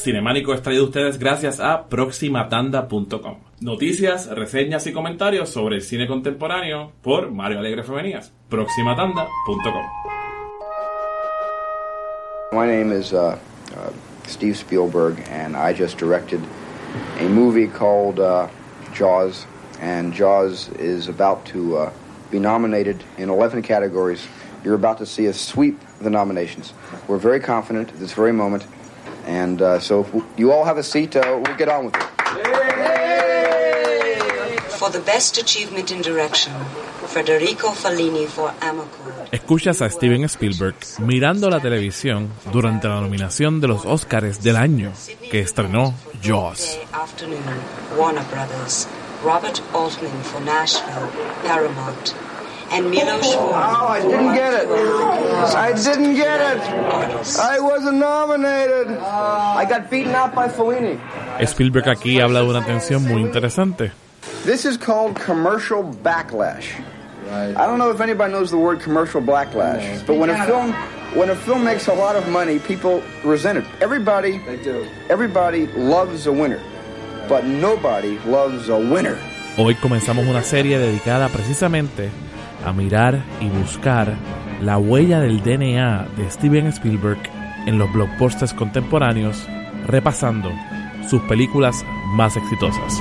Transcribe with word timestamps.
Cinemánico 0.00 0.54
es 0.54 0.62
traído 0.62 0.84
ustedes 0.84 1.18
gracias 1.18 1.60
a 1.60 1.86
proximatanda.com. 1.86 3.36
Noticias, 3.60 4.28
reseñas 4.28 4.86
y 4.86 4.94
comentarios 4.94 5.50
sobre 5.50 5.76
el 5.76 5.82
cine 5.82 6.06
contemporáneo 6.06 6.92
por 7.02 7.30
Mario 7.30 7.58
Alegre 7.58 7.82
Femenías. 7.82 8.32
proximatanda.com. 8.48 9.84
My 12.52 12.66
name 12.66 12.92
is 12.92 13.12
uh, 13.12 13.36
uh, 13.76 13.92
Steve 14.26 14.56
Spielberg, 14.56 15.22
and 15.30 15.54
I 15.54 15.74
just 15.74 15.98
directed 15.98 16.40
a 17.18 17.28
movie 17.28 17.68
called 17.68 18.18
uh, 18.18 18.48
Jaws. 18.94 19.46
And 19.82 20.14
Jaws 20.14 20.70
is 20.78 21.08
about 21.08 21.44
to 21.52 21.76
uh, 21.76 21.92
be 22.30 22.38
nominated 22.38 23.04
in 23.18 23.28
11 23.28 23.62
categories. 23.62 24.26
You're 24.64 24.74
about 24.74 24.98
to 24.98 25.06
see 25.06 25.28
us 25.28 25.38
sweep 25.38 25.78
the 26.00 26.10
nominations. 26.10 26.72
We're 27.06 27.18
very 27.18 27.40
confident 27.40 27.90
at 27.90 27.98
this 27.98 28.14
very 28.14 28.32
moment. 28.32 28.64
And 29.30 29.62
uh, 29.62 29.78
so, 29.78 30.00
if 30.00 30.08
you 30.36 30.50
all 30.50 30.64
have 30.64 30.76
a 30.76 30.82
seat, 30.82 31.14
uh, 31.14 31.22
we'll 31.22 31.56
get 31.56 31.68
on 31.68 31.84
with 31.86 31.94
it. 31.94 32.02
For 34.70 34.90
the 34.90 34.98
best 34.98 35.38
achievement 35.38 35.92
in 35.92 36.02
direction, 36.02 36.52
Federico 37.06 37.68
Fellini 37.70 38.26
for 38.26 38.52
Amico. 38.60 38.88
Escuchas 39.30 39.82
a 39.82 39.88
Steven 39.88 40.24
Spielberg 40.24 40.74
mirando 40.98 41.48
la 41.48 41.60
televisión 41.60 42.28
durante 42.50 42.88
la 42.88 43.00
nominación 43.00 43.60
de 43.60 43.68
los 43.68 43.84
Oscars 43.84 44.42
del 44.42 44.56
año 44.56 44.92
que 45.30 45.40
estrenó 45.40 45.94
Jaws. 46.24 46.78
Warner 47.96 48.24
Brothers, 48.32 48.88
Robert 49.22 49.60
Altman 49.72 50.22
for 50.24 50.40
Nashville, 50.40 51.08
Paramount, 51.46 52.14
and 52.70 52.90
Milos. 52.90 53.34
Oh, 53.34 53.52
I 53.52 54.00
didn't 54.00 54.34
get 54.34 54.54
it. 54.54 54.68
I 54.68 55.72
didn't 55.72 56.14
get 56.14 56.40
it. 56.40 56.62
I 57.38 57.58
wasn't 57.58 57.98
nominated. 57.98 58.88
I 58.98 59.64
got 59.68 59.90
beaten 59.90 60.14
out 60.14 60.34
by 60.34 60.48
Fellini. 60.48 60.98
Spielberg 61.46 61.88
aquí 61.88 62.20
habla 62.20 62.40
de 62.40 62.46
una 62.46 62.64
tensión 62.64 63.06
muy 63.06 63.22
interesante. 63.22 63.92
This 64.44 64.64
is 64.64 64.76
called 64.76 65.16
commercial 65.16 65.82
backlash. 65.82 66.80
I 67.30 67.66
don't 67.66 67.78
know 67.78 67.90
if 67.90 68.00
anybody 68.00 68.32
knows 68.32 68.50
the 68.50 68.58
word 68.58 68.80
commercial 68.80 69.20
backlash, 69.20 70.04
but 70.06 70.16
when 70.16 70.30
a 70.30 70.46
film 70.46 70.72
when 71.14 71.30
a 71.30 71.36
film 71.36 71.64
makes 71.64 71.88
a 71.88 71.94
lot 71.94 72.16
of 72.16 72.28
money, 72.28 72.58
people 72.58 73.02
resent 73.24 73.58
it. 73.58 73.64
Everybody 73.80 74.38
they 74.38 74.56
do. 74.62 74.86
Everybody 75.08 75.66
loves 75.68 76.26
a 76.26 76.32
winner, 76.32 76.60
but 77.28 77.44
nobody 77.44 78.18
loves 78.20 78.68
a 78.68 78.76
winner. 78.76 79.18
Hoy 79.56 79.74
comenzamos 79.74 80.26
una 80.26 80.42
serie 80.42 80.78
dedicada 80.78 81.28
precisamente 81.28 82.10
a 82.64 82.72
mirar 82.72 83.22
y 83.40 83.48
buscar 83.48 84.14
la 84.60 84.78
huella 84.78 85.20
del 85.20 85.42
DNA 85.42 86.08
de 86.16 86.30
Steven 86.30 86.66
Spielberg 86.66 87.18
en 87.66 87.78
los 87.78 87.92
blockbusters 87.92 88.52
contemporáneos, 88.54 89.46
repasando 89.86 90.50
sus 91.08 91.20
películas 91.22 91.84
más 92.14 92.36
exitosas. 92.36 93.00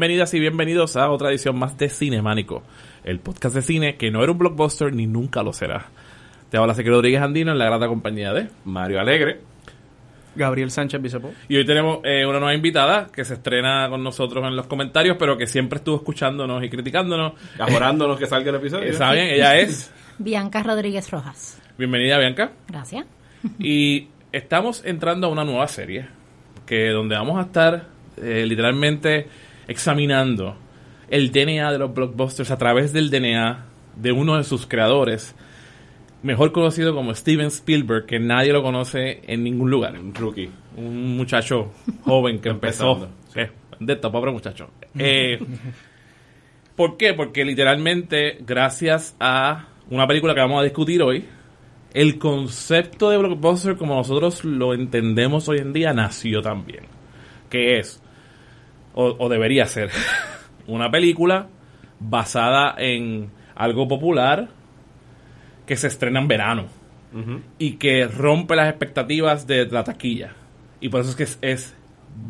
Bienvenidas 0.00 0.32
y 0.32 0.40
bienvenidos 0.40 0.96
a 0.96 1.10
otra 1.10 1.28
edición 1.28 1.58
más 1.58 1.76
de 1.76 1.90
Cinemánico, 1.90 2.62
el 3.04 3.20
podcast 3.20 3.54
de 3.54 3.60
cine 3.60 3.96
que 3.96 4.10
no 4.10 4.22
era 4.22 4.32
un 4.32 4.38
blockbuster 4.38 4.94
ni 4.94 5.06
nunca 5.06 5.42
lo 5.42 5.52
será. 5.52 5.88
Te 6.48 6.56
habla 6.56 6.72
Seque 6.72 6.88
Rodríguez 6.88 7.20
Andino 7.20 7.52
en 7.52 7.58
la 7.58 7.66
grata 7.66 7.86
compañía 7.86 8.32
de 8.32 8.48
Mario 8.64 8.98
Alegre. 8.98 9.42
Gabriel 10.34 10.70
Sánchez 10.70 11.02
Bisepo. 11.02 11.34
Y 11.50 11.56
hoy 11.56 11.66
tenemos 11.66 11.98
eh, 12.04 12.24
una 12.24 12.38
nueva 12.38 12.54
invitada 12.54 13.08
que 13.14 13.26
se 13.26 13.34
estrena 13.34 13.90
con 13.90 14.02
nosotros 14.02 14.42
en 14.46 14.56
los 14.56 14.66
comentarios, 14.66 15.18
pero 15.18 15.36
que 15.36 15.46
siempre 15.46 15.76
estuvo 15.76 15.96
escuchándonos 15.96 16.64
y 16.64 16.70
criticándonos. 16.70 17.34
Mejorándonos 17.58 18.18
que 18.18 18.24
salga 18.24 18.48
el 18.48 18.56
episodio. 18.56 18.88
Está 18.88 19.12
bien, 19.12 19.26
ella 19.26 19.58
es. 19.58 19.92
Bianca 20.18 20.62
Rodríguez 20.62 21.10
Rojas. 21.10 21.60
Bienvenida, 21.76 22.18
Bianca. 22.18 22.52
Gracias. 22.68 23.04
Y 23.58 24.08
estamos 24.32 24.82
entrando 24.82 25.26
a 25.26 25.30
una 25.30 25.44
nueva 25.44 25.68
serie, 25.68 26.08
que 26.64 26.88
donde 26.88 27.16
vamos 27.16 27.38
a 27.38 27.42
estar 27.42 27.84
eh, 28.16 28.46
literalmente 28.46 29.28
examinando 29.70 30.56
el 31.08 31.30
DNA 31.30 31.70
de 31.70 31.78
los 31.78 31.94
blockbusters 31.94 32.50
a 32.50 32.58
través 32.58 32.92
del 32.92 33.08
DNA 33.08 33.66
de 33.94 34.10
uno 34.10 34.36
de 34.36 34.42
sus 34.42 34.66
creadores, 34.66 35.36
mejor 36.24 36.50
conocido 36.50 36.92
como 36.92 37.14
Steven 37.14 37.46
Spielberg, 37.46 38.04
que 38.04 38.18
nadie 38.18 38.52
lo 38.52 38.64
conoce 38.64 39.20
en 39.28 39.44
ningún 39.44 39.70
lugar. 39.70 39.96
Un 39.96 40.12
rookie. 40.12 40.50
Un 40.76 41.16
muchacho 41.16 41.70
joven 42.02 42.40
que 42.40 42.48
empezó. 42.48 42.94
Empezando, 42.94 43.14
¿Qué? 43.32 43.50
De 43.78 43.92
esto, 43.92 44.10
pobre 44.10 44.32
muchacho. 44.32 44.70
Eh, 44.98 45.38
¿Por 46.74 46.96
qué? 46.96 47.14
Porque 47.14 47.44
literalmente, 47.44 48.38
gracias 48.40 49.14
a 49.20 49.68
una 49.88 50.08
película 50.08 50.34
que 50.34 50.40
vamos 50.40 50.60
a 50.60 50.64
discutir 50.64 51.00
hoy, 51.00 51.24
el 51.94 52.18
concepto 52.18 53.08
de 53.08 53.18
blockbuster 53.18 53.76
como 53.76 53.94
nosotros 53.94 54.44
lo 54.44 54.74
entendemos 54.74 55.48
hoy 55.48 55.58
en 55.58 55.72
día 55.72 55.92
nació 55.92 56.42
también. 56.42 56.84
Que 57.48 57.78
es, 57.78 58.02
o, 58.94 59.16
o 59.18 59.28
debería 59.28 59.66
ser, 59.66 59.90
una 60.66 60.90
película 60.90 61.48
basada 61.98 62.74
en 62.78 63.30
algo 63.54 63.86
popular 63.88 64.48
que 65.66 65.76
se 65.76 65.86
estrena 65.86 66.20
en 66.20 66.28
verano 66.28 66.66
y 67.58 67.72
que 67.72 68.06
rompe 68.06 68.54
las 68.54 68.68
expectativas 68.68 69.46
de 69.46 69.66
la 69.66 69.82
taquilla. 69.84 70.32
Y 70.80 70.88
por 70.88 71.00
eso 71.00 71.10
es 71.10 71.16
que 71.16 71.22
es, 71.24 71.38
es 71.42 71.76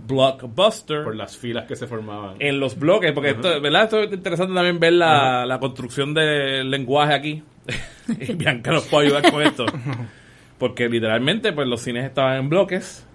blockbuster 0.07 1.05
Por 1.05 1.17
las 1.17 1.37
filas 1.37 1.67
que 1.67 1.77
se 1.77 1.87
formaban. 1.87 2.37
en 2.39 2.59
los 2.59 2.79
bloques, 2.79 3.13
porque 3.13 3.31
esto, 3.31 3.61
¿verdad? 3.61 3.85
Esto 3.85 4.03
es 4.03 4.13
interesante 4.13 4.55
también 4.55 4.81
ver 4.81 4.95
la, 4.95 5.45
la 5.47 5.59
construcción 5.61 6.15
del 6.15 6.71
lenguaje 6.71 7.15
aquí. 7.15 7.43
y 8.09 8.33
Bianca 8.33 8.73
nos 8.73 8.87
puede 8.87 9.07
ayudar 9.07 9.31
con 9.31 9.43
esto. 9.43 9.67
Porque 10.59 10.89
literalmente, 10.89 11.53
pues 11.53 11.67
los 11.69 11.81
cines 11.81 12.05
estaban 12.05 12.37
en 12.39 12.49
bloques 12.51 13.07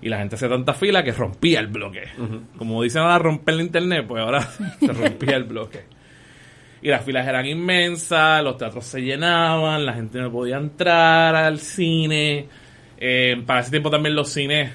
y 0.00 0.08
la 0.08 0.18
gente 0.18 0.36
hacía 0.36 0.48
tanta 0.48 0.74
fila 0.74 1.02
que 1.02 1.12
rompía 1.12 1.60
el 1.60 1.68
bloque. 1.68 2.04
Como 2.56 2.82
dicen 2.82 3.02
ahora, 3.02 3.18
romper 3.18 3.54
el 3.54 3.60
internet, 3.62 4.04
pues 4.06 4.22
ahora 4.22 4.40
se 4.80 4.92
rompía 4.92 5.36
el 5.36 5.44
bloque. 5.44 5.84
Y 6.80 6.88
las 6.88 7.04
filas 7.04 7.26
eran 7.26 7.44
inmensas, 7.46 8.42
los 8.44 8.56
teatros 8.56 8.84
se 8.84 9.00
llenaban, 9.00 9.84
la 9.84 9.94
gente 9.94 10.20
no 10.20 10.30
podía 10.30 10.58
entrar 10.58 11.34
al 11.34 11.58
cine. 11.58 12.46
Eh, 12.96 13.42
para 13.44 13.60
ese 13.60 13.70
tiempo 13.70 13.90
también 13.90 14.14
los 14.14 14.28
cines 14.28 14.70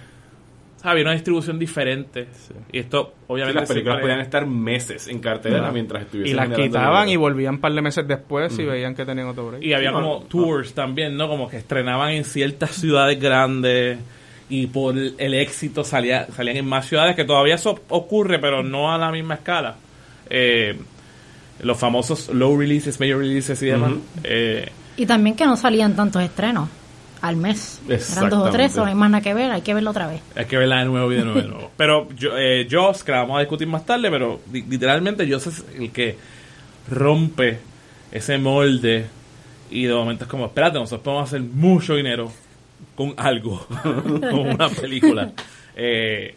había 0.83 1.03
una 1.03 1.13
distribución 1.13 1.57
diferente. 1.57 2.27
Y 2.71 2.79
esto, 2.79 3.13
Sí, 3.15 3.23
obviamente, 3.27 3.59
las 3.61 3.69
películas 3.69 4.01
podían 4.01 4.19
estar 4.19 4.45
meses 4.45 5.07
en 5.07 5.19
cartelera 5.19 5.71
mientras 5.71 6.01
Y 6.01 6.05
estuviesen 6.05 6.35
las 6.35 6.45
generando 6.45 6.69
quitaban 6.69 7.09
y 7.09 7.15
volvían 7.15 7.55
un 7.55 7.61
par 7.61 7.73
de 7.73 7.81
meses 7.81 8.07
después 8.07 8.57
y 8.59 8.65
veían 8.65 8.93
que 8.93 9.05
tenían 9.05 9.27
otro 9.27 9.47
break. 9.47 9.63
Y 9.63 9.73
había 9.73 9.93
como 9.93 10.23
tours 10.23 10.73
también, 10.73 11.15
¿no? 11.15 11.29
Como 11.29 11.49
que 11.49 11.57
estrenaban 11.57 12.11
en 12.11 12.25
ciertas 12.25 12.71
ciudades 12.71 13.19
grandes 13.19 13.97
y 14.49 14.67
por 14.67 14.95
el 14.97 15.33
éxito 15.33 15.83
salía, 15.83 16.27
salían 16.35 16.57
en 16.57 16.65
más 16.65 16.87
ciudades, 16.87 17.15
que 17.15 17.23
todavía 17.23 17.55
eso 17.55 17.79
ocurre, 17.89 18.39
pero 18.39 18.61
no 18.63 18.93
a 18.93 18.97
la 18.97 19.11
misma 19.11 19.35
escala. 19.35 19.75
Eh, 20.29 20.77
los 21.61 21.77
famosos 21.77 22.29
low 22.29 22.57
releases, 22.57 22.99
major 22.99 23.19
releases 23.19 23.61
y 23.61 23.67
demás. 23.67 23.93
Eh, 24.23 24.69
Y 24.97 25.05
también 25.05 25.35
que 25.35 25.45
no 25.45 25.55
salían 25.55 25.95
tantos 25.95 26.21
estrenos 26.21 26.67
al 27.21 27.37
mes. 27.37 27.79
Eran 27.87 28.29
dos 28.29 28.49
o 28.49 28.51
tres, 28.51 28.75
no 28.75 28.83
hay 28.85 28.95
más 28.95 29.09
nada 29.09 29.23
que 29.23 29.33
ver, 29.33 29.49
hay 29.51 29.61
que 29.61 29.73
verlo 29.73 29.91
otra 29.91 30.07
vez. 30.07 30.21
hay 30.35 30.45
que 30.45 30.57
verla 30.57 30.79
de 30.79 30.85
nuevo 30.85 31.11
y 31.11 31.15
de 31.15 31.23
nuevo 31.23 31.39
de 31.41 31.47
nuevo. 31.47 31.71
Pero 31.77 32.09
yo, 32.17 32.37
eh, 32.37 32.67
Jaws, 32.69 33.03
que 33.03 33.11
la 33.13 33.19
vamos 33.19 33.37
a 33.37 33.39
discutir 33.39 33.67
más 33.67 33.85
tarde, 33.85 34.09
pero 34.11 34.41
li- 34.51 34.65
literalmente 34.69 35.25
Jaws 35.29 35.47
es 35.47 35.63
el 35.77 35.91
que 35.91 36.17
rompe 36.89 37.59
ese 38.11 38.37
molde 38.37 39.05
y 39.71 39.85
de 39.85 39.93
momento 39.93 40.25
es 40.25 40.29
como, 40.29 40.45
espérate, 40.47 40.77
nosotros 40.77 41.01
podemos 41.01 41.29
hacer 41.29 41.41
mucho 41.41 41.95
dinero 41.95 42.31
con 42.95 43.13
algo, 43.17 43.65
con 43.83 44.39
una 44.39 44.69
película. 44.69 45.31
Eh, 45.75 46.35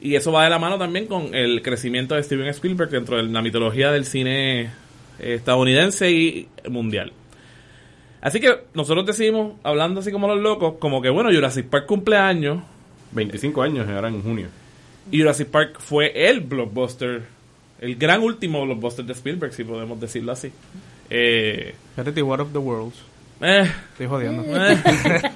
y 0.00 0.16
eso 0.16 0.32
va 0.32 0.44
de 0.44 0.50
la 0.50 0.58
mano 0.58 0.78
también 0.78 1.06
con 1.06 1.34
el 1.34 1.62
crecimiento 1.62 2.14
de 2.14 2.22
Steven 2.22 2.48
Spielberg 2.48 2.90
dentro 2.90 3.16
de 3.16 3.22
la 3.22 3.42
mitología 3.42 3.90
del 3.90 4.04
cine 4.04 4.70
estadounidense 5.18 6.10
y 6.10 6.48
mundial. 6.68 7.12
Así 8.20 8.40
que 8.40 8.54
nosotros 8.74 9.06
decidimos, 9.06 9.54
hablando 9.62 10.00
así 10.00 10.10
como 10.10 10.28
los 10.28 10.40
locos, 10.40 10.74
como 10.78 11.02
que 11.02 11.10
bueno, 11.10 11.30
Jurassic 11.32 11.66
Park 11.66 11.86
cumpleaños, 11.86 12.62
25 13.12 13.62
años 13.62 13.88
ahora 13.88 14.08
en 14.08 14.22
junio. 14.22 14.48
Y 15.10 15.20
Jurassic 15.20 15.48
Park 15.48 15.76
fue 15.78 16.28
el 16.28 16.40
blockbuster, 16.40 17.22
el 17.80 17.96
gran 17.96 18.22
último 18.22 18.64
blockbuster 18.64 19.04
de 19.04 19.12
Spielberg, 19.12 19.52
si 19.52 19.64
podemos 19.64 20.00
decirlo 20.00 20.32
así. 20.32 20.50
Eh, 21.10 21.74
Espérate, 21.90 22.22
War 22.22 22.40
of 22.40 22.52
the 22.52 22.58
Worlds. 22.58 22.96
Eh, 23.44 23.70
Estoy 23.92 24.06
jodiendo. 24.06 24.42
eh. 24.48 24.78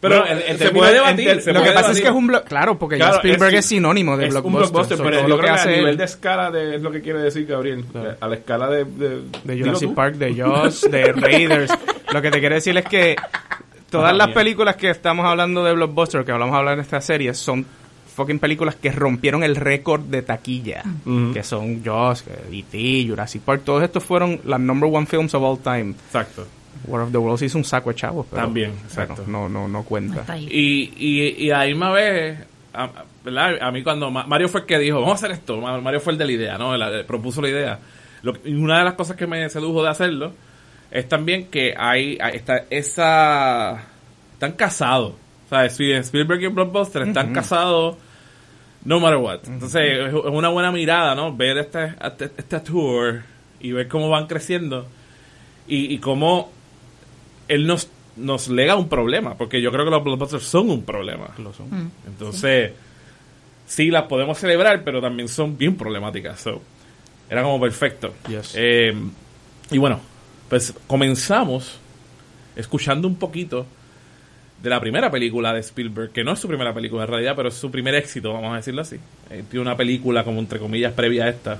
Pero 0.00 0.18
Bueno, 0.24 0.40
se 0.58 0.70
puede 0.70 0.94
debatir. 0.94 1.40
se 1.42 1.52
Lo 1.52 1.62
que 1.62 1.70
pasa 1.70 1.92
es 1.92 2.00
que 2.00 2.08
es 2.08 2.12
un 2.14 2.26
blo- 2.28 2.42
claro, 2.42 2.76
porque 2.76 2.98
ya 2.98 3.04
Claro, 3.04 3.16
Spielberg 3.18 3.52
es- 3.54 3.60
es, 3.60 3.66
sinónimo 3.66 4.16
de 4.16 4.26
es 4.26 4.34
un 4.34 4.40
blockbuster. 4.42 4.72
blockbuster, 4.72 4.98
pero 4.98 5.28
lo 5.28 5.36
que 5.36 5.44
que 5.44 5.50
a 5.50 5.54
hace 5.54 5.70
nivel 5.76 5.88
él- 5.90 5.96
de 5.96 6.04
escala 6.04 6.50
de, 6.50 6.74
es 6.74 6.82
lo 6.82 6.90
que 6.90 7.00
quiere 7.02 7.20
decir 7.20 7.46
Gabriel. 7.46 7.84
Claro. 7.84 8.16
A 8.20 8.26
la 8.26 8.34
escala 8.34 8.68
de... 8.68 8.84
De, 9.44 9.58
Jurassic 9.62 9.88
tú. 9.90 9.94
Park, 9.94 10.16
de 10.16 10.34
Jaws, 10.34 10.80
de 10.90 11.12
Raiders. 11.12 11.70
Lo 12.12 12.20
que 12.20 12.32
te 12.32 12.40
quiero 12.40 12.56
decir 12.56 12.76
es 12.76 12.84
que 12.84 13.14
todas 13.90 14.16
las 14.16 14.30
películas 14.30 14.74
que 14.74 14.90
estamos 14.90 15.24
hablando 15.24 15.62
de 15.62 15.72
blockbuster, 15.72 16.24
que 16.24 16.32
hablamos 16.32 16.56
hablar 16.56 16.74
en 16.74 16.80
esta 16.80 17.00
serie, 17.00 17.32
son 17.32 17.64
fucking 18.16 18.40
películas 18.40 18.74
que 18.74 18.90
rompieron 18.90 19.44
el 19.44 19.54
récord 19.54 20.00
de 20.00 20.22
taquilla. 20.22 20.82
Que 21.32 21.44
son 21.44 21.80
Jaws, 21.84 22.24
E.T., 22.50 23.06
Jurassic 23.08 23.42
Park. 23.42 23.62
Todos 23.64 23.84
estos 23.84 24.02
fueron 24.02 24.40
las 24.46 24.58
number 24.58 24.90
one 24.92 25.06
films 25.06 25.32
of 25.34 25.44
all 25.44 25.58
time. 25.60 25.94
Exacto. 26.06 26.44
War 26.86 27.02
of 27.02 27.12
the 27.12 27.18
Worlds 27.18 27.42
hizo 27.42 27.58
un 27.58 27.64
saco 27.64 27.90
de 27.90 27.96
chavos. 27.96 28.26
pero- 28.30 28.42
También, 28.42 28.70
exacto. 28.84 29.24
no, 29.26 29.48
no, 29.48 29.68
no 29.68 29.82
cuenta. 29.84 30.24
Y, 30.36 30.92
y, 30.96 31.44
y 31.46 31.50
a 31.50 31.58
la 31.58 31.66
misma 31.66 31.90
vez, 31.92 32.38
a, 32.72 32.84
a- 32.84 33.04
¿verdad? 33.24 33.58
A 33.60 33.70
mí 33.70 33.82
cuando 33.82 34.10
Ma- 34.10 34.26
Mario 34.26 34.48
fue 34.48 34.62
el 34.62 34.66
que 34.66 34.78
dijo, 34.78 34.96
vamos 35.00 35.12
a 35.22 35.26
hacer 35.26 35.30
esto, 35.32 35.60
Ma- 35.60 35.80
Mario 35.80 36.00
fue 36.00 36.12
el 36.12 36.18
de 36.18 36.26
la 36.26 36.32
idea, 36.32 36.58
¿no? 36.58 36.76
La- 36.76 37.04
propuso 37.06 37.40
la 37.42 37.48
idea. 37.48 37.78
Lo 38.22 38.32
y 38.44 38.54
una 38.54 38.78
de 38.78 38.84
las 38.84 38.94
cosas 38.94 39.16
que 39.16 39.26
me 39.26 39.48
sedujo 39.48 39.82
de 39.82 39.88
hacerlo 39.90 40.32
es 40.90 41.08
también 41.08 41.46
que 41.46 41.74
hay, 41.76 42.18
hay 42.20 42.36
está 42.36 42.64
esa... 42.70 43.82
Están 44.34 44.52
casados. 44.52 45.12
O 45.46 45.48
sea, 45.48 45.64
Spielberg 45.66 46.42
y 46.42 46.46
Blockbuster 46.48 47.02
están 47.02 47.32
casados 47.32 47.96
no 48.84 48.98
matter 48.98 49.18
what. 49.18 49.38
Entonces, 49.46 49.82
es 49.82 50.08
es 50.08 50.14
una 50.14 50.48
buena 50.48 50.72
mirada, 50.72 51.14
¿no? 51.14 51.34
Ver 51.36 51.58
este, 51.58 51.94
este, 52.02 52.24
este 52.36 52.60
tour 52.60 53.22
y 53.60 53.70
ver 53.72 53.86
cómo 53.86 54.08
van 54.08 54.26
creciendo 54.26 54.86
y, 55.68 55.94
y 55.94 55.98
cómo 55.98 56.50
él 57.52 57.66
nos, 57.66 57.88
nos 58.16 58.48
lega 58.48 58.76
un 58.76 58.88
problema, 58.88 59.36
porque 59.36 59.60
yo 59.60 59.70
creo 59.70 59.84
que 59.84 59.90
los 59.90 60.02
blockbusters 60.02 60.44
son 60.44 60.70
un 60.70 60.82
problema. 60.84 61.28
Lo 61.38 61.52
son. 61.52 61.68
Mm. 61.68 61.90
Entonces, 62.06 62.72
sí. 63.66 63.90
las 63.90 64.04
podemos 64.04 64.38
celebrar, 64.38 64.82
pero 64.84 65.00
también 65.00 65.28
son 65.28 65.58
bien 65.58 65.76
problemáticas. 65.76 66.40
So, 66.40 66.62
era 67.28 67.42
como 67.42 67.60
perfecto. 67.60 68.14
Yes. 68.28 68.54
Eh, 68.56 68.94
y 69.70 69.78
bueno, 69.78 70.00
pues 70.48 70.74
comenzamos 70.86 71.78
escuchando 72.56 73.06
un 73.06 73.16
poquito 73.16 73.66
de 74.62 74.70
la 74.70 74.80
primera 74.80 75.10
película 75.10 75.52
de 75.52 75.60
Spielberg, 75.60 76.12
que 76.12 76.22
no 76.22 76.32
es 76.32 76.38
su 76.38 76.48
primera 76.48 76.72
película 76.72 77.02
en 77.02 77.08
realidad, 77.08 77.34
pero 77.36 77.48
es 77.48 77.54
su 77.54 77.70
primer 77.70 77.94
éxito, 77.96 78.32
vamos 78.32 78.52
a 78.52 78.56
decirlo 78.56 78.82
así. 78.82 78.96
Eh, 79.30 79.42
tiene 79.50 79.62
una 79.62 79.76
película 79.76 80.24
como 80.24 80.38
entre 80.38 80.58
comillas 80.58 80.92
previa 80.92 81.24
a 81.24 81.28
esta, 81.28 81.58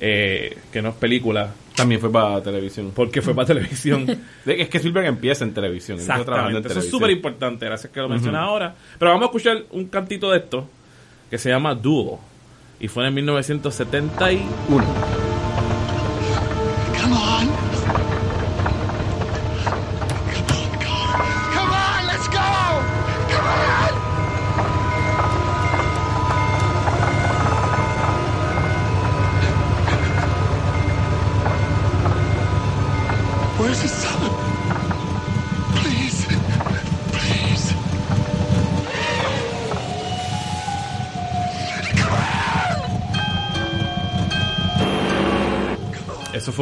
eh, 0.00 0.58
que 0.72 0.82
no 0.82 0.90
es 0.90 0.94
película, 0.96 1.54
También 1.78 2.00
fue 2.00 2.12
para 2.12 2.42
televisión. 2.42 2.92
porque 2.94 3.22
fue 3.22 3.34
para 3.34 3.46
televisión. 3.46 4.06
Es 4.44 4.68
que 4.68 4.78
Spielberg 4.78 5.06
empieza 5.06 5.44
en 5.44 5.54
televisión. 5.54 5.98
empieza 5.98 6.24
trabajando 6.24 6.58
en. 6.58 6.66
Eso 6.66 6.80
es 6.80 6.90
súper 6.90 7.10
importante, 7.10 7.66
gracias 7.66 7.92
que 7.92 8.00
lo 8.00 8.08
mencionas 8.08 8.42
ahora. 8.42 8.74
Pero 8.98 9.12
vamos 9.12 9.24
a 9.24 9.26
escuchar 9.26 9.64
un 9.70 9.86
cantito 9.86 10.30
de 10.30 10.38
esto 10.38 10.68
que 11.30 11.38
se 11.38 11.48
llama 11.48 11.74
Duo. 11.74 12.20
Y 12.80 12.88
fue 12.88 13.06
en 13.06 13.14
1971. 13.14 15.17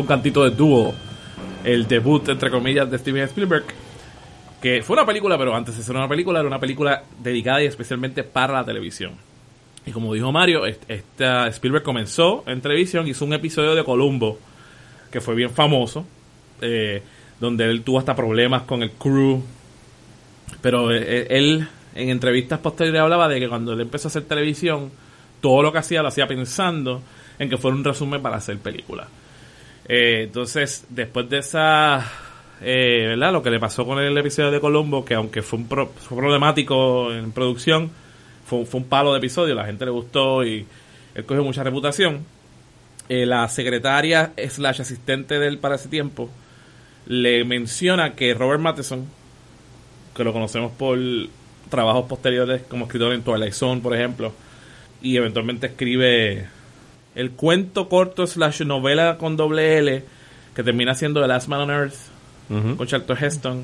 Un 0.06 0.08
cantito 0.08 0.44
de 0.44 0.50
Duo. 0.50 0.94
El 1.64 1.88
debut, 1.88 2.29
entre 2.29 2.49
comillas, 2.49 2.88
de 2.88 2.97
Steven 2.99 3.25
Spielberg. 3.25 3.64
Que 4.62 4.82
fue 4.82 4.94
una 4.94 5.05
película, 5.05 5.37
pero 5.37 5.55
antes 5.55 5.76
de 5.76 5.82
ser 5.82 5.97
una 5.97 6.08
película, 6.08 6.38
era 6.38 6.47
una 6.49 6.61
película 6.61 7.03
dedicada 7.19 7.61
y 7.62 7.67
especialmente 7.67 8.23
para 8.23 8.55
la 8.55 8.64
televisión. 8.64 9.12
Y 9.85 9.91
como 9.91 10.14
dijo 10.14 10.31
Mario, 10.32 10.64
est- 10.64 10.88
esta 10.88 11.49
Spielberg 11.49 11.82
comenzó 11.85 12.44
en 12.47 12.61
televisión, 12.61 13.06
hizo 13.08 13.25
un 13.25 13.32
episodio 13.35 13.75
de 13.75 13.85
Columbo, 13.85 14.38
que 15.11 15.20
fue 15.20 15.35
bien 15.35 15.50
famoso, 15.50 16.06
eh, 16.61 17.03
donde 17.41 17.64
él 17.69 17.82
tuvo 17.82 17.99
hasta 17.99 18.14
problemas 18.17 18.62
con 18.62 18.82
el 18.82 18.93
crew. 18.93 19.43
Pero 20.62 20.93
eh, 20.93 21.26
él, 21.31 21.69
en 21.94 22.08
entrevistas 22.11 22.61
posteriores, 22.61 23.00
hablaba 23.03 23.29
de 23.29 23.41
que 23.41 23.49
cuando 23.49 23.73
él 23.73 23.81
empezó 23.81 24.06
a 24.08 24.11
hacer 24.11 24.23
televisión, 24.25 24.91
todo 25.41 25.62
lo 25.62 25.73
que 25.73 25.79
hacía 25.79 26.03
lo 26.03 26.08
hacía 26.08 26.26
pensando 26.26 27.03
en 27.38 27.50
que 27.50 27.56
fuera 27.58 27.76
un 27.76 27.85
resumen 27.85 28.23
para 28.23 28.37
hacer 28.37 28.58
película. 28.58 29.06
Eh, 29.88 30.24
entonces, 30.24 30.84
después 30.88 31.28
de 31.30 31.38
esa, 31.38 32.10
eh, 32.60 33.04
¿verdad? 33.08 33.32
Lo 33.32 33.42
que 33.42 33.50
le 33.50 33.60
pasó 33.60 33.84
con 33.86 33.98
el 33.98 34.16
episodio 34.18 34.50
de 34.50 34.60
Colombo, 34.60 35.04
que 35.04 35.14
aunque 35.14 35.42
fue, 35.42 35.58
un 35.60 35.68
pro- 35.68 35.88
fue 35.88 36.18
problemático 36.18 37.12
en 37.12 37.30
producción, 37.32 37.90
fue, 38.46 38.64
un 38.72 38.84
palo 38.84 39.12
de 39.12 39.18
episodio, 39.18 39.54
la 39.54 39.64
gente 39.64 39.84
le 39.84 39.90
gustó 39.90 40.44
y 40.44 40.66
él 41.14 41.24
cogió 41.24 41.42
mucha 41.44 41.62
reputación. 41.62 42.24
Eh, 43.08 43.26
la 43.26 43.48
secretaria 43.48 44.32
slash 44.48 44.80
asistente 44.80 45.38
de 45.38 45.46
él 45.46 45.58
para 45.58 45.76
ese 45.76 45.88
tiempo 45.88 46.28
le 47.06 47.44
menciona 47.44 48.14
que 48.14 48.34
Robert 48.34 48.60
Matheson, 48.60 49.06
que 50.16 50.24
lo 50.24 50.32
conocemos 50.32 50.72
por 50.72 50.98
trabajos 51.70 52.06
posteriores 52.06 52.62
como 52.62 52.86
escritor 52.86 53.12
en 53.12 53.22
Twilight 53.22 53.52
Zone, 53.52 53.80
por 53.80 53.94
ejemplo, 53.94 54.32
y 55.02 55.16
eventualmente 55.16 55.68
escribe 55.68 56.48
el 57.16 57.32
cuento 57.32 57.88
corto 57.88 58.26
slash 58.28 58.62
novela 58.62 59.18
con 59.18 59.36
doble 59.36 59.78
L 59.78 60.04
que 60.54 60.62
termina 60.62 60.94
siendo 60.94 61.20
The 61.20 61.26
Last 61.28 61.48
Man 61.48 61.62
on 61.62 61.70
Earth 61.70 61.94
con 62.76 62.86
Charlton 62.86 63.16
Heston 63.20 63.62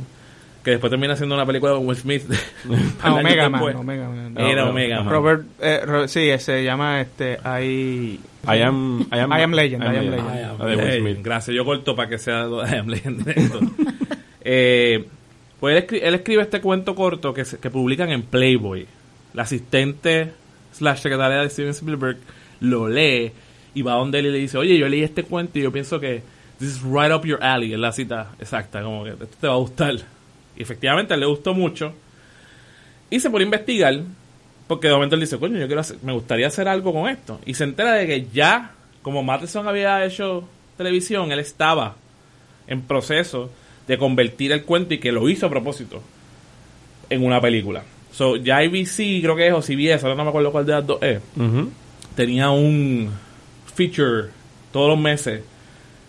que 0.64 0.72
después 0.72 0.90
termina 0.90 1.16
siendo 1.16 1.34
una 1.34 1.44
película 1.46 1.72
con 1.74 1.86
Will 1.86 1.96
Smith 1.98 2.24
Ah, 3.02 3.14
Omega 3.14 3.48
Man, 3.48 3.52
después. 3.60 3.76
Omega 3.76 4.08
Man. 4.08 4.34
Era 4.38 4.64
No, 4.64 4.70
Omega. 4.70 5.00
Man. 5.02 5.12
Robert, 5.12 5.42
eh, 5.60 5.80
Ro- 5.84 6.06
sí, 6.08 6.28
se 6.38 6.62
llama 6.64 7.00
este, 7.00 7.38
I, 7.44 8.20
I 8.44 8.60
am, 8.62 9.06
I 9.12 9.18
am, 9.18 9.32
I 9.32 9.42
am 9.42 9.52
Legend, 9.52 9.82
I 9.82 9.86
am 9.86 9.92
Legend. 9.92 10.10
Legend. 10.10 10.34
I 10.34 10.42
am 10.42 10.60
Will 10.60 10.76
Legend. 10.76 11.00
Smith. 11.00 11.18
Gracias, 11.24 11.56
yo 11.56 11.64
corto 11.64 11.96
para 11.96 12.08
que 12.08 12.18
sea 12.18 12.46
I 12.70 12.74
am 12.76 12.88
Legend. 12.88 13.26
Eh, 14.44 15.04
pues 15.60 15.76
él, 15.76 15.86
escri- 15.86 16.00
él 16.02 16.14
escribe 16.14 16.42
este 16.42 16.60
cuento 16.60 16.94
corto 16.96 17.32
que, 17.32 17.44
se- 17.44 17.58
que 17.58 17.70
publican 17.70 18.10
en 18.10 18.22
Playboy. 18.22 18.86
La 19.34 19.42
asistente 19.42 20.32
slash 20.72 20.98
secretaria 21.00 21.38
de 21.38 21.48
Steven 21.50 21.70
Spielberg 21.70 22.18
lo 22.60 22.88
lee 22.88 23.32
y 23.74 23.82
va 23.82 23.94
donde 23.94 24.18
él 24.18 24.26
y 24.26 24.30
le 24.30 24.38
dice, 24.38 24.58
oye, 24.58 24.76
yo 24.78 24.88
leí 24.88 25.02
este 25.02 25.22
cuento 25.24 25.58
y 25.58 25.62
yo 25.62 25.72
pienso 25.72 25.98
que 26.00 26.22
this 26.58 26.68
is 26.76 26.82
right 26.82 27.12
up 27.12 27.24
your 27.24 27.42
alley, 27.42 27.72
es 27.72 27.78
la 27.78 27.92
cita 27.92 28.32
exacta, 28.38 28.82
como 28.82 29.04
que 29.04 29.10
esto 29.10 29.26
te 29.40 29.46
va 29.46 29.54
a 29.54 29.58
gustar. 29.58 29.94
Y 30.56 30.62
efectivamente 30.62 31.16
le 31.16 31.26
gustó 31.26 31.54
mucho. 31.54 31.92
Y 33.10 33.20
se 33.20 33.30
pone 33.30 33.44
a 33.44 33.46
investigar, 33.46 34.00
porque 34.68 34.88
de 34.88 34.94
momento 34.94 35.14
él 35.14 35.20
dice, 35.22 35.38
coño, 35.38 35.58
yo 35.58 35.66
quiero 35.66 35.80
hacer- 35.80 35.98
me 36.02 36.12
gustaría 36.12 36.46
hacer 36.46 36.68
algo 36.68 36.92
con 36.92 37.08
esto. 37.08 37.40
Y 37.46 37.54
se 37.54 37.64
entera 37.64 37.94
de 37.94 38.06
que 38.06 38.26
ya, 38.32 38.72
como 39.02 39.22
Matheson 39.22 39.66
había 39.68 40.04
hecho 40.04 40.44
televisión, 40.76 41.32
él 41.32 41.38
estaba 41.38 41.96
en 42.66 42.82
proceso 42.82 43.50
de 43.86 43.98
convertir 43.98 44.52
el 44.52 44.62
cuento 44.64 44.94
y 44.94 44.98
que 44.98 45.10
lo 45.12 45.28
hizo 45.28 45.46
a 45.46 45.50
propósito 45.50 46.00
en 47.10 47.24
una 47.24 47.40
película. 47.40 47.82
So, 48.12 48.36
ya 48.36 48.58
ABC, 48.58 49.20
creo 49.22 49.34
que 49.36 49.48
es, 49.48 49.52
o 49.54 49.62
CBS, 49.62 50.04
ahora 50.04 50.14
no 50.16 50.24
me 50.24 50.28
acuerdo 50.30 50.52
cuál 50.52 50.66
de 50.66 50.72
las 50.72 50.86
dos 50.86 51.02
es, 51.02 51.20
tenía 52.14 52.50
un 52.50 53.10
feature 53.88 54.30
todos 54.72 54.88
los 54.90 54.98
meses, 54.98 55.42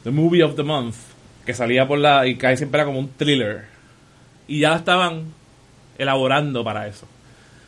The 0.03 0.11
Movie 0.11 0.43
of 0.43 0.55
the 0.55 0.63
Month, 0.63 0.95
que 1.45 1.53
salía 1.53 1.87
por 1.87 1.99
la, 1.99 2.25
y 2.27 2.35
casi 2.35 2.57
siempre 2.57 2.79
era 2.79 2.85
como 2.85 2.99
un 2.99 3.09
thriller. 3.09 3.65
Y 4.47 4.59
ya 4.59 4.75
estaban 4.75 5.25
elaborando 5.97 6.63
para 6.63 6.87
eso. 6.87 7.07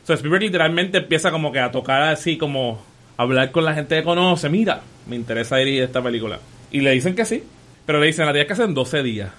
So, 0.05 0.13
Spielberg 0.13 0.43
literalmente 0.43 0.99
empieza 0.99 1.31
como 1.31 1.51
que 1.51 1.59
a 1.59 1.71
tocar 1.71 2.03
así, 2.03 2.37
como 2.37 2.81
a 3.17 3.23
hablar 3.23 3.51
con 3.51 3.65
la 3.65 3.73
gente 3.73 3.95
que 3.95 4.03
conoce, 4.03 4.49
mira, 4.49 4.81
me 5.07 5.15
interesa 5.15 5.57
dirigir 5.57 5.83
esta 5.83 6.01
película. 6.01 6.39
Y 6.71 6.81
le 6.81 6.91
dicen 6.91 7.15
que 7.15 7.25
sí, 7.25 7.43
pero 7.85 7.99
le 7.99 8.07
dicen, 8.07 8.25
la 8.25 8.31
tienes 8.31 8.47
que 8.47 8.53
hacer 8.53 8.65
en 8.65 8.73
12 8.73 9.03
días. 9.03 9.31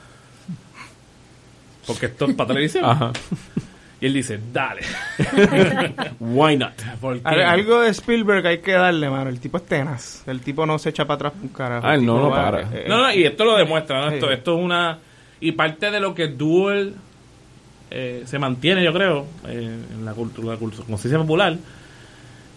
Porque 1.87 2.07
esto 2.07 2.27
es 2.27 2.35
para 2.35 2.49
televisión. 2.49 2.85
Ajá. 2.85 3.13
Y 4.01 4.07
él 4.07 4.13
dice, 4.13 4.39
dale. 4.53 4.83
Why 6.21 6.57
not? 6.57 6.73
¿Por 7.01 7.17
qué 7.21 7.29
Al- 7.29 7.39
no? 7.39 7.49
algo 7.49 7.81
de 7.81 7.91
Spielberg 7.91 8.47
hay 8.47 8.59
que 8.59 8.73
darle, 8.73 9.09
mano. 9.09 9.31
El 9.31 9.41
tipo 9.41 9.57
es 9.57 9.67
tenaz. 9.67 10.23
El 10.27 10.41
tipo 10.41 10.67
no 10.67 10.79
se 10.79 10.91
echa 10.91 11.05
para 11.07 11.29
atrás 11.29 11.33
un 11.43 11.49
carajo. 11.49 11.87
Ah, 11.87 11.95
El 11.95 12.01
él 12.01 12.07
no 12.07 12.19
lo 12.21 12.31
para. 12.31 12.63
eh, 12.63 12.85
No, 12.89 12.99
no, 13.03 13.13
y 13.15 13.25
esto 13.25 13.45
lo 13.45 13.57
demuestra, 13.57 14.01
¿no? 14.03 14.09
Sí. 14.11 14.15
Esto, 14.17 14.31
esto 14.31 14.59
es 14.59 14.65
una... 14.65 14.99
Y 15.41 15.53
parte 15.53 15.91
de 15.91 16.01
lo 16.01 16.15
que 16.15 16.29
Duel 16.29 16.95
eh, 17.91 18.23
se 18.27 18.39
mantiene, 18.39 18.83
yo 18.83 18.93
creo, 18.93 19.27
eh, 19.49 19.79
en 19.95 20.05
la 20.05 20.13
cultura, 20.13 20.53
la 20.55 20.57
cultura- 20.59 20.87
conciencia 20.87 21.19
popular 21.19 21.57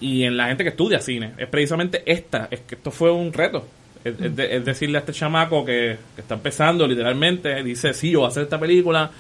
y 0.02 0.24
en 0.24 0.36
la 0.38 0.48
gente 0.48 0.64
que 0.64 0.70
estudia 0.72 1.00
cine. 1.00 1.34
Es 1.38 1.48
precisamente 1.48 2.04
esta, 2.06 2.48
es 2.52 2.62
que 2.62 2.76
esto 2.76 2.90
fue 2.92 3.12
un 3.12 3.32
reto. 3.34 3.66
Es, 4.04 4.20
es 4.20 4.36
de- 4.36 4.56
es 4.58 4.66
decirle 4.66 4.98
a 4.98 5.02
este 5.02 5.12
chamaco 5.14 5.64
que, 5.66 5.98
que 6.16 6.22
está 6.22 6.36
empezando 6.36 6.88
literalmente, 6.88 7.62
dice, 7.64 7.94
sí, 7.94 8.12
yo 8.12 8.20
voy 8.20 8.28
a 8.28 8.30
hacer 8.30 8.44
esta 8.44 8.58
película, 8.60 9.12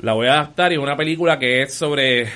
la 0.00 0.12
voy 0.12 0.26
a 0.26 0.34
adaptar 0.34 0.72
y 0.72 0.76
es 0.76 0.80
una 0.80 0.96
película 0.96 1.38
que 1.38 1.62
es 1.62 1.74
sobre 1.74 2.28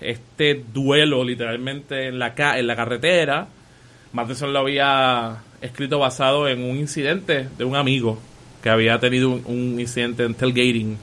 este 0.00 0.62
duelo 0.72 1.24
literalmente 1.24 2.08
en 2.08 2.18
la, 2.18 2.34
ca 2.34 2.58
en 2.58 2.66
la 2.66 2.76
carretera. 2.76 3.46
Matheson 4.12 4.52
lo 4.52 4.60
había 4.60 5.36
escrito 5.60 5.98
basado 5.98 6.48
en 6.48 6.62
un 6.62 6.76
incidente 6.76 7.48
de 7.56 7.64
un 7.64 7.76
amigo 7.76 8.18
que 8.62 8.70
había 8.70 8.98
tenido 8.98 9.30
un, 9.30 9.42
un 9.46 9.80
incidente 9.80 10.24
en 10.24 10.34
tailgating 10.34 10.98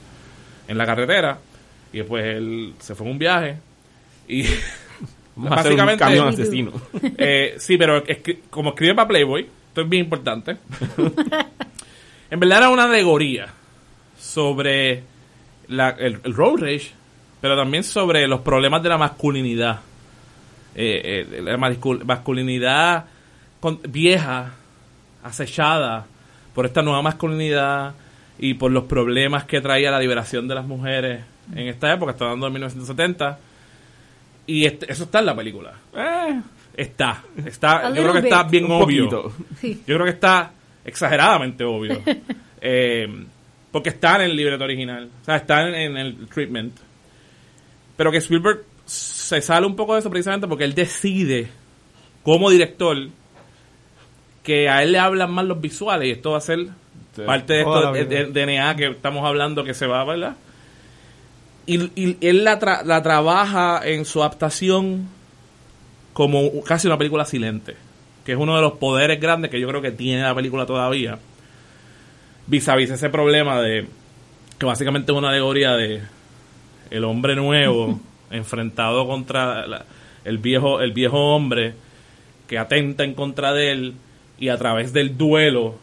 en 0.68 0.78
la 0.78 0.86
carretera 0.86 1.38
y 1.92 1.98
después 1.98 2.24
él 2.24 2.74
se 2.78 2.94
fue 2.94 3.06
en 3.06 3.12
un 3.12 3.18
viaje 3.18 3.56
y 4.28 4.42
hacer 4.44 4.56
un 5.36 5.44
básicamente 5.48 6.04
camión 6.04 6.28
asesino. 6.28 6.72
eh, 7.18 7.54
sí, 7.58 7.76
pero 7.78 8.04
escri- 8.04 8.40
como 8.50 8.70
escribe 8.70 8.94
para 8.94 9.08
Playboy, 9.08 9.46
esto 9.68 9.80
es 9.82 9.88
bien 9.88 10.04
importante. 10.04 10.56
en 12.30 12.40
verdad 12.40 12.58
era 12.58 12.68
una 12.70 12.84
alegoría 12.84 13.46
sobre 14.18 15.02
la- 15.68 15.90
el, 15.90 16.20
el 16.24 16.34
road 16.34 16.58
rage, 16.60 16.90
pero 17.40 17.56
también 17.56 17.84
sobre 17.84 18.26
los 18.26 18.40
problemas 18.40 18.82
de 18.82 18.88
la 18.88 18.98
masculinidad. 18.98 19.80
Eh, 20.74 21.26
eh, 21.32 21.42
la 21.42 21.56
mascul- 21.56 22.04
masculinidad 22.04 23.06
con- 23.60 23.80
vieja, 23.88 24.52
acechada 25.24 26.06
por 26.54 26.66
esta 26.66 26.82
nueva 26.82 27.02
masculinidad 27.02 27.94
y 28.38 28.54
por 28.54 28.70
los 28.70 28.84
problemas 28.84 29.44
que 29.44 29.60
traía 29.60 29.90
la 29.90 29.98
liberación 29.98 30.46
de 30.48 30.54
las 30.54 30.64
mujeres 30.66 31.22
en 31.54 31.66
esta 31.68 31.92
época, 31.92 32.12
está 32.12 32.24
hablando 32.26 32.46
de 32.46 32.52
1970. 32.52 33.38
Y 34.46 34.64
este- 34.64 34.90
eso 34.92 35.04
está 35.04 35.18
en 35.20 35.26
la 35.26 35.36
película. 35.36 35.72
Eh, 35.94 36.40
Está, 36.76 37.24
está, 37.44 37.88
yo 37.92 38.02
creo 38.02 38.12
que 38.12 38.18
está 38.20 38.44
bien 38.44 38.66
obvio. 38.70 39.32
Sí. 39.60 39.82
Yo 39.84 39.96
creo 39.96 40.04
que 40.04 40.12
está 40.12 40.52
exageradamente 40.84 41.64
obvio. 41.64 42.00
Eh, 42.60 43.24
porque 43.72 43.90
está 43.90 44.16
en 44.16 44.22
el 44.22 44.36
libreto 44.36 44.64
original. 44.64 45.10
O 45.22 45.24
sea, 45.24 45.36
está 45.36 45.68
en, 45.68 45.74
en 45.74 45.96
el 45.96 46.26
treatment. 46.28 46.74
Pero 47.96 48.10
que 48.12 48.18
Spielberg 48.18 48.64
se 48.86 49.40
sale 49.42 49.66
un 49.66 49.76
poco 49.76 49.94
de 49.94 50.00
eso 50.00 50.10
precisamente 50.10 50.46
porque 50.46 50.64
él 50.64 50.74
decide, 50.74 51.48
como 52.22 52.48
director, 52.50 52.96
que 54.42 54.68
a 54.68 54.82
él 54.82 54.92
le 54.92 54.98
hablan 54.98 55.30
más 55.32 55.44
los 55.44 55.60
visuales 55.60 56.08
y 56.08 56.12
esto 56.12 56.30
va 56.32 56.38
a 56.38 56.42
ser 56.42 56.66
Sí. 57.16 57.22
parte 57.26 57.52
de 57.54 57.60
esto 57.60 57.92
de, 57.92 58.04
de 58.04 58.24
DNA 58.26 58.76
que 58.76 58.86
estamos 58.88 59.24
hablando 59.26 59.64
que 59.64 59.74
se 59.74 59.86
va, 59.88 60.04
¿verdad? 60.04 60.36
Y, 61.66 61.90
y 62.00 62.16
él 62.20 62.44
la, 62.44 62.60
tra- 62.60 62.84
la 62.84 63.02
trabaja 63.02 63.80
en 63.84 64.04
su 64.04 64.20
adaptación 64.22 65.08
como 66.12 66.62
casi 66.62 66.86
una 66.86 66.96
película 66.96 67.24
silente, 67.24 67.74
que 68.24 68.32
es 68.32 68.38
uno 68.38 68.54
de 68.54 68.62
los 68.62 68.74
poderes 68.74 69.20
grandes 69.20 69.50
que 69.50 69.58
yo 69.60 69.66
creo 69.66 69.82
que 69.82 69.90
tiene 69.90 70.22
la 70.22 70.34
película 70.34 70.64
todavía, 70.64 71.18
vis 72.48 72.68
a 72.68 72.74
vis 72.76 72.90
ese 72.90 73.08
problema 73.10 73.60
de 73.60 73.86
que 74.58 74.66
básicamente 74.66 75.12
es 75.12 75.18
una 75.18 75.28
alegoría 75.30 75.76
de 75.76 76.00
el 76.90 77.04
hombre 77.04 77.36
nuevo 77.36 78.00
enfrentado 78.30 79.06
contra 79.06 79.66
la- 79.66 79.84
el 80.24 80.38
viejo 80.38 80.80
el 80.80 80.92
viejo 80.92 81.34
hombre 81.34 81.74
que 82.48 82.58
atenta 82.58 83.04
en 83.04 83.14
contra 83.14 83.52
de 83.52 83.70
él 83.70 83.94
y 84.38 84.48
a 84.48 84.56
través 84.58 84.92
del 84.92 85.16
duelo 85.16 85.76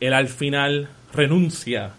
él 0.00 0.12
al 0.12 0.28
final 0.28 0.88
renuncia 1.12 1.90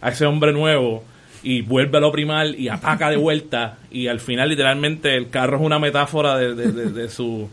a 0.00 0.10
ese 0.10 0.26
hombre 0.26 0.52
nuevo 0.52 1.04
y 1.42 1.62
vuelve 1.62 1.98
a 1.98 2.00
lo 2.00 2.10
primal 2.12 2.54
y 2.58 2.68
ataca 2.68 3.10
de 3.10 3.16
vuelta 3.16 3.78
y 3.90 4.08
al 4.08 4.20
final 4.20 4.48
literalmente 4.48 5.14
el 5.16 5.30
carro 5.30 5.56
es 5.58 5.62
una 5.62 5.78
metáfora 5.78 6.36
de, 6.36 6.54
de- 6.54 6.72
de- 6.72 6.90
de 6.90 7.08
su 7.08 7.48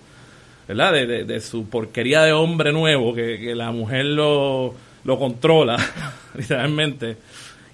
¿verdad? 0.67 0.93
De, 0.93 1.05
de- 1.05 1.23
de 1.25 1.39
su 1.41 1.69
porquería 1.69 2.21
de 2.23 2.33
hombre 2.33 2.71
nuevo 2.73 3.13
que, 3.13 3.39
que 3.39 3.53
la 3.55 3.71
mujer 3.71 4.05
lo, 4.05 4.73
lo 5.05 5.17
controla 5.17 5.77
literalmente. 6.35 7.17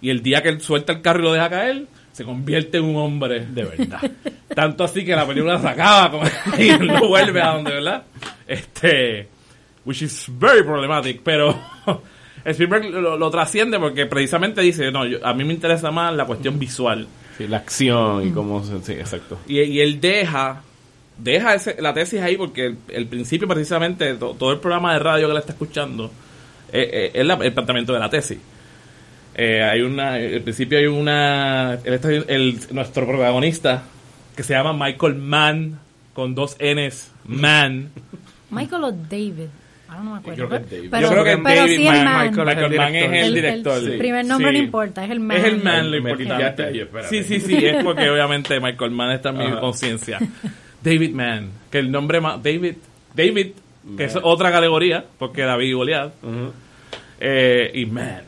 Y 0.01 0.09
el 0.09 0.21
día 0.21 0.41
que 0.43 0.49
él 0.49 0.61
suelta 0.61 0.93
el 0.93 1.01
carro 1.01 1.19
y 1.19 1.23
lo 1.23 1.33
deja 1.33 1.49
caer 1.49 1.85
se 2.11 2.23
convierte 2.25 2.77
en 2.77 2.83
un 2.85 2.97
hombre. 2.97 3.45
De 3.47 3.63
verdad. 3.63 3.99
Tanto 4.55 4.83
así 4.83 5.05
que 5.05 5.15
la 5.15 5.25
película 5.25 5.59
se 5.59 5.67
acaba 5.67 6.11
con- 6.11 6.61
y 6.61 6.69
él 6.69 6.87
no 6.87 7.07
vuelve 7.07 7.41
a 7.41 7.53
donde 7.53 7.71
verdad 7.71 8.03
este 8.47 9.27
which 9.85 10.01
is 10.01 10.25
very 10.27 10.61
problematic 10.61 11.21
pero 11.23 11.57
Spielberg 12.45 12.89
lo, 12.89 13.17
lo 13.17 13.29
trasciende 13.31 13.79
porque 13.79 14.05
precisamente 14.07 14.61
dice 14.61 14.91
no 14.91 15.05
yo- 15.05 15.25
a 15.25 15.33
mí 15.33 15.43
me 15.43 15.53
interesa 15.53 15.89
más 15.91 16.13
la 16.13 16.25
cuestión 16.25 16.59
visual. 16.59 17.07
Sí, 17.37 17.47
la 17.47 17.57
acción 17.57 18.27
y 18.27 18.31
cómo 18.31 18.61
se... 18.63 18.81
Sí, 18.83 18.91
exacto. 18.93 19.39
y, 19.47 19.61
y 19.61 19.79
él 19.79 20.01
deja 20.01 20.61
deja 21.17 21.53
ese- 21.55 21.81
la 21.81 21.93
tesis 21.93 22.19
ahí 22.21 22.35
porque 22.35 22.65
el, 22.67 22.77
el 22.89 23.07
principio 23.07 23.47
precisamente 23.47 24.15
to- 24.15 24.35
todo 24.37 24.51
el 24.51 24.59
programa 24.59 24.93
de 24.93 24.99
radio 24.99 25.27
que 25.27 25.33
le 25.33 25.39
está 25.39 25.53
escuchando 25.53 26.11
eh, 26.73 26.89
eh, 26.93 27.11
es 27.13 27.25
la- 27.25 27.35
el 27.35 27.53
planteamiento 27.53 27.93
de 27.93 27.99
la 27.99 28.09
tesis 28.09 28.37
Eh, 29.33 29.63
hay 29.63 29.81
una 29.81 30.15
al 30.15 30.41
principio 30.41 30.77
hay 30.77 30.87
una 30.87 31.75
está- 31.85 32.09
el, 32.11 32.59
nuestro 32.71 33.07
protagonista 33.07 33.83
que 34.35 34.43
se 34.43 34.53
llama 34.53 34.73
Michael 34.73 35.15
Mann 35.15 35.79
con 36.13 36.35
dos 36.35 36.57
N's 36.59 37.11
Mann 37.25 37.89
Michael 38.49 38.83
o 38.83 38.91
David. 38.91 39.47
Ahora 39.87 40.03
no 40.03 40.11
me 40.11 40.17
acuerdo. 40.19 40.37
Yo 40.39 40.47
creo 40.49 40.59
que 40.59 40.65
es 40.65 40.71
David. 40.71 40.89
Pero, 40.91 41.01
yo 41.01 41.11
creo 41.11 41.23
que 41.23 41.31
es 41.31 41.39
pero 41.43 41.61
David 41.61 41.77
sí 41.77 41.83
Mann. 41.85 41.99
Michael, 42.29 42.45
Michael 42.47 42.75
Mann 42.77 42.95
es 42.95 43.03
el 43.05 43.13
El- 43.27 43.33
director 43.33 43.77
el 43.77 43.91
sí. 43.91 43.97
primer 43.97 44.25
nombre 44.25 44.51
Sí. 44.51 44.57
no 44.57 44.63
importa, 44.63 45.05
es 45.05 45.11
el 45.11 45.19
Man. 45.21 45.37
Es 45.37 45.43
el 45.45 45.63
man 45.63 45.91
lo 45.91 46.01
Me 46.01 46.11
importante. 46.11 46.63
ahí. 46.63 46.87
Sí, 47.09 47.23
sí, 47.23 47.39
sí, 47.39 47.55
es 47.65 47.83
porque 47.83 48.09
obviamente 48.09 48.59
Michael 48.59 48.91
Mann 48.91 49.11
está 49.13 49.29
en 49.29 49.37
mi 49.37 49.59
conciencia. 49.59 50.19
David 50.83 51.11
Mann, 51.13 51.49
que 51.71 51.79
el 51.79 51.89
nombre 51.91 52.19
más 52.19 52.41
David 52.43 52.73
Que 53.97 54.05
es 54.05 54.15
otra 54.21 54.51
categoría, 54.51 55.05
porque 55.17 55.41
David 55.41 55.67
y 55.67 55.73
Goliath, 55.73 56.13
eh, 57.19 57.71
y 57.73 57.85
Man. 57.85 58.23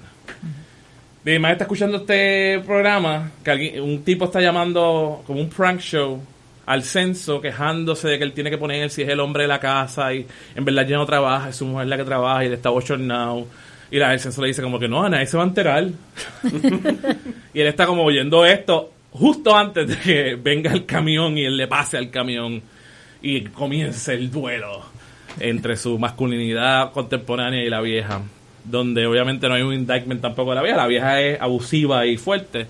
David 1.24 1.40
Mann 1.40 1.52
está 1.54 1.64
escuchando 1.64 1.98
este 1.98 2.60
programa, 2.66 3.32
que 3.44 3.52
alguien, 3.52 3.82
un 3.82 4.04
tipo 4.04 4.26
está 4.26 4.42
llamando 4.42 5.24
como 5.26 5.40
un 5.40 5.50
prank 5.50 5.80
show 5.80 6.22
al 6.66 6.84
censo, 6.84 7.40
quejándose 7.40 8.08
de 8.08 8.18
que 8.18 8.24
él 8.24 8.34
tiene 8.34 8.50
que 8.50 8.58
poner 8.58 8.90
si 8.90 9.04
es 9.04 9.10
el 9.10 9.20
hombre 9.20 9.44
de 9.44 9.48
la 9.48 9.60
casa 9.60 10.14
y 10.14 10.26
en 10.56 10.66
verdad 10.66 10.86
ya 10.88 10.98
no 10.98 11.06
trabaja, 11.06 11.50
es 11.50 11.56
su 11.56 11.66
mujer 11.66 11.88
la 11.88 11.98
que 11.98 12.04
trabaja 12.04 12.44
y 12.44 12.48
él 12.48 12.54
está 12.54 12.70
bochornado. 12.70 13.48
Y 13.90 14.00
la, 14.00 14.12
el 14.14 14.20
censo 14.20 14.42
le 14.42 14.48
dice 14.48 14.62
como 14.62 14.80
que 14.80 14.88
no, 14.88 15.08
nadie 15.08 15.28
se 15.28 15.38
va 15.38 15.44
a 15.44 15.48
enterar. 15.48 15.86
y 17.54 17.60
él 17.60 17.68
está 17.68 17.86
como 17.86 18.04
oyendo 18.04 18.46
esto 18.46 18.92
justo 19.12 19.56
antes 19.56 19.88
de 19.88 19.98
que 19.98 20.36
venga 20.36 20.74
el 20.74 20.86
camión 20.86 21.38
y 21.38 21.46
él 21.46 21.56
le 21.56 21.68
pase 21.68 21.98
al 21.98 22.10
camión 22.10 22.62
y 23.22 23.42
comience 23.42 24.14
el 24.14 24.32
duelo 24.32 24.84
entre 25.40 25.78
su 25.78 25.98
masculinidad 26.00 26.92
contemporánea 26.92 27.64
y 27.64 27.70
la 27.70 27.82
vieja, 27.82 28.22
donde 28.64 29.06
obviamente 29.08 29.48
no 29.48 29.56
hay 29.56 29.62
un 29.64 29.74
indictment 29.74 30.22
tampoco 30.22 30.52
de 30.52 30.56
la 30.56 30.62
vieja, 30.64 30.78
la 30.78 30.88
vieja 30.88 31.22
es 31.22 31.42
abusiva 31.42 32.06
y 32.06 32.18
fuerte. 32.18 32.68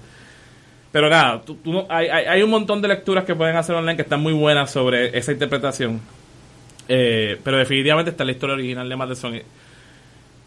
Pero 0.91 1.09
nada, 1.09 1.41
hay 1.89 2.41
un 2.43 2.49
montón 2.51 2.81
de 2.81 2.87
lecturas 2.87 3.23
que 3.25 3.33
pueden 3.35 3.55
hacer 3.55 3.75
online 3.75 3.95
que 3.95 4.03
están 4.03 4.21
muy 4.21 4.33
buenas 4.33 4.69
sobre 4.71 5.17
esa 5.17 5.31
interpretación. 5.31 5.99
Eh, 6.87 7.37
pero 7.43 7.57
definitivamente 7.57 8.11
está 8.11 8.23
la 8.23 8.31
historia 8.31 8.53
original 8.55 8.87
de 8.87 8.95
Matheson. 8.95 9.41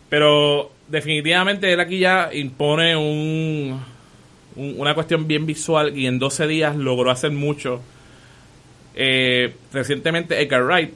Pero 0.09 0.71
definitivamente 0.89 1.73
él 1.73 1.81
aquí 1.81 1.99
ya 1.99 2.31
impone 2.33 2.95
un, 2.97 3.81
un- 4.55 4.75
una 4.79 4.95
cuestión 4.95 5.27
bien 5.27 5.47
visual 5.47 5.97
y 5.99 6.07
en 6.07 6.19
12 6.21 6.47
días 6.47 6.77
logró 6.77 7.11
hacer 7.11 7.33
mucho. 7.33 7.81
Eh, 8.95 9.53
recientemente 9.73 10.41
Edgar 10.41 10.63
Wright 10.65 10.95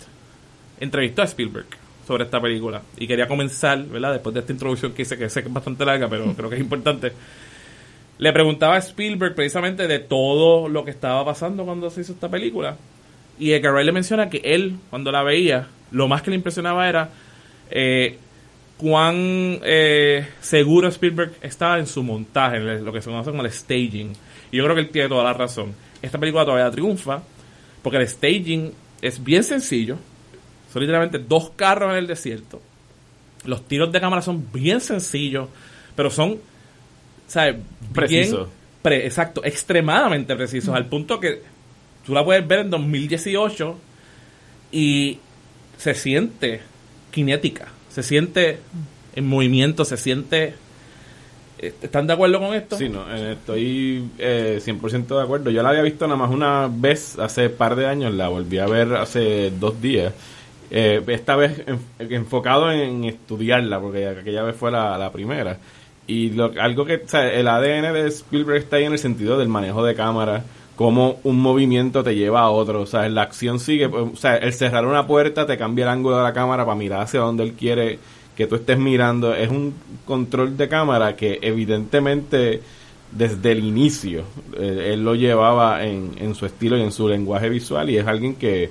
entrevistó 0.80 1.22
a 1.22 1.26
Spielberg 1.26 1.66
sobre 2.06 2.24
esta 2.24 2.40
película 2.40 2.82
y 2.96 3.06
quería 3.06 3.28
comenzar, 3.28 3.84
¿verdad? 3.84 4.14
Después 4.14 4.34
de 4.34 4.40
esta 4.40 4.52
introducción 4.52 4.92
que 4.92 5.02
hice, 5.02 5.16
que 5.16 5.30
sé 5.30 5.42
que 5.42 5.48
es 5.48 5.54
bastante 5.54 5.84
larga, 5.84 6.08
pero 6.08 6.32
creo 6.36 6.48
que 6.48 6.56
es 6.56 6.60
importante. 6.60 7.12
Le 8.18 8.32
preguntaba 8.32 8.76
a 8.76 8.78
Spielberg 8.78 9.34
precisamente 9.34 9.86
de 9.86 9.98
todo 9.98 10.68
lo 10.68 10.84
que 10.84 10.90
estaba 10.90 11.24
pasando 11.24 11.64
cuando 11.64 11.88
se 11.90 12.02
hizo 12.02 12.12
esta 12.12 12.28
película. 12.28 12.76
Y 13.38 13.52
Edgar 13.52 13.72
Wright 13.72 13.86
le 13.86 13.92
menciona 13.92 14.28
que 14.28 14.42
él, 14.44 14.76
cuando 14.90 15.10
la 15.10 15.22
veía, 15.22 15.68
lo 15.90 16.08
más 16.08 16.20
que 16.20 16.30
le 16.30 16.36
impresionaba 16.36 16.88
era 16.88 17.10
eh, 17.70 18.18
cuán 18.76 19.60
eh, 19.62 20.26
seguro 20.40 20.88
Spielberg 20.88 21.32
estaba 21.42 21.78
en 21.78 21.86
su 21.86 22.02
montaje, 22.02 22.56
en 22.56 22.84
lo 22.84 22.92
que 22.92 23.00
se 23.00 23.10
conoce 23.10 23.30
como 23.30 23.44
el 23.44 23.50
staging. 23.50 24.12
Y 24.50 24.56
yo 24.56 24.64
creo 24.64 24.74
que 24.74 24.82
él 24.82 24.90
tiene 24.90 25.08
toda 25.08 25.24
la 25.24 25.32
razón. 25.32 25.74
Esta 26.02 26.18
película 26.18 26.44
todavía 26.44 26.70
triunfa 26.70 27.22
porque 27.82 27.98
el 27.98 28.08
staging 28.08 28.72
es 29.00 29.22
bien 29.22 29.44
sencillo. 29.44 29.96
Son 30.72 30.80
literalmente 30.80 31.18
dos 31.18 31.50
carros 31.56 31.90
en 31.92 31.98
el 31.98 32.06
desierto. 32.06 32.60
Los 33.44 33.66
tiros 33.66 33.90
de 33.92 34.00
cámara 34.00 34.22
son 34.22 34.46
bien 34.52 34.80
sencillos, 34.80 35.48
pero 35.96 36.10
son, 36.10 36.38
¿sabes? 37.26 37.56
Precisos. 37.92 38.48
pre- 38.82 39.06
exacto, 39.06 39.42
extremadamente 39.44 40.34
precisos, 40.36 40.74
al 40.74 40.86
punto 40.86 41.18
que 41.18 41.42
tú 42.06 42.12
la 42.14 42.24
puedes 42.24 42.46
ver 42.46 42.60
en 42.60 42.70
2018 42.70 43.78
y 44.72 45.18
se 45.78 45.94
siente 45.94 46.60
cinética, 47.12 47.68
se 47.90 48.02
siente 48.02 48.58
en 49.14 49.26
movimiento, 49.26 49.84
se 49.84 49.96
siente 49.96 50.54
Eh, 51.62 51.74
¿Están 51.82 52.06
de 52.06 52.14
acuerdo 52.14 52.38
con 52.40 52.54
esto? 52.54 52.78
Sí, 52.78 52.88
no, 52.88 53.04
eh, 53.14 53.32
estoy 53.32 54.08
eh, 54.18 54.60
100% 54.64 55.14
de 55.14 55.22
acuerdo. 55.22 55.50
Yo 55.50 55.62
la 55.62 55.68
había 55.68 55.82
visto 55.82 56.06
nada 56.06 56.16
más 56.16 56.30
una 56.30 56.70
vez 56.72 57.18
hace 57.18 57.50
par 57.50 57.76
de 57.76 57.86
años, 57.86 58.14
la 58.14 58.28
volví 58.28 58.56
a 58.58 58.66
ver 58.66 58.94
hace 58.94 59.50
dos 59.50 59.78
días. 59.82 60.14
Eh, 60.70 61.02
esta 61.08 61.34
vez 61.36 61.62
en- 61.66 62.12
enfocado 62.12 62.70
en 62.70 63.04
estudiarla, 63.04 63.80
porque 63.80 64.06
aquella 64.06 64.42
vez 64.42 64.54
fue 64.56 64.70
la, 64.70 64.96
la 64.98 65.10
primera. 65.10 65.58
Y 66.06 66.30
lo, 66.30 66.52
algo 66.60 66.84
que, 66.84 66.96
o 66.96 67.08
sea, 67.08 67.32
el 67.32 67.46
ADN 67.48 67.92
de 67.92 68.06
Spielberg 68.08 68.58
está 68.58 68.76
ahí 68.76 68.84
en 68.84 68.92
el 68.92 68.98
sentido 68.98 69.38
del 69.38 69.48
manejo 69.48 69.84
de 69.84 69.94
cámara, 69.94 70.44
cómo 70.76 71.18
un 71.24 71.40
movimiento 71.40 72.02
te 72.02 72.14
lleva 72.14 72.40
a 72.40 72.50
otro. 72.50 72.82
O 72.82 72.86
sea, 72.86 73.08
la 73.08 73.22
acción 73.22 73.60
sigue, 73.60 73.86
o 73.86 74.14
sea, 74.16 74.36
el 74.36 74.52
cerrar 74.52 74.86
una 74.86 75.06
puerta 75.06 75.46
te 75.46 75.56
cambia 75.58 75.84
el 75.84 75.90
ángulo 75.90 76.16
de 76.18 76.22
la 76.24 76.32
cámara 76.32 76.64
para 76.64 76.76
mirar 76.76 77.02
hacia 77.02 77.20
donde 77.20 77.42
él 77.44 77.52
quiere 77.52 77.98
que 78.36 78.46
tú 78.46 78.54
estés 78.56 78.78
mirando. 78.78 79.34
Es 79.34 79.50
un 79.50 79.74
control 80.06 80.56
de 80.56 80.68
cámara 80.68 81.14
que 81.16 81.38
evidentemente 81.42 82.60
desde 83.12 83.52
el 83.52 83.64
inicio 83.64 84.22
eh, 84.56 84.90
él 84.92 85.04
lo 85.04 85.14
llevaba 85.16 85.84
en, 85.84 86.12
en 86.18 86.34
su 86.34 86.46
estilo 86.46 86.76
y 86.78 86.82
en 86.82 86.92
su 86.92 87.08
lenguaje 87.08 87.48
visual 87.48 87.90
y 87.90 87.98
es 87.98 88.06
alguien 88.06 88.36
que, 88.36 88.70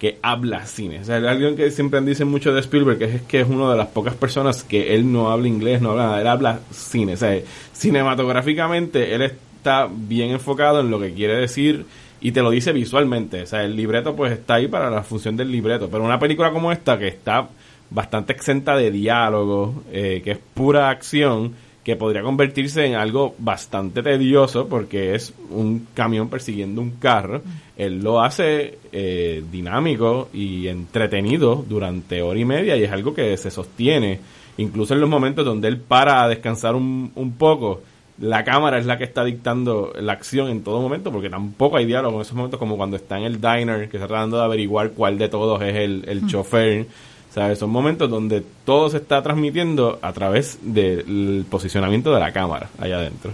que 0.00 0.18
habla 0.22 0.64
cine. 0.64 1.00
O 1.00 1.04
sea, 1.04 1.16
alguien 1.16 1.54
que 1.56 1.70
siempre 1.70 2.00
dicen 2.00 2.26
mucho 2.26 2.54
de 2.54 2.60
Spielberg, 2.60 2.98
que 2.98 3.04
es 3.04 3.22
que 3.22 3.40
es 3.42 3.48
una 3.48 3.70
de 3.70 3.76
las 3.76 3.88
pocas 3.88 4.14
personas 4.14 4.64
que 4.64 4.94
él 4.94 5.12
no 5.12 5.30
habla 5.30 5.46
inglés, 5.46 5.82
no 5.82 5.90
habla 5.90 6.06
nada, 6.06 6.20
él 6.22 6.26
habla 6.26 6.60
cine. 6.70 7.12
O 7.12 7.16
sea, 7.18 7.38
cinematográficamente 7.74 9.14
él 9.14 9.20
está 9.20 9.88
bien 9.92 10.30
enfocado 10.30 10.80
en 10.80 10.90
lo 10.90 10.98
que 10.98 11.12
quiere 11.12 11.36
decir 11.36 11.84
y 12.22 12.32
te 12.32 12.40
lo 12.40 12.48
dice 12.48 12.72
visualmente. 12.72 13.42
O 13.42 13.46
sea, 13.46 13.62
el 13.62 13.76
libreto 13.76 14.16
pues 14.16 14.32
está 14.32 14.54
ahí 14.54 14.68
para 14.68 14.88
la 14.88 15.02
función 15.02 15.36
del 15.36 15.52
libreto. 15.52 15.90
Pero 15.90 16.02
una 16.02 16.18
película 16.18 16.50
como 16.50 16.72
esta 16.72 16.98
que 16.98 17.08
está 17.08 17.48
bastante 17.90 18.32
exenta 18.32 18.76
de 18.76 18.90
diálogo, 18.90 19.84
eh, 19.92 20.22
que 20.24 20.30
es 20.30 20.38
pura 20.54 20.88
acción, 20.88 21.54
que 21.84 21.96
podría 21.96 22.22
convertirse 22.22 22.84
en 22.84 22.94
algo 22.94 23.34
bastante 23.38 24.02
tedioso 24.02 24.68
porque 24.68 25.14
es 25.14 25.32
un 25.50 25.86
camión 25.94 26.28
persiguiendo 26.28 26.80
un 26.80 26.92
carro. 26.92 27.42
Él 27.76 28.00
lo 28.00 28.20
hace 28.20 28.78
eh, 28.92 29.42
dinámico 29.50 30.28
y 30.32 30.68
entretenido 30.68 31.64
durante 31.66 32.20
hora 32.20 32.38
y 32.38 32.44
media 32.44 32.76
y 32.76 32.82
es 32.82 32.92
algo 32.92 33.14
que 33.14 33.36
se 33.36 33.50
sostiene. 33.50 34.20
Incluso 34.58 34.92
en 34.92 35.00
los 35.00 35.08
momentos 35.08 35.44
donde 35.44 35.68
él 35.68 35.78
para 35.78 36.22
a 36.22 36.28
descansar 36.28 36.74
un, 36.74 37.12
un 37.14 37.32
poco, 37.32 37.80
la 38.20 38.44
cámara 38.44 38.78
es 38.78 38.84
la 38.84 38.98
que 38.98 39.04
está 39.04 39.24
dictando 39.24 39.94
la 39.98 40.12
acción 40.12 40.48
en 40.50 40.62
todo 40.62 40.82
momento 40.82 41.10
porque 41.10 41.30
tampoco 41.30 41.78
hay 41.78 41.86
diálogo 41.86 42.16
en 42.16 42.22
esos 42.22 42.36
momentos 42.36 42.58
como 42.58 42.76
cuando 42.76 42.96
está 42.96 43.16
en 43.16 43.24
el 43.24 43.40
diner 43.40 43.88
que 43.88 43.96
está 43.96 44.06
tratando 44.06 44.36
de 44.36 44.44
averiguar 44.44 44.90
cuál 44.90 45.16
de 45.16 45.30
todos 45.30 45.62
es 45.62 45.76
el, 45.76 46.04
el 46.06 46.26
chofer. 46.26 46.86
¿Sabes? 47.34 47.58
Son 47.60 47.70
momentos 47.70 48.10
donde 48.10 48.42
todo 48.64 48.90
se 48.90 48.96
está 48.96 49.22
transmitiendo 49.22 49.98
a 50.02 50.12
través 50.12 50.58
del 50.62 51.44
posicionamiento 51.48 52.12
de 52.12 52.20
la 52.20 52.32
cámara 52.32 52.68
allá 52.78 52.96
adentro. 52.98 53.32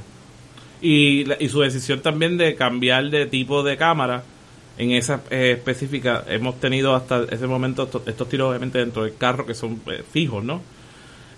Y, 0.82 1.24
y 1.42 1.48
su 1.48 1.60
decisión 1.60 2.00
también 2.00 2.36
de 2.36 2.54
cambiar 2.54 3.08
de 3.08 3.24
tipo 3.26 3.62
de 3.62 3.76
cámara 3.78 4.22
en 4.78 4.90
esa 4.90 5.22
eh, 5.30 5.52
específica 5.52 6.24
hemos 6.28 6.60
tenido 6.60 6.94
hasta 6.94 7.24
ese 7.30 7.46
momento 7.46 7.84
estos, 7.84 8.06
estos 8.06 8.28
tiros 8.28 8.50
obviamente 8.50 8.78
dentro 8.78 9.04
del 9.04 9.16
carro 9.16 9.46
que 9.46 9.54
son 9.54 9.80
eh, 9.86 10.02
fijos 10.12 10.44
no 10.44 10.60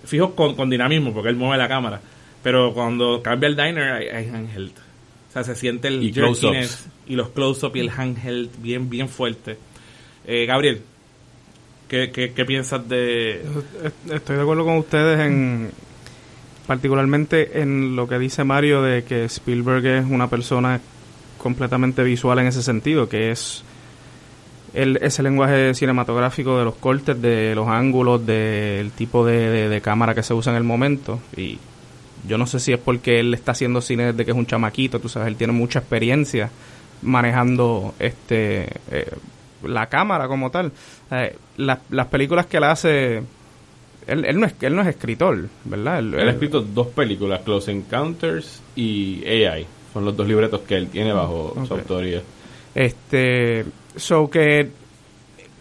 fijos 0.05 0.33
con, 0.33 0.57
con 0.57 0.69
dinamismo 0.69 1.13
porque 1.15 1.29
él 1.29 1.37
mueve 1.37 1.57
la 1.57 1.69
cámara 1.69 2.01
pero 2.43 2.75
cuando 2.75 3.23
cambia 3.23 3.47
el 3.47 3.55
diner 3.55 3.93
hay, 3.93 4.09
hay 4.09 4.27
handheld 4.29 4.73
o 4.73 5.33
sea 5.33 5.45
se 5.45 5.55
siente 5.55 5.87
el 5.87 6.03
Y 6.03 6.11
close-ups. 6.13 6.87
y 7.07 7.15
los 7.15 7.29
close-up 7.29 7.77
y 7.77 7.81
el 7.81 7.91
handheld 7.91 8.51
bien 8.61 8.91
bien 8.91 9.09
fuerte 9.09 9.57
eh, 10.27 10.45
Gabriel 10.47 10.83
¿qué, 11.89 12.11
qué, 12.13 12.33
qué 12.33 12.45
piensas 12.45 12.89
de 12.89 13.43
Estoy 14.13 14.37
de 14.37 14.43
acuerdo 14.43 14.65
con 14.65 14.77
ustedes 14.77 15.19
en 15.21 15.71
particularmente 16.67 17.61
en 17.63 17.97
lo 17.97 18.07
que 18.07 18.19
dice 18.19 18.45
Mario 18.45 18.83
de 18.83 19.03
que 19.05 19.25
Spielberg 19.25 19.87
es 19.87 20.05
una 20.09 20.29
persona 20.29 20.81
completamente 21.39 22.03
visual 22.03 22.39
en 22.41 22.47
ese 22.49 22.63
sentido, 22.63 23.09
que 23.09 23.31
es 23.31 23.63
el, 24.75 24.99
ese 24.99 25.23
lenguaje 25.23 25.73
cinematográfico 25.73 26.59
de 26.59 26.65
los 26.67 26.75
cortes, 26.75 27.21
de 27.23 27.55
los 27.55 27.69
ángulos, 27.69 28.27
del 28.27 28.91
tipo 28.91 29.25
de, 29.25 29.49
de- 29.49 29.69
de 29.71 29.81
cámara 29.81 30.15
que 30.15 30.23
se 30.23 30.35
usa 30.35 30.53
en 30.53 30.59
el 30.59 30.65
momento. 30.65 31.21
Y 31.37 31.59
yo 32.29 32.37
no 32.37 32.47
sé 32.47 32.61
si 32.61 32.73
es 32.75 32.79
porque 32.79 33.19
él 33.21 33.33
está 33.33 33.53
haciendo 33.53 33.81
cine 33.81 34.13
desde 34.13 34.27
que 34.27 34.33
es 34.33 34.37
un 34.37 34.45
chamaquito, 34.47 35.01
tú 35.01 35.09
sabes, 35.09 35.29
él 35.29 35.37
tiene 35.37 35.55
mucha 35.55 35.79
experiencia 35.79 36.51
manejando 37.01 37.95
este 37.99 38.65
eh, 38.91 39.11
la 39.63 39.87
cámara 39.89 40.29
como 40.29 40.51
tal. 40.51 40.73
Eh, 41.11 41.37
las- 41.57 41.79
las 41.91 42.07
películas 42.07 42.47
que 42.47 42.57
él 42.59 42.65
hace, 42.65 43.23
él, 44.07 44.25
él 44.25 44.39
no 44.41 44.47
es 44.47 44.55
él 44.61 44.75
no 44.77 44.83
es 44.83 44.89
escritor, 44.89 45.49
¿verdad? 45.65 45.99
Él- 45.99 46.15
Él 46.15 46.29
ha 46.29 46.33
escrito 46.33 46.61
dos 46.61 46.87
películas, 46.89 47.41
Close 47.45 47.71
Encounters 47.73 48.63
y 48.77 49.23
AI. 49.27 49.67
Son 49.93 50.05
los 50.05 50.17
dos 50.17 50.27
libretos 50.29 50.61
que 50.63 50.77
él 50.77 50.89
tiene 50.89 51.13
bajo 51.13 51.55
su 51.67 51.75
autoría. 51.75 52.23
Este, 52.75 53.65
so 53.97 54.29
que 54.31 54.71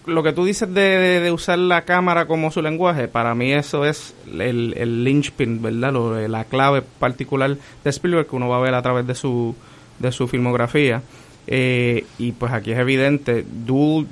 lo 0.06 0.24
que 0.24 0.32
tú 0.34 0.46
dices 0.46 0.74
de, 0.74 0.82
de- 0.82 1.20
de 1.20 1.32
usar 1.32 1.58
la 1.60 1.82
cámara 1.82 2.28
como 2.28 2.52
su 2.52 2.62
lenguaje, 2.62 3.08
para 3.08 3.34
mí 3.36 3.52
eso 3.52 3.84
es 3.86 4.14
el, 4.32 4.74
el 4.78 5.04
linchpin, 5.04 5.62
¿verdad? 5.62 5.92
Lo- 5.94 6.28
la 6.28 6.44
clave 6.46 6.82
particular 6.82 7.58
de 7.84 7.90
Spielberg 7.90 8.28
que 8.28 8.36
uno 8.36 8.48
va 8.48 8.58
a 8.58 8.62
ver 8.62 8.74
a 8.74 8.82
través 8.82 9.06
de 9.08 9.16
su, 9.16 9.56
de 10.00 10.12
su 10.12 10.28
filmografía. 10.28 11.02
Eh, 11.48 12.06
y 12.20 12.34
pues 12.34 12.52
aquí 12.52 12.72
es 12.72 12.80
evidente, 12.80 13.46
Duel, 13.66 14.06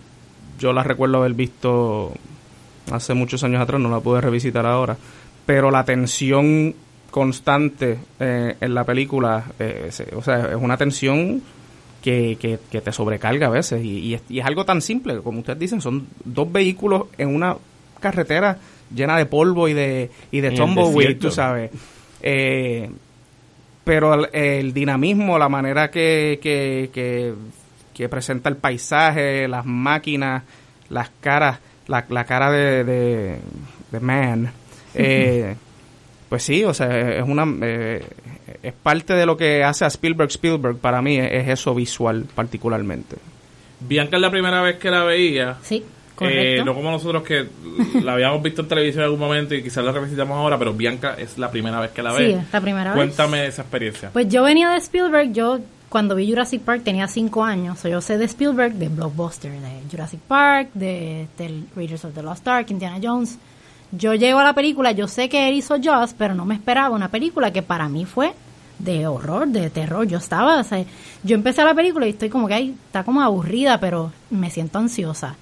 yo 0.60 0.72
la 0.74 0.84
recuerdo 0.84 1.18
haber 1.18 1.34
visto 1.34 2.14
hace 2.92 3.14
muchos 3.14 3.44
años 3.44 3.62
atrás, 3.62 3.82
no 3.82 3.90
la 3.90 4.00
pude 4.00 4.22
revisitar 4.22 4.66
ahora, 4.66 4.96
pero 5.46 5.70
la 5.72 5.84
tensión 5.84 6.74
constante 7.12 7.98
eh, 8.20 8.56
en 8.60 8.74
la 8.74 8.84
película, 8.84 9.44
eh, 9.60 9.88
se- 9.90 10.14
o 10.16 10.22
sea, 10.22 10.50
es 10.52 10.56
una 10.56 10.78
tensión 10.78 11.42
que, 12.02 12.38
que, 12.40 12.60
que 12.72 12.82
te 12.82 12.92
sobrecarga 12.92 13.48
a 13.48 13.52
veces. 13.52 13.84
Y, 13.84 14.00
y 14.00 14.14
es, 14.14 14.22
y 14.30 14.40
es 14.40 14.46
algo 14.46 14.64
tan 14.66 14.82
simple, 14.82 15.18
como 15.20 15.40
ustedes 15.40 15.60
dicen, 15.60 15.82
son 15.82 16.08
dos 16.24 16.52
vehículos 16.52 17.06
en 17.18 17.34
una 17.34 17.56
carretera 18.00 18.58
llena 18.94 19.18
de 19.18 19.26
polvo 19.26 19.68
y 19.68 19.74
de, 19.74 20.12
y 20.32 20.42
de 20.42 20.50
tumbleweed, 20.58 20.94
tú 21.20 21.28
sabes. 21.32 21.72
Eh, 22.22 22.90
pero 23.86 24.14
el, 24.16 24.30
el 24.34 24.74
dinamismo, 24.74 25.40
la 25.40 25.48
manera 25.48 25.90
que, 25.90 26.40
que, 26.42 26.90
que, 26.94 27.34
que 27.94 28.10
presenta 28.10 28.50
el 28.50 28.58
paisaje, 28.58 29.48
las 29.48 29.66
máquinas, 29.66 30.44
las 30.90 31.10
caras, 31.22 31.60
la, 31.88 32.04
la 32.10 32.26
cara 32.26 32.52
de, 32.52 32.84
de, 32.84 33.38
de 33.92 34.00
Man, 34.02 34.52
eh, 34.94 35.56
pues 36.28 36.44
sí, 36.44 36.64
o 36.64 36.74
sea, 36.74 37.18
es 37.18 37.24
una 37.24 37.46
eh, 37.62 38.04
es 38.64 38.74
parte 38.74 39.14
de 39.14 39.26
lo 39.26 39.38
que 39.38 39.64
hace 39.64 39.86
a 39.86 39.88
Spielberg 39.88 40.30
Spielberg 40.30 40.78
para 40.78 41.02
mí 41.02 41.18
es, 41.18 41.32
es 41.32 41.48
eso 41.48 41.76
visual 41.76 42.26
particularmente. 42.34 43.18
Bianca 43.80 44.16
es 44.16 44.22
la 44.22 44.32
primera 44.32 44.62
vez 44.62 44.78
que 44.78 44.90
la 44.90 45.04
veía. 45.04 45.58
Sí, 45.62 45.86
Eh, 46.22 46.62
no 46.64 46.74
como 46.74 46.92
nosotros 46.92 47.24
que 47.24 47.48
la 48.04 48.14
habíamos 48.14 48.42
visto 48.42 48.62
en 48.62 48.68
televisión 48.68 49.02
en 49.02 49.06
algún 49.06 49.20
momento 49.20 49.54
y 49.56 49.62
quizás 49.64 49.84
la 49.84 49.92
revisitamos 49.92 50.38
ahora, 50.38 50.58
pero 50.58 50.74
Bianca 50.74 51.16
es 51.18 51.38
la 51.38 51.52
primera 51.52 51.80
vez 51.80 51.92
que 51.92 52.02
la 52.04 52.12
Sí, 52.16 52.24
ve. 52.24 52.32
es 52.34 52.54
la 52.54 52.62
primera 52.62 52.94
vez. 52.94 52.96
Cuéntame 52.96 53.46
esa 53.48 53.64
experiencia. 53.64 54.10
Pues 54.14 54.30
yo 54.30 54.44
venía 54.44 54.70
de 54.70 54.78
Spielberg, 54.78 55.34
yo 55.34 55.60
cuando 55.90 56.16
vi 56.16 56.30
Jurassic 56.30 56.62
Park 56.62 56.84
tenía 56.84 57.08
cinco 57.08 57.44
años, 57.44 57.80
so 57.80 57.88
yo 57.90 58.02
sé 58.02 58.18
de 58.18 58.26
Spielberg, 58.26 58.74
de 58.74 58.90
Blockbuster, 58.90 59.52
de 59.52 59.82
Jurassic 59.92 60.20
Park, 60.22 60.70
de, 60.74 61.28
del 61.38 61.66
Raiders 61.76 62.06
of 62.06 62.14
the 62.14 62.22
Lost 62.24 62.48
Ark, 62.48 62.68
Indiana 62.70 62.98
Jones. 63.02 63.38
Yo 63.92 64.14
llego 64.14 64.40
a 64.40 64.44
la 64.44 64.54
película, 64.54 64.92
yo 64.92 65.08
sé 65.08 65.30
que 65.30 65.48
él 65.48 65.56
hizo 65.56 65.76
Jaws, 65.82 66.14
pero 66.18 66.34
no 66.34 66.44
me 66.46 66.56
esperaba 66.56 66.96
una 66.96 67.10
película 67.10 67.52
que 67.54 67.62
para 67.62 67.88
mí 67.88 68.04
fue 68.06 68.34
de 68.80 69.08
horror, 69.08 69.48
de 69.48 69.70
terror. 69.70 70.06
Yo 70.06 70.18
estaba, 70.18 70.60
o 70.60 70.64
sea, 70.66 70.84
yo 71.24 71.36
empecé 71.36 71.64
la 71.64 71.74
película 71.74 72.06
y 72.08 72.10
estoy 72.10 72.28
como 72.30 72.48
que 72.50 72.56
ahí 72.56 72.76
está 72.88 73.04
como 73.06 73.22
aburrida, 73.22 73.80
pero 73.80 74.12
me 74.30 74.50
siento 74.50 74.80
ansiosa. 74.80 75.36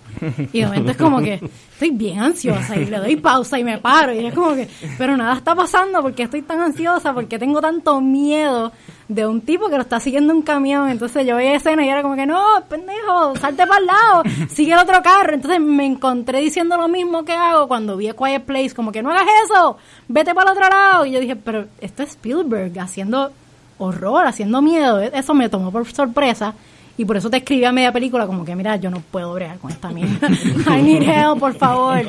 Y 0.52 0.60
de 0.60 0.66
momento 0.66 0.92
es 0.92 0.98
como 0.98 1.20
que 1.20 1.42
estoy 1.74 1.92
bien 1.92 2.20
ansiosa 2.20 2.76
y 2.76 2.86
le 2.86 2.98
doy 2.98 3.16
pausa 3.16 3.58
y 3.58 3.64
me 3.64 3.78
paro 3.78 4.14
y 4.14 4.26
es 4.26 4.34
como 4.34 4.54
que, 4.56 4.70
pero 4.98 5.18
nada 5.18 5.36
está 5.36 5.56
pasando 5.56 6.02
porque 6.02 6.24
estoy 6.24 6.42
tan 6.42 6.60
ansiosa, 6.60 7.14
porque 7.14 7.40
tengo 7.40 7.62
tanto 7.62 8.00
miedo 8.02 8.72
de 9.08 9.28
un 9.28 9.42
tipo 9.42 9.70
que 9.70 9.76
lo 9.76 9.82
está 9.82 10.00
siguiendo 10.00 10.34
un 10.34 10.42
camión. 10.42 10.90
Entonces 10.90 11.26
yo 11.26 11.36
veía 11.36 11.56
escena 11.56 11.86
y 11.86 11.90
era 11.90 12.02
como 12.02 12.16
que, 12.16 12.26
no, 12.26 12.44
pendejo, 12.70 13.36
salte 13.38 13.66
para 13.66 13.80
el 13.80 13.86
lado, 13.86 14.24
sigue 14.50 14.74
el 14.74 14.80
otro 14.80 15.02
carro. 15.02 15.34
Entonces 15.34 15.60
me 15.60 15.86
encontré 15.86 16.40
diciendo 16.40 16.78
lo 16.78 16.88
mismo 16.88 17.24
que 17.24 17.34
hago 17.34 17.68
cuando 17.68 17.98
vi 17.98 18.10
a 18.10 18.14
Quiet 18.14 18.44
Place, 18.44 18.74
como 18.74 18.92
que 18.92 19.02
no 19.02 19.10
hagas 19.10 19.28
eso, 19.46 19.78
vete 20.08 20.34
para 20.34 20.52
el 20.52 20.58
otro 20.58 20.70
lado. 20.70 21.06
Y 21.06 21.12
yo 21.12 21.20
dije, 21.20 21.36
pero 21.36 21.66
esto 21.80 22.04
es 22.04 22.12
Spielberg 22.12 22.78
haciendo 22.80 23.32
horror, 23.78 24.26
haciendo 24.26 24.62
miedo. 24.62 25.00
Eso 25.00 25.34
me 25.34 25.50
tomó 25.50 25.72
por 25.72 25.92
sorpresa. 25.92 26.54
Y 26.96 27.06
por 27.06 27.18
eso 27.18 27.30
te 27.30 27.38
escribí 27.38 27.66
a 27.66 27.72
media 27.72 27.92
película 27.92 28.28
como 28.28 28.46
que, 28.46 28.56
mira, 28.56 28.76
yo 28.76 28.92
no 28.92 29.00
puedo 29.00 29.34
bregar 29.34 29.58
con 29.58 29.72
esta 29.72 29.90
mierda. 29.90 30.28
I 30.78 30.82
need 30.82 31.02
help, 31.02 31.40
por 31.40 31.56
favor. 31.56 32.02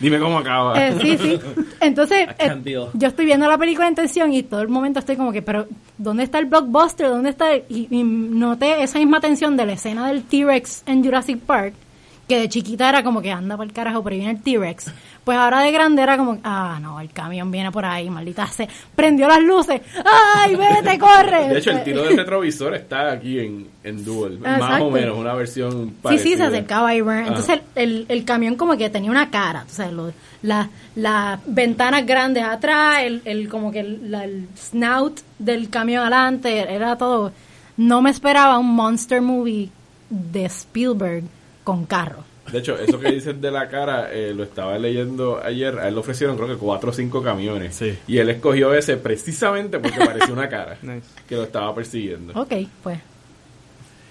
Dime 0.00 0.18
cómo 0.18 0.38
acaba. 0.38 0.74
Eh, 0.84 0.96
sí, 1.00 1.18
sí. 1.18 1.40
Entonces, 1.80 2.28
eh, 2.38 2.88
yo 2.94 3.08
estoy 3.08 3.26
viendo 3.26 3.46
la 3.46 3.56
película 3.58 3.86
en 3.86 3.94
tensión 3.94 4.32
y 4.32 4.42
todo 4.42 4.60
el 4.60 4.68
momento 4.68 4.98
estoy 4.98 5.16
como 5.16 5.30
que, 5.30 5.42
pero 5.42 5.66
¿dónde 5.98 6.24
está 6.24 6.40
el 6.40 6.46
blockbuster? 6.46 7.08
¿Dónde 7.10 7.30
está? 7.30 7.52
el-?" 7.52 7.64
Y, 7.68 7.86
y 7.90 8.02
noté 8.02 8.82
esa 8.82 8.98
misma 8.98 9.20
tensión 9.20 9.56
de 9.56 9.66
la 9.66 9.72
escena 9.74 10.08
del 10.08 10.24
T-Rex 10.24 10.82
en 10.86 11.04
Jurassic 11.04 11.38
Park, 11.38 11.74
que 12.28 12.38
de 12.40 12.48
chiquita 12.48 12.88
era 12.88 13.02
como 13.04 13.20
que 13.20 13.30
anda 13.30 13.56
por 13.56 13.66
el 13.66 13.72
carajo, 13.72 14.02
pero 14.02 14.16
viene 14.16 14.32
el 14.32 14.40
T-Rex. 14.42 14.86
Pues 15.24 15.36
ahora 15.38 15.60
de 15.60 15.72
grande 15.72 16.02
era 16.02 16.16
como, 16.16 16.38
ah, 16.44 16.78
no, 16.80 17.00
el 17.00 17.10
camión 17.10 17.50
viene 17.50 17.70
por 17.72 17.84
ahí, 17.84 18.08
maldita 18.10 18.46
se 18.46 18.68
prendió 18.94 19.26
las 19.28 19.40
luces, 19.42 19.80
¡ay, 20.36 20.54
vete, 20.56 20.98
corre! 20.98 21.48
De 21.48 21.58
hecho, 21.58 21.70
el 21.70 21.82
tiro 21.84 22.02
del 22.02 22.16
retrovisor 22.16 22.74
está 22.74 23.12
aquí 23.12 23.38
en, 23.40 23.66
en 23.82 24.04
Duel, 24.04 24.38
más 24.38 24.58
Exacto. 24.60 24.86
o 24.86 24.90
menos, 24.90 25.16
una 25.18 25.34
versión 25.34 25.70
Sí, 25.72 25.86
sí, 25.88 25.94
parecida. 26.02 26.36
se 26.36 26.42
acercaba 26.44 26.88
a 26.90 26.94
Iron. 26.94 27.18
Entonces 27.26 27.60
el, 27.74 27.82
el, 27.90 28.06
el 28.08 28.24
camión 28.24 28.56
como 28.56 28.76
que 28.76 28.90
tenía 28.90 29.10
una 29.10 29.30
cara, 29.30 29.64
o 29.66 29.72
sea, 29.72 29.90
lo- 29.90 30.12
la- 30.42 30.68
las 30.96 31.40
ventanas 31.46 32.04
grandes 32.04 32.44
atrás, 32.44 33.00
el, 33.02 33.22
el 33.24 33.48
como 33.48 33.70
que 33.72 33.82
la- 33.82 34.24
el 34.24 34.46
snout 34.56 35.20
del 35.38 35.70
camión 35.70 36.02
adelante, 36.02 36.58
era 36.70 36.96
todo. 36.98 37.32
No 37.78 38.02
me 38.02 38.10
esperaba 38.10 38.58
un 38.58 38.74
monster 38.74 39.22
movie 39.22 39.70
de 40.10 40.44
Spielberg 40.44 41.24
con 41.64 41.84
carro. 41.86 42.22
De 42.52 42.58
hecho, 42.58 42.78
eso 42.78 43.00
que 43.00 43.10
dices 43.10 43.40
de 43.40 43.50
la 43.50 43.68
cara, 43.68 44.12
eh, 44.12 44.32
lo 44.34 44.44
estaba 44.44 44.78
leyendo 44.78 45.40
ayer. 45.42 45.78
A 45.78 45.88
él 45.88 45.94
le 45.94 46.00
ofrecieron, 46.00 46.36
creo 46.36 46.46
que 46.48 46.56
cuatro 46.56 46.90
o 46.90 46.92
cinco 46.92 47.22
camiones. 47.22 47.74
Sí. 47.74 47.98
Y 48.06 48.18
él 48.18 48.28
escogió 48.28 48.74
ese 48.74 48.98
precisamente 48.98 49.78
porque 49.78 49.98
parecía 49.98 50.32
una 50.32 50.48
cara 50.48 50.76
Nice. 50.82 51.06
que 51.26 51.36
lo 51.36 51.44
estaba 51.44 51.74
persiguiendo. 51.74 52.38
Ok, 52.38 52.52
pues 52.82 52.98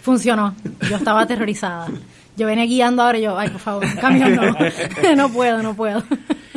funcionó. 0.02 0.56
Yo 0.90 0.98
estaba 0.98 1.22
aterrorizada. 1.22 1.88
Yo 2.36 2.48
venía 2.48 2.66
guiando 2.66 3.04
ahora 3.04 3.20
y 3.20 3.22
yo, 3.22 3.38
ay, 3.38 3.50
por 3.50 3.62
favor, 3.62 3.86
camión 4.02 4.36
no. 4.36 4.56
no 5.16 5.32
puedo, 5.32 5.62
no 5.62 5.76
puedo. 5.76 6.04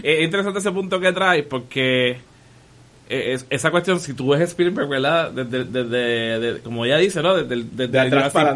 Es 0.02 0.22
interesante 0.24 0.58
ese 0.60 0.72
punto 0.72 0.98
que 0.98 1.12
traes 1.12 1.44
porque 1.44 2.18
es- 3.08 3.46
esa 3.50 3.70
cuestión, 3.70 4.00
si 4.00 4.14
tú 4.14 4.28
ves 4.30 4.40
Spielberg, 4.42 4.88
¿verdad? 4.88 5.30
Desde, 5.30 5.64
desde- 5.64 6.38
de- 6.54 6.60
como 6.60 6.84
ella 6.84 6.96
dice, 6.98 7.22
¿no? 7.22 7.34
Desde, 7.36 7.54
el- 7.54 7.76
desde 7.76 7.92
De 7.92 8.00
atrás 8.00 8.32
para 8.32 8.54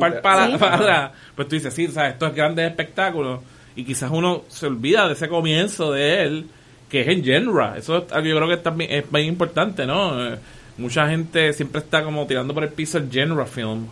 para, 0.58 1.12
pues 1.36 1.48
tú 1.48 1.54
dices, 1.54 1.72
sí, 1.74 1.86
¿sabes? 1.88 2.14
Estos 2.14 2.34
grandes 2.34 2.68
espectáculos 2.68 3.40
y 3.76 3.84
quizás 3.84 4.10
uno 4.12 4.42
se 4.48 4.66
olvida 4.66 5.06
de 5.06 5.12
ese 5.14 5.28
comienzo 5.28 5.92
de 5.92 6.22
él, 6.22 6.46
que 6.88 7.02
es 7.02 7.08
en 7.08 7.22
genre. 7.24 7.78
Eso 7.78 7.98
es 7.98 8.04
yo 8.08 8.36
creo 8.36 8.48
que 8.48 8.56
también 8.56 8.90
es 8.92 9.10
bien 9.10 9.26
importante, 9.26 9.86
¿no? 9.86 10.26
Eh, 10.32 10.36
mucha 10.78 11.08
gente 11.08 11.52
siempre 11.52 11.80
está 11.80 12.02
como 12.02 12.26
tirando 12.26 12.52
por 12.52 12.64
el 12.64 12.70
piso 12.70 12.98
el 12.98 13.08
genre 13.10 13.46
film, 13.46 13.86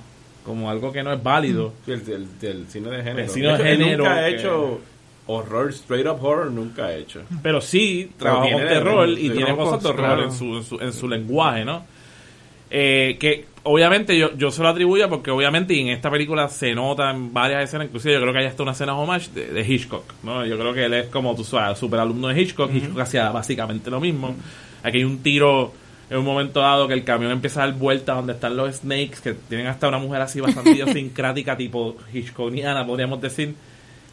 como 0.44 0.68
algo 0.70 0.90
que 0.92 1.02
no 1.02 1.12
es 1.12 1.22
válido. 1.22 1.72
Sí, 1.86 1.92
el, 1.92 2.02
el- 2.10 2.48
el 2.48 2.66
cine 2.68 2.90
de 2.90 2.96
género. 3.04 3.18
El 3.20 3.28
cine 3.30 3.46
de 3.48 3.54
hecho, 3.54 3.62
él 3.64 3.78
género 3.78 3.98
Nunca 4.04 4.16
ha 4.16 4.24
que- 4.28 4.34
hecho 4.34 4.80
horror, 5.28 5.70
straight 5.70 6.06
up 6.06 6.18
horror, 6.24 6.50
nunca 6.50 6.86
ha 6.86 6.94
hecho. 6.96 7.22
pero 7.42 7.60
sí 7.60 8.10
trabaja 8.18 8.50
con 8.50 8.62
terror 8.62 9.06
de- 9.14 9.20
y 9.20 9.28
de 9.28 9.34
tiene 9.36 9.54
cosas 9.56 9.82
de 9.82 9.88
horror 9.90 10.04
claro. 10.06 10.24
en, 10.24 10.32
su, 10.32 10.56
en, 10.56 10.62
su, 10.64 10.80
en 10.80 10.92
su 10.92 11.08
lenguaje, 11.08 11.64
¿no? 11.64 11.84
Eh, 12.70 13.16
que 13.18 13.46
obviamente 13.62 14.16
yo, 14.18 14.34
yo 14.36 14.50
se 14.50 14.62
lo 14.62 14.68
atribuyo 14.68 15.08
porque 15.08 15.30
obviamente 15.30 15.72
y 15.74 15.80
en 15.80 15.88
esta 15.88 16.10
película 16.10 16.48
se 16.48 16.74
nota 16.74 17.10
en 17.10 17.32
varias 17.32 17.64
escenas, 17.64 17.86
inclusive 17.86 18.14
yo 18.14 18.20
creo 18.20 18.32
que 18.32 18.40
hay 18.40 18.46
hasta 18.46 18.62
una 18.62 18.72
escena 18.72 18.94
homage 18.96 19.30
de, 19.32 19.52
de 19.52 19.60
Hitchcock, 19.62 20.04
¿no? 20.22 20.44
Yo 20.44 20.58
creo 20.58 20.74
que 20.74 20.84
él 20.84 20.94
es 20.94 21.06
como 21.06 21.34
tú 21.34 21.44
sabes, 21.44 21.78
super 21.78 22.00
alumno 22.00 22.28
de 22.28 22.40
Hitchcock, 22.40 22.70
Hitchcock 22.74 23.00
hacía 23.00 23.30
básicamente 23.30 23.90
lo 23.90 24.00
mismo. 24.00 24.34
Aquí 24.82 24.98
hay 24.98 25.04
un 25.04 25.18
tiro 25.22 25.72
en 26.10 26.18
un 26.18 26.24
momento 26.24 26.60
dado 26.60 26.88
que 26.88 26.94
el 26.94 27.04
camión 27.04 27.32
empieza 27.32 27.62
a 27.62 27.66
dar 27.66 27.76
vuelta 27.78 28.14
donde 28.14 28.32
están 28.34 28.56
los 28.56 28.76
snakes, 28.76 29.20
que 29.22 29.34
tienen 29.34 29.66
hasta 29.66 29.88
una 29.88 29.98
mujer 29.98 30.20
así 30.22 30.40
bastante 30.40 30.70
idiosincrática, 30.74 31.56
tipo 31.56 31.96
Hitchcockiana, 32.12 32.86
podríamos 32.86 33.20
decir 33.20 33.54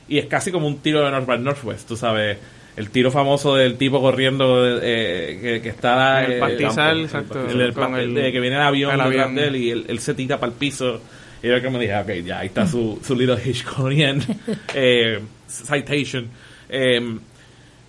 y 0.07 0.17
es 0.19 0.25
casi 0.27 0.51
como 0.51 0.67
un 0.67 0.79
tiro 0.79 1.03
de 1.03 1.11
North 1.11 1.25
by 1.25 1.39
Northwest, 1.39 1.87
tú 1.87 1.95
sabes. 1.97 2.37
El 2.77 2.89
tiro 2.89 3.09
famoso 3.09 3.55
del 3.55 3.77
tipo 3.77 4.01
corriendo 4.01 4.79
eh, 4.81 5.39
que, 5.41 5.61
que 5.61 5.69
está 5.69 6.25
En 6.25 6.31
el 6.31 6.37
eh, 6.37 6.39
pastizal, 6.41 6.97
el- 6.99 7.03
exacto, 7.05 7.49
el, 7.49 7.61
el- 7.61 7.73
con 7.73 7.95
el- 7.95 8.13
que 8.33 8.39
viene 8.41 8.57
el 8.57 8.61
avión, 8.61 8.93
el 8.93 8.99
avión. 9.01 9.33
de 9.35 9.47
él 9.47 9.55
y 9.55 9.69
él, 9.71 9.85
él 9.87 9.99
se 9.99 10.13
tira 10.13 10.37
para 10.41 10.51
el 10.51 10.57
piso 10.57 10.99
y 11.41 11.47
yo 11.47 11.61
que 11.61 11.69
me 11.69 11.79
dije 11.79 11.95
ok 11.97 12.09
ya 12.25 12.39
ahí 12.39 12.47
está 12.47 12.67
su, 12.67 12.99
su 13.01 13.15
little 13.15 13.37
Hitchcockian 13.43 14.21
eh, 14.73 15.19
citation 15.47 16.27
Eh, 16.67 17.17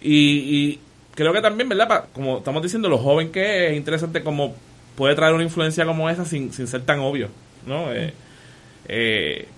y, 0.01 0.13
y 0.13 0.81
creo 1.17 1.33
que 1.33 1.41
también 1.41 1.69
verdad 1.69 1.89
Pa- 1.89 2.07
como 2.13 2.39
estamos 2.39 2.63
diciendo 2.63 2.89
lo 2.89 2.99
joven 2.99 3.33
que 3.33 3.41
es, 3.67 3.71
es 3.73 3.77
interesante 3.77 4.23
como 4.23 4.55
puede 4.95 5.17
traer 5.17 5.35
una 5.35 5.43
influencia 5.43 5.85
como 5.85 6.09
esa 6.09 6.25
sin, 6.25 6.53
sin 6.53 6.69
ser 6.69 6.83
tan 6.83 7.01
obvio 7.01 7.29
no 7.67 7.93
Eh, 7.93 8.13
eh, 8.89 9.49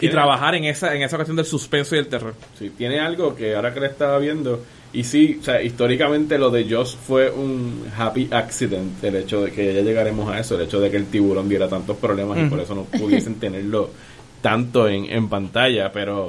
y 0.00 0.08
trabajar 0.08 0.54
en 0.54 0.64
esa 0.64 0.94
en 0.94 1.02
esa 1.02 1.16
cuestión 1.16 1.36
del 1.36 1.46
suspenso 1.46 1.94
y 1.94 1.98
el 1.98 2.08
terror. 2.08 2.34
Sí, 2.58 2.70
tiene 2.70 3.00
algo 3.00 3.36
que 3.36 3.54
ahora 3.54 3.72
que 3.72 3.80
le 3.80 3.86
estaba 3.86 4.18
viendo, 4.18 4.60
y 4.92 5.04
sí, 5.04 5.38
o 5.40 5.44
sea, 5.44 5.62
históricamente 5.62 6.38
lo 6.38 6.50
de 6.50 6.68
Joss 6.68 6.96
fue 6.96 7.30
un 7.30 7.86
happy 7.96 8.28
accident, 8.30 9.02
el 9.02 9.16
hecho 9.16 9.42
de 9.42 9.50
que 9.52 9.74
ya 9.74 9.80
llegaremos 9.80 10.28
a 10.28 10.38
eso, 10.38 10.56
el 10.56 10.62
hecho 10.62 10.80
de 10.80 10.90
que 10.90 10.96
el 10.96 11.06
tiburón 11.06 11.48
diera 11.48 11.68
tantos 11.68 11.96
problemas 11.96 12.38
y 12.38 12.44
por 12.44 12.60
eso 12.60 12.74
no 12.74 12.84
pudiesen 12.84 13.34
tenerlo 13.40 13.90
tanto 14.42 14.88
en, 14.88 15.06
en 15.06 15.28
pantalla, 15.28 15.92
pero 15.92 16.28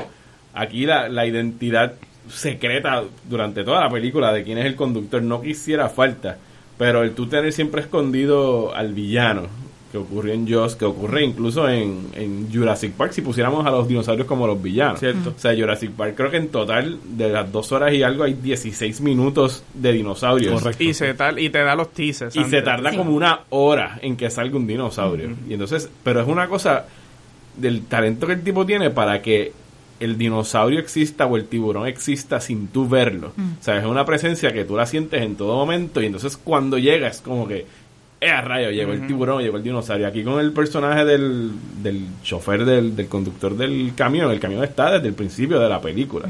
aquí 0.54 0.86
la, 0.86 1.10
la 1.10 1.26
identidad 1.26 1.94
secreta 2.30 3.04
durante 3.28 3.64
toda 3.64 3.82
la 3.82 3.90
película 3.90 4.32
de 4.32 4.44
quién 4.44 4.58
es 4.58 4.66
el 4.66 4.76
conductor 4.76 5.22
no 5.22 5.42
quisiera 5.42 5.90
falta, 5.90 6.38
pero 6.78 7.04
el 7.04 7.14
tú 7.14 7.28
tener 7.28 7.52
siempre 7.52 7.82
escondido 7.82 8.74
al 8.74 8.94
villano, 8.94 9.48
que 9.94 10.00
ocurrió 10.00 10.34
en 10.34 10.48
Jaws, 10.48 10.76
que 10.76 10.86
ocurre 10.86 11.24
incluso 11.24 11.70
en, 11.70 12.08
en 12.16 12.52
Jurassic 12.52 12.94
Park, 12.94 13.12
si 13.12 13.22
pusiéramos 13.22 13.64
a 13.64 13.70
los 13.70 13.88
dinosaurios 13.88 14.28
como 14.28 14.48
los 14.48 14.60
villanos. 14.60 15.00
Cierto. 15.00 15.36
O 15.38 15.40
sea, 15.40 15.56
Jurassic 15.56 15.92
Park 15.92 16.16
creo 16.18 16.32
que 16.32 16.38
en 16.38 16.48
total 16.48 16.98
de 17.04 17.30
las 17.30 17.52
dos 17.52 17.72
horas 17.72 17.94
y 17.94 18.02
algo 18.02 18.24
hay 18.24 18.34
16 18.34 19.02
minutos 19.02 19.64
de 19.76 19.94
dinosaurios. 19.94 20.64
Y, 20.80 20.96
se 20.96 21.14
tal, 21.14 21.38
y 21.38 21.52
te 21.52 21.60
da 21.60 21.76
los 21.76 21.94
teasers. 21.94 22.36
Y 22.36 22.44
se 22.46 22.64
tarda 22.64 22.96
como 22.98 23.12
una 23.12 23.42
hora 23.52 24.00
en 24.02 24.18
que 24.18 24.32
salga 24.32 24.58
un 24.58 24.66
dinosaurio. 24.66 25.30
Y 25.48 25.54
entonces, 25.54 25.88
pero 26.04 26.22
es 26.22 26.28
una 26.28 26.48
cosa 26.48 26.88
del 27.56 27.86
talento 27.86 28.26
que 28.26 28.34
el 28.34 28.42
tipo 28.42 28.66
tiene 28.66 28.90
para 28.90 29.22
que 29.22 29.52
el 30.00 30.18
dinosaurio 30.18 30.80
exista 30.80 31.28
o 31.28 31.38
el 31.38 31.46
tiburón 31.46 31.88
exista 31.88 32.42
sin 32.42 32.70
tú 32.70 32.90
verlo. 32.90 33.28
O 33.38 33.64
sea, 33.64 33.78
es 33.78 33.86
una 33.86 34.06
presencia 34.06 34.52
que 34.52 34.66
tú 34.66 34.76
la 34.76 34.88
sientes 34.88 35.22
en 35.22 35.36
todo 35.36 35.56
momento 35.56 36.02
y 36.02 36.08
entonces 36.08 36.36
cuando 36.36 36.80
llega 36.80 37.08
es 37.10 37.22
como 37.22 37.48
que, 37.48 37.68
eh, 38.26 38.30
a 38.30 38.42
rayo, 38.42 38.70
llegó 38.72 38.94
el 38.94 39.06
tiburón, 39.08 39.42
llegó 39.42 39.58
el 39.58 39.64
dinosaurio. 39.64 40.08
Aquí 40.08 40.24
con 40.24 40.40
el 40.40 40.52
personaje 40.52 41.04
del, 41.06 41.52
del 41.82 42.06
chofer, 42.24 42.66
del, 42.66 42.96
del 42.96 43.08
conductor 43.08 43.56
del 43.56 43.94
camión, 43.96 44.32
el 44.32 44.40
camión 44.40 44.64
está 44.64 44.92
desde 44.92 45.08
el 45.10 45.14
principio 45.14 45.60
de 45.60 45.70
la 45.70 45.80
película. 45.82 46.28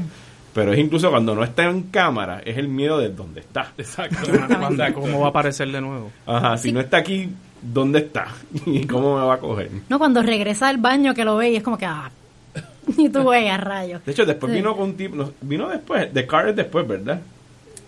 Pero 0.52 0.72
es 0.72 0.78
incluso 0.78 1.10
cuando 1.10 1.34
no 1.34 1.42
está 1.42 1.64
en 1.64 1.82
cámara, 1.84 2.40
es 2.44 2.56
el 2.58 2.68
miedo 2.68 2.98
de 2.98 3.08
dónde 3.08 3.40
está. 3.40 3.72
exacto 3.76 4.18
Cuando- 4.58 4.84
¿Cómo 4.94 5.20
va 5.20 5.26
a 5.26 5.30
aparecer 5.30 5.68
de 5.72 5.80
nuevo? 5.80 6.10
Ajá, 6.26 6.56
si 6.58 6.70
no 6.70 6.78
está 6.80 6.98
aquí, 6.98 7.28
¿dónde 7.60 7.98
está? 8.00 8.26
¿Y 8.66 8.86
cómo 8.86 9.18
me 9.18 9.24
va 9.26 9.34
a 9.34 9.38
coger? 9.38 9.70
No, 9.88 9.98
cuando 9.98 10.22
regresa 10.22 10.68
al 10.68 10.76
baño 10.78 11.12
que 11.14 11.24
lo 11.24 11.36
ve 11.36 11.50
y 11.50 11.56
es 11.56 11.62
como 11.64 11.76
que, 11.76 11.86
ah, 11.86 12.08
y 12.96 13.08
tú, 13.08 13.22
güey, 13.22 13.48
a 13.48 13.56
rayos. 13.56 14.04
De 14.04 14.12
hecho, 14.12 14.24
después 14.24 14.52
Sí. 14.52 14.58
vino 14.58 14.76
con 14.76 14.90
un 14.90 14.96
tipo, 14.96 15.16
no, 15.16 15.32
vino 15.40 15.68
después, 15.68 16.12
The 16.12 16.24
Car 16.26 16.48
es 16.50 16.54
después, 16.56 16.86
¿verdad? 16.86 17.20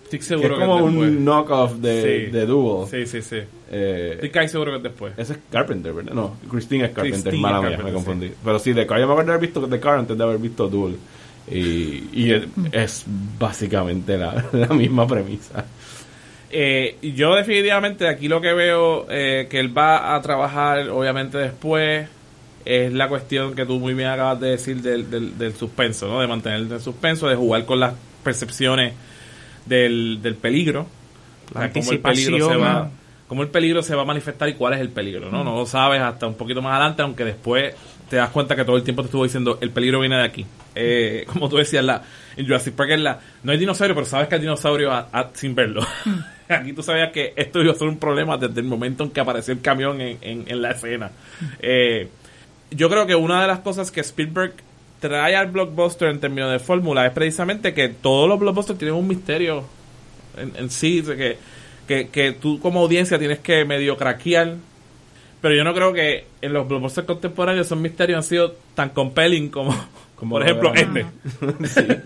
Estoy 0.07 0.19
Que 0.19 0.25
seguro 0.25 0.53
es 0.55 0.59
que, 0.59 0.65
como 0.65 0.77
es 0.79 0.85
después. 0.93 1.09
un 1.09 1.25
knockoff 1.25 1.73
de, 1.75 2.01
Sí. 2.27 2.31
de 2.31 2.45
Duel. 2.45 2.87
sí 2.89 3.05
sí 3.05 3.21
sí 3.21 3.37
Eh, 3.69 4.11
estoy 4.15 4.29
casi 4.29 4.47
seguro 4.49 4.71
que 4.71 4.77
es 4.77 4.83
después 4.83 5.13
ese 5.17 5.33
es 5.33 5.39
Carpenter, 5.51 5.93
¿verdad? 5.93 6.13
No, 6.13 6.35
Christine 6.49 6.85
es 6.85 6.91
Carpenter, 6.91 7.21
Christine 7.21 7.41
mala 7.41 7.57
es 7.57 7.61
mía, 7.61 7.69
me 7.69 7.75
Carpenter, 7.75 7.93
confundí. 7.93 8.31
Pero 8.43 8.59
sí, 8.59 8.73
The 8.73 8.85
Car, 8.87 8.99
yo 8.99 9.07
me 9.07 9.11
acuerdo 9.13 9.31
de 9.31 9.35
haber 9.37 9.47
visto 9.47 9.67
The 9.67 9.79
Car 9.79 9.99
antes 9.99 10.17
de 10.17 10.23
haber 10.23 10.37
visto 10.37 10.67
Duel. 10.67 10.95
Y, 11.49 12.09
y 12.13 12.31
es, 12.33 12.43
es 12.71 13.05
básicamente 13.39 14.17
la, 14.17 14.45
la 14.53 14.67
misma 14.69 15.05
premisa. 15.07 15.65
Eh, 16.49 16.97
yo 17.01 17.35
definitivamente 17.35 18.07
aquí 18.07 18.27
lo 18.29 18.39
que 18.39 18.53
veo 18.53 19.05
eh, 19.09 19.47
que 19.49 19.59
él 19.59 19.77
va 19.77 20.15
a 20.15 20.21
trabajar 20.21 20.89
obviamente 20.89 21.37
después 21.37 22.07
es 22.63 22.93
la 22.93 23.09
cuestión 23.09 23.53
que 23.53 23.65
tú 23.65 23.79
muy 23.79 23.93
bien 23.93 24.07
acabas 24.09 24.39
de 24.39 24.49
decir 24.51 24.81
del, 24.81 25.09
del, 25.09 25.37
del 25.37 25.53
suspenso, 25.55 26.07
¿no? 26.07 26.21
De 26.21 26.27
mantener 26.27 26.59
el 26.71 26.79
suspenso, 26.81 27.27
de 27.27 27.35
jugar 27.35 27.65
con 27.65 27.79
las 27.81 27.93
percepciones 28.23 28.93
del, 29.67 30.19
del 30.21 30.35
peligro. 30.35 30.85
La 31.53 31.61
O 31.61 31.63
sea, 31.63 31.71
cómo 31.73 31.91
el 31.91 31.99
peligro 31.99 32.37
se 32.49 32.57
va 32.57 32.91
cómo 33.27 33.41
el 33.43 33.49
peligro 33.49 33.83
se 33.83 33.93
va 33.93 34.03
a 34.03 34.05
manifestar 34.05 34.47
y 34.47 34.53
cuál 34.53 34.73
es 34.75 34.79
el 34.79 34.87
peligro, 34.89 35.29
¿no? 35.29 35.43
No 35.43 35.53
lo 35.57 35.65
sabes 35.65 35.99
hasta 36.01 36.27
un 36.27 36.35
poquito 36.35 36.61
más 36.61 36.75
adelante, 36.75 37.01
aunque 37.01 37.25
después 37.25 37.75
te 38.09 38.15
das 38.15 38.29
cuenta 38.29 38.55
que 38.55 38.63
todo 38.63 38.77
el 38.77 38.83
tiempo 38.83 39.01
te 39.01 39.07
estuvo 39.07 39.25
diciendo 39.25 39.57
el 39.59 39.69
peligro 39.71 39.99
viene 39.99 40.15
de 40.15 40.23
aquí. 40.23 40.45
Eh, 40.75 41.25
como 41.27 41.49
tú 41.49 41.57
decías, 41.57 41.83
la, 41.83 42.03
en 42.37 42.45
Jurassic 42.45 42.73
Park 42.73 42.91
es 42.91 42.99
la, 43.01 43.19
no 43.43 43.51
hay 43.51 43.57
dinosaurio, 43.57 43.93
pero 43.95 44.05
sabes 44.07 44.29
que 44.29 44.35
hay 44.35 44.41
dinosaurio 44.41 44.93
a- 44.93 45.09
a- 45.11 45.29
sin 45.33 45.55
verlo. 45.55 45.85
aquí 46.47 46.71
tú 46.71 46.81
sabías 46.83 47.11
que 47.11 47.33
esto 47.35 47.61
iba 47.61 47.73
a 47.73 47.75
ser 47.75 47.89
un 47.89 47.97
problema 47.99 48.37
desde 48.37 48.61
el 48.61 48.65
momento 48.67 49.03
en 49.03 49.09
que 49.09 49.19
apareció 49.19 49.53
el 49.53 49.59
camión 49.59 49.99
en, 49.99 50.17
en- 50.21 50.45
en 50.47 50.61
la 50.61 50.71
escena. 50.71 51.11
Eh, 51.59 52.07
yo 52.71 52.89
creo 52.89 53.05
que 53.07 53.15
una 53.15 53.41
de 53.41 53.47
las 53.47 53.59
cosas 53.59 53.91
que 53.91 53.99
Spielberg 53.99 54.53
trae 54.99 55.35
al 55.35 55.47
blockbuster 55.47 56.09
en 56.09 56.19
términos 56.19 56.51
de 56.51 56.59
fórmula 56.59 57.05
es 57.05 57.11
precisamente 57.13 57.73
que 57.73 57.89
todos 57.89 58.27
los 58.27 58.39
blockbusters 58.39 58.79
tienen 58.79 58.95
un 58.95 59.07
misterio 59.07 59.63
en, 60.37 60.53
en 60.55 60.69
sí, 60.69 61.03
que, 61.03 61.37
que, 61.87 62.09
que 62.09 62.31
tú 62.33 62.59
como 62.59 62.81
audiencia 62.81 63.19
tienes 63.19 63.39
que 63.39 63.65
medio 63.65 63.97
craquear. 63.97 64.55
Pero 65.41 65.55
yo 65.55 65.63
no 65.63 65.73
creo 65.73 65.93
que 65.93 66.25
en 66.41 66.53
los 66.53 66.67
blockbusters 66.67 67.05
contemporáneos 67.05 67.67
esos 67.67 67.77
misterios 67.77 68.17
han 68.17 68.23
sido 68.23 68.55
tan 68.73 68.89
compelling 68.89 69.49
como, 69.49 69.71
como 70.15 70.35
por 70.35 70.41
lo 70.41 70.45
ejemplo 70.45 70.73
este. 70.73 71.05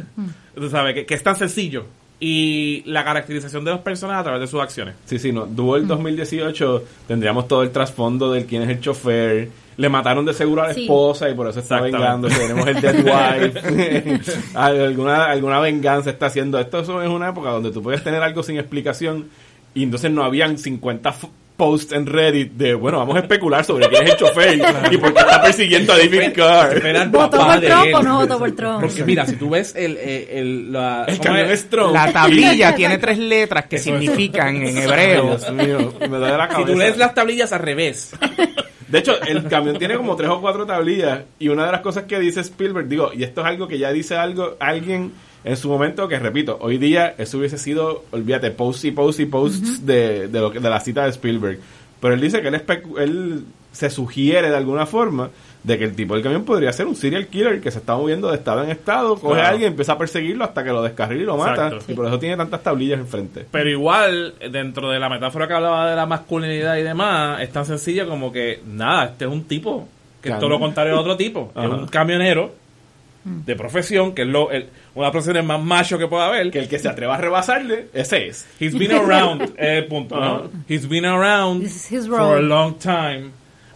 Tú 0.55 0.69
sabes, 0.69 0.93
que, 0.93 1.05
que 1.05 1.13
es 1.13 1.23
tan 1.23 1.35
sencillo. 1.35 1.85
Y 2.19 2.83
la 2.85 3.03
caracterización 3.03 3.65
de 3.65 3.71
los 3.71 3.79
personajes 3.79 4.21
a 4.21 4.23
través 4.23 4.41
de 4.41 4.47
sus 4.47 4.61
acciones. 4.61 4.93
Sí, 5.05 5.17
sí, 5.17 5.31
no. 5.31 5.47
Duel 5.47 5.87
2018 5.87 6.83
tendríamos 7.07 7.47
todo 7.47 7.63
el 7.63 7.71
trasfondo 7.71 8.31
del 8.31 8.45
quién 8.45 8.61
es 8.61 8.69
el 8.69 8.79
chofer 8.79 9.49
le 9.77 9.89
mataron 9.89 10.25
de 10.25 10.33
seguro 10.33 10.63
a 10.63 10.67
la 10.67 10.73
Sí. 10.73 10.81
esposa 10.83 11.29
y 11.29 11.33
por 11.33 11.47
eso 11.47 11.59
está 11.59 11.81
vengando. 11.81 12.27
Tenemos 12.27 12.67
el 12.67 12.81
Dead 12.81 12.95
Wife. 13.03 14.19
alguna, 14.53 15.25
alguna 15.25 15.59
venganza 15.59 16.09
está 16.11 16.27
haciendo. 16.27 16.59
Esto 16.59 16.79
eso 16.81 17.01
es 17.01 17.09
una 17.09 17.29
época 17.29 17.49
donde 17.49 17.71
tú 17.71 17.81
puedes 17.81 18.03
tener 18.03 18.21
algo 18.21 18.43
sin 18.43 18.57
explicación 18.57 19.27
y 19.73 19.83
entonces 19.83 20.11
no 20.11 20.23
habían 20.23 20.57
50 20.57 21.09
f- 21.09 21.27
posts 21.55 21.93
en 21.93 22.07
Reddit 22.07 22.53
de, 22.53 22.73
bueno, 22.73 22.97
vamos 22.97 23.15
a 23.15 23.19
especular 23.19 23.63
sobre 23.63 23.87
quién 23.87 24.03
es 24.03 24.11
el 24.11 24.17
chofer 24.17 24.57
y 24.91 24.97
por 24.97 25.13
qué 25.13 25.19
está 25.19 25.41
persiguiendo 25.43 25.93
a 25.93 25.97
David 25.97 26.33
Carr. 26.35 26.73
Espera 26.77 27.05
¿Votó 27.05 27.37
por 27.37 27.59
de 27.59 27.67
Trump 27.67 27.85
él. 27.85 27.93
o 27.95 28.01
no 28.03 28.15
votó 28.17 28.39
por 28.39 28.51
Trump? 28.53 28.81
Porque 28.81 29.03
mira, 29.05 29.25
si 29.27 29.35
tú 29.35 29.49
ves 29.51 29.73
el, 29.75 29.95
el, 29.97 30.27
el, 30.31 30.73
la, 30.73 31.05
El 31.07 31.17
¿cómo 31.19 31.23
camión 31.29 31.45
es? 31.47 31.51
es 31.61 31.69
Trump. 31.69 31.93
La 31.93 32.11
tablilla 32.11 32.75
tiene 32.75 32.97
tres 32.97 33.17
letras 33.19 33.65
que 33.67 33.77
significan 33.77 34.55
en 34.55 34.77
hebreo. 34.77 35.37
Dios 35.37 35.51
mío, 35.53 35.93
me 35.99 36.07
duele 36.17 36.35
la 36.37 36.47
Si 36.47 36.51
cabeza. 36.53 36.71
tú 36.71 36.77
lees 36.79 36.97
las 36.97 37.13
tablillas 37.13 37.53
al 37.53 37.59
revés, 37.59 38.11
De 38.91 38.99
hecho, 38.99 39.21
el 39.21 39.47
camión 39.47 39.77
tiene 39.77 39.95
como 39.95 40.15
tres 40.15 40.29
o 40.29 40.41
cuatro 40.41 40.65
tablillas 40.65 41.21
y 41.39 41.47
una 41.47 41.65
de 41.65 41.71
las 41.71 41.81
cosas 41.81 42.03
que 42.03 42.19
dice 42.19 42.41
Spielberg, 42.41 42.87
digo, 42.87 43.11
y 43.13 43.23
esto 43.23 43.41
es 43.41 43.47
algo 43.47 43.67
que 43.67 43.77
ya 43.79 43.91
dice 43.91 44.15
algo 44.17 44.55
alguien 44.59 45.13
en 45.43 45.57
su 45.57 45.69
momento 45.69 46.07
que 46.07 46.19
repito, 46.19 46.57
hoy 46.61 46.77
día 46.77 47.15
eso 47.17 47.37
hubiese 47.39 47.57
sido, 47.57 48.03
olvídate, 48.11 48.51
posts 48.51 48.85
y 48.85 48.91
posts 48.91 49.19
y 49.21 49.25
posts 49.25 49.85
de, 49.85 50.27
de, 50.27 50.39
lo 50.39 50.51
que- 50.51 50.59
de 50.59 50.69
la 50.69 50.79
cita 50.79 51.03
de 51.05 51.09
Spielberg. 51.11 51.57
Pero 51.99 52.13
él 52.13 52.21
dice 52.21 52.41
que 52.41 52.49
él, 52.49 52.61
él 52.99 53.43
se 53.71 53.89
sugiere 53.89 54.49
de 54.49 54.57
alguna 54.57 54.85
forma 54.85 55.29
de 55.63 55.77
que 55.77 55.83
el 55.83 55.95
tipo 55.95 56.15
del 56.15 56.23
camión 56.23 56.43
podría 56.43 56.73
ser 56.73 56.87
un 56.87 56.95
serial 56.95 57.27
killer 57.27 57.61
que 57.61 57.69
se 57.69 57.77
está 57.79 57.95
moviendo 57.95 58.29
de 58.31 58.37
estado 58.37 58.63
en 58.63 58.71
estado, 58.71 59.15
coge 59.15 59.33
Claro. 59.35 59.47
a 59.47 59.49
alguien, 59.51 59.69
empieza 59.71 59.93
a 59.93 59.97
perseguirlo 59.97 60.43
hasta 60.43 60.63
que 60.63 60.71
lo 60.71 60.81
descarrila 60.81 61.21
y 61.21 61.25
lo 61.25 61.37
mata. 61.37 61.67
Exacto. 61.67 61.91
Y 61.91 61.95
por 61.95 62.07
eso 62.07 62.17
tiene 62.19 62.35
tantas 62.37 62.63
tablillas 62.63 62.99
enfrente. 62.99 63.45
pero 63.51 63.69
igual, 63.69 64.33
dentro 64.51 64.89
de 64.89 64.99
la 64.99 65.07
metáfora 65.09 65.47
que 65.47 65.53
hablaba 65.53 65.89
de 65.89 65.95
la 65.95 66.05
masculinidad 66.07 66.77
y 66.77 66.83
demás, 66.83 67.41
es 67.41 67.51
tan 67.51 67.65
sencillo 67.65 68.07
como 68.09 68.31
que, 68.31 68.61
nada, 68.65 69.05
este 69.05 69.25
es 69.25 69.31
un 69.31 69.43
tipo, 69.43 69.87
que 70.21 70.29
es 70.29 70.39
todo 70.39 70.49
lo 70.49 70.59
contrario 70.59 70.95
a 70.95 70.99
otro 71.01 71.15
tipo. 71.15 71.51
Es 71.55 71.63
un 71.65 71.87
camionero 71.87 72.55
de 73.23 73.55
profesión, 73.55 74.15
que 74.15 74.23
es 74.23 74.27
lo, 74.27 74.49
el- 74.49 74.63
una 74.95 75.03
de 75.03 75.07
las 75.07 75.11
profesiones 75.11 75.45
más 75.45 75.61
macho 75.63 75.97
que 75.99 76.07
pueda 76.07 76.25
haber. 76.25 76.49
Que 76.49 76.57
el 76.57 76.67
que 76.67 76.79
se 76.79 76.89
atreva 76.89 77.13
a 77.15 77.17
rebasarle, 77.19 77.85
ese 77.93 78.27
es. 78.27 78.47
He's 78.59 78.75
been 78.77 78.91
around, 78.93 79.43
es 79.43 79.51
el 79.57 79.85
punto, 79.85 80.19
¿no? 80.19 80.49
He's 80.67 80.89
been 80.89 81.05
around 81.05 81.67
for 82.07 82.37
a 82.37 82.41
long 82.41 82.79
time. 82.79 83.29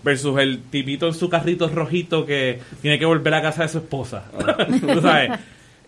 Versus 0.06 0.40
el 0.40 0.62
tipito 0.70 1.08
en 1.08 1.14
su 1.14 1.30
carrito 1.30 1.68
rojito 1.68 2.26
que 2.26 2.62
tiene 2.82 2.98
que 2.98 3.06
volver 3.06 3.34
a 3.34 3.42
casa 3.42 3.64
de 3.64 3.70
su 3.70 3.80
esposa. 3.80 4.26
Tú 4.80 5.02
sabes. 5.02 5.32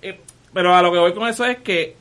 Eh, 0.02 0.20
pero 0.54 0.76
a 0.76 0.82
lo 0.82 0.92
que 0.92 0.98
voy 0.98 1.14
con 1.14 1.30
eso 1.30 1.46
es 1.46 1.58
que 1.60 1.96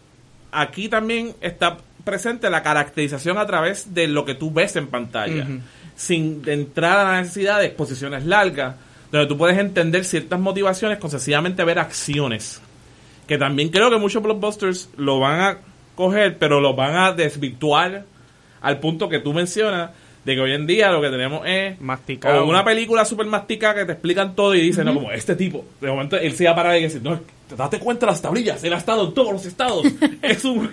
aquí 0.51 0.89
también 0.89 1.35
está 1.41 1.77
presente 2.05 2.51
la 2.51 2.63
caracterización 2.63 3.37
a 3.37 3.47
través 3.47 3.93
de 3.95 4.09
lo 4.09 4.25
que 4.25 4.35
tú 4.35 4.51
ves 4.51 4.77
en 4.77 4.87
pantalla. 4.87 5.47
Sin 5.95 6.43
entrar 6.47 6.99
a 6.99 7.05
la 7.05 7.21
necesidad 7.21 7.59
de 7.61 7.67
exposiciones 7.67 8.25
largas, 8.25 8.77
donde 9.13 9.27
tú 9.27 9.37
puedes 9.37 9.59
entender 9.59 10.05
ciertas 10.05 10.41
motivaciones 10.41 10.99
con 10.99 11.11
sencillamente 11.11 11.65
ver 11.65 11.79
acciones 11.79 12.63
que 13.27 13.39
también 13.39 13.71
creo 13.71 13.91
que 13.91 13.99
muchos 13.99 14.23
blockbusters 14.23 14.91
lo 14.97 15.19
van 15.19 15.41
a 15.41 15.59
coger, 15.95 16.39
pero 16.39 16.61
lo 16.61 16.75
van 16.75 16.97
a 16.97 17.13
desvirtuar 17.13 18.05
al 18.61 18.79
punto 18.79 19.09
que 19.09 19.19
tú 19.19 19.33
mencionas 19.33 19.91
de 20.27 20.35
que 20.35 20.41
hoy 20.41 20.53
en 20.55 20.67
día 20.67 20.91
lo 20.91 21.01
que 21.01 21.09
tenemos 21.09 21.47
es 21.47 21.81
Masticado. 21.81 22.43
o 22.45 22.49
una 22.49 22.65
película 22.65 23.05
super 23.05 23.27
masticada 23.27 23.77
que 23.77 23.85
te 23.85 23.93
explican 23.93 24.35
todo 24.35 24.57
y 24.57 24.61
dicen, 24.61 24.85
no, 24.85 24.93
como 24.93 25.12
este 25.12 25.37
tipo, 25.37 25.65
de 25.81 25.89
momento 25.89 26.17
él 26.17 26.33
se 26.33 26.47
va 26.47 26.51
a 26.51 26.57
parar 26.57 26.77
y 26.79 26.83
dice, 26.83 26.99
no, 27.01 27.21
date 27.57 27.79
cuenta 27.79 28.07
de 28.07 28.12
las 28.12 28.21
tablillas, 28.21 28.62
él 28.65 28.73
ha 28.73 28.79
estado 28.79 29.07
en 29.07 29.15
todos 29.15 29.33
los 29.33 29.47
estados, 29.47 29.87
es 30.23 30.45
un 30.45 30.69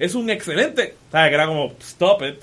es, 0.00 0.14
un 0.16 0.28
excelente, 0.28 0.96
¿sabes? 1.12 1.28
Que 1.28 1.34
era 1.36 1.46
como, 1.46 1.72
stop 1.80 2.22
it. 2.22 2.34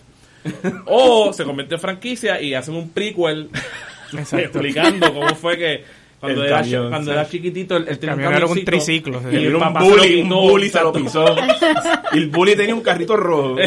O 0.86 1.34
se 1.34 1.43
convierte 1.43 1.76
en 1.76 1.82
franquicia 1.82 2.41
y 2.41 2.54
hacen 2.54 2.76
un 2.76 2.89
prequel 2.91 3.49
Exacto. 4.13 4.38
explicando 4.38 5.13
cómo 5.13 5.36
fue 5.36 5.58
que 5.58 5.84
cuando, 6.21 6.43
El 6.43 6.47
era, 6.47 6.62
camión, 6.62 6.89
cuando 6.89 7.12
era 7.12 7.28
chiquitito, 7.28 7.76
él, 7.76 7.86
tenía 7.99 8.15
camión 8.15 8.34
era 8.36 8.45
un 8.45 8.63
triciclo. 8.63 9.21
Y 9.30 9.36
el 9.36 9.45
Era 9.47 9.67
un 9.67 9.73
bully, 9.73 10.21
un 10.21 10.30
bully 10.30 10.69
se 10.69 10.80
lo 10.80 10.97
exacto. 10.97 11.04
pisó. 11.04 11.36
y 12.13 12.17
el 12.19 12.28
bully 12.30 12.56
tenía 12.56 12.73
un 12.73 12.80
carrito 12.80 13.17
rojo. 13.17 13.58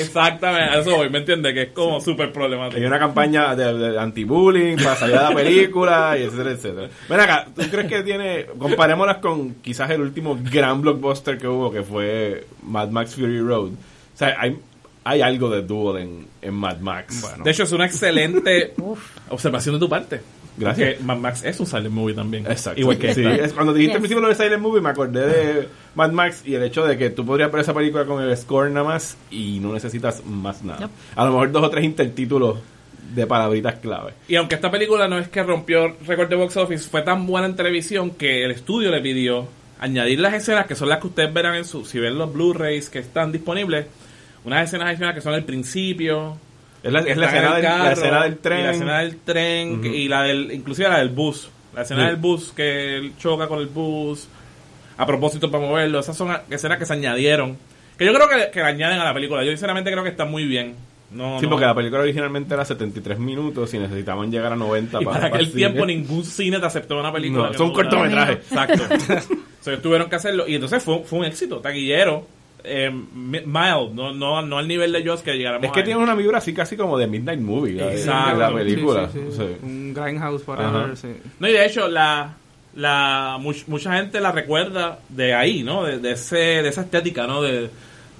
Exactamente, 0.00 0.76
a 0.76 0.80
eso 0.80 0.96
voy, 0.96 1.10
¿me 1.10 1.18
entiendes? 1.18 1.52
Que 1.54 1.62
es 1.62 1.68
como 1.72 2.00
súper 2.00 2.26
Hay 2.26 2.32
problemático. 2.32 2.86
una 2.86 2.98
campaña 2.98 3.54
de, 3.54 3.74
de 3.74 3.98
anti-bullying 3.98 4.76
para 4.76 4.96
salir 4.96 5.16
de 5.16 5.22
la 5.22 5.34
película, 5.34 6.16
y 6.18 6.22
etcétera, 6.22 6.50
etcétera. 6.52 6.88
Ven 7.08 7.20
acá, 7.20 7.46
¿tú 7.54 7.62
crees 7.70 7.86
que 7.88 8.02
tiene... 8.02 8.46
Comparémoslas 8.58 9.18
con 9.18 9.54
quizás 9.56 9.90
el 9.90 10.00
último 10.00 10.38
gran 10.50 10.80
blockbuster 10.82 11.38
que 11.38 11.48
hubo, 11.48 11.70
que 11.70 11.82
fue 11.82 12.46
Mad 12.62 12.88
Max 12.90 13.14
Fury 13.14 13.40
Road. 13.40 13.68
O 13.68 14.16
sea, 14.18 14.36
hay, 14.40 14.56
hay 15.04 15.20
algo 15.22 15.48
de 15.50 15.62
dual 15.62 16.02
en, 16.02 16.26
en 16.42 16.54
Mad 16.54 16.78
Max. 16.80 17.20
Bueno. 17.22 17.44
De 17.44 17.50
hecho, 17.50 17.62
es 17.64 17.72
una 17.72 17.86
excelente 17.86 18.74
observación 19.30 19.74
de 19.76 19.78
tu 19.80 19.88
parte. 19.88 20.20
Gracias. 20.56 20.94
Porque 20.94 21.04
Mad 21.04 21.18
Max 21.18 21.44
es 21.44 21.60
un 21.60 21.66
silent 21.66 21.90
movie 21.90 22.14
también. 22.16 22.44
Exacto. 22.44 22.80
Igual 22.80 22.98
que 22.98 23.14
sí, 23.14 23.24
es- 23.24 23.52
cuando 23.52 23.72
dijiste 23.72 23.94
al 23.94 24.00
principio 24.00 24.20
lo 24.20 24.28
de 24.28 24.34
Silent 24.34 24.60
Movie, 24.60 24.80
me 24.80 24.88
acordé 24.90 25.26
de 25.26 25.68
Mad 25.98 26.12
Max 26.12 26.42
y 26.46 26.54
el 26.54 26.62
hecho 26.62 26.86
de 26.86 26.96
que 26.96 27.10
tú 27.10 27.26
podrías 27.26 27.50
ver 27.52 27.60
esa 27.60 27.74
película 27.74 28.04
con 28.06 28.22
el 28.22 28.34
score 28.36 28.70
nada 28.70 28.86
más 28.86 29.16
y 29.30 29.58
no 29.60 29.72
necesitas 29.72 30.24
más 30.24 30.62
nada. 30.62 30.78
Yep. 30.80 30.90
A 31.16 31.24
lo 31.24 31.32
mejor 31.32 31.52
dos 31.52 31.64
o 31.64 31.70
tres 31.70 31.84
intertítulos 31.84 32.58
de 33.14 33.26
palabritas 33.26 33.74
clave. 33.76 34.12
Y 34.28 34.36
aunque 34.36 34.54
esta 34.54 34.70
película 34.70 35.08
no 35.08 35.18
es 35.18 35.28
que 35.28 35.42
rompió 35.42 35.96
récord 36.06 36.28
de 36.28 36.36
box 36.36 36.56
office, 36.56 36.88
fue 36.88 37.02
tan 37.02 37.26
buena 37.26 37.46
en 37.46 37.56
televisión 37.56 38.10
que 38.10 38.44
el 38.44 38.50
estudio 38.52 38.90
le 38.90 39.00
pidió 39.00 39.48
añadir 39.80 40.20
las 40.20 40.34
escenas 40.34 40.66
que 40.66 40.74
son 40.74 40.88
las 40.88 40.98
que 40.98 41.06
ustedes 41.08 41.32
verán 41.32 41.54
en 41.54 41.64
su, 41.64 41.84
si 41.84 41.98
ven 41.98 42.18
los 42.18 42.32
Blu-rays 42.32 42.90
que 42.90 42.98
están 42.98 43.32
disponibles, 43.32 43.86
unas 44.44 44.64
escenas 44.68 44.88
adicionales 44.88 45.16
que 45.16 45.22
son 45.22 45.34
el 45.34 45.44
principio, 45.44 46.36
Es 46.82 46.92
la, 46.92 47.00
es 47.00 47.16
la 47.16 47.26
escena, 47.26 47.48
el 47.48 47.54
del, 47.54 47.62
la 47.62 47.68
carro, 47.78 47.90
escena 47.92 48.22
del 48.24 48.38
tren. 48.38 48.58
y 48.58 48.62
la 48.64 48.70
escena 48.72 48.98
del 49.00 49.16
tren 49.18 49.84
y 49.84 50.08
la 50.08 50.22
del 50.22 50.52
inclusive 50.52 50.88
la 50.88 50.98
del 50.98 51.08
bus 51.10 51.48
la 51.74 51.82
escena 51.82 52.02
Sí. 52.02 52.06
del 52.08 52.16
bus 52.16 52.52
que 52.54 52.96
él 52.96 53.12
choca 53.18 53.46
con 53.48 53.58
el 53.60 53.66
bus 53.66 54.26
a 54.98 55.06
propósito 55.06 55.50
para 55.50 55.64
moverlo 55.64 56.00
esas 56.00 56.16
son 56.16 56.36
escenas 56.50 56.78
que 56.78 56.84
se 56.86 56.92
añadieron 56.92 57.56
que 57.96 58.04
yo 58.04 58.12
creo 58.12 58.28
que, 58.28 58.50
que 58.50 58.60
la 58.60 58.66
añaden 58.68 59.00
a 59.00 59.04
la 59.04 59.14
película 59.14 59.42
yo 59.44 59.50
sinceramente 59.50 59.90
creo 59.90 60.02
que 60.04 60.10
está 60.10 60.24
muy 60.26 60.44
bien 60.44 60.74
no, 61.10 61.38
Sí, 61.40 61.46
no- 61.46 61.50
porque 61.50 61.64
la 61.64 61.74
película 61.74 62.02
originalmente 62.02 62.52
era 62.52 62.66
73 62.66 63.18
minutos 63.18 63.72
y 63.72 63.78
necesitaban 63.78 64.30
llegar 64.30 64.52
a 64.52 64.56
90 64.56 65.00
y 65.00 65.04
para 65.06 65.26
aquel 65.28 65.40
el 65.40 65.52
tiempo 65.52 65.80
cine. 65.86 65.94
ningún 65.96 66.22
cine 66.24 66.58
te 66.60 66.66
aceptó 66.66 67.00
una 67.00 67.10
película 67.12 67.44
No, 67.44 67.50
un 67.50 67.56
no 67.56 67.74
durara- 67.74 67.74
cortometraje. 67.74 68.32
exacto 68.34 68.82
so, 69.62 69.70
ellos 69.70 69.82
tuvieron 69.82 70.10
que 70.10 70.16
hacerlo 70.16 70.46
y 70.46 70.54
entonces 70.56 70.82
fue, 70.82 71.02
fue 71.04 71.20
un 71.20 71.24
éxito 71.24 71.60
taquillero 71.60 72.26
eh, 72.64 72.90
mi- 72.90 73.40
mild 73.40 73.94
no, 73.94 74.12
no, 74.12 74.42
no 74.42 74.58
al 74.58 74.68
nivel 74.68 74.92
de 74.92 75.06
Joss 75.06 75.22
que 75.22 75.32
llegáramos 75.34 75.64
Es 75.64 75.72
que 75.72 75.80
a- 75.80 75.84
tiene 75.84 75.98
una 76.02 76.14
vibra 76.14 76.38
así 76.38 76.52
casi 76.52 76.76
como 76.76 76.98
de 76.98 77.06
Midnight 77.06 77.40
Movie. 77.40 77.74
la- 77.74 77.92
Exacto. 77.92 78.38
La 78.40 78.52
película. 78.52 79.08
Sí, 79.10 79.20
sí, 79.20 79.26
sí. 79.30 79.36
Sí. 79.38 79.56
Un 79.62 79.94
Grindhouse 79.94 80.42
sí. 81.00 81.08
No, 81.38 81.48
y 81.48 81.52
de 81.52 81.64
hecho, 81.64 81.88
la, 81.88 82.34
la 82.78 83.36
much- 83.40 83.64
mucha 83.66 83.94
gente 83.96 84.20
la 84.20 84.30
recuerda 84.32 85.00
de 85.08 85.34
ahí, 85.34 85.62
¿no? 85.62 85.82
De, 85.84 85.98
de 85.98 86.12
ese, 86.12 86.36
de 86.36 86.68
esa 86.68 86.82
estética, 86.82 87.26
¿no? 87.26 87.42
De, 87.42 87.68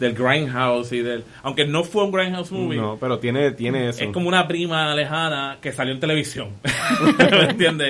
del 0.00 0.14
Grindhouse 0.14 0.92
y 0.92 1.00
del... 1.00 1.24
Aunque 1.42 1.64
no 1.66 1.82
fue 1.84 2.04
un 2.04 2.12
Grindhouse 2.12 2.52
movie, 2.52 2.78
No, 2.78 2.96
pero 3.00 3.18
tiene, 3.18 3.52
tiene 3.52 3.88
eso. 3.88 4.04
es 4.04 4.10
como 4.10 4.28
una 4.28 4.46
prima 4.46 4.94
lejana 4.94 5.58
que 5.60 5.72
salió 5.72 5.92
en 5.94 6.00
televisión. 6.00 6.50
¿Me 7.18 7.50
entiendes? 7.50 7.88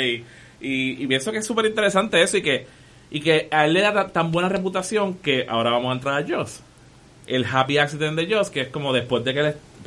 Y, 0.61 0.66
y, 0.66 1.02
y 1.02 1.07
pienso 1.07 1.33
que 1.33 1.38
es 1.38 1.46
súper 1.46 1.66
interesante 1.66 2.22
eso 2.22 2.37
y 2.38 2.42
que, 2.42 2.66
y 3.11 3.20
que 3.20 3.48
a 3.50 3.64
él 3.66 3.72
le 3.74 3.81
da 3.83 3.92
ta- 3.92 4.09
tan 4.09 4.31
buena 4.33 4.48
reputación 4.48 5.14
que 5.14 5.46
ahora 5.48 5.70
vamos 5.70 5.90
a 5.90 5.94
entrar 5.94 6.22
a 6.22 6.26
Joss. 6.26 6.61
El 7.26 7.44
Happy 7.44 7.76
Accident 7.78 8.18
de 8.18 8.35
Joss, 8.35 8.48
que 8.50 8.62
es 8.62 8.68
como 8.68 8.92
después 8.92 9.22
de 9.24 9.35
que 9.35 9.42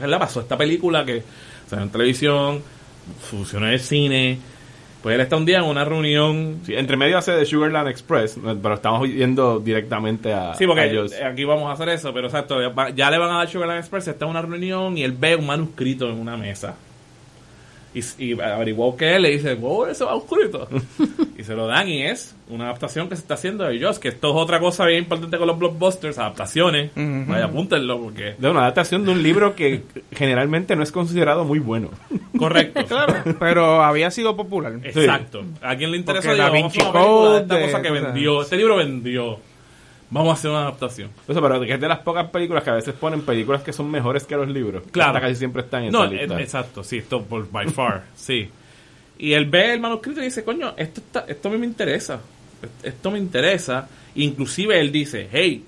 le 0.07 0.17
pasó 0.19 0.41
esta 0.41 0.57
película 0.57 1.03
que 1.05 1.23
salió 1.67 1.85
en 1.85 1.91
televisión, 1.91 2.61
funcionó 3.19 3.65
en 3.67 3.73
el 3.73 3.79
cine, 3.79 4.37
pues 5.01 5.15
él 5.15 5.21
está 5.21 5.35
un 5.35 5.45
día 5.45 5.57
en 5.59 5.65
una 5.65 5.83
reunión 5.85 6.59
Sí, 6.65 6.75
entre 6.75 6.97
medio 6.97 7.17
hace 7.17 7.31
de 7.31 7.45
Sugarland 7.45 7.87
Express, 7.89 8.37
pero 8.61 8.75
estamos 8.75 9.07
yendo 9.07 9.59
directamente 9.59 10.33
a, 10.33 10.53
Sí, 10.55 10.65
porque 10.67 10.81
a 10.81 10.85
ellos. 10.85 11.13
aquí 11.23 11.43
vamos 11.43 11.69
a 11.69 11.73
hacer 11.73 11.89
eso, 11.89 12.13
pero 12.13 12.27
exacto, 12.27 12.57
ya 12.95 13.09
le 13.11 13.17
van 13.17 13.31
a 13.31 13.37
dar 13.37 13.49
Sugarland 13.49 13.79
Express, 13.79 14.07
está 14.07 14.25
en 14.25 14.31
una 14.31 14.41
reunión 14.41 14.97
y 14.97 15.03
él 15.03 15.13
ve 15.13 15.35
un 15.35 15.47
manuscrito 15.47 16.09
en 16.09 16.19
una 16.19 16.37
mesa. 16.37 16.75
Y, 17.93 18.01
y 18.23 18.39
averiguó 18.39 18.95
que 18.95 19.15
él 19.15 19.23
le 19.23 19.31
dice, 19.31 19.55
wow, 19.55 19.85
ese 19.85 20.05
manuscrito. 20.05 20.67
y 21.37 21.43
se 21.43 21.55
lo 21.55 21.67
dan 21.67 21.89
y 21.89 22.03
es 22.03 22.35
una 22.49 22.65
adaptación 22.65 23.09
que 23.09 23.15
se 23.15 23.21
está 23.21 23.33
haciendo 23.35 23.63
de 23.63 23.75
ellos, 23.75 23.99
que 23.99 24.09
esto 24.09 24.29
es 24.29 24.35
otra 24.35 24.59
cosa 24.59 24.85
bien 24.85 24.99
importante 24.99 25.37
con 25.37 25.47
los 25.47 25.57
blockbusters, 25.57 26.17
adaptaciones. 26.17 26.91
Vaya, 26.95 27.45
apúntenlo 27.45 27.99
porque... 27.99 28.35
De 28.37 28.49
una 28.49 28.61
adaptación 28.61 29.05
de 29.05 29.11
un 29.11 29.23
libro 29.23 29.55
que 29.55 29.83
generalmente 30.11 30.75
no 30.75 30.83
es 30.83 30.91
considerado 30.91 31.45
muy 31.45 31.59
bueno. 31.59 31.89
Correcto. 32.37 32.81
Pero 33.39 33.81
había 33.83 34.11
sido 34.11 34.35
popular. 34.35 34.73
Exacto. 34.83 35.43
¿A 35.61 35.75
quién 35.75 35.91
le 35.91 35.97
interesa? 35.97 36.29
Porque 36.29 36.41
Digo, 36.41 36.43
Da 36.43 36.49
vamos 36.49 36.77
a 36.77 36.79
hacer 36.79 36.81
Vinci 36.81 36.91
Code, 36.91 37.41
esta 37.41 37.61
cosa 37.61 37.81
que 37.81 37.91
vendió. 37.91 38.41
Este 38.41 38.57
libro 38.57 38.75
vendió. 38.77 39.50
Vamos 40.13 40.29
a 40.29 40.33
hacer 40.33 40.51
una 40.51 40.61
adaptación. 40.63 41.09
Eso, 41.27 41.41
pero 41.41 41.61
que 41.61 41.73
es 41.73 41.79
de 41.81 41.87
las 41.87 41.99
pocas 41.99 42.29
películas 42.29 42.63
que 42.63 42.69
a 42.69 42.73
veces 42.73 42.93
ponen 42.93 43.21
películas 43.21 43.63
que 43.63 43.71
son 43.73 43.89
mejores 43.89 44.25
que 44.25 44.35
los 44.35 44.47
libros. 44.49 44.83
Claro. 44.91 45.11
Esta 45.11 45.21
casi 45.21 45.35
siempre 45.35 45.61
están 45.61 45.83
en 45.85 45.91
No, 45.93 46.03
esa 46.03 46.13
lista. 46.13 46.39
eh, 46.39 46.43
exacto, 46.43 46.83
sí, 46.83 46.97
esto 46.97 47.23
por 47.23 47.49
by 47.49 47.67
far, 47.69 48.03
sí. 48.15 48.49
Y 49.17 49.33
él 49.33 49.45
ve 49.45 49.73
el 49.73 49.79
manuscrito 49.79 50.19
y 50.21 50.25
dice, 50.25 50.43
coño, 50.43 50.73
esto 50.77 50.99
está, 50.99 51.25
esto 51.27 51.47
a 51.47 51.51
mí 51.51 51.57
me 51.57 51.65
interesa, 51.65 52.19
esto 52.83 53.09
me 53.11 53.19
interesa. 53.19 53.87
Inclusive 54.15 54.79
él 54.79 54.91
dice, 54.91 55.29
hey, 55.31 55.63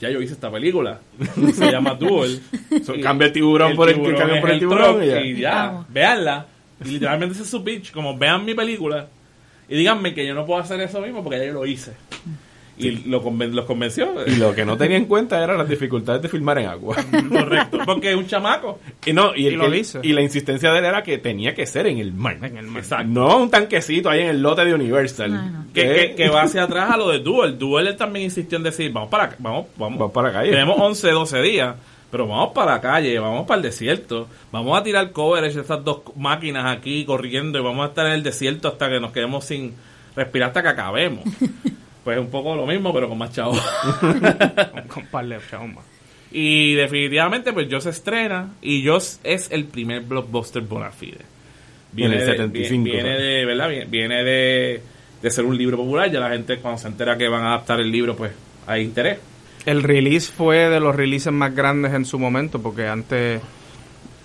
ya 0.00 0.08
yo 0.08 0.22
hice 0.22 0.32
esta 0.34 0.50
película. 0.50 0.98
Se 1.54 1.70
llama 1.70 1.94
Duel. 1.94 2.40
So, 2.86 2.94
cambia 3.02 3.26
el 3.26 3.32
tiburón 3.32 3.76
por 3.76 3.90
el- 3.90 3.96
cambia 4.16 4.36
es 4.36 4.40
por 4.40 4.50
el 4.50 4.58
tiburón 4.58 5.02
y 5.02 5.06
ya. 5.08 5.20
y 5.20 5.36
ya. 5.36 5.84
Veanla. 5.88 6.46
Y 6.84 6.88
literalmente 6.92 7.34
ese 7.34 7.42
es 7.42 7.50
su 7.50 7.62
pitch. 7.62 7.92
Como 7.92 8.16
vean 8.16 8.44
mi 8.44 8.54
película 8.54 9.06
y 9.68 9.76
díganme 9.76 10.14
que 10.14 10.26
yo 10.26 10.34
no 10.34 10.46
puedo 10.46 10.60
hacer 10.60 10.80
eso 10.80 11.00
mismo 11.00 11.22
porque 11.22 11.38
ya 11.40 11.44
yo 11.46 11.52
lo 11.52 11.66
hice. 11.66 11.92
Y 12.78 12.90
lo 13.08 13.22
conven- 13.22 13.52
los 13.52 13.66
convenció. 13.66 14.14
Y 14.26 14.36
lo 14.36 14.54
que 14.54 14.64
no 14.64 14.76
tenía 14.78 14.96
en 14.96 15.04
cuenta 15.04 15.42
eran 15.44 15.58
las 15.58 15.68
dificultades 15.68 16.22
de 16.22 16.28
filmar 16.28 16.58
en 16.58 16.66
agua. 16.68 16.96
Correcto. 17.28 17.78
Porque 17.84 18.10
es 18.10 18.16
un 18.16 18.26
chamaco. 18.26 18.80
Y 19.04 19.12
no, 19.12 19.34
y, 19.36 19.46
el 19.46 19.52
Y 19.52 19.56
lo 19.56 19.70
que- 19.70 20.00
y 20.02 20.12
la 20.12 20.22
insistencia 20.22 20.72
de 20.72 20.78
él 20.78 20.84
era 20.86 21.02
que 21.02 21.18
tenía 21.18 21.54
que 21.54 21.66
ser 21.66 21.86
en 21.86 21.98
el 21.98 22.12
mar. 22.12 22.38
En 22.42 22.56
el 22.56 22.66
mar. 22.66 22.82
Exacto. 22.82 23.06
No 23.08 23.36
un 23.42 23.50
tanquecito 23.50 24.08
ahí 24.08 24.20
en 24.22 24.28
el 24.28 24.42
lote 24.42 24.64
de 24.64 24.74
Universal. 24.74 25.32
No, 25.32 25.50
no. 25.50 25.66
Que, 25.74 25.82
Eh, 25.82 25.94
que, 26.10 26.14
que 26.24 26.28
va 26.30 26.42
hacia 26.42 26.62
atrás 26.64 26.90
a 26.90 26.96
lo 26.96 27.10
de 27.10 27.18
Duel. 27.20 27.58
Duel 27.58 27.86
él 27.88 27.96
también 27.96 28.24
insistió 28.24 28.56
en 28.56 28.64
decir, 28.64 28.90
vamos 28.90 29.10
para 29.10 29.36
vamos, 29.38 29.66
vamos, 29.76 29.98
Vamos 29.98 30.12
para 30.12 30.28
la 30.28 30.34
calle. 30.34 30.50
Tenemos 30.50 30.76
11, 30.80 31.10
12 31.10 31.42
días, 31.42 31.76
pero 32.10 32.26
vamos 32.26 32.52
para 32.54 32.72
la 32.72 32.80
calle, 32.80 33.18
vamos 33.18 33.46
para 33.46 33.56
el 33.58 33.62
desierto. 33.62 34.28
Vamos 34.50 34.78
a 34.78 34.82
tirar 34.82 35.12
coverage 35.12 35.54
de 35.56 35.60
estas 35.60 35.84
dos 35.84 36.00
máquinas 36.16 36.64
aquí 36.74 37.04
corriendo 37.04 37.58
y 37.58 37.62
vamos 37.62 37.84
a 37.84 37.88
estar 37.90 38.06
en 38.06 38.12
el 38.12 38.22
desierto 38.22 38.68
hasta 38.68 38.88
que 38.88 38.98
nos 38.98 39.12
quedemos 39.12 39.44
sin 39.44 39.74
respirar 40.16 40.48
hasta 40.48 40.62
que 40.62 40.68
acabemos. 40.68 41.24
Pues 42.04 42.18
un 42.18 42.28
poco 42.30 42.56
lo 42.56 42.66
mismo, 42.66 42.92
pero 42.92 43.08
con 43.08 43.18
más 43.18 43.32
chavos. 43.32 43.60
Con, 44.88 45.06
par 45.06 45.26
de 45.26 45.38
chavos 45.48 45.68
más. 45.74 45.84
y 46.32 46.74
definitivamente, 46.74 47.52
pues 47.52 47.68
yo 47.68 47.80
se 47.80 47.90
estrena 47.90 48.50
y 48.60 48.82
yo 48.82 48.96
es 48.96 49.20
el 49.50 49.64
primer 49.66 50.02
blockbuster 50.02 50.62
bona 50.62 50.90
fide. 50.90 51.18
En 51.96 52.12
el 52.12 52.18
de- 52.20 52.26
75, 52.26 52.84
Viene, 52.84 53.18
de, 53.18 53.44
¿verdad? 53.44 53.68
Viene, 53.68 53.84
viene 53.84 54.24
de, 54.24 54.82
de 55.22 55.30
ser 55.30 55.44
un 55.44 55.56
libro 55.56 55.76
popular. 55.76 56.10
Ya 56.10 56.20
la 56.20 56.30
gente 56.30 56.56
cuando 56.58 56.78
se 56.80 56.88
entera 56.88 57.16
que 57.18 57.28
van 57.28 57.42
a 57.44 57.48
adaptar 57.48 57.80
el 57.80 57.90
libro, 57.92 58.16
pues 58.16 58.32
hay 58.66 58.82
interés. 58.82 59.18
El 59.66 59.82
release 59.84 60.32
fue 60.32 60.68
de 60.70 60.80
los 60.80 60.96
releases 60.96 61.32
más 61.32 61.54
grandes 61.54 61.92
en 61.92 62.04
su 62.04 62.18
momento, 62.18 62.60
porque 62.60 62.88
antes 62.88 63.40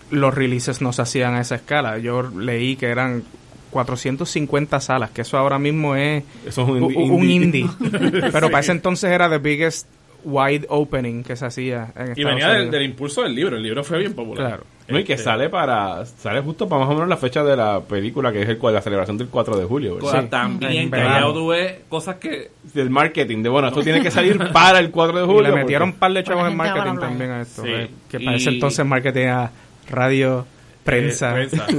los 0.10 0.34
releases 0.34 0.82
no 0.82 0.94
se 0.94 1.02
hacían 1.04 1.36
a 1.36 1.42
esa 1.42 1.56
escala. 1.56 1.98
Yo 2.00 2.24
leí 2.24 2.76
que 2.78 2.88
eran 2.88 3.24
450 3.72 4.80
salas, 4.80 5.12
que 5.12 5.22
eso 5.22 5.38
ahora 5.38 5.60
mismo 5.60 5.96
es 5.96 6.24
Eso 6.46 6.64
es 6.64 6.68
un 6.70 6.80
indie- 6.82 7.10
un 7.12 7.30
indie. 7.30 7.66
Pero 8.32 8.50
para 8.50 8.60
ese 8.60 8.72
entonces 8.72 9.12
era 9.12 9.30
the 9.30 9.38
biggest 9.40 9.88
wide 10.24 10.66
opening 10.70 11.24
que 11.24 11.36
se 11.36 11.46
hacía 11.46 11.92
en 11.96 12.12
Estados 12.12 12.18
Y 12.18 12.24
venía 12.24 12.50
del, 12.50 12.82
impulso 12.84 13.22
del 13.22 13.34
libro. 13.36 13.56
El 13.56 13.64
libro 13.64 13.84
fue 13.84 14.00
bien 14.00 14.14
popular. 14.14 14.48
Claro. 14.48 14.64
No, 14.90 14.98
y 15.00 15.04
que 15.04 15.14
Este, 15.14 15.26
sale 15.26 15.50
para 15.50 16.06
sale 16.06 16.42
justo 16.42 16.68
para 16.68 16.80
más 16.82 16.90
o 16.90 16.94
menos 16.94 17.10
la 17.10 17.18
fecha 17.18 17.44
de 17.44 17.58
la 17.58 17.82
película 17.82 18.32
que 18.32 18.42
es 18.42 18.48
el 18.50 18.58
la 18.62 18.82
celebración 18.82 19.18
del 19.18 19.28
4 19.28 19.58
de 19.58 19.66
julio 19.66 19.96
¿verdad? 19.96 20.22
Sí. 20.24 20.28
También 20.30 20.90
que 20.90 21.04
tuve 21.34 21.82
cosas 21.90 22.16
que 22.16 22.52
del 22.74 22.90
marketing 22.90 23.44
de 23.44 23.50
bueno 23.50 23.68
esto 23.68 23.82
tiene 23.84 24.02
que 24.02 24.10
salir 24.12 24.38
para 24.54 24.80
el 24.80 24.90
4 24.90 25.18
de 25.20 25.24
Y 25.26 25.28
julio 25.28 25.42
le 25.42 25.52
metieron 25.52 25.90
un 25.90 25.92
porque- 25.94 26.00
par 26.00 26.14
de 26.14 26.24
chavos 26.24 26.48
en 26.48 26.54
a 26.54 26.56
marketing 26.56 27.00
también 27.02 27.32
a 27.32 27.42
esto. 27.42 27.64
Sí. 27.64 27.70
eh, 27.70 27.90
que 28.10 28.20
para 28.22 28.38
ese 28.38 28.50
entonces 28.50 28.86
marketing 28.86 29.20
era 29.24 29.52
radio, 29.90 30.46
prensa 30.88 31.30
eh, 31.42 31.48
prensa, 31.48 31.68
sí. 31.68 31.76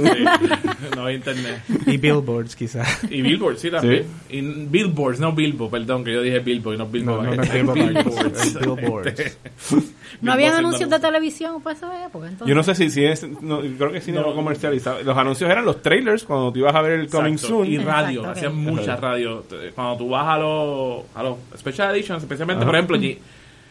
no 0.95 1.01
había 1.03 1.15
internet. 1.17 1.61
y 1.85 1.97
billboards 1.97 2.55
quizás. 2.55 3.03
Y 3.09 3.21
Billboard, 3.21 3.57
sí, 3.57 3.69
también. 3.71 4.05
Y 4.29 4.41
Billboards, 4.41 5.19
no 5.19 5.33
Billboard, 5.33 5.71
perdón, 5.71 6.03
que 6.03 6.13
yo 6.13 6.21
dije 6.21 6.39
Billboard 6.39 6.75
y 6.75 6.77
no 6.77 6.85
No, 6.85 6.89
Billboard. 6.91 7.35
no, 7.37 7.73
billboards, 7.73 8.45
es 8.45 8.59
billboards. 8.59 9.19
Este, 9.19 9.37
No 10.21 10.33
habían 10.33 10.53
anuncios 10.55 10.89
de 10.89 10.99
televisión 10.99 11.61
para 11.61 11.75
esa 11.77 12.05
época. 12.05 12.27
Entonces. 12.27 12.47
yo 12.47 12.55
no 12.55 12.63
sé 12.63 12.75
si, 12.75 12.89
si 12.89 13.05
es 13.05 13.25
no, 13.41 13.61
creo 13.61 13.91
que 13.91 14.01
sí 14.01 14.11
no, 14.11 14.21
No. 14.21 14.27
lo 14.29 14.35
comercializaba 14.35 15.01
los 15.01 15.17
anuncios 15.17 15.49
eran 15.49 15.63
los 15.65 15.81
trailers 15.81 16.23
cuando 16.23 16.51
tú 16.51 16.59
ibas 16.59 16.75
a 16.75 16.81
ver 16.81 16.99
el 16.99 17.09
coming 17.09 17.33
Exacto. 17.33 17.55
soon 17.57 17.67
Y 17.67 17.77
radio, 17.77 18.19
Exacto, 18.21 18.37
hacían 18.37 18.55
mucha 18.55 18.95
radio. 18.97 19.45
Cuando 19.75 19.97
tú 19.97 20.09
vas 20.09 20.27
a 20.27 20.37
los, 20.37 21.03
a 21.15 21.23
los 21.23 21.37
special 21.57 21.95
editions, 21.95 22.23
especialmente, 22.23 22.65
por 22.65 22.75
ejemplo, 22.75 22.97
G- 22.97 23.17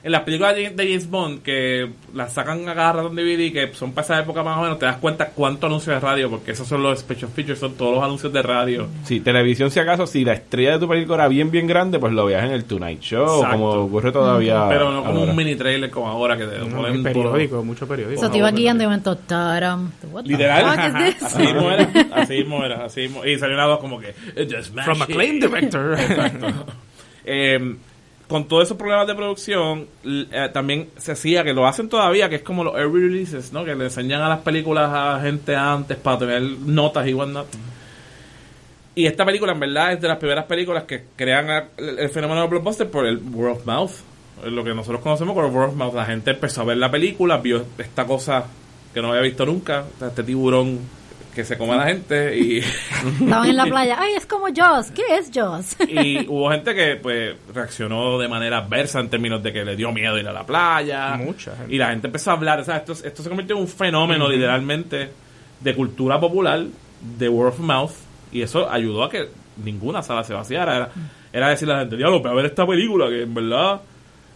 en 0.09 0.13
las 0.13 0.23
películas 0.23 0.57
de 0.57 0.73
James 0.77 1.11
Bond, 1.11 1.43
que 1.43 1.87
las 2.15 2.33
sacan 2.33 2.67
a 2.67 2.75
cada 2.75 2.93
rato 2.95 3.09
en 3.09 3.17
DVD, 3.17 3.53
que 3.53 3.71
son 3.75 3.93
para 3.93 4.05
esa 4.07 4.19
época 4.21 4.43
más 4.43 4.57
o 4.59 4.63
menos, 4.63 4.79
te 4.79 4.87
das 4.87 4.97
cuenta 4.97 5.29
cuánto 5.29 5.67
anuncio 5.67 5.93
de 5.93 6.01
radio, 6.01 6.31
porque 6.31 6.53
esos 6.53 6.67
son 6.67 6.83
los 6.83 6.99
special 6.99 7.31
features, 7.31 7.59
son 7.59 7.75
todos 7.75 7.95
los 7.97 8.03
anuncios 8.03 8.33
de 8.33 8.41
radio. 8.41 8.87
Sí, 9.05 9.21
televisión 9.21 9.71
si 9.71 9.81
acaso, 9.81 10.07
si 10.07 10.25
la 10.25 10.33
estrella 10.33 10.73
de 10.73 10.79
tu 10.79 10.89
película 10.89 11.17
era 11.17 11.29
bien 11.29 11.51
bien 11.51 11.67
grande, 11.67 11.99
pues 11.99 12.15
lo 12.15 12.25
veías 12.25 12.45
en 12.45 12.53
el 12.53 12.65
Tonight 12.65 13.01
Show, 13.01 13.37
Exacto. 13.43 13.51
como 13.59 13.71
ocurre 13.73 14.11
todavía. 14.11 14.67
Pero 14.71 14.91
no 14.91 15.05
como 15.05 15.19
ahora. 15.21 15.31
un 15.31 15.37
mini 15.37 15.55
trailer 15.57 15.91
como 15.91 16.09
ahora, 16.09 16.37
que 16.39 16.47
te 16.47 16.59
No, 16.59 16.77
ponen 16.77 17.03
periódico, 17.03 17.63
mucho 17.63 17.87
periódico. 17.87 18.19
Eso 18.21 18.31
te 18.31 18.39
iba 18.39 18.51
guiando 18.51 18.85
y 18.85 18.87
momento, 18.87 19.15
taram. 19.17 19.91
Literal, 20.25 20.65
así 21.21 21.39
mismo 21.43 21.71
era, 21.71 21.91
así 22.15 22.33
mismo 22.39 22.65
era, 22.65 22.85
así 22.87 23.01
mismo. 23.03 23.27
Y 23.27 23.39
salió 23.39 23.55
una 23.57 23.67
voz 23.67 23.81
como 23.81 24.01
que, 24.01 24.15
"It 24.37 24.51
just 24.51 24.73
From 24.75 25.03
acclaimed 25.03 25.45
it". 25.45 25.51
director. 25.51 25.97
Eh, 27.25 27.75
con 28.29 28.47
todos 28.47 28.65
esos 28.65 28.77
problemas 28.77 29.07
de 29.07 29.15
producción, 29.15 29.87
eh, 30.05 30.51
también 30.53 30.91
se 30.99 31.13
hacía, 31.13 31.43
que 31.43 31.55
lo 31.55 31.67
hacen 31.67 31.89
todavía, 31.89 32.29
que 32.29 32.37
es 32.37 32.43
como 32.43 32.63
los 32.63 32.75
early 32.77 33.09
releases, 33.09 33.53
¿no? 33.53 33.65
Que 33.65 33.75
le 33.75 33.85
enseñan 33.85 34.21
a 34.21 34.29
las 34.29 34.41
películas 34.41 34.91
a 34.93 35.21
gente 35.21 35.57
antes 35.57 35.97
para 35.97 36.19
tener 36.19 36.43
notas 36.43 37.07
y 37.09 37.15
whatnot. 37.15 37.47
Y 38.95 39.07
esta 39.07 39.25
película, 39.25 39.53
en 39.53 39.61
verdad, 39.61 39.93
es 39.93 40.01
de 40.01 40.09
las 40.09 40.19
primeras 40.19 40.45
películas 40.45 40.85
que 40.85 41.05
crean 41.17 41.69
el, 41.77 42.09
fenómeno 42.11 42.43
de 42.43 42.49
blockbuster 42.49 42.91
por 42.91 43.07
el 43.07 43.19
word 43.19 43.53
of 43.53 43.67
mouth. 43.67 43.93
Lo 44.45 44.63
que 44.63 44.75
nosotros 44.75 45.01
conocemos 45.01 45.35
como 45.35 45.49
word 45.49 45.71
of 45.71 45.75
mouth. 45.75 45.95
La 45.95 46.05
gente 46.05 46.33
empezó 46.33 46.63
a 46.63 46.65
ver 46.65 46.77
la 46.77 46.91
película, 46.91 47.39
vio 47.39 47.65
esta 47.79 48.05
cosa 48.05 48.45
que 48.93 49.01
no 49.01 49.09
había 49.11 49.23
visto 49.23 49.47
nunca, 49.47 49.85
este 50.05 50.23
tiburón 50.23 50.81
que 51.39 51.45
se 51.45 51.57
come 51.57 51.75
a 51.75 51.77
la 51.77 51.87
gente 51.87 52.37
y... 52.37 52.59
Estaban 53.21 53.49
en 53.49 53.57
la 53.57 53.65
playa. 53.67 53.97
Ay, 53.97 54.15
es 54.17 54.27
como 54.27 54.47
Joss. 54.49 54.91
¿Qué 54.91 55.05
es 55.19 55.31
Joss? 55.33 55.77
y 55.89 56.27
hubo 56.27 56.51
gente 56.51 56.75
que 56.75 56.97
pues 56.97 57.37
reaccionó 57.55 58.19
de 58.19 58.27
manera 58.27 58.59
adversa 58.59 58.99
en 58.99 59.09
términos 59.09 59.41
de 59.41 59.53
que 59.53 59.65
le 59.65 59.77
dio 59.77 59.93
miedo 59.93 60.19
ir 60.19 60.27
a 60.27 60.33
la 60.33 60.45
playa 60.45 61.15
Mucha 61.17 61.55
gente. 61.55 61.73
y 61.73 61.79
la 61.79 61.91
gente 61.91 62.09
empezó 62.09 62.33
a 62.33 62.35
hablar 62.35 62.59
o 62.59 62.65
sea, 62.65 62.79
esto, 62.79 62.93
esto 62.93 63.23
se 63.23 63.29
convirtió 63.29 63.55
en 63.55 63.63
un 63.63 63.69
fenómeno 63.69 64.29
literalmente 64.29 65.11
de 65.61 65.75
cultura 65.77 66.19
popular 66.19 66.65
de 67.17 67.29
word 67.29 67.51
of 67.51 67.61
mouth 67.61 67.93
y 68.33 68.43
eso 68.43 68.69
ayudó 68.69 69.05
a 69.05 69.09
que 69.11 69.29
ninguna 69.65 70.03
sala 70.03 70.25
se 70.25 70.35
vaciara 70.35 70.75
era, 70.75 70.91
era 71.33 71.49
decirle 71.51 71.75
a 71.75 71.77
la 71.77 71.83
gente 71.83 71.97
diablo 71.97 72.21
ve 72.21 72.31
a 72.31 72.35
ver 72.35 72.47
esta 72.47 72.67
película 72.67 73.09
que 73.09 73.23
en 73.23 73.33
verdad 73.33 73.81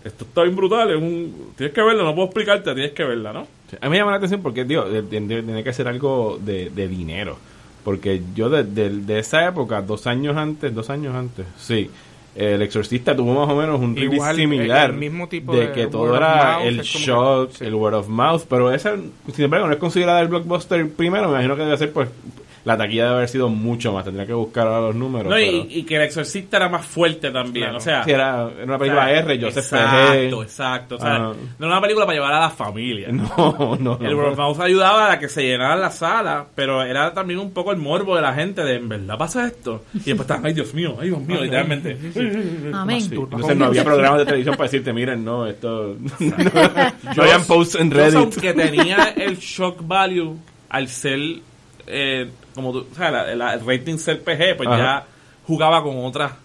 esto 0.04 0.24
está 0.24 0.42
bien 0.44 0.54
brutal 0.54 0.88
es 0.88 0.96
un, 0.98 1.52
tienes 1.56 1.74
que 1.74 1.82
verla 1.82 2.04
no 2.04 2.14
puedo 2.14 2.26
explicarte 2.26 2.72
tienes 2.74 2.92
que 2.92 3.02
verla 3.02 3.32
¿no? 3.32 3.48
A 3.80 3.86
mí 3.86 3.90
me 3.90 3.98
llama 3.98 4.10
la 4.12 4.16
atención 4.18 4.42
porque, 4.42 4.64
de- 4.64 5.02
tiene 5.02 5.64
que 5.64 5.72
ser 5.72 5.88
algo 5.88 6.38
de, 6.40 6.70
de 6.70 6.88
dinero. 6.88 7.38
Porque 7.84 8.22
yo 8.34 8.48
de, 8.50 8.62
de- 8.64 8.90
de 8.90 9.18
esa 9.18 9.46
época, 9.48 9.82
dos 9.82 10.06
años 10.06 10.36
antes, 10.36 10.72
dos 10.74 10.88
años 10.90 11.14
antes, 11.14 11.46
sí, 11.56 11.90
El 12.34 12.62
Exorcista 12.62 13.14
tuvo 13.14 13.34
más 13.34 13.52
o 13.52 13.56
menos 13.56 13.78
un 13.80 13.96
Igual, 13.98 14.36
similar. 14.36 14.90
el 14.90 14.96
mismo 14.96 15.28
tipo 15.28 15.54
de 15.54 15.66
de 15.66 15.72
que 15.72 15.86
todo 15.88 16.16
era 16.16 16.58
mouth, 16.58 16.66
el 16.66 16.80
shock, 16.82 17.50
que- 17.50 17.56
sí. 17.58 17.64
el 17.66 17.74
word 17.74 17.94
of 17.94 18.08
mouth. 18.08 18.42
Pero 18.48 18.72
esa, 18.72 18.96
sin 19.34 19.44
embargo, 19.44 19.66
no 19.66 19.72
es 19.74 19.78
considerada 19.78 20.20
el 20.20 20.28
blockbuster 20.28 20.88
primero. 20.92 21.24
Me 21.28 21.34
imagino 21.34 21.56
que 21.56 21.62
debe 21.64 21.76
ser, 21.76 21.92
pues, 21.92 22.08
la 22.64 22.76
taquilla 22.76 23.04
debe 23.04 23.16
haber 23.16 23.28
sido 23.28 23.48
mucho 23.48 23.92
más. 23.92 24.04
Tendría 24.04 24.26
que 24.26 24.32
buscar 24.34 24.66
ahora 24.66 24.80
los 24.88 24.94
números. 24.94 25.28
No, 25.30 25.34
pero- 25.36 25.50
y, 25.68 25.78
y 25.78 25.82
que 25.84 25.96
el 25.96 26.02
exorcista 26.02 26.56
era 26.58 26.68
más 26.68 26.86
fuerte 26.86 27.30
también 27.30 27.64
Claro. 27.66 27.78
o 27.78 27.80
sea 27.80 28.04
Sí, 28.04 28.10
era, 28.12 28.48
era 28.54 28.64
una 28.64 28.78
película 28.78 29.02
o 29.02 29.06
sea, 29.08 29.18
R, 29.18 29.40
Joseph 29.40 29.64
exacto 29.64 30.12
P.G. 30.12 30.42
exacto 30.42 30.94
o 30.94 30.98
sea, 30.98 31.14
Ajá. 31.14 31.22
no 31.22 31.34
era 31.58 31.66
una 31.66 31.80
película 31.80 32.06
para 32.06 32.16
llevar 32.16 32.32
a 32.34 32.40
la 32.40 32.50
familia 32.50 33.08
No, 33.10 33.76
no, 33.80 33.98
no. 33.98 34.06
El 34.06 34.14
of 34.14 34.36
Mouth 34.38 34.60
ayudaba 34.60 35.12
a 35.12 35.18
que 35.18 35.28
se 35.28 35.42
llenara 35.42 35.76
la 35.76 35.90
sala, 35.90 36.46
pero 36.54 36.82
era 36.82 37.12
también 37.12 37.40
un 37.40 37.52
poco 37.52 37.72
el 37.72 37.78
morbo 37.78 38.14
de 38.16 38.22
la 38.22 38.32
gente 38.34 38.62
de, 38.62 38.76
¿en 38.76 38.88
verdad 38.88 39.18
pasa 39.18 39.46
esto? 39.46 39.84
Y 39.94 39.98
después 39.98 40.20
estaban, 40.20 40.46
ay 40.46 40.52
Dios 40.54 40.72
mío, 40.74 40.96
ay 41.00 41.08
Dios 41.08 41.20
mío, 41.20 41.40
literalmente. 41.42 41.98
Amén. 42.72 43.00
Sí, 43.02 43.14
Entonces 43.14 43.56
no 43.56 43.64
había 43.66 43.84
programas 43.84 44.18
de 44.20 44.24
televisión 44.26 44.54
para 44.56 44.64
decirte, 44.68 44.92
miren, 44.92 45.24
no, 45.24 45.46
esto... 45.46 45.96
no 46.20 47.22
habían 47.22 47.44
posts 47.44 47.76
en 47.76 47.90
Reddit. 47.90 48.14
aunque 48.16 48.52
tenía 48.54 49.12
el 49.16 49.36
shock 49.38 49.78
value 49.86 50.36
al 50.68 50.88
ser, 50.88 51.18
eh, 51.86 52.30
como 52.54 52.72
tú, 52.72 52.86
o 52.90 52.94
sea, 52.94 53.10
la- 53.10 53.34
la- 53.34 53.54
el 53.54 53.66
rating 53.66 53.96
ser 53.98 54.22
PG, 54.22 54.56
pues 54.56 54.68
Ajá. 54.68 54.78
ya 54.78 55.04
jugaba 55.46 55.82
con 55.82 56.04
otra 56.04 56.36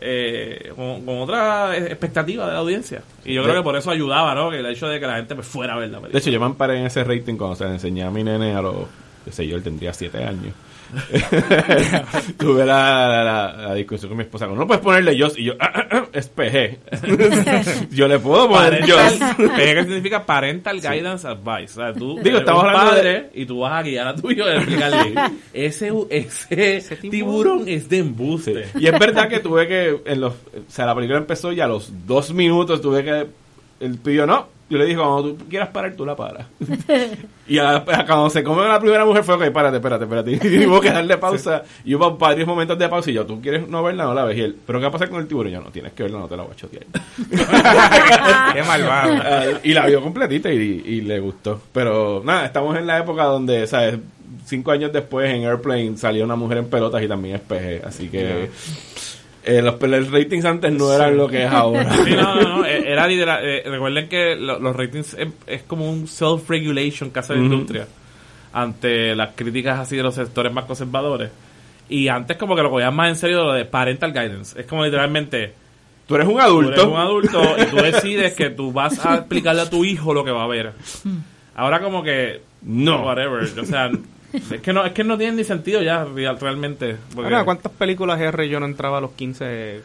eh, 0.00 0.72
con, 0.76 1.04
con 1.04 1.18
otra 1.18 1.76
expectativa 1.76 2.46
de 2.46 2.52
la 2.52 2.58
audiencia. 2.60 3.02
Y 3.24 3.34
yo 3.34 3.42
creo 3.42 3.56
que 3.56 3.62
por 3.62 3.76
eso 3.76 3.90
ayudaba, 3.90 4.32
¿no? 4.34 4.48
Que 4.50 4.58
el 4.60 4.66
hecho 4.66 4.86
de 4.88 5.00
que 5.00 5.06
la 5.06 5.16
gente 5.16 5.34
pues, 5.34 5.46
fuera 5.48 5.74
a 5.74 5.78
ver 5.78 5.88
la 5.90 5.98
De 6.00 6.16
hecho, 6.18 6.30
yo 6.30 6.38
me 6.38 6.46
amparé 6.46 6.78
en 6.78 6.86
ese 6.86 7.02
rating 7.02 7.34
cuando 7.36 7.56
se 7.56 7.64
le 7.64 7.70
enseñé 7.72 8.04
a 8.04 8.10
mi 8.10 8.22
nene 8.22 8.54
a 8.54 8.62
los, 8.62 8.86
qué 9.24 9.32
sé 9.32 9.46
yo, 9.48 9.56
él 9.56 9.62
tendría 9.64 9.92
siete 9.92 10.22
años. 10.22 10.54
Tuve 12.38 12.64
la, 12.64 13.08
la, 13.08 13.24
la- 13.24 13.52
la 13.68 13.74
discusión 13.74 14.08
con 14.08 14.16
mi 14.18 14.24
esposa, 14.24 14.46
no 14.46 14.66
puedes 14.66 14.82
ponerle 14.82 15.18
Joss, 15.20 15.38
y 15.38 15.44
yo, 15.44 15.54
"Ah, 15.60 15.70
ah, 15.74 15.86
ah, 15.90 16.04
es 16.12 16.28
PG. 16.28 16.78
yo 17.90 18.08
le 18.08 18.18
puedo 18.18 18.48
poner 18.48 18.82
Joss. 18.90 19.14
PG 19.36 19.82
significa 19.84 20.24
Parental 20.24 20.80
Guidance 20.80 21.26
Advice. 21.26 21.72
O 21.80 21.84
sea, 21.84 21.92
tú 21.92 22.18
Digo, 22.22 22.38
estamos 22.38 22.64
hablando 22.64 22.90
padre 22.90 23.30
y 23.34 23.44
tú 23.46 23.60
vas 23.60 23.72
a 23.72 23.82
guiar 23.82 24.08
a 24.08 24.14
tu 24.16 24.30
hijo 24.30 24.48
explicarle 24.48 25.14
ese, 25.52 25.92
ese, 26.10 26.96
tiburón 26.96 27.64
es 27.68 27.88
de 27.88 27.98
embuste. 27.98 28.66
Y 28.78 28.86
es 28.86 28.98
verdad 28.98 29.28
que 29.28 29.40
tuve 29.40 29.66
que, 29.68 30.00
en 30.04 30.20
los, 30.20 30.32
o 30.32 30.36
sea, 30.70 30.86
la 30.86 30.94
película 30.94 31.18
empezó 31.18 31.52
y 31.52 31.60
a 31.60 31.66
los 31.66 31.92
dos 32.06 32.32
minutos 32.32 32.80
tuve 32.80 33.04
que, 33.04 33.26
él 33.80 33.98
pidió, 34.02 34.26
no, 34.26 34.48
yo 34.70 34.78
le 34.78 34.84
dije, 34.84 34.96
cuando 34.98 35.34
tú 35.34 35.48
quieras 35.48 35.68
parar, 35.70 35.94
tú 35.94 36.04
la 36.04 36.14
paras. 36.16 36.46
y 37.48 37.58
a- 37.58 37.76
a- 37.76 38.06
cuando 38.06 38.28
se 38.30 38.42
come 38.44 38.66
la 38.68 38.78
primera 38.80 39.04
mujer 39.04 39.24
fue, 39.24 39.34
ok, 39.36 39.50
párate, 39.52 39.76
espérate, 39.76 40.04
espérate. 40.04 40.48
Y 40.48 40.66
hubo 40.66 40.80
que 40.80 40.90
darle 40.90 41.16
pausa. 41.18 41.62
Y 41.84 41.94
hubo 41.94 42.16
varios 42.18 42.46
momentos 42.46 42.78
de 42.78 42.88
pausa 42.88 43.10
y 43.10 43.14
yo, 43.14 43.24
¿tú 43.26 43.40
quieres 43.40 43.66
no 43.68 43.82
verla? 43.82 44.04
No 44.04 44.14
la 44.14 44.24
ves. 44.24 44.36
Y 44.38 44.40
él, 44.42 44.56
¿pero 44.66 44.78
qué 44.78 44.82
va 44.84 44.88
a 44.88 44.92
pasar 44.92 45.08
con 45.08 45.20
el 45.20 45.26
tiburón? 45.26 45.50
Y 45.50 45.54
yo, 45.54 45.60
no, 45.62 45.70
tienes 45.70 45.92
que 45.92 46.02
verla, 46.02 46.18
no 46.18 46.26
te 46.28 46.36
la 46.36 46.42
voy 46.42 46.52
a 46.52 46.56
chotear. 46.56 46.84
Qué 48.54 48.62
malvado. 48.62 49.58
Y 49.62 49.72
la 49.72 49.86
vio 49.86 50.00
completita 50.02 50.52
y, 50.52 50.56
y 50.58 51.00
le 51.02 51.18
gustó. 51.20 51.60
Pero 51.72 52.22
nada, 52.24 52.46
estamos 52.46 52.76
en 52.76 52.86
la 52.86 52.98
época 52.98 53.24
donde, 53.24 53.66
¿sabes? 53.66 53.98
Cinco 54.44 54.70
años 54.70 54.92
después 54.92 55.30
en 55.32 55.44
Airplane 55.44 55.96
salió 55.96 56.24
una 56.24 56.36
mujer 56.36 56.58
en 56.58 56.68
pelotas 56.70 57.02
y 57.02 57.08
también 57.08 57.36
es 57.36 57.40
peje. 57.42 57.82
Así 57.84 58.08
que 58.08 58.50
eh, 59.48 59.62
los, 59.62 59.80
los 59.80 60.10
ratings 60.10 60.44
antes 60.44 60.72
no 60.72 60.92
eran 60.92 61.16
lo 61.16 61.26
que 61.28 61.44
es 61.44 61.50
ahora. 61.50 61.90
Sí, 62.04 62.10
no, 62.14 62.34
no, 62.34 62.58
no, 62.58 62.64
eh, 62.64 62.84
era 62.86 63.06
lidera- 63.08 63.40
eh, 63.42 63.62
recuerden 63.66 64.08
que 64.08 64.36
lo- 64.36 64.58
los 64.60 64.76
ratings 64.76 65.14
es, 65.14 65.28
es 65.46 65.62
como 65.62 65.90
un 65.90 66.06
self-regulation 66.06 67.10
que 67.10 67.18
hace 67.18 67.34
la 67.34 67.40
Ujú. 67.42 67.52
industria 67.52 67.86
ante 68.52 69.14
las 69.14 69.30
críticas 69.34 69.78
así 69.80 69.96
de 69.96 70.02
los 70.02 70.14
sectores 70.14 70.52
más 70.52 70.64
conservadores. 70.64 71.30
Y 71.88 72.08
antes 72.08 72.36
como 72.36 72.54
que 72.56 72.62
lo 72.62 72.70
cogían 72.70 72.94
más 72.94 73.08
en 73.08 73.16
serio 73.16 73.44
lo 73.44 73.52
de 73.52 73.64
parental 73.64 74.12
guidance. 74.12 74.60
Es 74.60 74.66
como 74.66 74.84
literalmente, 74.84 75.52
Tú 76.06 76.14
eres 76.14 76.26
un 76.26 76.34
tú 76.34 76.40
adulto. 76.40 76.72
eres 76.72 76.84
un 76.84 76.96
adulto 76.96 77.42
y 77.58 77.64
tú 77.66 77.76
decides 77.82 78.34
que 78.34 78.50
tú 78.50 78.72
vas 78.72 79.04
a 79.04 79.16
explicarle 79.16 79.62
a 79.62 79.70
tu 79.70 79.84
hijo 79.84 80.12
lo 80.14 80.24
que 80.24 80.30
va 80.30 80.44
a 80.44 80.46
ver. 80.46 80.72
Ahora 81.54 81.80
como 81.80 82.02
que, 82.02 82.40
No. 82.62 83.04
whatever. 83.04 83.42
O 83.58 83.64
sea, 83.64 83.90
es 84.52 84.60
que 84.60 84.72
no, 84.72 84.84
es 84.84 84.92
que 84.92 85.04
no 85.04 85.16
tiene 85.18 85.36
ni 85.36 85.44
sentido 85.44 85.82
ya 85.82 86.04
real- 86.04 86.38
realmente. 86.40 86.96
porque- 87.14 87.32
Ahora, 87.32 87.44
¿cuántas 87.44 87.72
películas 87.72 88.20
R 88.20 88.48
yo 88.48 88.60
no 88.60 88.66
entraba 88.66 88.98
a 88.98 89.00
los 89.00 89.12
15 89.12 89.80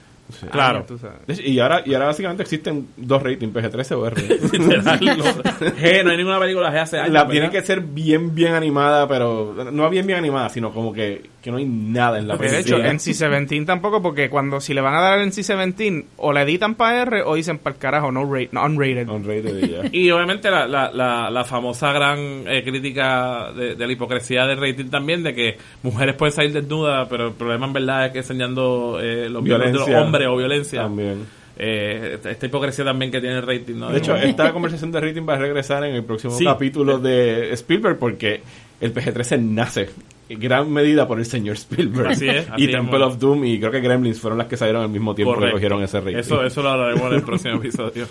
Claro. 0.51 0.77
años, 0.77 0.87
tú 0.87 0.97
sabes? 0.97 1.25
De 1.27 1.33
hecho, 1.33 1.43
Y 1.43 1.59
ahora, 1.59 1.83
y 1.85 1.93
ahora 1.93 2.07
básicamente 2.07 2.43
existen 2.43 2.87
dos 2.97 3.21
ratings, 3.21 3.53
PG-13 3.53 3.91
o 3.97 4.07
R. 4.07 4.15
G, 4.97 6.03
no 6.03 6.11
hay 6.11 6.17
ninguna 6.17 6.39
película 6.39 6.71
G 6.71 6.79
hace 6.81 6.97
años. 6.97 7.11
La 7.13 7.19
¿verdad? 7.23 7.31
tiene 7.31 7.49
que 7.51 7.61
ser 7.61 7.81
bien, 7.81 8.33
bien 8.33 8.53
animada, 8.53 9.07
pero 9.07 9.53
no 9.71 9.89
bien, 9.89 10.07
bien 10.07 10.19
animada, 10.19 10.49
sino 10.49 10.71
como 10.71 10.93
que, 10.93 11.29
que 11.43 11.51
no 11.51 11.57
hay 11.57 11.65
nada 11.65 12.19
en 12.19 12.27
la 12.29 12.35
Porque 12.37 12.49
de 12.51 12.59
hecho, 12.61 12.75
película. 12.77 12.91
en 12.91 12.99
C-17 13.01 13.65
tampoco, 13.65 14.01
porque 14.01 14.29
cuando 14.29 14.61
si 14.61 14.73
le 14.73 14.79
van 14.79 14.95
a 14.95 15.01
dar 15.01 15.19
en 15.19 15.33
C-17, 15.33 16.05
o 16.17 16.31
le 16.31 16.41
editan 16.43 16.75
para 16.75 17.01
R 17.01 17.21
o 17.23 17.35
dicen 17.35 17.57
para 17.59 17.73
el 17.75 17.79
carajo, 17.81 18.11
no, 18.13 18.23
rate, 18.23 18.49
no 18.53 18.63
unrated. 18.63 19.09
Unrated 19.09 19.57
y 19.63 19.69
ya. 19.69 19.81
Y 19.91 20.09
obviamente 20.11 20.49
la, 20.49 20.65
la, 20.67 20.89
la, 20.91 21.29
la 21.29 21.43
famosa 21.43 21.91
gran 21.91 22.17
eh, 22.47 22.63
crítica 22.63 23.51
de, 23.51 23.75
de 23.75 23.85
la 23.87 23.91
hipocresía 23.91 24.45
del 24.47 24.57
rating 24.61 24.85
también, 24.89 25.21
de 25.21 25.35
que 25.35 25.57
mujeres 25.83 26.15
pueden 26.15 26.31
salir 26.33 26.53
desnudas, 26.53 27.07
pero 27.09 27.27
el 27.27 27.33
problema 27.33 27.65
en 27.67 27.73
verdad 27.73 28.05
es 28.05 28.11
que 28.13 28.17
enseñando 28.19 28.99
eh, 29.01 29.27
los 29.29 29.43
miembros 29.43 29.67
de 29.71 29.77
los 29.77 29.85
Violencia. 29.85 30.01
hombres 30.01 30.27
o 30.29 30.37
violencia. 30.37 30.81
También. 30.83 31.25
Eh, 31.57 32.19
esta, 32.23 32.45
hipocresía 32.45 32.85
también 32.85 33.11
que 33.11 33.19
tiene 33.19 33.35
el 33.35 33.45
rating. 33.45 33.75
¿no? 33.75 33.91
De 33.91 33.97
hecho, 33.99 34.15
esta 34.15 34.51
conversación 34.53 34.91
de 34.93 35.01
rating 35.01 35.21
va 35.27 35.33
a 35.35 35.39
regresar 35.39 35.83
en 35.83 35.93
el 35.93 36.03
próximo 36.05 36.33
Sí. 36.33 36.45
capítulo 36.45 36.97
de 36.99 37.51
Spielberg 37.53 37.99
porque 37.99 38.41
el 38.81 38.93
PG-13 38.93 39.39
nace 39.41 39.89
gran 40.35 40.71
medida 40.71 41.07
por 41.07 41.19
el 41.19 41.25
señor 41.25 41.55
Spielberg. 41.55 42.09
Así 42.11 42.27
es, 42.27 42.49
así 42.49 42.63
y 42.65 42.71
Temple 42.71 43.03
of 43.03 43.17
Doom 43.19 43.45
y 43.45 43.59
creo 43.59 43.71
que 43.71 43.79
Gremlins 43.81 44.19
fueron 44.19 44.37
las 44.37 44.47
que 44.47 44.57
salieron 44.57 44.81
al 44.83 44.89
mismo 44.89 45.13
tiempo 45.15 45.33
Correcto. 45.33 45.47
que 45.55 45.59
cogieron 45.61 45.83
ese 45.83 45.99
rating. 45.99 46.17
Eso, 46.17 46.43
eso 46.43 46.61
lo 46.63 46.69
hablaremos 46.69 47.07
en 47.07 47.13
el 47.13 47.23
próximo 47.23 47.55
episodio. 47.57 48.07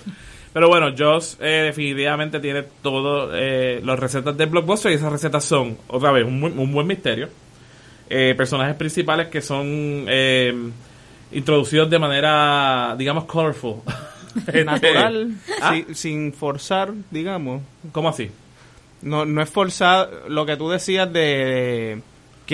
Pero 0.52 0.68
bueno, 0.68 0.88
Joss 0.96 1.38
eh, 1.40 1.62
definitivamente 1.66 2.38
tiene 2.40 2.64
todas 2.82 3.30
las 3.82 3.98
recetas 3.98 4.36
del 4.36 4.48
blockbuster 4.50 4.92
y 4.92 4.96
esas 4.96 5.10
recetas 5.12 5.44
son, 5.44 5.78
otra 5.88 6.12
vez, 6.12 6.26
un, 6.26 6.40
buen- 6.40 6.58
un 6.58 6.70
buen 6.72 6.86
misterio. 6.86 7.28
Eh, 8.10 8.34
personajes 8.36 8.76
principales 8.76 9.28
que 9.28 9.40
son 9.40 9.66
eh, 10.08 10.52
introducidos 11.32 11.88
de 11.88 11.98
manera, 11.98 12.94
digamos, 12.98 13.24
colorful. 13.24 13.76
Natural, 14.64 15.30
Ah. 15.62 15.74
si- 15.74 15.94
sin 15.94 16.32
forzar, 16.32 16.92
digamos. 17.10 17.62
¿Cómo 17.92 18.08
así? 18.10 18.30
No, 19.02 19.24
no 19.24 19.42
es 19.42 19.48
forzar 19.50 20.08
lo 20.28 20.44
que 20.46 20.56
tú 20.56 20.68
decías 20.70 21.10
de 21.12 22.00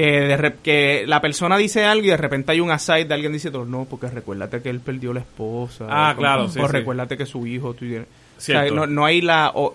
que, 0.01 0.21
de 0.21 0.37
re- 0.37 0.55
que 0.63 1.05
la 1.07 1.21
persona 1.21 1.57
dice 1.57 1.85
algo 1.85 2.05
y 2.05 2.11
de 2.11 2.17
repente 2.17 2.53
hay 2.53 2.61
un 2.61 2.71
aside 2.71 3.05
de 3.07 3.15
alguien 3.15 3.33
diciendo 3.33 3.65
no, 3.65 3.85
porque 3.85 4.07
recuérdate 4.09 4.63
que 4.63 4.71
él 4.71 4.79
perdió 4.79 5.13
la 5.13 5.21
esposa. 5.21 5.87
Ah, 5.89 6.15
claro, 6.17 6.49
sí, 6.49 6.61
O 6.61 6.67
sí. 6.67 6.73
recuérdate 6.73 7.17
que 7.17 7.27
su 7.27 7.45
hijo... 7.49 7.75
tú 7.75 7.85
tienes- 8.39 8.39
o 8.39 8.41
sea, 8.41 8.61
Cierto. 8.63 8.75
no, 8.75 8.87
no 8.87 9.05
hay 9.05 9.21
la 9.21 9.51
o, 9.55 9.75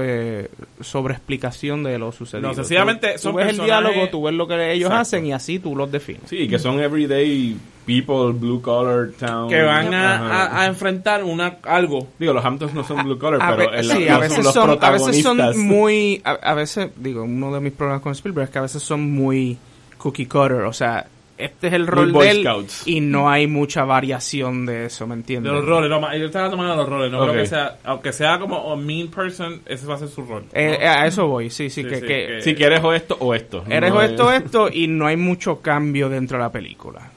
eh, 0.00 0.48
sobreexplicación 0.80 1.82
de 1.82 1.98
lo 1.98 2.12
sucedido. 2.12 2.48
No, 2.48 2.54
sencillamente 2.54 3.12
Tú- 3.14 3.18
son 3.20 3.32
tú 3.32 3.38
ves 3.38 3.48
el 3.48 3.64
diálogo, 3.64 4.08
tú 4.10 4.22
ves 4.22 4.34
lo 4.34 4.46
que 4.46 4.54
ellos 4.72 4.86
Exacto. 4.88 5.00
hacen 5.02 5.26
y 5.26 5.32
así 5.32 5.58
tú 5.58 5.74
los 5.76 5.90
defines. 5.90 6.22
Sí, 6.26 6.48
que 6.48 6.58
son 6.58 6.80
everyday 6.80 7.56
people, 7.86 8.32
blue 8.32 8.60
collar 8.60 9.10
town. 9.18 9.48
Que 9.48 9.62
van 9.62 9.92
a, 9.94 10.16
a- 10.46 10.62
a 10.62 10.66
enfrentar 10.66 11.24
una 11.24 11.56
algo. 11.64 12.08
Digo, 12.18 12.32
los 12.32 12.44
Hamptons 12.44 12.74
no 12.74 12.84
son 12.84 13.02
blue 13.04 13.18
collar, 13.18 13.40
A, 13.42 13.56
pero 13.56 13.70
ve- 13.70 13.78
el- 13.78 13.90
sí, 13.90 14.04
los, 14.04 14.10
a 14.10 14.18
veces 14.18 14.44
los 14.44 14.54
son, 14.54 14.78
a 14.80 14.90
veces 14.90 15.22
son 15.22 15.66
muy, 15.66 16.20
a, 16.24 16.30
a 16.32 16.54
veces, 16.54 16.90
digo, 16.96 17.22
uno 17.24 17.52
de 17.52 17.60
mis 17.60 17.72
problemas 17.72 18.02
con 18.02 18.12
Spielberg 18.12 18.44
es 18.44 18.50
que 18.50 18.58
a 18.58 18.62
veces 18.62 18.82
son 18.82 19.10
muy 19.10 19.58
cookie 19.98 20.26
cutter, 20.26 20.62
o 20.62 20.72
sea, 20.72 21.06
este 21.44 21.66
es 21.68 21.72
el 21.72 21.86
rol 21.86 22.12
de 22.12 22.30
él 22.30 22.42
Scouts. 22.42 22.82
y 22.86 23.00
no 23.00 23.28
hay 23.30 23.46
mucha 23.46 23.84
variación 23.84 24.66
de 24.66 24.86
eso, 24.86 25.06
¿me 25.06 25.14
De 25.14 25.20
entiendes? 25.20 25.52
los 25.52 25.64
roles, 25.64 25.90
no, 25.90 26.00
yo 26.16 26.26
estaba 26.26 26.50
tomando 26.50 26.76
los 26.76 26.88
roles, 26.88 27.10
no 27.12 27.18
Ok. 27.22 27.28
creo 27.30 27.42
que 27.42 27.46
sea, 27.48 27.78
aunque 27.84 28.12
sea 28.12 28.38
como 28.38 28.72
a 28.72 28.76
mean 28.76 29.08
person, 29.08 29.60
ese 29.66 29.86
va 29.86 29.94
a 29.94 29.98
ser 29.98 30.08
su 30.08 30.22
rol. 30.24 30.44
Eh, 30.52 30.78
¿no? 30.80 30.88
a 30.88 31.06
eso 31.06 31.26
voy, 31.26 31.50
sí, 31.50 31.70
sí, 31.70 31.82
Sí, 31.82 31.88
que, 31.88 31.94
sí, 31.96 32.00
que 32.02 32.06
que- 32.26 32.42
Si 32.42 32.54
quieres 32.54 32.80
o 32.82 32.92
esto 32.92 33.16
o 33.20 33.34
esto. 33.34 33.64
eres 33.68 33.90
No 33.90 33.96
o 33.96 34.02
es- 34.02 34.10
esto, 34.10 34.32
esto 34.32 34.68
y 34.72 34.86
no 34.86 35.06
hay 35.06 35.16
mucho 35.16 35.60
cambio 35.60 36.08
dentro 36.08 36.38
de 36.38 36.44
la 36.44 36.52
película. 36.52 37.09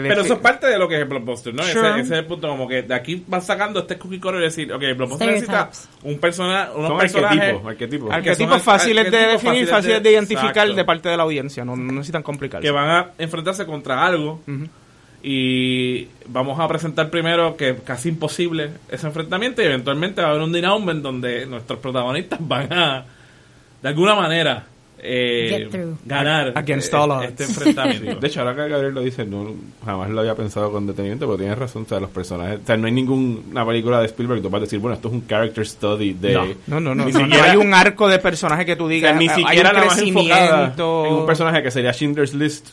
Te 0.00 0.08
Pero 0.08 0.22
eso 0.22 0.34
es 0.34 0.40
parte 0.40 0.66
de 0.66 0.78
lo 0.78 0.88
que 0.88 0.94
es 0.96 1.02
el 1.02 1.08
blockbuster, 1.08 1.52
¿no? 1.54 1.62
Ese, 1.62 1.72
Sure. 1.72 1.90
ese 1.90 2.00
es 2.00 2.10
el 2.10 2.24
punto, 2.26 2.48
como 2.48 2.66
que 2.68 2.82
de 2.82 2.94
aquí 2.94 3.22
van 3.26 3.42
sacando 3.42 3.80
este 3.80 3.98
cookie 3.98 4.18
cutter 4.20 4.40
y 4.40 4.44
decir, 4.44 4.72
ok, 4.72 4.82
el 4.82 4.94
blockbuster 4.94 5.26
necesita 5.28 5.70
un 6.04 6.18
personaje, 6.18 6.70
unos 6.74 6.88
Son 6.88 6.98
personajes... 6.98 7.54
arquetipos, 8.10 8.62
fáciles 8.62 9.10
de 9.10 9.16
definir, 9.18 9.66
fáciles 9.66 9.96
de- 9.96 10.00
de, 10.08 10.12
identificar 10.12 10.48
Exacto. 10.50 10.74
de 10.74 10.84
parte 10.84 11.08
de 11.08 11.16
la 11.16 11.22
audiencia, 11.24 11.64
no, 11.64 11.76
no 11.76 11.92
necesitan 11.92 12.22
complicarse. 12.22 12.64
que 12.66 12.70
van 12.70 12.88
a 12.90 13.06
enfrentarse 13.18 13.66
contra 13.66 14.04
algo 14.06 14.40
y 15.22 16.08
vamos 16.26 16.58
a 16.58 16.66
presentar 16.66 17.08
primero 17.08 17.56
que 17.56 17.76
casi 17.84 18.08
imposible 18.08 18.70
ese 18.90 19.06
enfrentamiento 19.06 19.62
y 19.62 19.66
eventualmente 19.66 20.20
va 20.20 20.28
a 20.28 20.30
haber 20.32 20.42
un 20.42 20.50
denouement 20.52 21.00
donde 21.02 21.46
nuestros 21.46 21.78
protagonistas 21.78 22.38
van 22.42 22.72
a 22.72 23.04
de 23.82 23.88
alguna 23.88 24.14
manera 24.16 24.64
eh, 25.02 25.68
ganar 26.04 26.52
Against 26.56 26.94
all 26.94 27.10
odds. 27.10 27.24
este 27.30 27.44
enfrentamiento. 27.44 28.20
De 28.20 28.26
hecho, 28.26 28.40
ahora 28.40 28.54
que 28.54 28.68
Gabriel 28.70 28.94
lo 28.94 29.00
dice, 29.00 29.24
no, 29.24 29.52
jamás 29.84 30.10
lo 30.10 30.20
había 30.20 30.34
pensado 30.34 30.70
con 30.70 30.86
detenimiento, 30.86 31.26
pero 31.26 31.38
tienes 31.38 31.58
razón, 31.58 31.82
o 31.82 31.88
sea, 31.88 32.00
los 32.00 32.10
personajes, 32.10 32.60
o 32.62 32.66
sea, 32.66 32.76
no 32.76 32.86
hay 32.86 32.92
ninguna 32.92 33.66
película 33.66 34.00
de 34.00 34.06
Spielberg 34.06 34.38
que 34.40 34.44
tú 34.44 34.50
puedas 34.50 34.66
decir, 34.68 34.78
bueno, 34.78 34.94
esto 34.94 35.08
es 35.08 35.14
un 35.14 35.26
character 35.26 35.66
study 35.66 36.12
de... 36.14 36.32
No. 36.34 36.44
No, 36.68 36.80
no, 36.80 36.94
no, 36.94 37.04
Ni 37.06 37.12
no, 37.12 37.18
no 37.20 37.24
siquiera- 37.26 37.50
hay 37.50 37.56
un 37.56 37.74
arco 37.74 38.08
de 38.08 38.18
personaje 38.18 38.64
que 38.64 38.76
tú 38.76 38.84
o 38.84 38.88
sea, 38.88 38.94
digas, 38.94 39.16
ni 39.16 39.28
hay 39.28 39.34
siquiera 39.34 39.70
un 39.70 39.76
la 39.76 39.84
más 39.84 39.98
enfocada 39.98 40.48
crecimiento. 40.48 41.06
en 41.06 41.12
un 41.14 41.26
personaje 41.26 41.62
que 41.62 41.70
sería 41.70 41.92
Schindler's 41.92 42.34
List. 42.34 42.68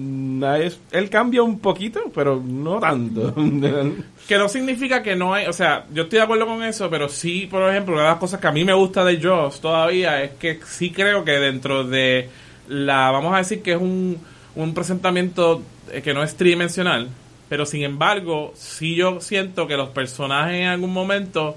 Mm, 0.00 0.44
es- 0.62 0.78
él 0.92 1.10
cambia 1.10 1.42
un 1.42 1.58
poquito, 1.58 2.00
pero 2.14 2.40
no 2.44 2.78
tanto. 2.78 3.34
que 4.28 4.38
no 4.38 4.48
significa 4.48 5.02
que 5.02 5.16
no 5.16 5.34
hay, 5.34 5.46
o 5.46 5.52
sea, 5.52 5.86
yo 5.92 6.04
estoy 6.04 6.18
de 6.18 6.22
acuerdo 6.24 6.46
con 6.46 6.62
eso, 6.62 6.88
pero 6.88 7.08
sí, 7.08 7.48
por 7.50 7.68
ejemplo, 7.68 7.94
una 7.94 8.02
de 8.04 8.08
las 8.10 8.18
cosas 8.18 8.40
que 8.40 8.46
a 8.46 8.52
mí 8.52 8.64
me 8.64 8.74
gusta 8.74 9.04
de 9.04 9.20
Jaws 9.20 9.60
todavía 9.60 10.22
es 10.22 10.30
que 10.32 10.60
sí 10.64 10.92
creo 10.92 11.24
que 11.24 11.32
dentro 11.32 11.82
de 11.82 12.28
la, 12.68 13.10
vamos 13.10 13.34
a 13.34 13.38
decir 13.38 13.60
que 13.62 13.72
es 13.72 13.80
un, 13.80 14.18
un 14.54 14.72
presentamiento 14.74 15.62
eh, 15.90 16.00
que 16.00 16.14
no 16.14 16.22
es 16.22 16.36
tridimensional, 16.36 17.08
pero 17.48 17.66
sin 17.66 17.82
embargo, 17.82 18.52
sí 18.54 18.94
yo 18.94 19.20
siento 19.20 19.66
que 19.66 19.76
los 19.76 19.88
personajes 19.88 20.60
en 20.60 20.66
algún 20.68 20.92
momento 20.92 21.56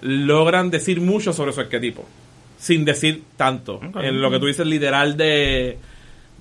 logran 0.00 0.70
decir 0.70 1.00
mucho 1.02 1.32
sobre 1.34 1.52
su 1.52 1.60
arquetipo, 1.60 2.06
sin 2.58 2.84
decir 2.84 3.24
tanto, 3.36 3.80
en 4.00 4.22
lo 4.22 4.30
que 4.30 4.38
tú 4.38 4.46
dices 4.46 4.66
literal 4.66 5.16
de, 5.16 5.76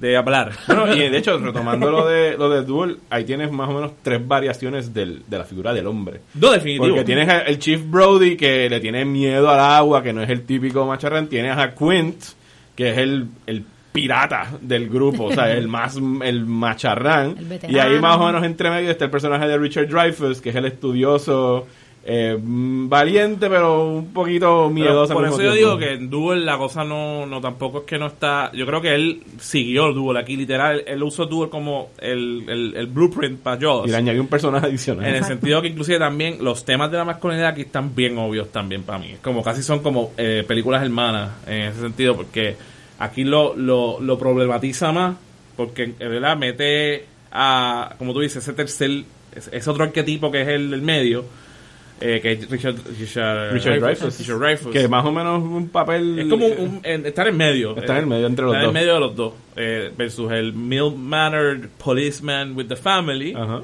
de 0.07 0.17
hablar. 0.17 0.51
Bueno, 0.67 0.93
y 0.95 1.09
de 1.09 1.17
hecho, 1.17 1.37
retomando 1.37 1.89
lo 1.91 2.05
de, 2.07 2.37
lo 2.37 2.49
de 2.49 2.63
Duel, 2.63 2.97
ahí 3.09 3.23
tienes 3.23 3.51
más 3.51 3.69
o 3.69 3.73
menos 3.73 3.91
tres 4.01 4.25
variaciones 4.27 4.93
del, 4.93 5.23
de 5.27 5.37
la 5.37 5.43
figura 5.43 5.73
del 5.73 5.87
hombre. 5.87 6.21
No, 6.35 6.51
definitivo. 6.51 6.87
Porque 6.87 7.03
tienes 7.03 7.29
a- 7.29 7.39
el 7.41 7.59
Chief 7.59 7.81
Brody 7.85 8.35
que 8.37 8.69
le 8.69 8.79
tiene 8.79 9.05
miedo 9.05 9.49
al 9.49 9.59
agua, 9.59 10.03
que 10.03 10.13
no 10.13 10.21
es 10.21 10.29
el 10.29 10.43
típico 10.45 10.85
macharrán. 10.85 11.27
Tienes 11.27 11.57
a 11.57 11.73
Quint, 11.73 12.15
que 12.75 12.89
es 12.91 12.97
el, 12.97 13.27
el 13.47 13.63
pirata 13.91 14.47
del 14.59 14.89
grupo, 14.89 15.25
o 15.25 15.31
sea, 15.33 15.51
el 15.51 15.67
más 15.67 15.97
el 16.23 16.45
macharrán. 16.45 17.35
El 17.37 17.71
y 17.71 17.77
ahí 17.77 17.99
más 17.99 18.17
o 18.17 18.25
menos 18.25 18.43
entre 18.43 18.69
medio 18.71 18.89
está 18.89 19.05
el 19.05 19.11
personaje 19.11 19.47
de 19.47 19.57
Richard 19.57 19.87
Dreyfuss, 19.87 20.41
que 20.41 20.49
es 20.49 20.55
el 20.55 20.65
estudioso, 20.65 21.67
eh, 22.05 22.37
mm, 22.37 22.89
valiente, 22.89 23.49
pero 23.49 23.85
un 23.87 24.11
poquito 24.11 24.65
al 24.65 25.07
por 25.07 25.25
eso 25.25 25.41
yo 25.41 25.53
digo 25.53 25.77
que 25.77 25.93
en 25.93 26.09
Duel 26.09 26.45
la 26.45 26.57
cosa 26.57 26.83
no, 26.83 27.25
no 27.25 27.39
tampoco 27.39 27.79
es 27.79 27.83
que 27.85 27.97
no 27.97 28.07
está. 28.07 28.51
Yo 28.53 28.65
creo 28.65 28.81
que 28.81 28.93
él 28.93 29.23
siguió 29.39 29.93
Duel 29.93 30.17
aquí, 30.17 30.35
literal. 30.35 30.83
Él, 30.85 31.01
usó 31.01 31.27
Duel 31.27 31.49
como 31.49 31.91
el, 31.99 32.43
el, 32.49 32.75
el 32.75 32.87
blueprint 32.87 33.39
para 33.39 33.59
Jaws. 33.59 33.87
Y 33.87 33.91
le 33.91 33.97
añadió 33.97 34.21
un 34.21 34.27
personaje 34.27 34.67
adicional. 34.67 35.05
En 35.05 35.15
el 35.15 35.23
sentido 35.23 35.61
que 35.61 35.69
inclusive 35.69 35.97
también 35.97 36.43
los 36.43 36.65
temas 36.65 36.91
de 36.91 36.97
la 36.97 37.05
masculinidad 37.05 37.51
aquí 37.51 37.61
están 37.61 37.95
bien 37.95 38.17
obvios 38.17 38.51
también 38.51 38.83
para 38.83 38.99
mí. 38.99 39.15
Como 39.21 39.41
casi 39.41 39.63
son 39.63 39.79
como 39.79 40.11
eh, 40.17 40.43
películas 40.45 40.83
hermanas 40.83 41.31
en 41.47 41.61
ese 41.61 41.79
sentido, 41.79 42.17
porque 42.17 42.57
aquí 42.99 43.23
lo, 43.23 43.55
lo, 43.55 44.01
lo 44.01 44.17
problematiza 44.17 44.91
más, 44.91 45.15
porque 45.55 45.83
en 45.83 45.97
verdad 45.97 46.35
mete 46.35 47.05
a, 47.31 47.95
como 47.97 48.13
tú 48.13 48.19
dices, 48.19 48.43
ese 48.43 48.51
tercer, 48.51 49.05
ese, 49.33 49.55
ese 49.55 49.69
otro 49.69 49.85
arquetipo 49.85 50.31
que 50.31 50.41
es 50.41 50.47
el 50.49 50.69
del 50.69 50.81
medio, 50.81 51.23
eh, 52.03 52.19
que 52.21 52.31
es 52.33 52.49
Richard, 52.49 52.75
Richard, 52.99 53.53
Richard 53.53 53.79
Dreyfuss. 53.79 54.19
Richard 54.19 54.39
Dreyfuss. 54.39 54.71
Que 54.73 54.87
más 54.87 55.05
o 55.05 55.11
menos 55.11 55.41
un 55.41 55.69
papel... 55.69 56.19
es 56.19 56.27
como 56.27 56.45
un, 56.47 56.59
un- 56.59 56.79
en- 56.83 57.05
estar 57.05 57.27
en 57.27 57.37
medio. 57.37 57.75
Está 57.77 57.93
en 57.93 57.99
el 57.99 58.07
medio 58.07 58.27
entre 58.27 58.45
los 58.45 58.53
Está 58.55 58.67
en 58.67 58.73
medio 58.73 58.93
de 58.95 58.99
los 58.99 59.15
dos. 59.15 59.33
eh, 59.55 59.91
versus 59.97 60.31
el 60.31 60.53
mild-mannered 60.53 61.69
policeman 61.83 62.55
with 62.55 62.65
the 62.67 62.75
family. 62.75 63.33
Ajá. 63.35 63.61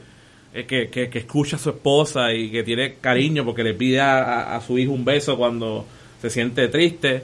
eh, 0.53 0.65
que, 0.65 0.89
que, 0.89 1.09
que 1.09 1.19
escucha 1.19 1.57
a 1.57 1.59
su 1.59 1.69
esposa 1.69 2.33
y 2.33 2.49
que 2.49 2.63
tiene 2.63 2.95
cariño 3.01 3.45
porque 3.45 3.63
le 3.63 3.73
pide 3.75 3.99
a, 3.99 4.17
a- 4.23 4.55
a 4.55 4.61
su 4.61 4.77
hijo 4.79 4.91
un 4.93 5.05
beso 5.05 5.37
cuando 5.37 5.85
se 6.21 6.29
siente 6.29 6.67
triste. 6.69 7.23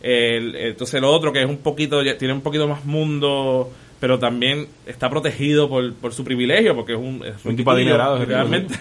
El- 0.00 0.54
entonces 0.56 0.94
el 0.94 1.04
otro 1.04 1.32
que 1.32 1.40
es 1.42 1.48
un 1.48 1.58
poquito, 1.58 2.02
tiene 2.16 2.34
un 2.34 2.40
poquito 2.40 2.66
más 2.66 2.84
mundo, 2.84 3.70
pero 4.00 4.18
también 4.18 4.66
está 4.86 5.08
protegido 5.10 5.68
por, 5.68 5.92
por 5.94 6.12
su 6.12 6.24
privilegio 6.24 6.74
porque 6.74 6.92
es 6.94 6.98
un, 6.98 7.22
es 7.24 7.44
Un 7.44 7.56
tipo 7.56 7.70
adinerado, 7.70 8.24
realmente. 8.24 8.74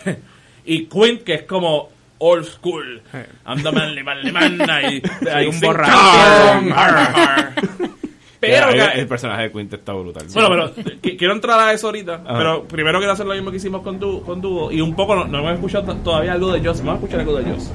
Y 0.65 0.85
Quint 0.85 1.23
que 1.23 1.33
es 1.35 1.43
como 1.43 1.89
old 2.19 2.45
school. 2.45 3.01
Anda 3.45 3.71
man, 3.71 3.95
le 3.95 4.03
man, 4.03 4.21
le 4.23 4.31
man, 4.31 4.59
y, 4.91 5.01
ahí 5.29 5.47
un 5.47 5.55
ar. 6.73 7.53
Pero 8.39 8.69
el, 8.69 8.79
el 8.99 9.07
personaje 9.07 9.43
de 9.43 9.51
Quint 9.51 9.73
está 9.73 9.93
brutal. 9.93 10.25
bueno, 10.33 10.49
pero 10.49 10.73
qu- 10.99 11.17
quiero 11.17 11.33
entrar 11.33 11.59
a 11.59 11.73
eso 11.73 11.87
ahorita. 11.87 12.15
Ajá. 12.25 12.37
Pero 12.37 12.63
primero 12.67 12.97
quiero 12.97 13.13
hacer 13.13 13.25
lo 13.27 13.33
mismo 13.35 13.51
que 13.51 13.57
hicimos 13.57 13.81
con, 13.83 13.99
du 13.99 14.23
con 14.23 14.41
Duo. 14.41 14.71
Y 14.71 14.81
un 14.81 14.95
poco, 14.95 15.15
no, 15.15 15.25
no 15.25 15.39
hemos 15.39 15.53
escuchado 15.53 15.95
todavía 15.97 16.33
algo 16.33 16.51
de 16.51 16.59
Joss. 16.67 16.79
Vamos 16.79 16.93
a 16.93 17.05
escuchar 17.05 17.19
algo 17.19 17.37
de 17.37 17.51
Joss. 17.51 17.71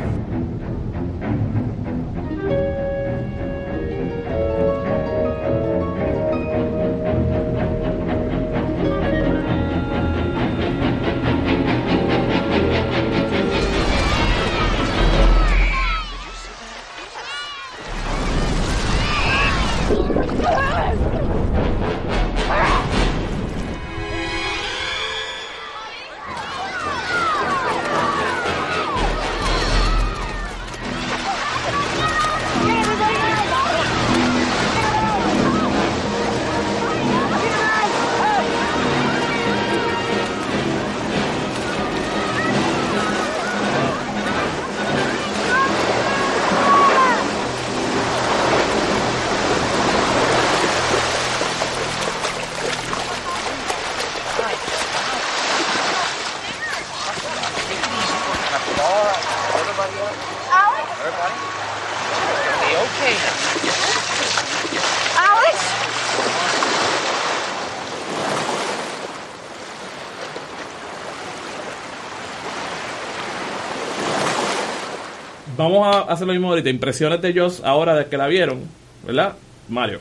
Vamos 75.68 75.96
a 75.96 76.00
hacer 76.12 76.26
lo 76.26 76.32
mismo 76.32 76.48
ahorita. 76.50 76.70
Impresiones 76.70 77.20
de 77.20 77.38
Joss 77.38 77.62
ahora 77.64 77.94
de 77.94 78.06
que 78.06 78.16
la 78.16 78.26
vieron, 78.26 78.60
¿verdad? 79.06 79.34
Mario. 79.68 80.00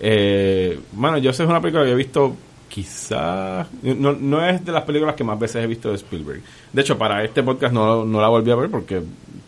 Eh, 0.00 0.78
bueno, 0.92 1.18
yo 1.18 1.32
sé 1.32 1.42
es 1.42 1.48
una 1.48 1.60
película 1.60 1.84
que 1.84 1.90
he 1.90 1.96
visto 1.96 2.36
quizás... 2.68 3.66
No, 3.82 4.12
no 4.12 4.46
es 4.46 4.64
de 4.64 4.72
las 4.72 4.82
películas 4.84 5.14
que 5.14 5.24
más 5.24 5.38
veces 5.38 5.64
he 5.64 5.66
visto 5.66 5.90
de 5.90 5.96
Spielberg. 5.96 6.42
De 6.72 6.82
hecho, 6.82 6.98
para 6.98 7.22
este 7.24 7.42
podcast 7.42 7.72
no, 7.72 8.04
no 8.04 8.20
la 8.20 8.28
volví 8.28 8.50
a 8.50 8.56
ver 8.56 8.70
porque 8.70 9.02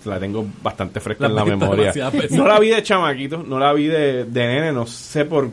la 0.05 0.21
tengo 0.21 0.47
bastante 0.63 1.01
fresca 1.01 1.25
La 1.25 1.29
en 1.29 1.35
la 1.35 1.45
memoria. 1.45 1.93
No 2.31 2.47
la 2.47 2.59
vi 2.61 2.69
de 2.69 2.83
chamaquito, 2.83 3.43
no 3.47 3.59
la 3.59 3.73
vi 3.73 3.87
de, 3.87 4.25
de 4.25 4.47
nene, 4.47 4.73
no 4.73 4.87
sé 4.87 5.25
por 5.25 5.51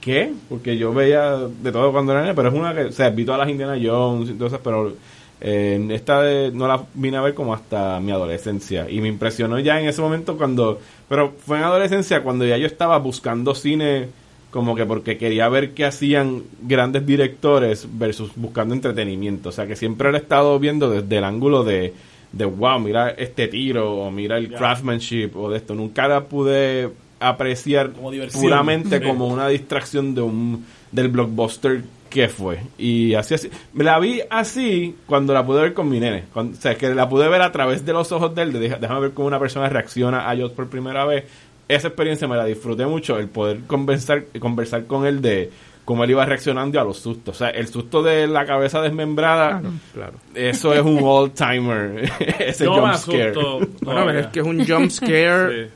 qué, 0.00 0.32
porque 0.48 0.76
yo 0.76 0.92
veía 0.92 1.36
de 1.36 1.72
todo 1.72 1.90
cuando 1.90 2.12
era 2.12 2.22
nene, 2.22 2.34
pero 2.34 2.48
es 2.48 2.54
una 2.54 2.72
que, 2.72 2.84
o 2.84 2.92
sea, 2.92 3.10
vi 3.10 3.24
todas 3.24 3.40
las 3.40 3.48
Indiana 3.48 3.76
Jones 3.82 4.30
y 4.30 4.34
todo 4.34 4.46
eso, 4.46 4.60
pero 4.62 4.94
eh, 5.40 5.86
esta 5.90 6.22
de- 6.22 6.50
no 6.52 6.66
la 6.66 6.82
vine 6.94 7.16
a 7.18 7.20
ver 7.22 7.34
como 7.34 7.52
hasta 7.54 8.00
mi 8.00 8.10
adolescencia. 8.12 8.88
Y 8.90 9.00
me 9.00 9.08
impresionó 9.08 9.58
ya 9.58 9.80
en 9.80 9.86
ese 9.88 10.00
momento 10.00 10.36
cuando, 10.36 10.80
pero 11.08 11.34
fue 11.44 11.58
en 11.58 11.64
adolescencia 11.64 12.22
cuando 12.22 12.46
ya 12.46 12.56
yo 12.56 12.66
estaba 12.66 12.98
buscando 12.98 13.54
cine 13.54 14.08
como 14.50 14.74
que 14.74 14.86
porque 14.86 15.18
quería 15.18 15.48
ver 15.50 15.72
qué 15.74 15.84
hacían 15.84 16.42
grandes 16.62 17.04
directores 17.04 17.86
versus 17.98 18.30
buscando 18.36 18.74
entretenimiento, 18.74 19.50
o 19.50 19.52
sea 19.52 19.66
que 19.66 19.76
siempre 19.76 20.10
lo 20.10 20.16
he 20.16 20.20
estado 20.20 20.58
viendo 20.58 20.88
desde 20.88 21.18
el 21.18 21.24
ángulo 21.24 21.62
de 21.64 21.92
de 22.32 22.44
wow, 22.44 22.78
mira 22.80 23.10
este 23.10 23.48
tiro 23.48 23.94
o 23.96 24.10
mira 24.10 24.36
el 24.38 24.52
craftsmanship 24.52 25.30
o 25.36 25.50
de 25.50 25.58
esto, 25.58 25.74
nunca 25.74 26.08
la 26.08 26.24
pude 26.24 26.90
apreciar 27.20 27.92
Como 27.92 28.10
puramente 28.40 28.98
Sí. 28.98 29.04
como 29.06 29.26
una 29.28 29.48
distracción 29.48 30.14
de 30.14 30.20
un 30.22 30.64
del 30.92 31.08
blockbuster 31.08 31.82
que 32.16 32.28
fue 32.30 32.58
y 32.78 33.12
así 33.14 33.34
así 33.34 33.50
me 33.74 33.84
la 33.84 33.98
vi 33.98 34.22
así 34.30 34.96
cuando 35.06 35.34
la 35.34 35.44
pude 35.44 35.60
ver 35.60 35.74
con 35.74 35.86
mi 35.88 36.00
nene 36.00 36.24
cuando, 36.32 36.56
o 36.56 36.60
sea 36.60 36.74
que 36.74 36.94
la 36.94 37.06
pude 37.08 37.28
ver 37.28 37.42
a 37.42 37.52
través 37.52 37.84
de 37.84 37.92
los 37.92 38.10
ojos 38.10 38.34
de 38.34 38.40
él 38.42 38.52
de 38.54 38.58
déjame 38.80 39.00
ver 39.00 39.10
cómo 39.12 39.28
una 39.28 39.38
persona 39.38 39.68
reacciona 39.68 40.30
a 40.30 40.34
Joss 40.34 40.52
por 40.52 40.66
primera 40.68 41.04
vez 41.04 41.24
esa 41.68 41.88
experiencia 41.88 42.26
me 42.26 42.36
la 42.36 42.46
disfruté 42.46 42.86
mucho 42.86 43.18
el 43.18 43.28
poder 43.28 43.60
conversar 43.66 44.24
conversar 44.40 44.86
con 44.86 45.04
él 45.06 45.20
de 45.20 45.50
cómo 45.84 46.04
él 46.04 46.10
iba 46.10 46.24
reaccionando 46.24 46.80
a 46.80 46.84
los 46.84 46.98
sustos 46.98 47.36
o 47.36 47.38
sea 47.38 47.50
el 47.50 47.68
susto 47.68 48.02
de 48.02 48.26
la 48.26 48.46
cabeza 48.46 48.80
desmembrada 48.80 49.60
Claro. 49.92 50.14
eso 50.34 50.72
es 50.72 50.80
un 50.82 50.98
all 51.02 51.32
timer 51.32 52.10
ese 52.38 52.64
Yo 52.64 52.74
jump 52.76 52.94
scare 52.94 53.30
asusto. 53.30 53.58
Bueno, 53.82 54.04
pero 54.06 54.18
es 54.20 54.26
que 54.28 54.40
es 54.40 54.46
un 54.46 54.66
jump 54.66 54.90
scare. 54.90 55.66
Sí. 55.66 55.72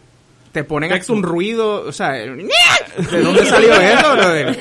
Te 0.53 0.65
ponen 0.65 0.93
hasta 0.93 1.13
un 1.13 1.23
ruido, 1.23 1.83
o 1.87 1.93
sea, 1.93 2.11
¿de 2.11 3.23
dónde 3.23 3.45
salió 3.47 3.73
eso, 3.73 4.17
brother? 4.17 4.59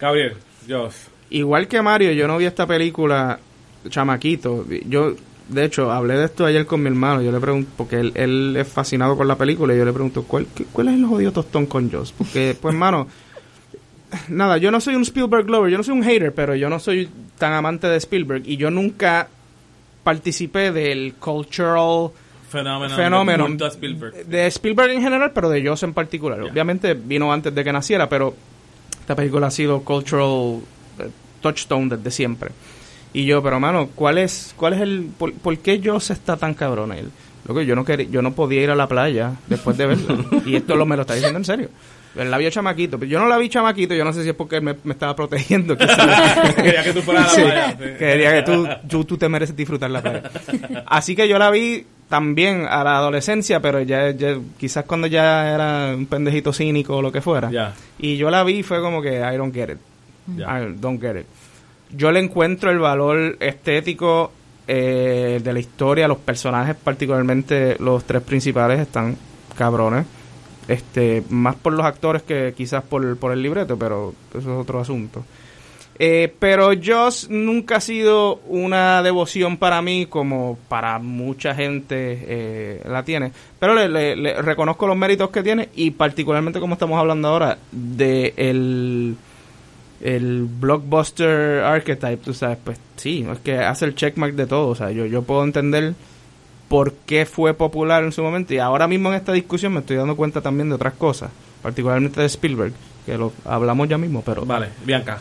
Gabriel, 0.00 0.34
Joss. 0.68 1.08
Igual 1.30 1.68
que 1.68 1.80
Mario, 1.82 2.12
yo 2.12 2.26
no 2.26 2.38
vi 2.38 2.46
esta 2.46 2.66
película 2.66 3.38
chamaquito. 3.88 4.66
Yo, 4.86 5.14
de 5.48 5.64
hecho, 5.64 5.90
hablé 5.90 6.16
de 6.16 6.24
esto 6.26 6.44
ayer 6.44 6.66
con 6.66 6.82
mi 6.82 6.88
hermano. 6.88 7.22
Yo 7.22 7.32
le 7.32 7.40
pregunto, 7.40 7.70
porque 7.76 8.00
él, 8.00 8.12
él 8.14 8.56
es 8.58 8.68
fascinado 8.68 9.16
con 9.16 9.28
la 9.28 9.36
película, 9.36 9.74
y 9.74 9.78
yo 9.78 9.84
le 9.84 9.92
pregunto, 9.92 10.24
¿cuál, 10.24 10.46
cuál 10.72 10.88
es 10.88 10.94
el 10.94 11.06
jodido 11.06 11.32
tostón 11.32 11.66
con 11.66 11.90
Joss? 11.90 12.12
Porque, 12.12 12.56
pues, 12.60 12.74
hermano, 12.74 13.06
nada, 14.28 14.58
yo 14.58 14.70
no 14.70 14.80
soy 14.80 14.94
un 14.94 15.02
Spielberg 15.02 15.48
lover, 15.48 15.70
yo 15.70 15.78
no 15.78 15.84
soy 15.84 15.94
un 15.94 16.04
hater, 16.04 16.34
pero 16.34 16.54
yo 16.54 16.68
no 16.68 16.78
soy 16.78 17.08
tan 17.38 17.52
amante 17.52 17.86
de 17.86 17.96
Spielberg, 17.96 18.42
y 18.46 18.56
yo 18.56 18.70
nunca 18.70 19.28
participé 20.02 20.72
del 20.72 21.14
cultural 21.14 22.10
Fenómeno. 22.48 22.96
fenómeno 22.96 23.48
de 23.48 23.66
Spielberg. 23.68 24.26
de 24.26 24.46
Spielberg 24.48 24.90
en 24.90 25.02
general, 25.02 25.30
pero 25.32 25.48
de 25.48 25.64
Joss 25.64 25.84
en 25.84 25.94
particular. 25.94 26.42
Obviamente 26.42 26.94
vino 26.94 27.32
antes 27.32 27.54
de 27.54 27.62
que 27.62 27.72
naciera, 27.72 28.08
pero 28.08 28.34
esta 29.10 29.16
película 29.16 29.48
ha 29.48 29.50
sido 29.50 29.80
cultural 29.80 30.60
eh, 31.00 31.10
touchstone 31.40 31.96
desde 31.96 32.12
siempre. 32.12 32.52
Y 33.12 33.24
yo, 33.24 33.42
pero 33.42 33.58
mano, 33.58 33.88
¿cuál 33.96 34.18
es, 34.18 34.54
cuál 34.56 34.74
es 34.74 34.82
el, 34.82 35.10
por, 35.18 35.32
por 35.32 35.58
qué 35.58 35.80
Joss 35.84 36.10
está 36.10 36.36
tan 36.36 36.54
cabrón 36.54 36.92
él? 36.92 37.10
Loco, 37.44 37.60
yo 37.60 37.74
no 37.74 37.84
quería, 37.84 38.06
yo 38.08 38.22
no 38.22 38.34
podía 38.34 38.62
ir 38.62 38.70
a 38.70 38.76
la 38.76 38.86
playa 38.86 39.32
después 39.48 39.76
de 39.76 39.86
verla. 39.86 40.16
y 40.46 40.54
esto 40.54 40.76
lo, 40.76 40.86
me 40.86 40.94
lo 40.94 41.02
está 41.02 41.14
diciendo 41.14 41.38
en 41.38 41.44
serio. 41.44 41.70
La 42.14 42.38
vio 42.38 42.50
chamaquito, 42.50 43.00
pero 43.00 43.10
yo 43.10 43.18
no 43.18 43.26
la 43.26 43.36
vi 43.36 43.48
chamaquito, 43.48 43.94
yo 43.94 44.04
no 44.04 44.12
sé 44.12 44.22
si 44.22 44.28
es 44.28 44.34
porque 44.36 44.60
me, 44.60 44.76
me 44.84 44.92
estaba 44.92 45.16
protegiendo. 45.16 45.76
quizás. 45.76 46.54
Quería 46.54 46.84
que 46.84 46.92
tú 46.92 47.02
fueras 47.02 47.36
a 47.36 47.40
la 47.40 47.44
playa. 47.44 47.70
sí. 47.72 47.98
quería 47.98 48.32
que 48.34 48.42
tú, 48.42 48.68
tú, 48.88 49.04
tú 49.04 49.16
te 49.16 49.28
mereces 49.28 49.56
disfrutar 49.56 49.90
la 49.90 50.02
playa. 50.02 50.30
Así 50.86 51.16
que 51.16 51.26
yo 51.26 51.36
la 51.36 51.50
vi 51.50 51.84
también 52.10 52.66
a 52.68 52.82
la 52.82 52.96
adolescencia, 52.96 53.60
pero 53.60 53.80
ya, 53.80 54.10
ya 54.10 54.36
quizás 54.58 54.84
cuando 54.84 55.06
ya 55.06 55.54
era 55.54 55.94
un 55.96 56.06
pendejito 56.06 56.52
cínico 56.52 56.96
o 56.96 57.02
lo 57.02 57.12
que 57.12 57.20
fuera. 57.20 57.74
Y 57.98 58.16
yo 58.16 58.30
la 58.30 58.42
vi 58.42 58.58
y 58.58 58.62
fue 58.64 58.80
como 58.80 59.00
que 59.00 59.20
I 59.20 59.36
don't 59.36 59.54
get 59.54 59.70
it. 59.70 59.78
Ya. 60.36 60.60
I 60.60 60.74
don't 60.76 61.00
get 61.00 61.20
it. 61.20 61.26
Yo 61.96 62.10
le 62.10 62.18
encuentro 62.18 62.72
el 62.72 62.80
valor 62.80 63.36
estético 63.38 64.32
eh, 64.66 65.40
de 65.42 65.52
la 65.52 65.60
historia, 65.60 66.08
los 66.08 66.18
personajes, 66.18 66.74
particularmente 66.74 67.76
los 67.78 68.02
tres 68.04 68.22
principales, 68.22 68.80
están 68.80 69.16
cabrones. 69.56 70.04
Este, 70.66 71.22
más 71.30 71.54
por 71.54 71.72
los 71.72 71.86
actores 71.86 72.22
que 72.22 72.54
quizás 72.56 72.82
por, 72.82 73.16
por 73.18 73.32
el 73.32 73.40
libreto, 73.40 73.78
pero 73.78 74.14
eso 74.30 74.38
es 74.38 74.46
otro 74.46 74.80
asunto. 74.80 75.24
Eh, 76.02 76.32
pero 76.38 76.70
Joss 76.82 77.28
nunca 77.28 77.76
ha 77.76 77.80
sido 77.82 78.36
una 78.46 79.02
devoción 79.02 79.58
para 79.58 79.82
mí 79.82 80.06
como 80.06 80.56
para 80.70 80.98
mucha 80.98 81.54
gente 81.54 82.18
eh, 82.26 82.82
la 82.88 83.02
tiene. 83.04 83.32
Pero 83.58 83.74
le, 83.74 83.86
le- 83.86 84.16
le 84.16 84.40
reconozco 84.40 84.86
los 84.86 84.96
méritos 84.96 85.28
que 85.28 85.42
tiene 85.42 85.68
y 85.74 85.90
particularmente 85.90 86.58
como 86.58 86.72
estamos 86.72 86.98
hablando 86.98 87.28
ahora 87.28 87.58
de 87.70 88.32
el 90.00 90.44
blockbuster 90.58 91.62
archetype, 91.64 92.16
tú 92.18 92.32
sabes, 92.32 92.56
pues 92.64 92.78
sí, 92.96 93.26
es 93.30 93.38
que 93.40 93.58
hace 93.58 93.84
el 93.84 93.94
checkmark 93.94 94.34
de 94.34 94.46
todo, 94.46 94.68
o 94.68 94.74
sea, 94.74 94.90
yo, 94.90 95.04
yo 95.04 95.20
puedo 95.22 95.44
entender 95.44 95.92
por 96.68 96.94
qué 97.04 97.26
fue 97.26 97.52
popular 97.52 98.02
en 98.04 98.12
su 98.12 98.22
momento 98.22 98.54
y 98.54 98.58
ahora 98.58 98.88
mismo 98.88 99.10
en 99.10 99.16
esta 99.16 99.32
discusión 99.32 99.74
me 99.74 99.80
estoy 99.80 99.96
dando 99.96 100.16
cuenta 100.16 100.40
también 100.40 100.70
de 100.70 100.76
otras 100.76 100.94
cosas, 100.94 101.30
particularmente 101.62 102.20
de 102.20 102.26
Spielberg, 102.28 102.72
que 103.04 103.18
lo 103.18 103.32
hablamos 103.44 103.88
ya 103.88 103.98
mismo, 103.98 104.22
pero... 104.24 104.46
Vale, 104.46 104.68
Bianca. 104.86 105.18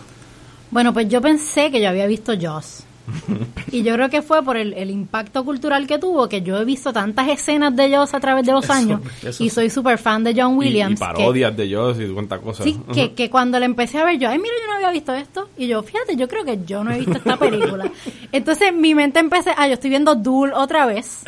Bueno, 0.71 0.93
pues 0.93 1.09
yo 1.09 1.21
pensé 1.21 1.71
que 1.71 1.81
yo 1.81 1.89
había 1.89 2.05
visto 2.07 2.33
Jaws. 2.39 2.83
y 3.71 3.81
yo 3.81 3.95
creo 3.95 4.07
que 4.09 4.21
fue 4.21 4.43
por 4.43 4.55
el, 4.55 4.71
el 4.73 4.91
impacto 4.91 5.43
cultural 5.43 5.87
que 5.87 5.97
tuvo, 5.97 6.29
que 6.29 6.43
yo 6.43 6.59
he 6.59 6.65
visto 6.65 6.93
tantas 6.93 7.27
escenas 7.27 7.75
de 7.75 7.89
Jaws 7.89 8.13
a 8.13 8.19
través 8.19 8.45
de 8.45 8.51
los 8.51 8.65
Eso- 8.65 8.73
años 8.73 9.01
eso 9.23 9.43
y 9.43 9.49
soy 9.49 9.71
súper 9.71 9.97
fan 9.97 10.23
de 10.23 10.39
John 10.39 10.55
Williams. 10.57 10.99
Y, 10.99 11.03
parodias 11.03 11.57
de 11.57 11.73
Joss 11.73 11.97
y 11.99 12.07
cuántas 12.13 12.39
cosas. 12.39 12.65
Sí, 12.65 12.79
que, 12.93 13.13
que 13.13 13.31
cuando 13.31 13.57
le 13.59 13.65
empecé 13.65 13.97
a 13.97 14.05
ver 14.05 14.19
yo, 14.19 14.29
ay, 14.29 14.37
mira, 14.37 14.53
yo 14.61 14.67
no 14.67 14.75
había 14.75 14.91
visto 14.91 15.11
esto. 15.15 15.49
Y 15.57 15.65
yo, 15.67 15.81
fíjate, 15.81 16.15
yo 16.17 16.27
creo 16.27 16.45
que 16.45 16.59
yo 16.67 16.83
no 16.83 16.91
he 16.91 16.99
visto 16.99 17.17
esta 17.17 17.35
película. 17.37 17.91
Entonces 18.31 18.73
mi 18.75 18.93
mente 18.93 19.19
empecé, 19.19 19.51
ah, 19.57 19.67
yo 19.67 19.73
estoy 19.73 19.89
viendo 19.89 20.13
Duel 20.13 20.53
otra 20.53 20.85
vez. 20.85 21.21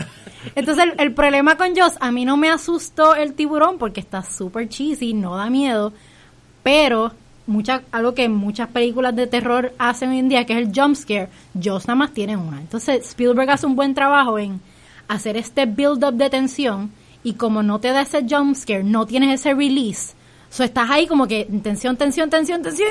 Entonces 0.53 0.83
el, 0.83 0.93
el 0.99 1.13
problema 1.15 1.57
con 1.57 1.75
Joss, 1.75 1.93
a 1.99 2.11
mí 2.11 2.25
no 2.25 2.37
me 2.37 2.49
asustó 2.51 3.15
el 3.15 3.33
tiburón 3.33 3.79
porque 3.79 4.01
está 4.01 4.21
súper 4.23 4.69
cheesy, 4.69 5.15
no 5.15 5.35
da 5.35 5.49
miedo. 5.49 5.93
Pero 6.63 7.11
algo 7.91 8.13
que 8.13 8.29
muchas 8.29 8.69
películas 8.69 9.15
de 9.15 9.27
terror 9.27 9.73
hacen 9.77 10.09
hoy 10.09 10.19
en 10.19 10.29
día, 10.29 10.45
que 10.45 10.53
es 10.53 10.59
el 10.59 10.71
jump 10.73 10.95
scare, 10.95 11.29
Jaws 11.61 11.87
nada 11.87 11.95
más 11.95 12.13
tiene 12.13 12.37
una. 12.37 12.59
Entonces 12.59 13.05
Spielberg 13.07 13.49
hace 13.49 13.65
un 13.65 13.75
buen 13.75 13.93
trabajo 13.93 14.39
en 14.39 14.61
hacer 15.07 15.37
este 15.37 15.65
build-up 15.65 16.13
de 16.13 16.29
tensión 16.29 16.91
y 17.23 17.33
como 17.33 17.63
no 17.63 17.79
te 17.79 17.89
da 17.89 18.01
ese 18.01 18.25
jump 18.27 18.55
scare, 18.55 18.83
no 18.83 19.05
tienes 19.05 19.39
ese 19.39 19.53
release. 19.53 20.13
So 20.49 20.63
estás 20.63 20.89
ahí 20.89 21.07
como 21.07 21.27
que 21.27 21.45
tensión, 21.63 21.95
tensión, 21.97 22.29
tensión, 22.29 22.61
tensión. 22.61 22.89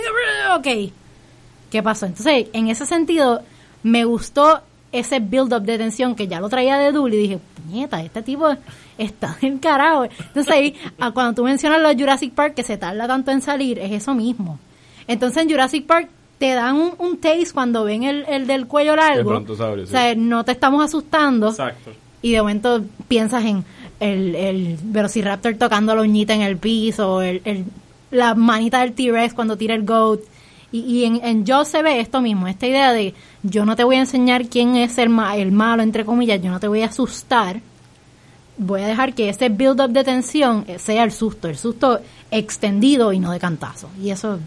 Ok. 0.56 0.92
¿Qué 1.70 1.82
pasó? 1.82 2.06
Entonces, 2.06 2.46
en 2.52 2.68
ese 2.68 2.86
sentido, 2.86 3.42
me 3.82 4.04
gustó 4.04 4.62
ese 4.92 5.20
build-up 5.20 5.62
de 5.62 5.78
tensión 5.78 6.14
que 6.14 6.26
ya 6.28 6.40
lo 6.40 6.48
traía 6.48 6.76
de 6.78 6.92
Dully 6.92 7.16
y 7.16 7.20
dije, 7.22 7.38
puñeta, 7.64 8.02
este 8.02 8.22
tipo 8.22 8.48
está 8.98 9.36
del 9.42 9.60
carajo. 9.60 10.04
Entonces 10.04 10.48
ahí, 10.52 10.74
a 10.98 11.10
cuando 11.12 11.34
tú 11.34 11.44
mencionas 11.44 11.80
lo 11.80 11.88
de 11.88 11.96
Jurassic 11.96 12.32
Park, 12.32 12.54
que 12.54 12.62
se 12.62 12.76
tarda 12.76 13.06
tanto 13.06 13.30
en 13.30 13.40
salir, 13.42 13.78
es 13.78 13.92
eso 13.92 14.14
mismo. 14.14 14.58
Entonces 15.06 15.42
en 15.42 15.50
Jurassic 15.50 15.86
Park 15.86 16.08
te 16.38 16.54
dan 16.54 16.76
un, 16.76 16.92
un 16.98 17.18
taste 17.18 17.52
cuando 17.52 17.84
ven 17.84 18.02
el, 18.04 18.24
el 18.28 18.46
del 18.46 18.66
cuello 18.66 18.96
largo. 18.96 19.30
o 19.46 19.76
sí. 19.86 19.86
sea, 19.90 20.14
no 20.14 20.44
te 20.44 20.52
estamos 20.52 20.82
asustando. 20.84 21.50
Exacto. 21.50 21.90
Y 22.22 22.32
de 22.32 22.40
momento 22.40 22.82
piensas 23.08 23.44
en 23.44 23.64
el, 24.00 24.34
el 24.34 24.76
Velociraptor 24.82 25.54
tocando 25.56 25.94
la 25.94 26.02
uñita 26.02 26.34
en 26.34 26.40
el 26.42 26.56
piso, 26.56 27.20
el, 27.22 27.42
el- 27.44 27.64
la 28.10 28.34
manita 28.34 28.80
del 28.80 28.92
T-Rex 28.92 29.34
cuando 29.34 29.56
tira 29.56 29.74
el 29.74 29.84
goat. 29.86 30.20
Y, 30.72 30.80
y 30.80 31.04
en, 31.04 31.20
en 31.24 31.46
Jaws 31.46 31.68
se 31.68 31.82
ve 31.82 32.00
esto 32.00 32.20
mismo, 32.20 32.48
esta 32.48 32.66
idea 32.66 32.92
de 32.92 33.14
yo 33.42 33.64
no 33.64 33.76
te 33.76 33.84
voy 33.84 33.96
a 33.96 34.00
enseñar 34.00 34.46
quién 34.48 34.76
es 34.76 34.98
el, 34.98 35.08
ma- 35.08 35.36
el 35.36 35.52
malo, 35.52 35.82
entre 35.82 36.04
comillas, 36.04 36.40
yo 36.42 36.50
no 36.50 36.60
te 36.60 36.68
voy 36.68 36.82
a 36.82 36.86
asustar. 36.86 37.60
Voy 38.58 38.82
a 38.82 38.86
dejar 38.86 39.14
que 39.14 39.28
ese 39.30 39.48
build-up 39.48 39.90
de 39.90 40.04
tensión 40.04 40.64
eh, 40.68 40.78
sea 40.78 41.02
el 41.04 41.12
susto, 41.12 41.48
el 41.48 41.56
susto 41.56 42.00
extendido 42.30 43.12
y 43.12 43.18
no 43.18 43.32
de 43.32 43.38
cantazo. 43.40 43.88
Y 44.02 44.10
eso, 44.10 44.38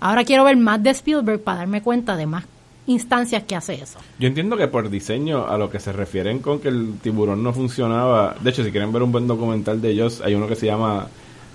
ahora 0.00 0.24
quiero 0.24 0.42
ver 0.44 0.56
más 0.56 0.82
de 0.82 0.90
Spielberg 0.90 1.40
para 1.40 1.58
darme 1.58 1.80
cuenta 1.82 2.16
de 2.16 2.26
más 2.26 2.44
instancias 2.88 3.44
que 3.44 3.54
hace 3.54 3.74
eso. 3.74 4.00
Yo 4.18 4.26
entiendo 4.26 4.56
que 4.56 4.66
por 4.66 4.90
diseño 4.90 5.46
a 5.46 5.56
lo 5.56 5.70
que 5.70 5.78
se 5.78 5.92
refieren 5.92 6.40
con 6.40 6.58
que 6.58 6.66
el 6.68 6.94
tiburón 7.00 7.44
no 7.44 7.52
funcionaba. 7.52 8.34
De 8.40 8.50
hecho, 8.50 8.64
si 8.64 8.72
quieren 8.72 8.92
ver 8.92 9.04
un 9.04 9.12
buen 9.12 9.28
documental 9.28 9.80
de 9.80 9.90
ellos, 9.90 10.20
hay 10.24 10.34
uno 10.34 10.48
que 10.48 10.56
se 10.56 10.66
llama 10.66 11.06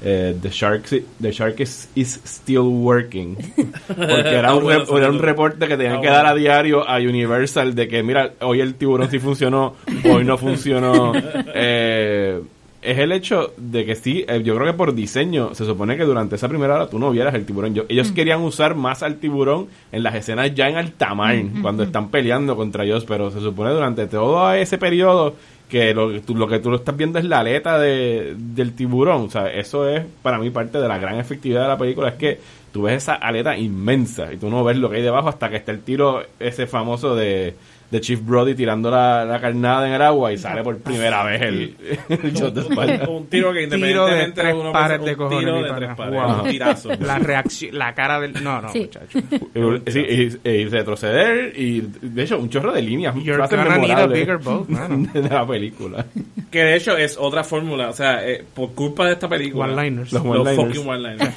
eh, 0.04 0.36
The 0.42 0.50
Shark 0.50 0.84
The 1.22 1.32
Shark 1.32 1.60
is, 1.60 1.90
is 1.96 2.20
Still 2.26 2.60
Working. 2.62 3.36
Porque 3.88 4.06
era 4.36 4.54
un, 4.54 4.72
Está 4.72 4.84
bueno 4.84 4.86
re- 4.86 4.98
era 5.00 5.10
un 5.10 5.16
ese 5.16 5.26
reporte 5.26 5.68
que 5.68 5.78
tenían 5.78 6.02
que 6.02 6.08
dar 6.08 6.26
a 6.26 6.36
diario 6.36 6.88
a 6.88 6.98
Universal 6.98 7.74
de 7.76 7.88
que, 7.88 8.04
mira, 8.04 8.32
hoy 8.42 8.62
el 8.62 8.76
tiburón 8.76 9.10
sí 9.10 9.20
funcionó, 9.20 9.76
hoy 10.10 10.24
no 10.24 10.38
funcionó. 10.38 11.14
Eh, 11.60 12.42
es 12.80 12.98
el 13.00 13.12
hecho 13.12 13.54
de 13.58 13.86
que 13.86 13.96
sí, 13.96 14.24
eh, 14.30 14.42
yo 14.44 14.56
creo 14.56 14.68
que 14.68 14.78
por 14.78 14.94
diseño 14.94 15.54
se 15.56 15.66
supone 15.66 15.98
que 15.98 16.04
durante 16.06 16.36
esa 16.36 16.48
primera 16.48 16.76
hora 16.76 16.88
tú 16.88 17.00
no 17.00 17.10
vieras 17.12 17.34
el 17.34 17.46
tiburón. 17.46 17.74
Yo- 17.74 17.84
ellos 17.90 18.12
querían 18.12 18.42
usar 18.42 18.76
más 18.76 19.02
al 19.04 19.16
tiburón 19.16 19.68
en 19.92 20.04
las 20.04 20.16
escenas 20.16 20.54
ya 20.54 20.70
en 20.70 20.78
alta 20.78 21.14
mar, 21.16 21.36
cuando 21.62 21.84
están 21.84 22.10
peleando 22.10 22.56
contra 22.56 22.86
ellos, 22.86 23.04
pero 23.06 23.32
se 23.32 23.40
supone 23.42 23.72
durante 23.72 24.06
todo 24.08 24.54
ese 24.54 24.78
periodo 24.78 25.36
que 25.70 25.94
lo, 25.94 26.10
lo 26.10 26.48
que 26.48 26.60
tú 26.60 26.70
lo 26.70 26.78
estás 26.78 26.96
viendo 26.96 27.20
es 27.20 27.26
la 27.26 27.40
aleta 27.40 27.78
de, 27.78 28.36
del 28.38 28.74
tiburón. 28.74 29.24
O 29.24 29.30
sea, 29.30 29.52
eso 29.52 29.88
es 29.88 30.06
para 30.22 30.40
mí 30.40 30.50
parte 30.50 30.80
de 30.80 30.88
la 30.88 30.98
gran 30.98 31.20
efectividad 31.20 31.64
de 31.64 31.68
la 31.68 31.78
película, 31.78 32.10
es 32.10 32.16
que 32.16 32.40
tú 32.72 32.84
ves 32.84 33.04
esa 33.04 33.16
aleta 33.16 33.58
inmensa 33.58 34.32
y 34.32 34.38
tú 34.38 34.50
no 34.50 34.64
ves 34.64 34.78
lo 34.78 34.90
que 34.90 34.98
hay 34.98 35.02
debajo 35.02 35.30
hasta 35.30 35.50
que 35.50 35.58
está 35.58 35.72
el 35.72 35.82
tiro 35.82 36.24
ese 36.40 36.68
famoso 36.68 37.16
de, 37.16 37.56
de 37.90 38.02
Chief 38.02 38.20
Brody 38.22 38.54
tirando 38.54 38.92
la, 38.92 39.24
la 39.24 39.40
carnada 39.40 39.88
en 39.88 39.94
el 39.94 40.02
agua 40.02 40.34
y 40.34 40.38
sale 40.38 40.62
por 40.62 40.78
primera 40.80 41.24
vez 41.24 41.42
el, 41.42 41.76
el 42.10 42.34
shot 42.34 42.54
de 42.54 42.62
espalda. 42.62 43.08
un 43.10 43.28
tiro 43.28 43.54
que 43.54 43.66
Tiro 43.68 44.06
de 44.06 44.24
independientemente 44.26 44.42
tres 44.42 44.54
uno 44.56 44.72
pares 44.74 45.02
de 45.06 45.12
un 45.12 45.18
cojones, 45.18 45.40
tiro 45.40 45.56
mi 45.58 45.64
de 45.64 45.74
tres 45.74 45.96
pares, 45.96 46.14
Wow. 46.22 46.44
un 46.44 46.50
tirazo. 46.50 46.90
La 47.00 47.20
reacción, 47.20 47.78
la 47.78 47.94
cara 47.94 48.20
del... 48.20 48.34
No, 48.44 48.62
no, 48.62 48.70
Sí. 48.74 48.80
muchacho. 48.80 49.20
Sí, 49.88 50.00
y- 50.44 50.50
y 50.50 50.66
retroceder 50.66 51.54
y 51.58 51.82
de 52.02 52.24
hecho 52.24 52.38
un 52.38 52.50
chorro 52.50 52.74
de 52.74 52.82
líneas 52.82 53.16
You're 53.24 53.38
gonna 53.48 53.78
need 53.78 53.92
a 53.98 54.08
bigger 54.08 54.38
boat, 54.38 54.68
mano. 54.70 55.08
de 55.14 55.22
la 55.30 55.46
película 55.48 56.06
Que 56.52 56.64
de 56.64 56.76
hecho 56.76 56.98
es 56.98 57.18
otra 57.18 57.44
fórmula, 57.44 57.90
o 57.90 57.94
sea, 57.94 58.28
eh, 58.28 58.44
por 58.54 58.72
culpa 58.74 59.06
de 59.06 59.14
esta 59.14 59.28
película. 59.30 59.66
One-liners. 59.66 60.12
Los 60.12 60.24
Los 60.26 60.38
one-liners. 60.40 60.56
fucking 60.76 60.90
one-liners. 60.90 61.34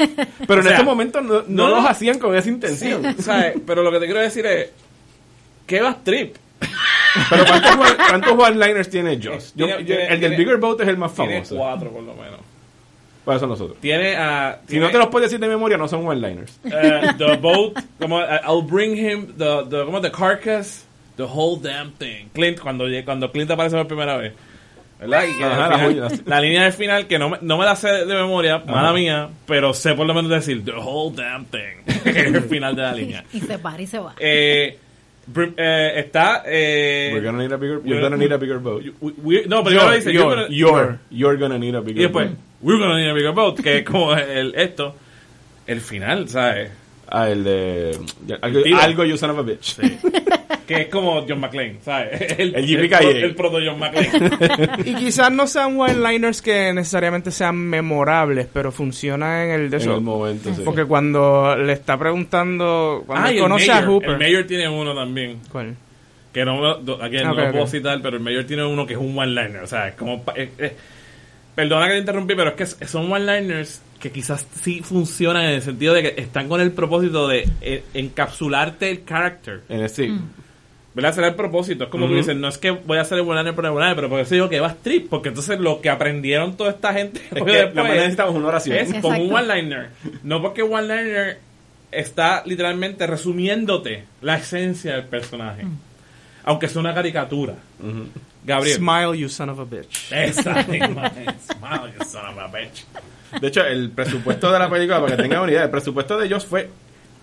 pero 0.47 0.61
en 0.61 0.67
O 0.67 0.69
sea, 0.69 0.75
ese 0.79 0.85
momento 0.85 1.21
no, 1.21 1.35
no, 1.47 1.69
no, 1.69 1.69
los 1.77 1.85
hacían 1.87 2.19
con 2.19 2.35
esa 2.35 2.49
intención 2.49 3.03
¿Sabes? 3.21 3.55
Pero 3.67 3.83
lo 3.83 3.91
que 3.93 3.99
te 4.01 4.05
quiero 4.07 4.21
decir 4.21 4.45
es, 4.47 4.71
¿qué 5.71 5.81
vas 5.81 6.03
trip? 6.03 6.35
pero 7.31 7.45
¿cuántos, 7.47 7.75
one- 7.77 7.97
cuántos 8.09 8.33
one-liners 8.33 8.91
tiene 8.91 9.17
Joss? 9.23 9.53
Yo- 9.55 9.67
Tiene- 9.67 9.81
yo- 9.81 9.87
tiene- 9.87 10.03
el 10.05 10.09
del 10.11 10.19
tiene- 10.21 10.37
Bigger 10.37 10.57
Boat 10.59 10.81
es 10.81 10.89
el 10.89 10.97
más 10.97 11.15
Tiene 11.15 11.35
famoso 11.35 11.57
cuatro 11.57 11.91
por 11.91 12.03
lo 12.03 12.15
menos. 12.15 12.41
¿cuáles 13.25 13.41
son 13.41 13.51
los 13.51 13.61
otros? 13.61 13.79
Tiene 13.81 14.17
a... 14.17 14.59
si 14.67 14.79
no 14.81 14.91
te 14.91 14.99
los 14.99 15.07
puedes 15.09 15.31
decir 15.31 15.41
de 15.41 15.47
memoria 15.49 15.77
no 15.77 15.87
son 15.87 16.05
one-liners 16.07 16.59
Uh, 16.65 17.17
the 17.17 17.37
boat, 17.37 17.79
como, 18.01 18.19
uh, 18.19 18.23
I'll 18.49 18.63
bring 18.63 18.97
him 18.97 19.29
the, 19.39 19.65
the, 19.71 19.85
como 19.85 20.01
the 20.01 20.11
carcass, 20.11 20.85
the 21.17 21.23
whole 21.25 21.61
damn 21.63 21.93
thing. 21.93 22.27
Clint, 22.35 22.59
cuando, 22.59 22.87
cuando 23.05 23.31
Clint 23.31 23.51
aparece 23.51 23.77
por 23.77 23.87
primera 23.87 24.17
vez. 24.17 24.33
¿Verdad? 24.99 25.25
Y 25.25 25.39
que 25.39 25.45
Ajá, 25.45 25.69
la 25.69 25.79
final- 25.89 26.23
la 26.27 26.41
línea 26.43 26.63
del 26.65 26.73
final, 26.75 27.07
que 27.07 27.19
no 27.19 27.31
me, 27.31 27.39
no 27.41 27.57
me 27.57 27.65
la 27.65 27.75
sé 27.75 27.89
de 27.89 28.15
memoria, 28.15 28.59
mala 28.67 28.93
mía, 28.93 29.31
pero 29.47 29.73
sé 29.73 29.95
por 29.95 30.07
lo 30.07 30.13
menos 30.13 30.31
decir, 30.31 30.63
the 30.65 30.73
whole 30.73 31.15
damn 31.17 31.47
thing. 31.47 31.83
es 32.05 32.17
el 32.17 32.43
final 32.43 32.77
de 32.77 32.83
la 32.83 32.93
línea. 32.93 33.25
Y 33.33 33.41
se 33.41 33.59
para 33.59 33.81
y 33.81 33.87
se 33.87 33.99
va. 33.99 34.15
Eh, 34.19 34.79
eh, 35.57 35.93
está... 36.01 36.43
Eh, 36.47 37.11
we're 37.13 37.23
gonna 37.25 37.39
need 37.43 37.53
a 37.53 37.57
bigger 37.59 37.81
you're- 37.85 38.01
gonna 38.01 38.17
need 38.17 38.33
a 38.33 38.39
bigger 38.39 38.59
boat 38.59 38.83
we- 39.01 39.15
we- 39.23 39.45
no, 39.47 39.63
pero 39.63 39.77
primero 39.81 39.91
dice, 39.95 40.13
you're, 40.13 40.25
you're 40.25 40.37
gonna- 40.37 40.49
you're, 40.51 40.99
you're 41.11 41.37
gonna 41.39 41.59
need 41.59 41.75
a 41.75 41.81
bigger 41.81 42.01
y 42.01 42.05
después, 42.07 42.29
boat 42.31 42.39
we're 42.63 42.79
gonna 42.79 42.97
need 42.99 43.09
a 43.11 43.15
bigger 43.15 43.33
boat, 43.33 43.61
que 43.61 43.79
es 43.79 43.85
como 43.85 44.15
el, 44.15 44.55
esto. 44.57 44.95
El 45.67 45.81
final, 45.81 46.29
¿sabes? 46.29 46.71
Ah 47.11 47.29
el 47.31 47.45
de 47.45 47.99
algo, 48.41 48.61
algo 48.81 49.05
you 49.05 49.17
son 49.17 49.31
of 49.31 49.39
a 49.39 49.43
bitch 49.43 49.77
Que 50.67 50.83
es 50.83 50.89
como 50.89 51.27
John 51.29 51.41
McClane, 51.41 51.79
¿sabes? 51.83 52.21
El, 52.39 52.55
El 52.55 52.65
Jimmy 52.65 52.83
el, 52.85 52.89
pro- 52.91 53.11
el 53.11 53.35
proto 53.35 53.59
John 53.65 53.79
McClane. 53.81 54.71
Y 54.89 54.95
quizás 54.95 55.33
no 55.33 55.49
sean 55.49 55.79
one-liners 55.81 56.41
que 56.43 56.73
necesariamente 56.73 57.33
sean 57.33 57.57
memorables, 57.57 58.47
pero 58.53 58.71
funciona 58.71 59.43
en 59.45 59.51
el 59.51 59.71
de 59.71 59.77
en 59.79 59.83
eso. 59.83 59.95
el 59.97 60.01
momento 60.01 60.55
sí. 60.55 60.63
Porque 60.65 60.85
cuando 60.85 61.57
le 61.57 61.73
está 61.73 61.99
preguntando, 61.99 63.03
cuando 63.05 63.27
Ah, 63.29 63.33
y 63.33 63.37
el 63.39 63.43
conoce 63.43 63.67
Mayor. 63.67 63.85
a 63.85 63.87
Hooper. 63.91 64.11
El 64.11 64.19
Mayor 64.19 64.45
tiene 64.47 64.69
uno 64.69 64.95
también. 64.95 65.41
¿Cuál? 65.51 65.75
Que 66.33 66.45
no, 66.45 66.65
aquí 66.71 67.17
no 67.25 67.33
Ok, 67.33 67.39
lo 67.39 67.45
ok. 67.47 67.51
puedo 67.51 67.67
citar, 67.67 68.01
pero 68.01 68.17
el 68.19 68.23
Mayor 68.23 68.45
tiene 68.45 68.65
uno 68.65 68.87
que 68.87 68.93
es 68.95 69.01
un 69.01 69.19
one-liner. 69.19 69.63
O 69.65 69.67
sea, 69.67 69.89
es 69.89 69.95
como. 69.97 70.23
es- 70.37 70.51
perdona 71.57 71.87
que 71.87 71.93
te 71.95 71.99
interrumpí, 71.99 72.35
pero 72.37 72.51
es 72.57 72.75
que 72.77 72.87
son 72.87 73.11
one-liners 73.13 73.83
que 74.01 74.11
quizás 74.11 74.47
sí 74.63 74.81
funcionan 74.83 75.45
en 75.45 75.51
el 75.51 75.63
sentido 75.63 75.95
de 75.95 76.03
que 76.03 76.21
están 76.23 76.49
con 76.49 76.61
el 76.61 76.73
propósito 76.73 77.29
de 77.29 77.49
eh, 77.61 77.85
encapsularte 77.95 78.91
el 78.91 79.05
character. 79.05 79.61
en 79.69 79.81
el, 79.81 79.89
sí. 79.91 80.13
¿Verdad? 80.93 81.15
Será 81.15 81.29
el 81.29 81.35
propósito. 81.37 81.85
Es 81.85 81.91
como 81.91 82.07
tú 82.07 82.13
Ujú. 82.13 82.19
dices, 82.19 82.37
no 82.37 82.49
es 82.49 82.59
que 82.59 82.73
voy 82.73 82.99
a 82.99 83.03
hacer 83.03 83.19
el 83.19 83.25
one-liner 83.29 83.55
por 83.55 83.65
el 83.65 83.71
one-liner, 83.71 83.95
pero 83.95 84.09
porque 84.09 84.23
eso 84.23 84.35
digo 84.35 84.49
que 84.49 84.59
va 84.59 84.71
strip. 84.71 85.09
Porque 85.09 85.29
entonces 85.29 85.61
lo 85.61 85.81
que 85.81 85.89
aprendieron 85.89 86.57
toda 86.57 86.71
esta 86.71 86.93
gente. 86.93 87.21
Es 87.21 87.29
que 87.45 87.53
después 87.53 87.75
la 87.77 87.83
manera 87.83 88.01
necesitamos 88.03 88.35
una 88.35 88.49
oración. 88.49 88.77
es 88.77 88.89
como 88.95 89.09
un 89.11 89.15
Exacto. 89.31 89.35
one-liner. 89.53 89.91
No 90.25 90.43
porque 90.43 90.63
one-liner 90.63 91.39
está 91.93 92.43
literalmente 92.45 93.07
resumiéndote 93.07 94.05
la 94.23 94.37
esencia 94.39 94.95
del 94.97 95.05
personaje. 95.05 95.65
Aunque 96.45 96.67
sea 96.69 96.81
una 96.81 96.95
caricatura. 96.95 97.55
Gabriel. 98.45 98.77
Smile, 98.77 99.17
you 99.19 99.29
son 99.29 99.51
of 99.51 99.61
a 99.61 99.65
bitch. 99.65 100.11
Exacto. 100.11 100.73
Smile, 100.73 101.93
you 101.99 102.05
son 102.05 102.27
of 102.27 102.39
a 102.39 102.49
bitch. 102.49 102.85
De 103.41 103.49
hecho, 103.49 103.65
el 103.65 103.91
presupuesto 103.91 104.51
de 104.53 104.59
la 104.59 104.69
película, 104.71 105.01
para 105.01 105.17
que 105.17 105.23
tengan 105.23 105.43
una 105.43 105.53
idea, 105.53 105.65
el 105.65 105.71
presupuesto 105.71 106.19
de 106.19 106.27
ellos 106.27 106.45
fue 106.47 106.69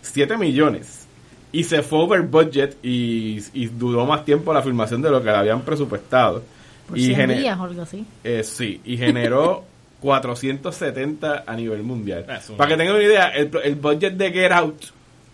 7 0.02 0.38
millones. 0.38 1.06
Y 1.52 1.64
se 1.64 1.82
fue 1.82 2.00
over 2.00 2.22
budget 2.22 2.78
y, 2.84 3.42
y 3.54 3.66
duró 3.68 4.06
más 4.06 4.24
tiempo 4.26 4.54
la 4.54 4.62
filmación 4.62 5.02
de 5.02 5.10
lo 5.10 5.20
que 5.24 5.30
le 5.32 5.36
habían 5.38 5.62
presupuestado. 5.62 6.44
Por 6.88 6.98
y 6.98 7.06
100 7.06 7.16
gene- 7.18 7.40
días 7.40 7.58
o 7.60 7.64
algo 7.64 7.82
así. 7.82 8.06
eh, 8.24 8.44
sí, 8.44 8.80
y 8.86 8.98
generó 8.98 9.64
470 10.02 11.44
a 11.46 11.56
nivel 11.56 11.84
mundial. 11.84 12.26
Eso. 12.30 12.56
Para 12.58 12.70
que 12.72 12.78
tengan 12.78 12.96
una 12.96 13.04
idea, 13.04 13.28
el, 13.30 13.50
el 13.64 13.76
budget 13.76 14.14
de 14.14 14.32
Get 14.32 14.52
Out 14.52 14.84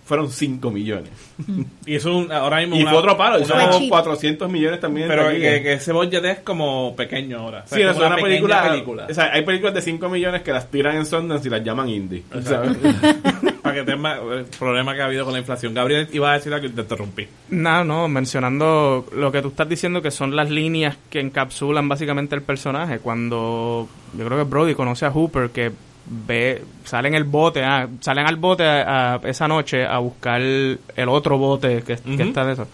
fueron 0.05 0.29
5 0.29 0.69
millones. 0.71 1.09
Y 1.85 1.95
eso 1.95 2.09
es 2.11 2.25
un- 2.25 2.31
ahora 2.31 2.57
mismo 2.59 2.75
Y 2.77 2.81
una- 2.83 2.91
fue 2.91 2.99
otro 2.99 3.17
Fue 3.17 3.45
como 3.47 3.77
cheap. 3.79 3.89
400 3.89 4.49
millones 4.49 4.79
también. 4.79 5.07
Pero 5.09 5.29
que, 5.29 5.39
que 5.39 5.73
ese 5.73 5.91
budget 5.91 6.23
es 6.23 6.39
como 6.39 6.95
pequeño 6.95 7.39
ahora. 7.39 7.63
O 7.65 7.67
sea, 7.67 7.77
Sí, 7.77 7.83
es 7.83 7.97
una 7.97 8.15
película, 8.15 8.69
película. 8.69 9.07
O 9.09 9.13
sea, 9.13 9.31
hay 9.33 9.43
películas 9.43 9.73
de 9.73 9.81
5 9.81 10.07
millones 10.09 10.41
que 10.43 10.51
las 10.53 10.69
tiran 10.71 10.95
en 10.95 11.05
Sundance 11.05 11.47
y 11.47 11.51
las 11.51 11.63
llaman 11.63 11.89
indie. 11.89 12.23
¿sabes? 12.43 12.77
Para 13.61 13.75
que 13.75 13.83
tenga 13.83 14.15
el 14.21 14.45
problema 14.45 14.93
que 14.93 15.01
ha 15.01 15.05
habido 15.05 15.23
con 15.25 15.33
la 15.33 15.39
inflación. 15.39 15.73
Gabriel 15.73 16.07
iba 16.13 16.31
a 16.31 16.33
decir 16.35 16.53
algo 16.53 16.67
y 16.67 16.69
te 16.69 16.81
interrumpí. 16.81 17.27
No, 17.49 17.83
no, 17.83 18.07
mencionando 18.09 19.05
lo 19.15 19.31
que 19.31 19.41
tú 19.41 19.49
estás 19.49 19.67
diciendo 19.69 20.01
que 20.01 20.11
son 20.11 20.35
las 20.35 20.49
líneas 20.49 20.97
que 21.09 21.19
encapsulan 21.21 21.87
básicamente 21.87 22.35
el 22.35 22.41
personaje. 22.41 22.99
Cuando 22.99 23.87
yo 24.17 24.25
creo 24.25 24.37
que 24.37 24.43
Brody 24.43 24.75
conoce 24.75 25.05
a 25.05 25.11
Hooper 25.11 25.49
que 25.49 25.71
ve, 26.05 26.61
sale 26.85 27.07
en 27.07 27.15
el 27.15 27.23
bote, 27.23 27.63
ah, 27.63 27.87
salen 28.01 28.25
al 28.27 28.35
bote 28.35 28.63
a- 28.63 29.15
a- 29.15 29.21
esa 29.27 29.47
noche 29.47 29.85
a 29.85 29.99
buscar 29.99 30.41
el 30.41 30.79
otro 31.07 31.37
bote 31.37 31.83
que, 31.83 31.93
está 31.93 32.45
de 32.45 32.53
eso. 32.53 32.67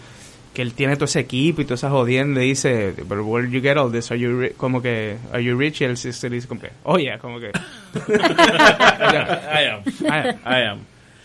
Que 0.52 0.62
él 0.62 0.74
tiene 0.74 0.96
todo 0.96 1.04
ese 1.04 1.20
equipo 1.20 1.60
y 1.62 1.64
toda 1.64 1.76
esa 1.76 1.90
jodienda 1.90 2.42
y 2.42 2.48
dice, 2.48 2.92
but 3.06 3.18
where 3.22 3.48
you 3.48 3.60
get 3.62 3.76
all 3.76 3.92
this? 3.92 4.10
Are 4.10 4.18
you 4.18 4.40
ri-" 4.40 4.52
como 4.56 4.82
que, 4.82 5.16
are 5.32 5.42
you 5.44 5.56
rich? 5.56 5.80
Y 5.80 5.84
él 5.84 5.96
se 5.96 6.28
dice 6.28 6.48
como 6.48 6.60
que, 6.60 6.70
oh 6.82 6.98
yeah, 6.98 7.18
como 7.18 7.38
que, 7.38 7.50
I 8.08 9.66
am. 9.70 9.82
"Ah, 10.08 10.34
I 10.44 10.62
am. 10.68 10.78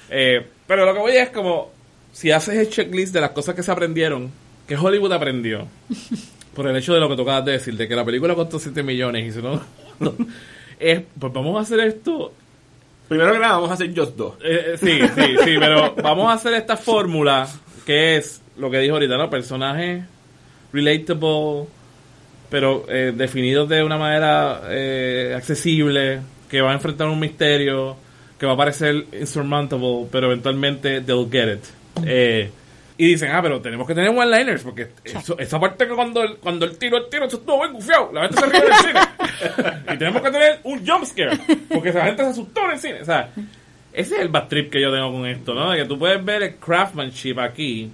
Eh, 0.10 0.45
pero 0.68 0.86
lo 0.86 0.93
que 0.93 0.99
voy 0.99 1.16
es 1.16 1.30
como, 1.30 1.72
si 2.12 2.32
haces 2.32 2.56
el 2.56 2.70
checklist 2.70 3.14
de 3.14 3.22
las 3.22 3.32
cosas 3.32 3.56
que 3.56 3.64
se 3.64 3.72
aprendieron, 3.72 4.32
que 4.68 4.76
Hollywood 4.78 5.12
aprendió, 5.14 5.68
por 6.53 6.68
el 6.68 6.76
hecho 6.78 6.93
de 6.93 6.99
lo 6.99 7.10
que 7.10 7.16
tú 7.16 7.24
acabas 7.24 7.45
de 7.45 7.53
decir, 7.53 7.76
de 7.76 7.88
que 7.88 7.95
la 7.95 8.06
película 8.06 8.36
costó 8.36 8.60
7 8.60 8.84
millones 8.84 9.26
y 9.26 9.32
si 9.32 9.41
no, 9.41 9.60
es, 10.80 11.01
pues 11.19 11.34
vamos 11.34 11.57
a 11.57 11.61
hacer 11.61 11.80
esto 11.82 12.34
Primero 13.07 13.34
que 13.34 13.39
nada, 13.39 13.53
vamos 13.53 13.69
a 13.69 13.73
hacer 13.73 13.93
Just 13.95 14.15
2. 14.15 14.34
Eh, 14.34 14.38
eh, 14.43 14.78
sí, 14.80 14.99
sí, 15.15 15.36
sí, 15.43 15.55
pero 15.59 15.93
vamos 16.01 16.28
a 16.28 16.34
hacer 16.34 16.53
esta 16.55 16.76
fórmula 16.76 17.47
que 17.86 18.17
es 18.17 18.41
lo 18.57 18.71
que 18.71 18.80
dijo 18.80 18.95
ahorita, 18.95 19.15
¿no? 19.15 19.30
Personajes 19.30 20.03
relatable, 20.73 21.67
pero 22.49 22.86
eh, 22.89 23.13
definidos 23.15 23.69
de 23.69 23.84
una 23.84 23.97
manera 23.97 24.63
eh, 24.69 25.34
accesible, 25.36 26.19
que 26.49 26.61
va 26.61 26.71
a 26.71 26.73
enfrentar 26.73 27.07
un 27.07 27.19
misterio, 27.19 27.95
que 28.39 28.45
va 28.45 28.53
a 28.53 28.57
parecer 28.57 29.05
insurmountable, 29.19 30.07
pero 30.11 30.28
eventualmente 30.28 31.01
they'll 31.01 31.30
get 31.32 31.53
it. 31.53 31.63
Eh, 32.05 32.49
y 32.98 33.08
dicen, 33.08 33.30
ah, 33.32 33.41
pero 33.41 33.60
tenemos 33.62 33.86
que 33.88 33.93
tener 33.93 34.10
one-liners, 34.10 34.64
porque 34.64 34.88
eso- 35.04 35.38
esa 35.38 35.60
parte 35.60 35.88
que 35.88 35.93
cuando 35.93 36.24
el, 36.24 36.38
cuando 36.38 36.66
el 36.66 36.78
tiro, 36.78 36.98
el 36.98 37.10
tiro, 37.10 37.26
eso 37.26 37.38
estuvo 37.38 37.60
bien 37.62 37.74
gufiado, 37.74 38.12
la 38.14 38.22
gente 38.24 38.39
se 38.39 38.46
ríe 38.46 38.62
del 38.62 38.74
cine. 38.76 39.00
y 39.93 39.98
tenemos 39.98 40.22
que 40.22 40.32
tener 40.32 40.60
un 40.64 40.86
jump 40.88 41.04
scare, 41.06 41.38
porque 41.74 41.89
esa 41.89 42.06
gente 42.06 42.24
se 42.24 42.30
asustó 42.30 42.66
en 42.66 42.72
el 42.72 42.80
cine. 42.80 43.02
O 43.02 43.06
sea, 43.06 43.30
ese 43.93 44.16
es 44.16 44.22
el 44.22 44.30
bad 44.30 44.48
trip 44.48 44.72
que 44.72 44.82
yo 44.82 44.91
tengo 44.93 45.12
con 45.12 45.26
esto, 45.26 45.54
¿no? 45.54 45.72
De 45.72 45.80
que 45.80 45.86
tú 45.86 46.00
puedes 46.00 46.24
ver 46.24 46.43
el 46.43 46.56
craftsmanship 46.56 47.38
aquí 47.39 47.91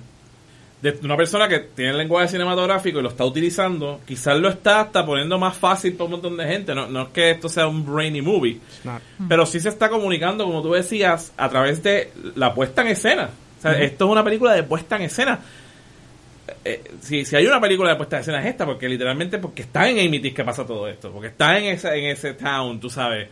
de 0.82 0.97
una 1.04 1.16
persona 1.16 1.47
que 1.47 1.60
tiene 1.60 1.91
el 1.91 1.97
lenguaje 1.99 2.28
cinematográfico 2.30 2.97
y 2.99 3.04
lo 3.04 3.10
está 3.10 3.24
utilizando, 3.24 4.02
quizás 4.08 4.36
lo 4.39 4.49
está 4.49 4.82
hasta 4.82 5.06
poniendo 5.06 5.38
más 5.38 5.56
fácil 5.56 5.93
para 5.93 6.06
un 6.06 6.12
montón 6.12 6.38
de 6.38 6.45
gente. 6.47 6.74
No, 6.74 6.88
no 6.88 7.04
es 7.04 7.08
que 7.10 7.30
esto 7.30 7.49
sea 7.49 7.68
un 7.68 7.86
brainy 7.86 8.22
movie, 8.24 8.54
it's 8.54 8.84
not". 8.86 8.99
pero 9.30 9.45
sí 9.45 9.60
se 9.60 9.70
está 9.70 9.89
comunicando, 9.89 10.43
como 10.43 10.62
tú 10.64 10.72
decías, 10.74 11.34
a 11.38 11.49
través 11.49 11.84
de 11.84 12.12
la 12.36 12.54
puesta 12.56 12.82
en 12.82 12.88
escena. 12.88 13.30
O 13.62 13.74
sea, 13.74 13.80
esto 13.82 14.05
es 14.05 14.12
una 14.12 14.24
película 14.24 14.53
de 14.53 14.64
puesta 14.64 14.95
en 14.95 15.03
escena. 15.03 15.39
Eh, 16.66 16.82
si, 17.01 17.24
si 17.26 17.36
hay 17.36 17.45
una 17.45 17.62
película 17.62 17.91
de 17.91 17.95
puesta 17.95 18.18
en 18.18 18.22
escena 18.22 18.39
es 18.41 18.47
esta, 18.47 18.66
porque 18.66 18.89
literalmente 18.89 19.38
porque 19.38 19.62
está 19.62 19.88
en 19.89 19.99
Amityville 19.99 20.34
que 20.34 20.43
pasa 20.43 20.66
todo 20.66 20.88
esto, 20.88 21.12
porque 21.12 21.28
está 21.30 21.57
en 21.57 21.66
ese, 21.66 21.93
en 21.97 22.05
ese 22.05 22.34
town, 22.34 22.80
tú 22.80 22.89
sabes, 22.89 23.30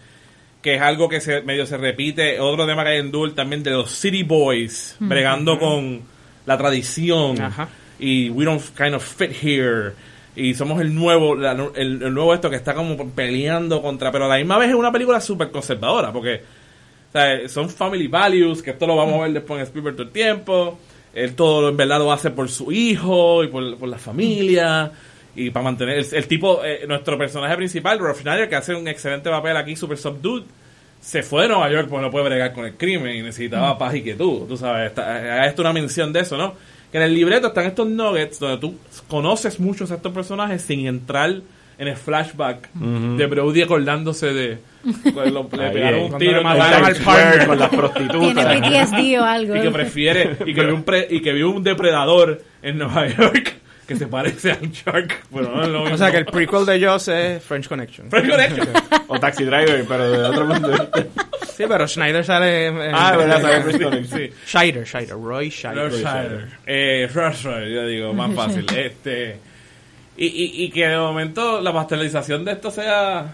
que 0.62 0.76
es 0.76 0.82
algo 0.82 1.10
que 1.10 1.20
se, 1.20 1.42
medio 1.42 1.66
se 1.66 1.78
repite. 1.78 2.40
Otro 2.40 2.66
tema 2.66 2.84
que 2.84 2.90
hay 2.92 3.00
en 3.00 3.12
Duel 3.12 3.34
también 3.34 3.64
de 3.64 3.72
los 3.72 3.92
City 3.92 4.24
Boys, 4.24 4.96
bregando 5.00 5.58
con 5.60 6.02
la 6.46 6.58
tradición 6.58 7.42
Ajá. 7.42 7.68
y 8.00 8.30
we 8.30 8.46
don't 8.46 8.62
kind 8.78 8.94
of 8.96 9.04
fit 9.04 9.32
here 9.44 9.92
y 10.36 10.54
somos 10.54 10.80
el 10.82 10.96
nuevo 10.96 11.36
la- 11.36 11.52
el, 11.76 12.02
el 12.02 12.14
nuevo 12.14 12.34
esto 12.34 12.50
que 12.50 12.56
está 12.56 12.74
como 12.74 12.96
peleando 13.12 13.82
contra 13.82 14.12
pero 14.12 14.26
a 14.26 14.28
la 14.30 14.38
misma 14.38 14.58
vez 14.58 14.70
es 14.70 14.76
una 14.76 14.92
película 14.92 15.20
súper 15.22 15.52
conservadora 15.52 16.12
porque 16.14 16.42
o 17.10 17.12
sea, 17.12 17.50
son 17.50 17.70
family 17.70 18.08
values 18.08 18.62
que 18.62 18.72
esto 18.72 18.88
lo 18.88 18.96
vamos 18.96 19.16
a 19.16 19.24
ver 19.24 19.34
después 19.34 19.60
en 19.60 19.66
Spielberg 19.66 19.96
todo 19.96 20.08
el 20.08 20.14
tiempo 20.14 20.80
él 21.14 21.36
todo 21.36 21.70
en 21.70 21.78
verdad 21.78 22.00
lo 22.00 22.12
hace 22.12 22.30
por 22.30 22.50
su 22.50 22.72
hijo 22.72 23.44
y 23.44 23.48
por, 23.48 23.78
por 23.78 23.90
la 23.90 23.98
familia 23.98 24.92
y 25.36 25.50
para 25.50 25.64
mantener 25.64 25.98
el, 25.98 26.06
el 26.12 26.28
tipo 26.28 26.64
eh, 26.64 26.86
nuestro 26.88 27.18
personaje 27.18 27.56
principal 27.56 28.00
Rolf 28.00 28.22
Schneider 28.22 28.48
que 28.50 28.56
hace 28.56 28.76
un 28.76 28.88
excelente 28.88 29.30
papel 29.30 29.58
aquí 29.58 29.76
super 29.76 29.98
subdued 29.98 30.44
se 31.02 31.24
fue 31.24 31.44
de 31.44 31.50
Nueva 31.50 31.70
York 31.72 31.88
porque 31.90 32.06
no 32.06 32.12
puede 32.12 32.26
bregar 32.26 32.54
con 32.54 32.66
el 32.66 32.76
crimen 32.76 33.16
y 33.16 33.22
necesitaba 33.22 33.78
paz 33.78 33.96
y 33.96 34.02
quietud. 34.02 34.48
Tú 34.48 34.58
sabes, 34.58 34.90
está, 34.90 35.46
esto 35.46 35.62
una 35.62 35.74
mención 35.74 36.12
de 36.12 36.22
eso, 36.22 36.38
¿no? 36.38 36.54
Que 36.92 36.98
en 36.98 37.04
el 37.04 37.14
libreto 37.14 37.48
están 37.48 37.66
estos 37.66 37.88
nuggets 37.88 38.40
donde 38.40 38.58
tú 38.58 38.76
conoces 39.08 39.60
muchos 39.60 39.92
a 39.92 39.96
estos 39.96 40.12
personajes 40.12 40.62
sin 40.62 40.88
entrar 40.88 41.42
en 41.78 41.88
el 41.88 41.96
flashback 41.96 42.70
de 42.74 43.26
Brody 43.28 43.62
acordándose 43.62 44.34
de 44.34 44.58
cuando 45.14 45.50
le 45.58 45.66
Ahí, 45.66 45.74
pegaron 45.74 46.00
un 46.14 46.18
tiro 46.18 46.42
la 46.42 46.52
al 46.52 46.58
con 47.48 47.60
las 47.60 47.70
Tiene 47.70 47.84
prostitutas. 47.84 48.46
PTSD 48.46 49.20
o 49.20 49.24
algo. 49.26 49.56
y 49.56 49.62
que 49.62 49.72
prefiere 49.72 50.38
y 50.46 50.54
que 50.54 50.64
vio 50.66 50.76
un 50.76 50.84
pre- 50.84 51.08
y 51.10 51.22
que 51.22 51.34
vio 51.34 51.50
un 51.52 51.64
depredador 51.64 52.42
en 52.62 52.78
Nueva 52.78 53.08
York 53.08 53.56
que 53.88 53.96
se 53.96 54.06
parece 54.08 54.52
a 54.52 54.58
un 54.62 54.72
shark 54.72 55.24
pero 55.34 55.50
no 55.56 55.64
es 55.64 55.68
lo 55.70 55.80
O 55.80 55.84
mismo. 55.84 55.98
sea 55.98 56.12
que 56.12 56.18
el 56.18 56.26
prequel 56.26 56.64
de 56.66 56.80
Jaws 56.80 57.08
es 57.08 57.44
French 57.44 57.68
Connection. 57.68 58.10
French 58.10 58.30
Connection. 58.30 58.68
o 59.08 59.20
Taxi 59.20 59.44
Driver, 59.46 59.84
pero 59.88 60.12
de 60.12 60.24
otro 60.24 60.46
vista. 60.48 60.88
Sí, 61.58 61.64
pero 61.68 61.88
Schneider 61.88 62.24
sale 62.24 62.68
en... 62.68 62.78
Ah, 62.94 63.18
verdad, 63.18 63.42
sale 63.42 63.56
en- 63.58 63.64
French 63.64 63.82
Connection. 63.84 64.20
sí 64.20 64.30
Scheider, 64.46 64.86
Scheider, 64.86 65.16
Roy 65.16 65.50
Scheider. 65.50 65.76
Lord 65.78 65.94
Scheider. 65.94 66.48
Eh, 66.68 67.10
yo 67.74 67.88
digo, 67.88 68.14
más 68.14 68.34
fácil. 68.34 68.66
este 68.78 69.38
y, 70.18 70.26
y, 70.28 70.64
y 70.66 70.70
que 70.70 70.88
de 70.88 70.98
momento 70.98 71.60
la 71.60 71.74
pasteurización 71.74 72.46
de 72.46 72.52
esto 72.52 72.70
sea, 72.72 73.34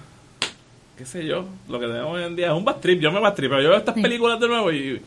qué 0.98 1.06
sé 1.06 1.26
yo, 1.26 1.46
lo 1.68 1.80
que 1.80 1.88
tenemos 1.88 2.14
hoy 2.14 2.24
en 2.24 2.36
día 2.36 2.48
es 2.48 2.54
un 2.54 2.66
bad 2.66 2.78
trip. 2.78 3.00
Yo 3.02 3.12
me 3.12 3.20
bad 3.20 3.34
trip, 3.34 3.50
pero 3.50 3.62
yo 3.62 3.70
veo 3.70 3.78
estas 3.78 3.96
películas 3.96 4.40
de 4.40 4.48
nuevo 4.48 4.72
y 4.72 5.02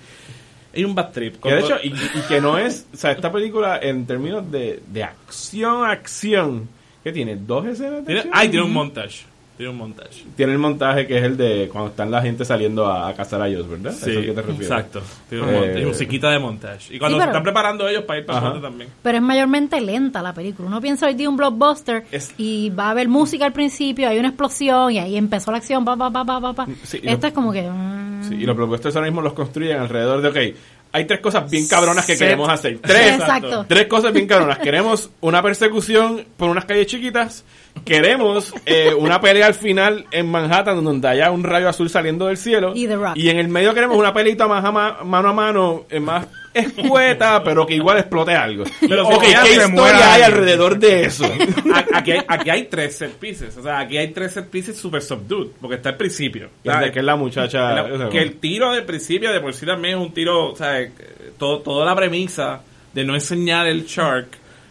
hay 0.74 0.84
un 0.84 0.94
bad 0.94 1.10
trip. 1.12 1.40
Que 1.42 1.50
de 1.54 1.60
hecho, 1.60 1.76
y, 1.82 1.88
y 1.88 2.22
que 2.28 2.40
no 2.40 2.58
es, 2.58 2.86
o 2.92 2.96
sea, 2.96 3.12
esta 3.12 3.32
película 3.32 3.78
en 3.80 4.06
términos 4.06 4.50
de, 4.50 4.82
de 4.86 5.02
acción, 5.02 5.84
acción, 5.88 6.68
que 7.02 7.12
tiene 7.12 7.36
dos 7.36 7.66
escenas 7.66 8.00
de 8.00 8.04
tiene, 8.04 8.20
acción? 8.20 8.34
ay, 8.36 8.48
tiene 8.48 8.64
un 8.66 8.72
montage. 8.72 9.24
Tiene 9.58 9.72
un 9.72 9.76
montage. 9.78 10.24
Tiene 10.36 10.52
el 10.52 10.58
montaje 10.58 11.06
que 11.06 11.18
es 11.18 11.24
el 11.24 11.36
de 11.36 11.68
cuando 11.70 11.90
están 11.90 12.10
la 12.10 12.22
gente 12.22 12.44
saliendo 12.44 12.86
a, 12.86 13.08
a 13.08 13.14
cazar 13.14 13.42
a 13.42 13.48
ellos, 13.48 13.68
¿verdad? 13.68 13.92
Sí, 13.92 14.10
¿Eso 14.12 14.20
que 14.20 14.28
te 14.32 14.40
refieres? 14.42 14.70
exacto. 14.70 15.02
Tiene 15.28 15.44
un 15.44 15.50
Eh, 15.50 15.58
montage, 15.60 15.86
musiquita 15.86 16.30
de 16.30 16.38
montage. 16.38 16.94
Y 16.94 16.98
cuando 17.00 17.18
Sí, 17.18 17.22
se 17.24 17.28
están 17.28 17.42
preparando 17.42 17.88
ellos 17.88 18.04
para 18.04 18.20
ir 18.20 18.24
para 18.26 18.38
Ajá. 18.38 18.46
adelante 18.46 18.68
también. 18.68 18.90
Pero 19.02 19.18
es 19.18 19.22
mayormente 19.24 19.80
lenta 19.80 20.22
la 20.22 20.32
película. 20.32 20.68
Uno 20.68 20.80
piensa 20.80 21.06
hoy 21.06 21.14
día 21.14 21.28
un 21.28 21.36
blockbuster 21.36 22.04
Es- 22.12 22.32
y 22.38 22.70
va 22.70 22.84
a 22.86 22.90
haber 22.90 23.08
música 23.08 23.44
al 23.46 23.52
principio, 23.52 24.08
hay 24.08 24.18
una 24.20 24.28
explosión 24.28 24.92
y 24.92 25.00
ahí 25.00 25.16
empezó 25.16 25.50
la 25.50 25.58
acción, 25.58 25.84
pa, 25.84 25.96
pa, 25.96 26.10
pa, 26.12 26.24
pa, 26.24 26.40
pa, 26.40 26.52
pa. 26.52 26.66
Sí, 26.84 27.00
lo- 27.02 27.10
es 27.12 27.32
como 27.34 27.52
que... 27.52 27.68
mm, 27.68 28.08
Sí, 28.28 28.34
y 28.34 28.44
los 28.46 28.56
propuestos 28.56 28.94
ahora 28.96 29.06
mismo 29.08 29.22
los 29.22 29.32
construyen 29.32 29.78
alrededor 29.78 30.20
de, 30.22 30.28
ok, 30.52 30.56
hay 30.92 31.04
tres 31.06 31.20
cosas 31.20 31.50
bien 31.50 31.66
cabronas 31.68 32.04
que 32.06 32.16
queremos 32.16 32.48
hacer. 32.48 32.78
Tres, 32.80 33.14
Exacto. 33.14 33.66
tres 33.68 33.86
cosas 33.86 34.12
bien 34.12 34.26
cabronas. 34.26 34.58
Queremos 34.58 35.10
una 35.20 35.42
persecución 35.42 36.24
por 36.36 36.48
unas 36.50 36.64
calles 36.64 36.86
chiquitas. 36.86 37.44
Queremos 37.84 38.52
eh, 38.66 38.92
una 38.94 39.20
pelea 39.20 39.46
al 39.46 39.54
final 39.54 40.06
en 40.10 40.30
Manhattan 40.30 40.82
donde 40.84 41.08
haya 41.08 41.30
un 41.30 41.44
rayo 41.44 41.68
azul 41.68 41.88
saliendo 41.88 42.26
del 42.26 42.36
cielo. 42.36 42.72
Y 42.74 42.86
The 42.88 42.96
Rock. 42.96 43.16
Y 43.16 43.28
en 43.30 43.38
el 43.38 43.48
medio 43.48 43.72
queremos 43.74 43.96
una 43.96 44.12
pelita 44.12 44.48
más 44.48 44.64
a 44.64 44.72
ma- 44.72 44.98
mano 45.04 45.28
a 45.28 45.32
mano, 45.32 45.84
eh, 45.90 46.00
más 46.00 46.26
escueta, 46.60 47.42
pero 47.42 47.66
que 47.66 47.74
igual 47.74 47.98
explote 47.98 48.32
algo. 48.32 48.64
Pero 48.80 49.08
ok, 49.08 49.20
¿qué 49.22 49.28
historia 49.30 49.68
muera 49.68 50.14
hay 50.14 50.22
alrededor 50.22 50.78
de 50.78 51.02
eso? 51.04 51.24
Aquí, 51.94 52.12
hay, 52.12 52.20
aquí 52.26 52.50
hay 52.50 52.64
tres 52.64 52.96
set 52.96 53.12
pieces. 53.12 53.56
O 53.56 53.62
sea, 53.62 53.80
aquí 53.80 53.96
hay 53.96 54.08
tres 54.08 54.32
set 54.32 54.48
pieces 54.48 54.76
super 54.76 55.02
subdued. 55.02 55.48
Porque 55.60 55.76
está 55.76 55.90
el 55.90 55.96
principio. 55.96 56.48
Desde 56.64 56.92
que 56.92 56.98
es 57.00 57.04
la 57.04 57.16
muchacha... 57.16 57.72
La- 57.74 57.84
o 57.84 57.98
sea, 57.98 58.08
que 58.08 58.20
el 58.20 58.34
tiro 58.36 58.72
del 58.72 58.84
principio 58.84 59.32
de 59.32 59.40
por 59.40 59.52
sí 59.54 59.66
también 59.66 59.98
es 59.98 60.00
un 60.06 60.12
tiro, 60.12 60.52
o 60.52 60.56
sea, 60.56 60.80
eh, 60.80 60.90
todo, 61.38 61.60
toda 61.60 61.84
la 61.86 61.94
premisa 61.96 62.60
de 62.92 63.04
no 63.04 63.14
enseñar 63.14 63.66
el 63.66 63.84
shark, 63.86 64.28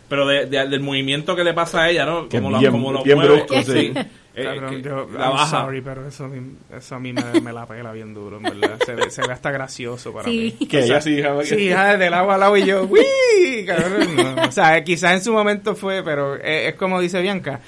pero 0.09 0.25
de, 0.27 0.45
de- 0.45 0.67
del 0.67 0.79
movimiento 0.79 1.35
que 1.35 1.43
le 1.43 1.53
pasa 1.53 1.83
a 1.83 1.89
ella, 1.89 2.05
¿no? 2.05 2.27
Como, 2.29 2.49
lo, 2.51 2.59
bien- 2.59 2.71
como 2.71 2.91
lo 2.91 3.03
bien 3.03 3.17
mueve. 3.17 3.43
brusco, 3.45 3.71
sí. 3.71 3.93
Eh, 4.39 4.43
Cabrón, 4.43 4.83
yo, 4.83 5.07
la 5.17 5.25
I'm 5.25 5.31
baja. 5.33 5.61
sorry, 5.63 5.81
pero 5.81 6.07
eso, 6.07 6.25
a 6.25 6.27
mí- 6.27 6.53
eso 6.71 6.93
a 6.95 6.99
mí 6.99 7.11
me, 7.11 7.41
me 7.41 7.51
la 7.51 7.65
pela 7.65 7.91
bien 7.91 8.13
duro, 8.13 8.37
en 8.37 8.43
verdad. 8.43 8.77
Se, 8.85 8.93
ve- 8.93 9.09
se 9.09 9.25
ve 9.25 9.33
hasta 9.33 9.49
gracioso 9.49 10.13
para 10.13 10.25
Sí. 10.25 10.55
mí. 10.59 10.67
Que 10.67 10.79
ella 10.81 11.01
sí, 11.01 11.17
hija, 11.17 11.43
Sí, 11.43 11.55
hija, 11.55 11.97
del 11.97 12.13
agua 12.13 12.35
al 12.35 12.43
agua 12.43 12.59
y 12.59 12.65
yo, 12.65 12.83
¡Wii! 12.83 13.65
Cabrón, 13.65 14.15
no. 14.15 14.43
O 14.47 14.51
sea, 14.51 14.83
quizás 14.83 15.13
en 15.13 15.23
su 15.23 15.33
momento 15.33 15.75
fue, 15.75 16.03
pero 16.03 16.35
es, 16.35 16.67
es 16.69 16.75
como 16.75 17.01
dice 17.01 17.19
Bianca, 17.19 17.61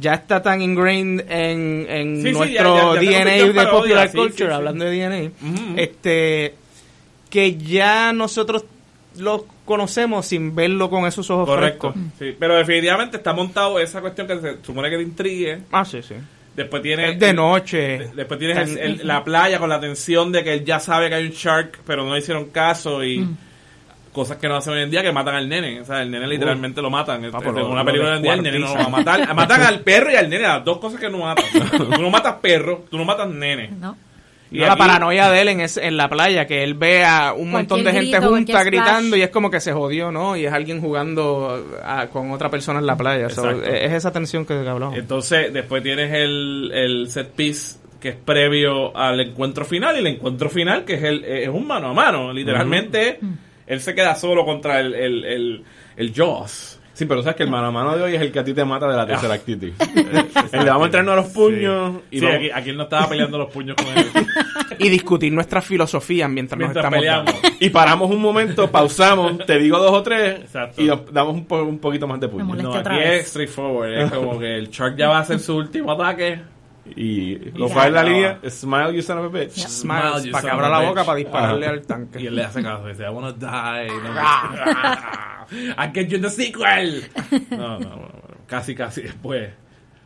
ya 0.00 0.14
está 0.14 0.42
tan 0.42 0.62
ingrained 0.62 1.20
en, 1.30 1.86
en 1.88 2.16
Sí, 2.22 2.28
sí, 2.28 2.32
nuestro 2.32 2.94
ya- 2.94 3.00
DNA 3.00 3.30
de 3.46 3.52
parodia, 3.54 3.70
popular 3.70 4.08
sí, 4.08 4.16
culture, 4.16 4.38
sí, 4.38 4.46
sí. 4.46 4.52
hablando 4.52 4.84
de 4.86 4.90
DNA, 4.90 5.30
Ujú. 5.42 5.74
este, 5.76 6.54
que 7.28 7.56
ya 7.56 8.12
nosotros 8.14 8.64
lo 9.18 9.46
conocemos 9.66 10.24
sin 10.24 10.54
verlo 10.54 10.88
con 10.88 11.04
esos 11.04 11.28
ojos 11.28 11.46
Correcto. 11.46 11.92
frescos. 11.92 12.12
Sí, 12.18 12.34
pero 12.38 12.56
definitivamente 12.56 13.18
está 13.18 13.34
montado 13.34 13.78
esa 13.78 14.00
cuestión 14.00 14.26
que 14.26 14.40
se 14.40 14.56
supone 14.64 14.88
que 14.88 14.96
te 14.96 15.02
intrigue. 15.02 15.58
Ah, 15.72 15.84
sí, 15.84 16.00
sí. 16.02 16.14
Después 16.54 16.80
tienes... 16.82 17.12
Es 17.12 17.20
de 17.20 17.34
noche. 17.34 17.98
Después 18.14 18.38
tienes 18.40 18.70
el- 18.70 18.78
el- 18.78 19.06
la 19.06 19.22
playa 19.22 19.58
con 19.58 19.68
la 19.68 19.78
tensión 19.78 20.32
de 20.32 20.42
que 20.42 20.54
él 20.54 20.64
ya 20.64 20.80
sabe 20.80 21.10
que 21.10 21.16
hay 21.16 21.26
un 21.26 21.32
shark, 21.32 21.80
pero 21.86 22.02
no 22.04 22.14
le 22.14 22.20
hicieron 22.20 22.46
caso 22.46 23.04
y 23.04 23.18
Mm. 23.18 23.36
cosas 24.12 24.38
que 24.38 24.48
no 24.48 24.56
hacen 24.56 24.72
hoy 24.72 24.80
en 24.82 24.90
día 24.90 25.02
que 25.02 25.12
matan 25.12 25.34
al 25.34 25.46
nene. 25.46 25.82
O 25.82 25.84
sea, 25.84 26.00
el 26.00 26.10
nene 26.10 26.26
literalmente 26.26 26.80
lo 26.80 26.88
matan. 26.88 27.22
Ah, 27.26 27.28
Este, 27.28 27.48
en 27.50 27.66
una 27.66 27.80
lo 27.80 27.84
película 27.84 28.12
hoy 28.12 28.16
en 28.16 28.22
día 28.22 28.32
el 28.32 28.42
nene 28.42 28.58
no 28.58 28.68
lo 28.68 28.74
va 28.74 28.84
a 28.84 28.88
matar. 28.88 29.34
Matan 29.34 29.60
al 29.62 29.80
perro 29.84 30.10
y 30.10 30.14
al 30.16 30.30
nene, 30.30 30.44
las 30.44 30.64
dos 30.64 30.78
cosas 30.78 30.98
que 30.98 31.10
no 31.10 31.18
matan. 31.18 31.44
tú 31.76 31.84
no 32.00 32.08
matas 32.08 32.36
perro, 32.40 32.86
tú 32.90 32.96
no 32.96 33.04
matas 33.04 33.28
nene. 33.28 33.68
¿no? 33.78 33.94
Y 34.50 34.60
No, 34.60 34.66
la 34.66 34.76
paranoia 34.76 35.28
de 35.30 35.40
él 35.42 35.48
en, 35.48 35.60
ese- 35.60 35.84
en 35.86 35.96
la 35.96 36.08
playa, 36.08 36.46
que 36.46 36.62
él 36.62 36.74
ve 36.74 37.04
a 37.04 37.32
un 37.32 37.50
montón 37.50 37.82
de 37.82 37.90
gente 37.92 38.16
grito, 38.16 38.28
junta 38.28 38.62
gritando 38.62 39.08
splash. 39.08 39.18
y 39.18 39.22
es 39.22 39.30
como 39.30 39.50
que 39.50 39.58
se 39.60 39.72
jodió, 39.72 40.12
¿no? 40.12 40.36
Y 40.36 40.46
es 40.46 40.52
alguien 40.52 40.80
jugando 40.80 41.66
con 42.12 42.30
otra 42.30 42.48
persona 42.48 42.78
en 42.78 42.86
la 42.86 42.96
playa. 42.96 43.28
So, 43.28 43.44
Exacto. 43.50 43.68
es 43.74 43.92
esa 43.92 44.12
tensión 44.12 44.46
que 44.46 44.54
hablamos. 44.54 44.96
Entonces, 44.96 45.52
después 45.52 45.82
tienes 45.82 46.12
el, 46.12 46.70
el 46.72 47.10
set 47.10 47.30
piece 47.32 47.78
que 48.00 48.10
es 48.10 48.16
previo 48.16 48.96
al 48.96 49.18
encuentro 49.20 49.64
final 49.64 49.96
y 49.96 49.98
el 50.00 50.06
encuentro 50.06 50.48
final 50.48 50.84
que 50.84 50.94
es 50.94 51.02
el 51.02 51.24
es 51.24 51.48
un 51.48 51.66
mano 51.66 51.88
a 51.88 51.92
mano. 51.92 52.32
Literalmente, 52.32 53.18
él 53.66 53.80
se 53.80 53.94
queda 53.96 54.14
solo 54.14 54.44
contra 54.44 54.78
el, 54.80 54.94
el, 54.94 55.24
el, 55.24 55.64
el 55.96 56.12
Jaws. 56.14 56.75
Sí, 56.96 57.04
pero 57.04 57.20
sabes 57.22 57.36
que 57.36 57.42
el 57.42 57.50
mano 57.50 57.66
a 57.66 57.70
mano 57.70 57.94
de 57.94 58.02
hoy 58.02 58.14
es 58.14 58.22
el 58.22 58.32
que 58.32 58.38
a 58.38 58.44
ti 58.44 58.54
te 58.54 58.64
mata 58.64 58.88
de 58.88 58.96
la 58.96 59.06
tercera 59.06 59.34
actitud. 59.40 59.68
Le 59.94 60.64
vamos 60.64 60.82
a 60.82 60.84
entrarnos 60.86 61.12
a 61.12 61.16
los 61.16 61.26
puños 61.26 61.96
y 62.10 62.16
y 62.16 62.20
vamos- 62.22 62.36
aquí, 62.36 62.50
aquí 62.50 62.70
él 62.70 62.76
no 62.78 62.84
estaba 62.84 63.06
peleando 63.08 63.36
los 63.36 63.50
puños 63.52 63.76
con 63.76 63.86
él. 63.96 64.06
Y 64.78 64.88
discutir 64.90 65.32
nuestras 65.32 65.64
filosofías 65.64 66.28
mientras, 66.28 66.58
Mientras 66.58 66.84
nos 66.84 66.92
estamos 66.94 66.98
peleamos. 66.98 67.42
dando. 67.42 67.56
y 67.60 67.70
paramos 67.70 68.10
un 68.10 68.20
momento, 68.20 68.70
pausamos, 68.70 69.38
te 69.46 69.58
digo 69.58 69.78
dos 69.78 69.92
o 69.92 70.02
tres 70.02 70.40
Exacto. 70.40 70.82
y 70.82 70.86
damos 71.12 71.34
un, 71.34 71.46
po- 71.46 71.62
un 71.62 71.78
poquito 71.78 72.06
más 72.06 72.18
de 72.20 72.26
Me 72.26 72.32
puño. 72.32 72.44
molesta. 72.46 72.82
No, 72.82 72.90
aquí 72.96 72.98
es 73.02 73.26
straightforward. 73.28 73.92
Es 73.92 74.10
como 74.10 74.38
que 74.38 74.56
el 74.56 74.68
Shark 74.68 74.96
ya 74.96 75.08
va 75.08 75.18
a 75.18 75.20
hacer 75.20 75.38
su 75.38 75.56
último 75.56 75.92
ataque. 75.92 76.40
Y 76.94 77.36
lo 77.54 77.68
en 77.68 77.92
la 77.94 78.02
línea, 78.02 78.40
smile 78.48 78.94
you 78.94 79.02
son 79.02 79.18
of 79.18 79.24
a 79.24 79.28
bitch. 79.38 79.52
Smiles, 79.52 80.22
Smile, 80.22 80.24
you 80.26 80.32
para 80.32 80.42
que 80.42 80.50
abra 80.50 80.68
la 80.68 80.76
a 80.78 80.80
boca 80.82 81.00
bitch. 81.00 81.06
para 81.06 81.18
dispararle 81.18 81.66
Ajá. 81.66 81.74
al 81.74 81.82
tanque. 81.86 82.20
Y 82.20 82.26
él 82.26 82.36
le 82.36 82.44
hace 82.44 82.62
caso. 82.62 82.86
Dice, 82.86 83.04
I 83.04 83.08
wanna 83.08 83.32
die. 83.32 83.88
No, 83.88 85.76
I 85.82 85.90
get 85.92 86.08
you 86.08 86.16
in 86.16 86.22
the 86.22 86.30
sequel. 86.30 87.02
No, 87.50 87.78
no, 87.78 87.78
no, 87.78 87.96
no. 87.96 88.10
Casi, 88.46 88.74
casi 88.74 89.02
después. 89.02 89.50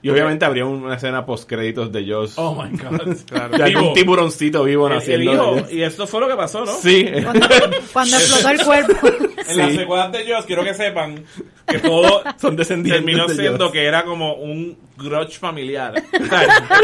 Y 0.03 0.09
obviamente 0.09 0.45
habría 0.47 0.65
una 0.65 0.95
escena 0.95 1.27
post 1.27 1.49
créditos 1.49 1.93
de 1.93 2.11
Joss. 2.11 2.35
Oh 2.39 2.55
my 2.55 2.71
God. 2.79 3.17
de 3.57 3.63
algún 3.65 3.83
Vivo. 3.83 3.93
tiburoncito 3.95 4.65
vivo 4.65 4.89
naciendo. 4.89 5.67
Y 5.71 5.83
esto 5.83 6.07
fue 6.07 6.21
lo 6.21 6.29
que 6.29 6.37
pasó, 6.37 6.65
¿no? 6.65 6.73
Sí. 6.73 7.05
Cuando, 7.23 7.47
cuando 7.93 8.17
explotó 8.17 8.49
el 8.51 8.61
cuerpo. 8.63 9.09
En 9.51 9.57
las 9.59 9.75
secuelas 9.75 10.13
de 10.13 10.33
Joss, 10.33 10.47
quiero 10.47 10.63
que 10.63 10.75
sepan 10.75 11.25
que 11.67 11.79
todo 11.81 12.23
Son 12.41 12.55
descendientes 12.55 13.05
terminó 13.05 13.27
de 13.27 13.35
siendo 13.35 13.65
Joss. 13.65 13.73
que 13.73 13.85
era 13.85 14.05
como 14.05 14.35
un 14.35 14.79
grudge 14.97 15.39
familiar. 15.41 15.93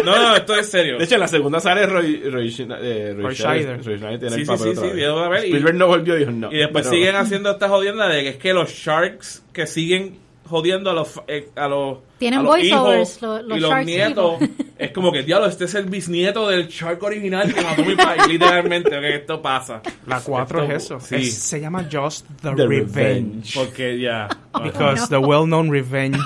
No, 0.05 0.17
no, 0.17 0.35
esto 0.37 0.57
es 0.57 0.69
serio. 0.69 0.99
De 0.99 1.05
hecho, 1.05 1.15
en 1.15 1.21
la 1.21 1.29
segunda 1.29 1.61
sale 1.61 1.87
Roy, 1.87 2.29
Roy, 2.29 2.49
eh, 2.59 3.13
Roy 3.15 3.23
Roy 3.23 3.35
Scheider. 3.37 3.81
Scheider. 3.83 3.85
Roy 3.85 3.99
Scheider 3.99 4.19
tiene 4.19 4.35
Sí, 4.35 4.41
el 4.41 4.47
sí, 4.47 4.53
papel 4.53 4.75
sí, 4.75 5.05
otra 5.05 5.25
sí, 5.27 5.31
vez. 5.31 5.43
y- 5.45 5.47
Spielberg 5.47 5.77
no 5.77 5.87
volvió 5.87 6.17
y 6.17 6.19
dijo 6.21 6.31
no. 6.33 6.51
y 6.53 6.57
después 6.57 6.87
Pero- 6.89 6.97
siguen 6.97 7.15
haciendo 7.17 7.51
esta 7.53 7.69
jodienda 7.69 8.09
de 8.09 8.23
que 8.25 8.29
es 8.31 8.37
que 8.37 8.53
los 8.53 8.71
sharks 8.71 9.45
que 9.53 9.67
siguen 9.69 10.19
jodiendo 10.49 10.91
a 10.91 10.95
los 10.95 11.21
eh, 11.29 11.49
a 11.57 11.69
los 11.69 11.99
Tienen 12.19 12.41
a 12.41 12.43
los 12.43 12.59
hijos 12.63 13.23
lo- 13.23 13.43
los 13.43 13.59
y 13.59 13.61
los 13.61 13.85
nietos 13.85 14.39
people. 14.39 14.65
es 14.79 14.91
como 14.93 15.13
que 15.13 15.23
diablo 15.23 15.47
este 15.49 15.65
es 15.67 15.75
el 15.75 15.87
bisnieto 15.87 16.49
del 16.49 16.69
shark 16.69 17.03
original 17.03 17.53
que 17.53 17.61
mató 17.63 17.85
mi 17.85 17.95
país 17.97 18.27
literalmente 18.29 18.91
que 18.91 19.17
esto 19.17 19.41
pasa 19.43 19.83
La 20.07 20.21
4 20.21 20.63
es 20.65 20.71
eso. 20.85 21.01
sí 21.01 21.17
Es- 21.17 21.35
se 21.39 21.61
llama 21.61 21.87
Just 21.91 22.27
the, 22.43 22.51
The 22.55 22.67
Revenge. 22.67 22.95
Revenge. 22.95 23.53
porque 23.55 23.99
ya 24.01 24.29
Because 24.65 25.09
the 25.09 25.19
well-known 25.19 25.71
revenge 25.71 26.19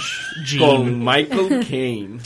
gene. 0.47 0.65
Con 0.65 0.99
Michael 1.05 1.67
Caine. 1.69 2.19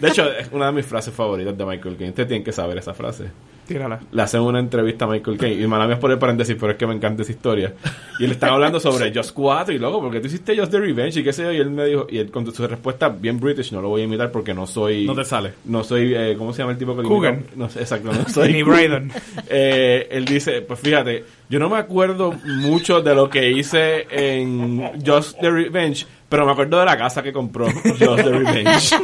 De 0.00 0.08
hecho, 0.08 0.28
es 0.32 0.48
una 0.50 0.66
de 0.66 0.72
mis 0.72 0.84
frases 0.86 1.14
favoritas 1.14 1.56
de 1.56 1.64
Michael 1.64 1.94
Caine. 1.96 2.10
Ustedes 2.10 2.28
tienen 2.28 2.44
que 2.44 2.50
saber 2.52 2.76
esa 2.78 2.92
frase. 2.92 3.26
Tírala. 3.66 4.00
Le 4.12 4.22
hacen 4.22 4.40
una 4.40 4.58
entrevista 4.58 5.06
a 5.06 5.08
Michael 5.08 5.38
Caine. 5.38 5.62
Y 5.62 5.66
mala 5.66 5.86
mía 5.86 5.94
es 5.94 6.00
por 6.00 6.10
el 6.10 6.18
paréntesis, 6.18 6.56
pero 6.58 6.72
es 6.72 6.78
que 6.78 6.86
me 6.86 6.94
encanta 6.94 7.22
esa 7.22 7.32
historia. 7.32 7.74
Y 8.18 8.26
le 8.26 8.32
están 8.32 8.50
hablando 8.50 8.78
sobre 8.78 9.12
Just 9.14 9.32
4 9.32 9.74
y 9.74 9.78
luego, 9.78 10.00
porque 10.00 10.20
tú 10.20 10.26
hiciste 10.26 10.56
Just 10.56 10.70
the 10.70 10.80
Revenge 10.80 11.18
y 11.18 11.24
qué 11.24 11.32
sé 11.32 11.44
yo. 11.44 11.52
Y 11.52 11.56
él 11.56 11.70
me 11.70 11.86
dijo, 11.86 12.06
y 12.10 12.18
él 12.18 12.30
con 12.30 12.52
su 12.52 12.66
respuesta 12.66 13.08
bien 13.08 13.40
british, 13.40 13.72
no 13.72 13.80
lo 13.80 13.88
voy 13.88 14.02
a 14.02 14.04
imitar 14.04 14.30
porque 14.30 14.52
no 14.52 14.66
soy. 14.66 15.06
No 15.06 15.14
te 15.14 15.24
sale. 15.24 15.52
No 15.64 15.82
soy, 15.82 16.14
eh, 16.14 16.34
¿cómo 16.36 16.52
se 16.52 16.58
llama 16.62 16.72
el 16.72 16.78
tipo 16.78 16.94
que 16.94 17.02
lo 17.02 17.08
Coogan. 17.08 17.44
No 17.56 17.68
sé, 17.68 17.80
exacto, 17.80 18.12
no 18.12 18.28
soy. 18.28 18.52
Ni 18.52 18.62
Braden. 18.62 19.12
Eh, 19.48 20.08
él 20.10 20.24
dice, 20.24 20.62
pues 20.62 20.80
fíjate, 20.80 21.24
yo 21.48 21.58
no 21.58 21.68
me 21.68 21.76
acuerdo 21.76 22.32
mucho 22.44 23.02
de 23.02 23.14
lo 23.14 23.28
que 23.28 23.50
hice 23.50 24.06
en 24.10 24.80
Just 25.04 25.38
the 25.40 25.50
Revenge, 25.50 26.06
pero 26.28 26.46
me 26.46 26.52
acuerdo 26.52 26.78
de 26.80 26.86
la 26.86 26.96
casa 26.96 27.22
que 27.22 27.32
compró 27.32 27.66
Just 27.66 27.98
the 27.98 28.32
Revenge. 28.32 28.96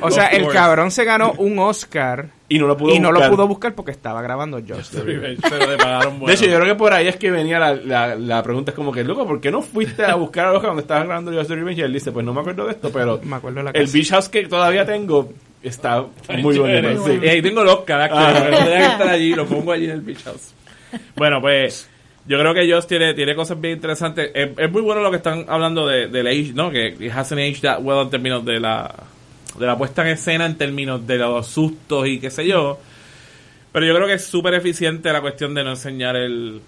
O 0.00 0.10
sea, 0.10 0.28
el 0.28 0.48
cabrón 0.48 0.90
se 0.90 1.04
ganó 1.04 1.32
un 1.38 1.58
Oscar 1.58 2.28
y 2.54 2.58
no 2.58 2.66
lo 2.66 2.76
pudo 2.76 2.94
y 2.94 2.98
no 2.98 3.10
lo 3.10 3.18
buscar. 3.18 3.30
pudo 3.30 3.48
buscar 3.48 3.74
porque 3.74 3.90
estaba 3.90 4.20
grabando 4.22 4.58
Just 4.66 4.94
the 4.94 5.02
Revenge. 5.02 5.40
pero 5.48 5.66
le 5.70 5.76
pagaron 5.76 6.18
bueno 6.20 6.26
De 6.26 6.34
hecho, 6.34 6.46
yo 6.46 6.54
creo 6.60 6.66
que 6.66 6.78
por 6.78 6.92
ahí 6.92 7.08
es 7.08 7.16
que 7.16 7.30
venía 7.30 7.58
la, 7.58 7.74
la, 7.74 8.14
la 8.14 8.42
pregunta, 8.42 8.70
es 8.70 8.74
como 8.76 8.92
que, 8.92 9.02
loco, 9.04 9.26
¿por 9.26 9.40
qué 9.40 9.50
no 9.50 9.62
fuiste 9.62 10.04
a 10.04 10.14
buscar 10.14 10.46
a 10.46 10.50
Oscar 10.52 10.66
cuando 10.66 10.82
estabas 10.82 11.04
grabando 11.04 11.32
Just 11.32 11.48
the 11.48 11.54
Revenge? 11.56 11.78
Y 11.80 11.82
él 11.82 11.92
dice, 11.92 12.12
pues 12.12 12.24
no 12.24 12.32
me 12.34 12.40
acuerdo 12.40 12.66
de 12.66 12.72
esto, 12.72 12.90
pero 12.92 13.20
Me 13.24 13.36
acuerdo 13.36 13.58
de 13.58 13.64
la 13.64 13.70
el 13.70 13.86
beach 13.86 14.10
house 14.10 14.28
que 14.28 14.46
todavía 14.46 14.84
tengo 14.86 15.32
está 15.62 16.04
muy 16.42 16.58
bonito. 16.58 17.06
Sí. 17.06 17.18
Y 17.22 17.28
ahí 17.28 17.42
tengo 17.42 17.62
el 17.62 17.68
Oscar, 17.68 18.00
actually, 18.02 18.24
Ah. 18.26 18.50
no 18.50 18.66
que 18.66 18.84
estar 18.84 19.08
allí, 19.08 19.34
lo 19.34 19.46
pongo 19.46 19.72
allí 19.72 19.84
en 19.86 19.90
el 19.92 20.00
Beach 20.02 20.22
House. 20.24 20.52
Bueno, 21.16 21.40
pues 21.40 21.88
yo 22.26 22.38
creo 22.38 22.54
que 22.54 22.70
Joss 22.70 22.86
tiene, 22.86 23.14
tiene 23.14 23.34
cosas 23.34 23.60
bien 23.60 23.74
interesantes. 23.74 24.30
Es, 24.34 24.50
es 24.56 24.70
muy 24.70 24.82
bueno 24.82 25.00
lo 25.00 25.10
que 25.10 25.16
están 25.16 25.44
hablando 25.48 25.86
de, 25.86 26.08
del 26.08 26.26
age, 26.26 26.52
¿no? 26.54 26.70
Que 26.70 26.88
it 27.00 27.10
hasn't 27.14 27.40
aged 27.40 27.62
that 27.62 27.80
well 27.82 28.00
en 28.02 28.10
términos 28.10 28.44
de 28.44 28.60
la, 28.60 28.94
de 29.58 29.66
la 29.66 29.76
puesta 29.78 30.02
en 30.02 30.08
escena, 30.08 30.46
en 30.46 30.56
términos 30.56 31.06
de 31.06 31.18
los 31.18 31.46
sustos 31.46 32.06
y 32.06 32.18
qué 32.18 32.30
sé 32.30 32.46
yo. 32.46 32.78
Pero 33.72 33.86
yo 33.86 33.94
creo 33.94 34.06
que 34.06 34.14
es 34.14 34.24
súper 34.24 34.54
eficiente 34.54 35.12
la 35.12 35.20
cuestión 35.20 35.54
de 35.54 35.64
no 35.64 35.70
enseñar 35.70 36.16
el, 36.16 36.60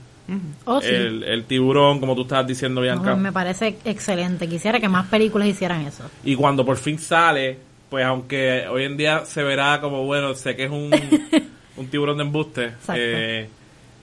Oh, 0.64 0.80
sí. 0.80 0.89
el, 0.89 1.22
el 1.22 1.45
tiburón, 1.45 2.01
como 2.01 2.16
tú 2.16 2.22
estabas 2.22 2.47
diciendo, 2.47 2.80
Bianca. 2.80 3.14
Me 3.14 3.30
parece 3.30 3.76
excelente. 3.84 4.49
Quisiera 4.49 4.80
que 4.80 4.89
más 4.89 5.07
películas 5.07 5.47
hicieran 5.49 5.82
eso. 5.82 6.03
Y 6.24 6.34
cuando 6.34 6.64
por 6.64 6.76
fin 6.76 6.99
sale, 6.99 7.59
pues 7.89 8.05
aunque 8.05 8.66
hoy 8.68 8.84
en 8.84 8.97
día 8.97 9.24
se 9.24 9.43
verá 9.45 9.80
como, 9.80 10.05
bueno, 10.05 10.34
sé 10.34 10.57
que 10.57 10.64
es 10.64 10.70
un, 10.70 10.91
un 11.76 11.87
tiburón 11.89 12.16
de 12.16 12.24
embuste, 12.24 12.72
eh, 12.95 13.49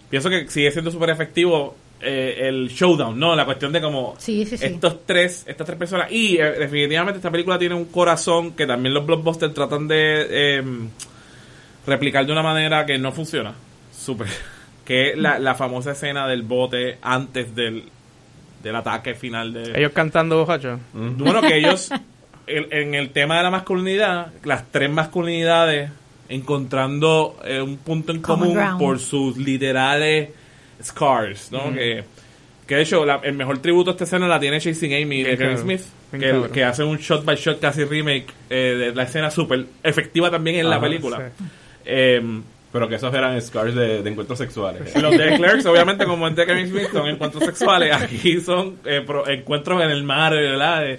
pienso 0.09 0.29
que 0.29 0.47
sigue 0.47 0.71
siendo 0.71 0.91
súper 0.91 1.09
efectivo 1.09 1.75
eh, 2.03 2.47
el 2.49 2.69
showdown, 2.69 3.17
¿no? 3.19 3.35
La 3.35 3.45
cuestión 3.45 3.71
de 3.71 3.81
como 3.81 4.15
Sí, 4.17 4.45
sí, 4.45 4.57
sí. 4.57 4.65
estos 4.65 5.05
tres, 5.05 5.43
estas 5.47 5.65
tres 5.65 5.77
personas. 5.77 6.11
Y 6.11 6.37
eh, 6.37 6.51
definitivamente 6.59 7.17
esta 7.17 7.31
película 7.31 7.57
tiene 7.57 7.75
un 7.75 7.85
corazón 7.85 8.51
que 8.53 8.65
también 8.67 8.93
los 8.93 9.05
blockbusters 9.05 9.53
tratan 9.53 9.87
de 9.87 10.27
eh, 10.29 10.63
replicar 11.87 12.25
de 12.25 12.31
una 12.31 12.43
manera 12.43 12.85
que 12.85 12.97
no 12.97 13.11
funciona. 13.11 13.53
Súper. 13.97 14.27
Que 14.83 15.11
es 15.11 15.17
la, 15.17 15.39
la 15.39 15.55
famosa 15.55 15.93
escena 15.93 16.27
del 16.27 16.41
bote 16.41 16.97
antes 17.01 17.55
del, 17.55 17.85
del 18.61 18.75
ataque 18.75 19.15
final 19.15 19.53
de... 19.53 19.79
Ellos 19.79 19.93
cantando 19.93 20.37
bojacho. 20.39 20.77
Bueno, 20.93 21.39
que 21.39 21.55
ellos, 21.57 21.89
el- 22.47 22.67
en 22.69 22.93
el 22.93 23.11
tema 23.11 23.37
de 23.37 23.43
la 23.43 23.49
masculinidad, 23.49 24.33
las 24.43 24.69
tres 24.73 24.89
masculinidades 24.89 25.89
encontrando 26.27 27.39
eh, 27.45 27.61
un 27.61 27.77
punto 27.77 28.11
en 28.11 28.21
Common 28.21 28.39
común 28.49 28.55
ground. 28.57 28.79
por 28.79 28.99
sus 28.99 29.37
literales 29.37 30.31
scars, 30.83 31.51
¿no? 31.51 31.73
Que, 31.73 32.03
que 32.67 32.75
de 32.75 32.81
hecho, 32.81 33.05
la- 33.05 33.19
el 33.23 33.33
mejor 33.33 33.59
tributo 33.59 33.91
a 33.91 33.93
esta 33.93 34.03
escena 34.05 34.27
la 34.27 34.39
tiene 34.39 34.59
Chasing 34.59 34.93
Amy 35.03 35.23
de 35.23 35.37
Kevin. 35.37 35.57
Smith, 35.57 35.81
que, 36.51 36.63
hace 36.63 36.83
un 36.83 36.97
shot 36.97 37.25
by 37.25 37.35
shot 37.35 37.59
casi 37.59 37.83
remake 37.85 38.27
eh, 38.49 38.75
de 38.77 38.95
la 38.95 39.03
escena 39.03 39.29
súper 39.31 39.65
efectiva 39.83 40.29
también 40.31 40.57
en 40.57 40.69
la 40.69 40.79
película. 40.79 41.31
sí. 41.37 41.43
Eh, 41.85 42.21
Pero 42.71 42.87
que 42.89 42.95
esos 42.95 43.13
eran 43.13 43.39
scars 43.41 43.75
de, 43.75 44.01
de 44.01 44.09
encuentros 44.09 44.39
sexuales. 44.39 44.95
los 44.99 45.15
de 45.17 45.35
Clerks, 45.37 45.65
obviamente, 45.67 46.05
como 46.05 46.27
en 46.27 46.33
The 46.35 46.45
Kevin 46.45 46.69
Smith, 46.69 46.89
son 46.91 47.07
encuentros 47.07 47.43
sexuales. 47.43 47.93
Aquí 47.93 48.39
son 48.39 48.77
eh, 48.85 49.03
pro- 49.05 49.27
encuentros 49.27 49.83
en 49.83 49.91
el 49.91 50.03
mar, 50.03 50.33
¿verdad? 50.33 50.97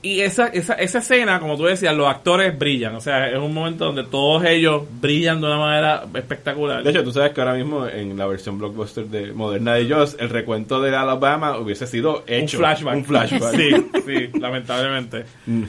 Y 0.00 0.20
esa, 0.20 0.46
esa, 0.46 0.74
esa 0.74 0.98
escena, 0.98 1.40
como 1.40 1.56
tú 1.56 1.64
decías, 1.64 1.94
los 1.96 2.06
actores 2.08 2.56
brillan. 2.56 2.94
O 2.94 3.00
sea, 3.00 3.28
es 3.28 3.36
un 3.38 3.52
momento 3.52 3.86
donde 3.86 4.04
todos 4.04 4.44
ellos 4.44 4.84
brillan 5.00 5.40
de 5.40 5.46
una 5.48 5.56
manera 5.58 6.04
espectacular. 6.14 6.84
De 6.84 6.90
hecho, 6.90 7.02
tú 7.02 7.10
sabes 7.12 7.32
que 7.32 7.40
ahora 7.40 7.54
mismo 7.54 7.84
en 7.86 8.16
la 8.16 8.26
versión 8.26 8.58
blockbuster 8.58 9.06
de 9.06 9.32
moderna 9.32 9.74
de 9.74 9.92
Joss, 9.92 10.16
el 10.20 10.30
recuento 10.30 10.80
de 10.80 10.94
Alabama 10.94 11.58
hubiese 11.58 11.86
sido 11.88 12.18
un 12.18 12.22
hecho. 12.26 12.58
flashback. 12.58 12.94
Un 12.96 13.04
flashback. 13.04 13.56
Sí, 13.56 13.70
sí, 14.06 14.38
lamentablemente. 14.38 15.24
Mm. 15.46 15.64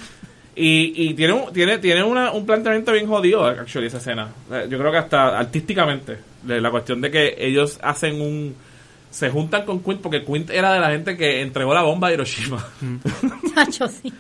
Y, 0.56 0.94
y 1.10 1.14
tiene, 1.16 1.34
un, 1.34 1.52
tiene, 1.54 1.78
tiene 1.80 2.04
una, 2.04 2.32
un 2.32 2.46
planteamiento 2.46 2.92
bien 2.92 3.08
jodido, 3.08 3.46
actually, 3.46 3.88
esa 3.88 3.98
escena. 3.98 4.28
Eh, 4.52 4.68
Yo 4.70 4.78
creo 4.78 4.92
que 4.92 4.98
hasta 4.98 5.40
artísticamente, 5.40 6.18
la 6.46 6.70
cuestión 6.70 7.02
de 7.02 7.10
que 7.10 7.36
ellos 7.40 7.80
hacen 7.82 8.22
un... 8.22 8.56
Se 9.12 9.30
juntan 9.30 9.66
con 9.66 9.82
Quint 9.84 10.02
porque 10.02 10.24
Quint 10.24 10.50
era 10.52 10.74
de 10.74 10.80
la 10.80 10.90
gente 10.92 11.18
que 11.18 11.42
entregó 11.42 11.74
la 11.74 11.82
bomba 11.82 12.10
a 12.10 12.14
Hiroshima. 12.14 12.64
Chacho, 13.56 13.88
sí. 13.88 14.14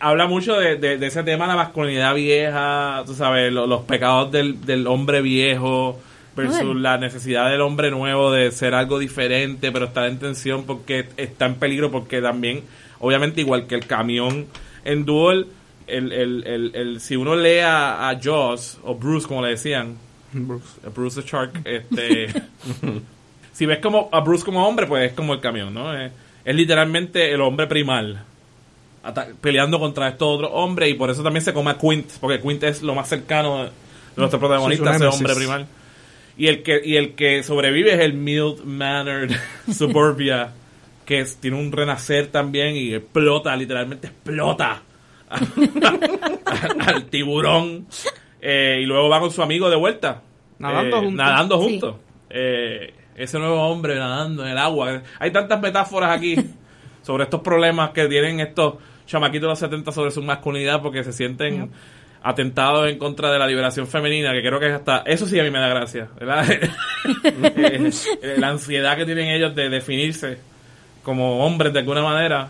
Habla 0.00 0.26
mucho 0.26 0.54
de, 0.54 0.76
de- 0.76 0.96
de 0.98 1.06
ese 1.06 1.22
tema, 1.24 1.46
la 1.46 1.56
masculinidad 1.56 2.14
vieja, 2.14 3.02
tú 3.04 3.14
sabes, 3.14 3.52
lo- 3.52 3.66
los 3.66 3.82
pecados 3.82 4.30
del, 4.32 4.64
del 4.64 4.86
hombre 4.86 5.20
viejo 5.22 6.00
versus 6.36 6.58
Bueno. 6.58 6.74
la 6.80 6.98
necesidad 6.98 7.50
del 7.50 7.60
hombre 7.62 7.90
nuevo 7.90 8.30
de 8.32 8.50
ser 8.52 8.74
algo 8.74 8.98
diferente, 9.00 9.72
pero 9.72 9.86
estar 9.86 10.06
en 10.08 10.18
tensión 10.18 10.64
porque 10.66 11.08
está 11.16 11.46
en 11.46 11.56
peligro, 11.56 11.90
porque 11.90 12.20
también, 12.22 12.62
obviamente, 13.00 13.40
igual 13.40 13.66
que 13.66 13.74
el 13.74 13.86
camión 13.86 14.46
en 14.84 15.04
Duel, 15.04 15.48
el, 15.88 16.12
el, 16.12 16.46
el, 16.46 16.70
el- 16.76 17.00
si 17.00 17.16
uno 17.16 17.34
lee 17.34 17.58
a, 17.58 18.08
a 18.08 18.20
Jaws, 18.20 18.78
o 18.84 18.94
Bruce, 18.94 19.26
como 19.26 19.42
le 19.42 19.50
decían, 19.50 19.96
Bruce. 20.32 20.66
Bruce 20.94 21.20
the 21.22 21.28
Shark, 21.28 21.60
este, 21.64 22.28
si 23.58 23.66
ves 23.66 23.78
como 23.80 24.08
a 24.12 24.20
Bruce 24.20 24.44
como 24.44 24.66
hombre, 24.66 24.86
pues 24.86 25.10
es 25.10 25.12
como 25.16 25.34
el 25.34 25.40
camión, 25.40 25.74
¿no? 25.74 25.92
Es, 25.98 26.12
es 26.44 26.54
literalmente 26.54 27.32
el 27.32 27.40
hombre 27.40 27.66
primal 27.66 28.22
peleando 29.40 29.78
contra 29.78 30.08
estos 30.08 30.28
otros 30.36 30.50
hombres 30.52 30.90
y 30.90 30.94
por 30.94 31.08
eso 31.10 31.22
también 31.22 31.42
se 31.42 31.52
come 31.54 31.70
a 31.70 31.78
Quint, 31.78 32.10
porque 32.20 32.40
Quint 32.40 32.62
es 32.64 32.82
lo 32.82 32.94
más 32.94 33.08
cercano 33.08 33.58
de, 33.58 33.64
de 33.64 33.70
nuestro 34.16 34.38
protagonista, 34.38 34.90
Sí, 34.90 34.96
ese 34.96 35.06
hombre 35.06 35.34
primal. 35.34 35.66
Y 36.36 36.46
el 36.46 36.62
que 36.62 36.80
y 36.84 36.96
el 36.96 37.14
que 37.14 37.42
sobrevive 37.42 37.94
es 37.94 38.00
el 38.00 38.12
mild 38.12 38.64
mannered 38.64 39.30
suburbia 39.72 40.50
que 41.06 41.20
es- 41.20 41.36
tiene 41.38 41.56
un 41.58 41.72
renacer 41.72 42.26
también 42.28 42.76
y 42.76 42.94
explota, 42.94 43.56
literalmente 43.56 44.08
explota 44.08 44.82
al, 45.30 45.46
al 46.86 47.04
tiburón 47.06 47.86
eh, 48.40 48.80
y 48.82 48.84
luego 48.86 49.08
va 49.08 49.20
con 49.20 49.30
su 49.30 49.42
amigo 49.42 49.70
de 49.70 49.76
vuelta 49.76 50.22
Nadando 50.58 50.96
eh, 50.96 51.00
juntos. 51.00 51.14
nadando 51.26 51.58
Sí. 51.58 51.64
juntos 51.64 51.94
Eh, 52.30 52.92
ese 53.18 53.38
nuevo 53.38 53.60
hombre 53.68 53.96
nadando 53.96 54.44
en 54.44 54.50
el 54.52 54.58
agua. 54.58 55.02
Hay 55.18 55.30
tantas 55.30 55.60
metáforas 55.60 56.16
aquí 56.16 56.36
sobre 57.02 57.24
estos 57.24 57.40
problemas 57.40 57.90
que 57.90 58.06
tienen 58.08 58.40
estos 58.40 58.74
chamaquitos 59.06 59.42
de 59.42 59.48
los 59.48 59.58
70 59.58 59.92
sobre 59.92 60.10
su 60.10 60.22
masculinidad 60.22 60.82
porque 60.82 61.02
se 61.02 61.12
sienten 61.12 61.70
atentados 62.22 62.90
en 62.90 62.98
contra 62.98 63.30
de 63.30 63.38
la 63.38 63.46
liberación 63.46 63.86
femenina 63.86 64.32
que 64.32 64.40
creo 64.42 64.58
que 64.60 64.66
es 64.66 64.72
hasta 64.74 64.98
eso 65.06 65.24
sí 65.24 65.38
a 65.38 65.44
mí 65.44 65.50
me 65.50 65.60
da 65.60 65.68
gracia 65.68 66.08
¿verdad? 66.18 66.44
La 68.38 68.48
ansiedad 68.48 68.96
que 68.96 69.06
tienen 69.06 69.28
ellos 69.28 69.54
de 69.54 69.68
definirse 69.70 70.36
como 71.02 71.44
hombres 71.46 71.72
de 71.72 71.78
alguna 71.78 72.02
manera 72.02 72.48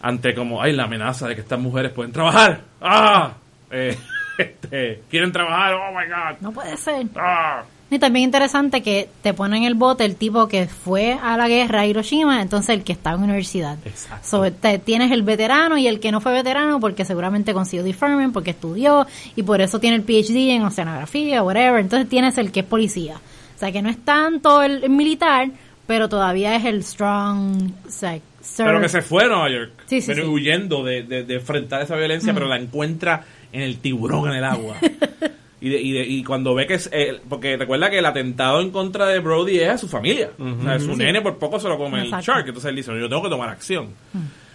ante 0.00 0.34
como 0.34 0.60
ay 0.62 0.72
la 0.72 0.84
amenaza 0.84 1.28
de 1.28 1.34
que 1.36 1.42
estas 1.42 1.60
mujeres 1.60 1.92
pueden 1.92 2.10
trabajar 2.12 2.62
ah 2.80 3.34
Eh, 3.70 3.96
este, 4.38 5.02
quieren 5.08 5.30
trabajar 5.32 5.74
oh 5.74 5.92
my 5.92 6.06
god. 6.06 6.40
No 6.40 6.50
puede 6.52 6.76
ser. 6.76 7.06
ah 7.16 7.62
Y 7.94 7.98
también 7.98 8.24
interesante 8.24 8.82
que 8.82 9.08
te 9.22 9.34
pone 9.34 9.58
en 9.58 9.64
el 9.64 9.74
bote 9.74 10.04
el 10.04 10.16
tipo 10.16 10.48
que 10.48 10.66
fue 10.66 11.12
a 11.22 11.36
la 11.36 11.46
guerra 11.46 11.80
a 11.82 11.86
Hiroshima, 11.86 12.40
entonces 12.40 12.70
el 12.70 12.82
que 12.84 12.92
está 12.92 13.12
en 13.12 13.22
universidad. 13.22 13.76
Exacto. 13.84 14.26
So, 14.26 14.50
te- 14.52 14.78
tienes 14.78 15.12
el 15.12 15.22
veterano 15.22 15.76
y 15.76 15.86
el 15.86 16.00
que 16.00 16.10
no 16.10 16.20
fue 16.22 16.32
veterano 16.32 16.80
porque 16.80 17.04
seguramente 17.04 17.52
consiguió 17.52 17.84
deferment, 17.84 18.32
porque 18.32 18.50
estudió 18.52 19.06
y 19.36 19.42
por 19.42 19.60
eso 19.60 19.78
tiene 19.78 19.96
el 19.96 20.02
PhD 20.02 20.52
en 20.56 20.62
oceanografía, 20.62 21.42
whatever. 21.42 21.80
Entonces 21.80 22.08
tienes 22.08 22.38
el 22.38 22.50
que 22.50 22.60
es 22.60 22.66
policía. 22.66 23.16
O 23.54 23.58
sea, 23.58 23.70
que 23.70 23.82
no 23.82 23.90
es 23.90 23.98
tanto 24.04 24.62
el, 24.62 24.82
el 24.84 24.90
militar, 24.90 25.50
pero 25.86 26.08
todavía 26.08 26.56
es 26.56 26.64
el 26.64 26.82
strong... 26.82 27.70
o 27.86 27.90
sea, 27.90 28.18
ser- 28.40 28.66
pero 28.66 28.80
que 28.80 28.88
se 28.88 29.02
fue 29.02 29.24
a 29.24 29.28
Nueva 29.28 29.50
York 29.50 29.72
Sí, 29.86 30.00
sí, 30.00 30.06
pero 30.08 30.22
sí. 30.24 30.28
huyendo 30.30 30.82
de, 30.82 31.02
de, 31.02 31.24
de 31.24 31.34
enfrentar 31.34 31.82
esa 31.82 31.94
violencia 31.94 32.32
pero 32.34 32.46
la 32.46 32.56
encuentra 32.56 33.24
en 33.52 33.60
el 33.60 33.76
tiburón 33.78 34.28
en 34.30 34.34
el 34.38 34.44
agua 34.44 34.76
y, 35.62 35.68
de- 35.70 35.80
y, 35.80 35.92
de- 35.92 36.04
y 36.06 36.22
cuando 36.24 36.54
ve 36.54 36.66
que 36.66 36.74
es 36.74 36.90
eh, 36.92 37.18
porque 37.28 37.56
recuerda 37.56 37.88
que 37.88 37.98
el 38.00 38.04
atentado 38.06 38.60
en 38.60 38.70
contra 38.70 39.06
de 39.06 39.20
Brody 39.20 39.60
es 39.60 39.68
a 39.70 39.78
su 39.78 39.88
familia 39.88 40.30
o 40.38 40.62
sea, 40.62 40.78
su 40.80 40.94
nene 40.96 41.20
por 41.22 41.38
poco 41.38 41.58
se 41.58 41.68
lo 41.68 41.78
come 41.78 42.02
Exacto. 42.02 42.16
el 42.18 42.22
shark 42.36 42.48
entonces 42.48 42.68
él 42.70 42.76
dice 42.76 42.90
yo 43.00 43.08
tengo 43.08 43.22
que 43.22 43.28
tomar 43.30 43.48
acción 43.48 43.88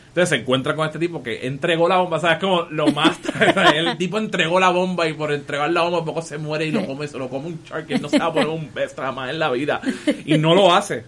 entonces 0.09 0.29
se 0.29 0.35
encuentra 0.37 0.75
con 0.75 0.85
este 0.87 0.97
tipo 0.97 1.21
que 1.21 1.45
entregó 1.45 1.87
la 1.87 1.97
bomba, 1.97 2.19
¿sabes? 2.19 2.39
Como 2.39 2.63
lo 2.71 2.87
más... 2.87 3.19
el 3.75 3.97
tipo 3.99 4.17
entregó 4.17 4.59
la 4.59 4.69
bomba 4.71 5.07
y 5.07 5.13
por 5.13 5.31
entregar 5.31 5.69
la 5.69 5.83
bomba 5.83 6.03
poco 6.03 6.23
se 6.23 6.39
muere 6.39 6.65
y 6.65 6.71
lo 6.71 6.87
come, 6.87 7.07
se 7.07 7.19
lo 7.19 7.29
come 7.29 7.49
un 7.49 7.59
shark. 7.63 7.85
Él 7.91 8.01
no 8.01 8.09
se 8.09 8.17
va 8.17 8.25
a 8.25 8.33
poner 8.33 8.47
un 8.47 8.73
best 8.73 8.97
jamás 8.99 9.29
en 9.29 9.37
la 9.37 9.51
vida. 9.51 9.79
Y 10.25 10.39
no 10.39 10.55
lo 10.55 10.73
hace. 10.73 11.03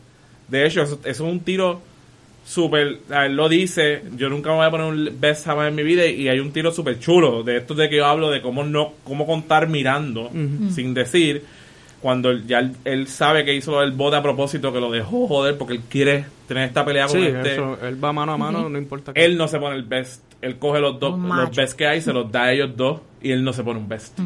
De 0.47 0.63
hecho, 0.67 0.83
eso, 0.83 0.99
eso 1.03 1.09
es 1.25 1.31
un 1.31 1.39
tiro 1.39 1.81
súper... 2.49 2.99
a 3.11 3.27
Él 3.27 3.35
lo 3.35 3.47
dice, 3.47 4.01
yo 4.17 4.27
nunca 4.29 4.49
me 4.49 4.55
voy 4.57 4.65
a 4.65 4.71
poner 4.71 4.87
un 4.87 5.09
best 5.19 5.45
jamás 5.45 5.69
en 5.69 5.75
mi 5.75 5.83
vida 5.83 6.05
y 6.07 6.27
hay 6.27 6.39
un 6.39 6.51
tiro 6.51 6.71
súper 6.71 6.99
chulo. 6.99 7.43
De 7.43 7.57
esto 7.57 7.75
de 7.75 7.89
que 7.89 7.97
yo 7.97 8.05
hablo 8.07 8.31
de 8.31 8.41
cómo 8.41 8.63
no 8.63 8.93
cómo 9.03 9.27
contar 9.27 9.67
mirando, 9.67 10.31
sin 10.73 10.93
decir 10.93 11.43
cuando 12.01 12.31
ya 12.33 12.59
él, 12.59 12.71
él 12.85 13.07
sabe 13.07 13.43
que 13.43 13.53
hizo 13.53 13.83
el 13.83 13.91
bote 13.91 14.15
a 14.15 14.23
propósito, 14.23 14.71
que 14.73 14.79
lo 14.79 14.89
dejó 14.89 15.27
joder 15.27 15.57
porque 15.57 15.73
él 15.75 15.81
quiere 15.89 16.25
tener 16.47 16.63
esta 16.63 16.85
pelea 16.85 17.07
con 17.07 17.17
Sí, 17.19 17.25
este. 17.27 17.53
eso, 17.53 17.77
él 17.85 18.03
va 18.03 18.13
mano 18.13 18.31
a 18.33 18.37
mano, 18.37 18.69
no 18.69 18.77
importa 18.77 19.13
qué. 19.13 19.25
Él 19.25 19.37
no 19.37 19.47
se 19.47 19.59
pone 19.59 19.75
el 19.75 19.83
best. 19.83 20.23
Él 20.41 20.57
coge 20.57 20.79
los 20.79 20.99
dos, 20.99 21.19
los 21.19 21.55
best 21.55 21.77
que 21.77 21.85
hay, 21.85 22.01
se 22.01 22.13
los 22.13 22.31
da 22.31 22.45
a 22.45 22.53
ellos 22.53 22.75
dos 22.75 23.01
y 23.21 23.31
él 23.31 23.43
no 23.43 23.53
se 23.53 23.63
pone 23.63 23.79
un 23.79 23.87
best. 23.89 24.17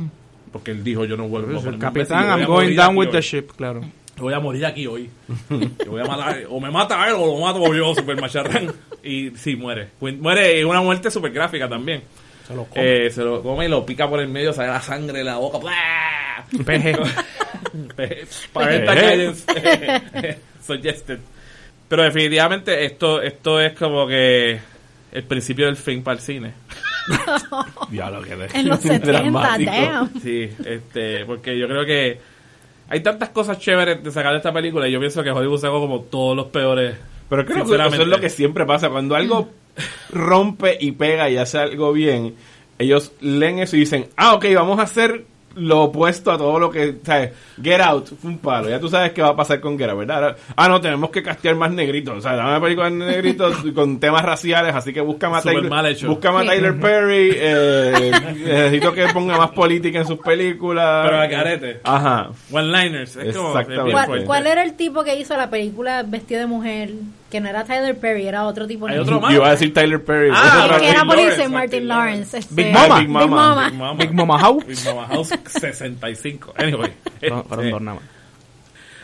Porque 0.52 0.72
él 0.72 0.84
dijo, 0.84 1.04
yo 1.04 1.18
no 1.18 1.28
vuelvo 1.28 1.50
a 1.50 1.62
Pues, 1.62 1.66
el 1.74 1.80
capitán, 1.80 2.40
I'm 2.40 2.46
going 2.46 2.76
down 2.76 2.96
with 2.96 3.10
the 3.10 3.22
ship, 3.22 3.48
claro. 3.58 3.82
Voy 4.24 4.34
a 4.34 4.40
morir 4.40 4.66
aquí 4.66 4.88
hoy. 4.88 5.10
Yo 5.50 5.92
voy 5.92 6.02
a 6.02 6.06
matar, 6.06 6.44
o 6.50 6.60
me 6.60 6.72
mata 6.72 7.08
él 7.08 7.14
o 7.18 7.26
lo 7.28 7.38
mato 7.46 7.74
yo, 7.74 7.94
super 7.96 8.20
macharrán. 8.20 8.72
Y 9.04 9.32
sí, 9.32 9.56
muere. 9.56 9.90
Quint- 10.00 10.20
Muere, 10.20 10.60
y 10.60 10.64
una 10.64 10.82
muerte 10.82 11.12
super 11.12 11.32
gráfica 11.32 11.68
también. 11.70 12.02
Se 12.48 12.54
lo 12.56 12.66
come. 12.66 13.06
Eh, 13.06 13.10
se 13.12 13.24
lo 13.24 13.42
come 13.42 13.66
y 13.66 13.70
lo 13.70 13.86
pica 13.86 14.10
por 14.10 14.20
el 14.20 14.28
medio, 14.28 14.52
sale 14.54 14.70
la 14.70 14.82
sangre 14.82 15.20
de 15.20 15.24
la 15.24 15.38
boca. 15.38 15.60
Peje. 16.66 16.96
Parental 18.54 18.96
guidance 18.98 20.38
suggested. 20.66 21.20
Pero 21.88 22.04
definitivamente 22.04 22.86
esto, 22.86 23.22
esto 23.22 23.60
es 23.60 23.74
como 23.74 24.08
que 24.08 24.60
el 25.12 25.24
principio 25.24 25.66
del 25.68 25.76
fin 25.78 26.02
para 26.04 26.16
el 26.18 26.22
cine. 26.24 26.54
Diablo, 27.90 28.22
que 28.22 28.36
de- 28.36 28.48
En 28.60 28.68
los 28.70 28.80
70, 28.80 29.06
dramático. 29.12 29.72
damn. 29.72 30.22
Sí, 30.22 30.50
este, 30.66 31.26
porque 31.26 31.58
yo 31.58 31.68
creo 31.68 31.86
que 31.86 32.20
hay 32.94 33.00
tantas 33.00 33.30
cosas 33.30 33.58
chéveres 33.58 34.04
de 34.04 34.12
sacar 34.12 34.34
de 34.34 34.38
esta 34.38 34.54
película 34.54 34.88
y 34.88 34.92
yo 34.92 35.00
pienso 35.00 35.24
que 35.24 35.32
Hollywood 35.32 35.60
sacó 35.60 35.80
como 35.80 36.02
todos 36.02 36.38
los 36.38 36.46
peores. 36.50 36.96
Pero 37.28 37.44
creo 37.44 37.66
que 37.66 37.74
eso 37.74 38.02
es 38.04 38.08
lo 38.08 38.20
que 38.20 38.30
siempre 38.30 38.68
pasa. 38.68 38.92
Cuando 38.92 39.16
algo 39.16 39.50
rompe 40.12 40.78
y 40.80 40.92
pega 40.92 41.28
y 41.28 41.38
hace 41.38 41.58
algo 41.58 41.92
bien, 41.92 42.36
ellos 42.78 43.12
leen 43.20 43.58
eso 43.58 43.78
y 43.78 43.80
dicen, 43.80 44.10
ah, 44.16 44.36
ok, 44.36 44.46
vamos 44.54 44.78
a 44.78 44.84
hacer 44.84 45.26
lo 45.56 45.84
opuesto 45.84 46.32
a 46.32 46.38
todo 46.38 46.60
lo 46.60 46.70
que, 46.70 46.96
¿sabes? 47.04 47.32
Get 47.62 47.80
Out 47.82 48.10
fue 48.22 48.32
un 48.32 48.38
palo. 48.40 48.70
Ya 48.70 48.80
tú 48.80 48.90
sabes 48.90 49.12
qué 49.12 49.22
va 49.22 49.30
a 49.30 49.36
pasar 49.36 49.60
con 49.60 49.78
Get 49.78 49.90
Out, 49.90 50.00
¿verdad? 50.00 50.16
Ahora- 50.24 50.36
ah, 50.56 50.68
no, 50.68 50.82
tenemos 50.82 51.10
que 51.10 51.22
castear 51.22 51.56
más 51.56 51.72
negritos. 51.72 52.18
O 52.18 52.22
sea, 52.22 52.36
dame 52.36 52.50
una 52.50 52.62
película 52.62 52.90
de 52.90 52.96
negritos 52.96 53.56
con 53.76 54.00
temas 54.00 54.24
raciales, 54.24 54.74
así 54.76 54.94
que 54.94 55.02
busca 55.02 55.30
mal 55.30 55.86
hecho. 55.86 56.08
busca 56.08 56.32
más 56.32 56.44
Sí. 56.44 56.50
Tyler 56.50 56.80
Perry. 56.80 57.32
eh, 57.36 58.12
necesito 58.38 58.94
que 58.94 59.08
ponga 59.08 59.38
más 59.38 59.52
política 59.52 60.00
en 60.00 60.08
sus 60.08 60.20
películas. 60.20 61.06
Pero 61.06 61.22
a 61.22 61.30
carete. 61.30 61.80
Ajá. 61.84 62.30
One-liners. 62.52 63.18
¿Cuál, 63.92 64.24
cuál 64.26 64.48
era 64.48 64.64
el 64.64 64.74
tipo 64.74 65.04
que 65.04 65.18
hizo 65.18 65.36
la 65.38 65.50
película 65.50 66.04
vestido 66.04 66.42
de 66.42 66.48
mujer? 66.48 66.90
Que 67.34 67.42
no 67.42 67.50
era 67.50 67.64
Tyler 67.64 67.98
Perry, 67.98 68.28
era 68.28 68.46
otro 68.46 68.68
tipo. 68.68 68.86
Hay 68.86 69.00
otro 69.00 69.20
más. 69.20 69.32
Yo 69.32 69.38
iba 69.38 69.48
a 69.48 69.52
decir 69.54 69.74
Tyler 69.74 70.06
Perry. 70.06 70.30
Ah, 70.32 70.78
que 70.80 70.88
era 70.88 71.04
Martin 71.04 71.26
policía, 71.26 71.48
Lawrence, 71.48 71.50
Martin 71.50 71.52
Martin 71.52 71.88
Lawrence. 71.88 72.38
este, 72.38 72.54
Big 72.54 72.72
Mama. 72.72 73.00
Big 73.00 73.10
Mama. 73.10 73.66
Big 73.66 73.74
Mama. 73.74 73.94
Big 73.98 74.14
Mama 74.14 74.38
House. 74.38 74.66
Big 74.68 74.86
Mama 74.86 75.08
House 75.08 75.30
65. 75.48 76.54
Anyway. 76.56 76.94
No, 77.28 77.40
este, 77.40 77.72
nada 77.72 77.80
más. 77.82 78.04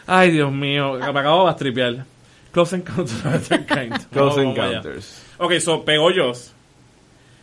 Ay, 0.06 0.30
Dios 0.30 0.52
mío. 0.52 0.94
Me 1.00 1.06
acabo 1.20 1.50
de 1.50 1.56
tripear. 1.56 2.06
Close 2.52 2.76
Encounters 2.76 3.26
of 3.26 3.34
the 3.34 3.40
Third 3.40 3.66
Kind. 3.66 4.10
Close. 4.12 4.40
Encounters. 4.40 5.26
Ok, 5.40 5.54
so 5.60 5.84
pegó 5.84 6.12
Joss. 6.16 6.54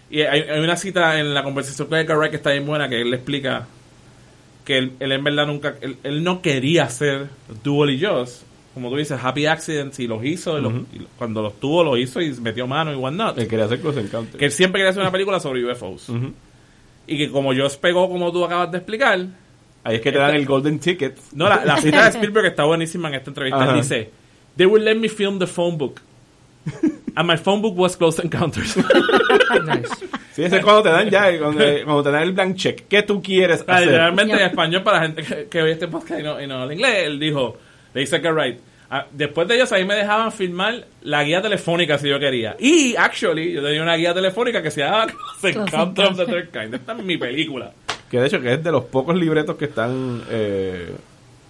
Y 0.08 0.20
hay, 0.22 0.42
hay 0.42 0.60
una 0.60 0.76
cita 0.76 1.18
en 1.18 1.34
la 1.34 1.42
conversación 1.42 1.88
con 1.88 1.98
Edgar 1.98 2.16
Wright 2.16 2.30
que 2.30 2.36
está 2.36 2.52
bien 2.52 2.64
buena 2.64 2.88
que 2.88 3.00
él 3.00 3.10
le 3.10 3.16
explica 3.16 3.66
que 4.64 4.78
él, 4.78 4.92
él 5.00 5.10
en 5.10 5.24
verdad 5.24 5.48
nunca, 5.48 5.74
él, 5.80 5.96
él 6.04 6.22
no 6.22 6.42
quería 6.42 6.84
hacer 6.84 7.26
Duel 7.64 7.90
y 7.90 8.04
Joss. 8.06 8.45
Como 8.76 8.90
tú 8.90 8.96
dices, 8.96 9.18
Happy 9.22 9.46
Accidents 9.46 9.98
y 10.00 10.06
los 10.06 10.22
hizo. 10.22 10.58
y 10.58 10.60
los- 10.60 10.72
y 10.92 10.98
lo- 10.98 11.06
cuando 11.16 11.40
los 11.40 11.58
tuvo, 11.58 11.82
los 11.82 11.98
hizo 11.98 12.20
y 12.20 12.30
metió 12.42 12.66
mano 12.66 12.92
y 12.92 12.96
whatnot. 12.96 13.38
Él 13.38 13.48
quería 13.48 13.64
hacer 13.64 13.80
Close 13.80 14.00
Encounters. 14.00 14.36
Que 14.36 14.44
él 14.44 14.52
siempre 14.52 14.80
quería 14.80 14.90
hacer 14.90 15.00
una 15.00 15.10
película 15.10 15.40
sobre 15.40 15.64
UFOs. 15.64 16.10
Ujú. 16.10 16.32
Y 17.06 17.16
que 17.16 17.30
como 17.30 17.54
Joss 17.56 17.78
pegó, 17.78 18.06
como 18.10 18.30
tú 18.30 18.44
acabas 18.44 18.70
de 18.70 18.76
explicar, 18.76 19.26
Ahí 19.82 19.96
es 19.96 20.00
que 20.02 20.12
te 20.12 20.18
dan 20.18 20.34
el 20.34 20.44
Golden 20.44 20.78
Ticket. 20.78 21.16
no, 21.32 21.48
la, 21.48 21.64
la 21.64 21.78
cita 21.78 22.02
de 22.04 22.10
Spielberg 22.10 22.46
está 22.48 22.64
buenísima 22.66 23.08
en 23.08 23.14
esta 23.14 23.30
entrevista. 23.30 23.62
Ajá. 23.62 23.72
dice, 23.74 24.10
They 24.56 24.66
will 24.66 24.84
let 24.84 24.96
me 24.96 25.08
film 25.08 25.38
the 25.38 25.46
phone 25.46 25.78
book. 25.78 26.00
And 27.14 27.26
my 27.26 27.36
phone 27.38 27.62
book 27.62 27.78
was 27.78 27.96
Close 27.96 28.20
Encounters. 28.22 28.76
Nice. 29.66 29.88
Sí, 30.34 30.42
ese 30.44 30.56
es 30.58 30.62
cuando 30.64 30.82
te 30.82 30.90
dan 30.90 31.08
ya, 31.08 31.38
cuando, 31.38 31.64
cuando 31.84 32.02
te 32.02 32.10
dan 32.10 32.22
el 32.24 32.32
blank 32.32 32.56
check. 32.56 32.82
¿Qué 32.88 33.02
tú 33.04 33.22
quieres 33.22 33.64
hacer? 33.66 33.86
Literalmente 33.86 34.34
en 34.34 34.40
español 34.40 34.82
para 34.82 34.98
la 34.98 35.02
gente 35.06 35.22
que, 35.22 35.46
que 35.46 35.62
ve 35.62 35.72
este 35.72 35.88
podcast 35.88 36.20
y 36.20 36.22
no, 36.22 36.42
y 36.42 36.46
no 36.46 36.56
habla 36.62 36.74
inglés, 36.74 37.06
él 37.06 37.18
dijo, 37.18 37.56
le 37.96 38.02
dice 38.02 38.20
que 38.20 38.30
right. 38.30 38.58
ah, 38.90 39.06
después 39.10 39.48
de 39.48 39.54
ellos 39.54 39.72
ahí 39.72 39.86
me 39.86 39.94
dejaban 39.94 40.30
filmar 40.30 40.84
la 41.02 41.24
guía 41.24 41.40
telefónica 41.40 41.96
si 41.96 42.10
yo 42.10 42.20
quería. 42.20 42.54
Y 42.60 42.94
actually, 42.94 43.54
yo 43.54 43.62
tenía 43.62 43.82
una 43.82 43.96
guía 43.96 44.12
telefónica 44.12 44.62
que 44.62 44.70
se 44.70 44.82
llama 44.82 45.06
Close 45.40 45.58
Encounters 45.58 46.10
of 46.10 46.16
the 46.18 46.26
Third 46.26 46.50
Kind. 46.50 46.74
Esta 46.74 46.92
es 46.92 47.02
mi 47.02 47.16
película. 47.16 47.72
Que 48.10 48.20
de 48.20 48.26
hecho 48.26 48.38
que 48.40 48.52
es 48.52 48.62
de 48.62 48.70
los 48.70 48.84
pocos 48.84 49.16
libretos 49.16 49.56
que 49.56 49.64
están... 49.64 50.20
Eh, 50.30 50.90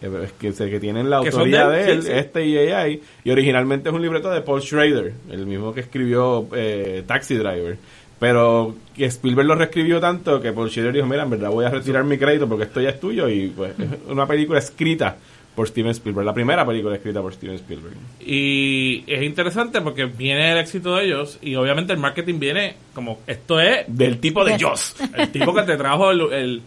eh, 0.02 0.28
que, 0.38 0.52
se- 0.52 0.70
que 0.70 0.78
tienen 0.78 1.10
la 1.10 1.16
autoría 1.16 1.68
de 1.68 1.80
él, 1.80 1.86
de 1.86 1.92
él, 1.92 2.02
sí, 2.02 2.08
sí. 2.08 2.14
este 2.14 2.46
y 2.46 2.58
AI, 2.58 3.02
y 3.24 3.30
originalmente 3.30 3.88
es 3.88 3.94
un 3.94 4.02
libreto 4.02 4.30
de 4.30 4.40
Paul 4.42 4.62
Schrader, 4.62 5.12
el 5.30 5.46
mismo 5.46 5.74
que 5.74 5.80
escribió 5.80 6.46
eh, 6.54 7.02
Taxi 7.06 7.34
Driver. 7.36 7.76
Pero 8.18 8.74
que 8.96 9.04
Spielberg 9.06 9.46
lo 9.46 9.54
reescribió 9.56 10.00
tanto 10.00 10.40
que 10.40 10.52
Paul 10.52 10.70
Schrader 10.70 10.92
dijo, 10.94 11.06
mira, 11.06 11.24
en 11.24 11.30
verdad 11.30 11.50
voy 11.50 11.66
a 11.66 11.70
retirar 11.70 12.04
mi 12.04 12.16
crédito 12.16 12.48
porque 12.48 12.64
esto 12.64 12.80
ya 12.80 12.90
es 12.90 13.00
tuyo 13.00 13.28
y 13.28 13.48
pues 13.48 13.72
es 13.78 13.88
una 14.08 14.26
película 14.26 14.58
escrita 14.58 15.16
por 15.56 15.66
Steven 15.66 15.90
Spielberg, 15.90 16.24
la 16.26 16.34
primera 16.34 16.64
película 16.64 16.94
escrita 16.94 17.20
por 17.22 17.32
Steven 17.34 17.56
Spielberg. 17.56 17.94
Y 18.20 19.02
es 19.06 19.22
interesante 19.22 19.80
porque 19.80 20.04
viene 20.04 20.52
el 20.52 20.58
éxito 20.58 20.94
de 20.96 21.06
ellos 21.06 21.38
y 21.42 21.54
obviamente 21.56 21.92
el 21.94 21.98
marketing 21.98 22.38
viene 22.38 22.74
como 22.94 23.20
esto 23.26 23.58
es 23.58 23.86
Del 23.88 24.18
tipo 24.20 24.44
de. 24.44 24.58
Joss. 24.60 24.94
el 25.16 25.30
tipo 25.32 25.54
que 25.54 25.62
te 25.62 25.76
trajo 25.76 26.10
el, 26.10 26.20
el, 26.32 26.62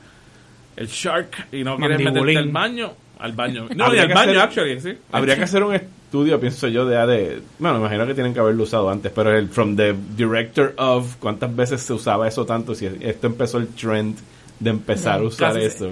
el 0.75 0.87
shark 0.87 1.47
y 1.53 1.63
no 1.63 1.77
quieres 1.77 1.99
meterte 2.01 2.37
al 2.37 2.49
baño. 2.49 2.91
Al 3.19 3.33
baño. 3.33 3.67
No, 3.75 3.85
Habría 3.85 4.05
ni 4.05 4.11
al 4.11 4.15
baño, 4.15 4.31
hacer- 4.31 4.41
actually, 4.41 4.79
sí. 4.79 4.93
Habría 5.11 5.35
que 5.35 5.43
hacer 5.43 5.61
un 5.63 5.75
estudio, 5.75 6.39
pienso 6.39 6.67
yo, 6.69 6.85
de, 6.85 6.95
de... 7.05 7.41
Bueno, 7.59 7.75
me 7.75 7.81
imagino 7.81 8.07
que 8.07 8.13
tienen 8.13 8.33
que 8.33 8.39
haberlo 8.39 8.63
usado 8.63 8.89
antes, 8.89 9.11
pero 9.13 9.37
el 9.37 9.49
from 9.49 9.75
the 9.75 9.93
director 10.15 10.73
of, 10.77 11.17
¿cuántas 11.17 11.53
veces 11.53 11.81
se 11.81 11.91
usaba 11.93 12.27
eso 12.29 12.45
tanto? 12.45 12.73
Si 12.73 12.85
esto 13.01 13.27
empezó 13.27 13.57
el 13.57 13.67
trend 13.67 14.17
de 14.57 14.69
empezar 14.69 15.19
a 15.19 15.23
usar 15.23 15.53
Casi- 15.53 15.65
eso. 15.65 15.91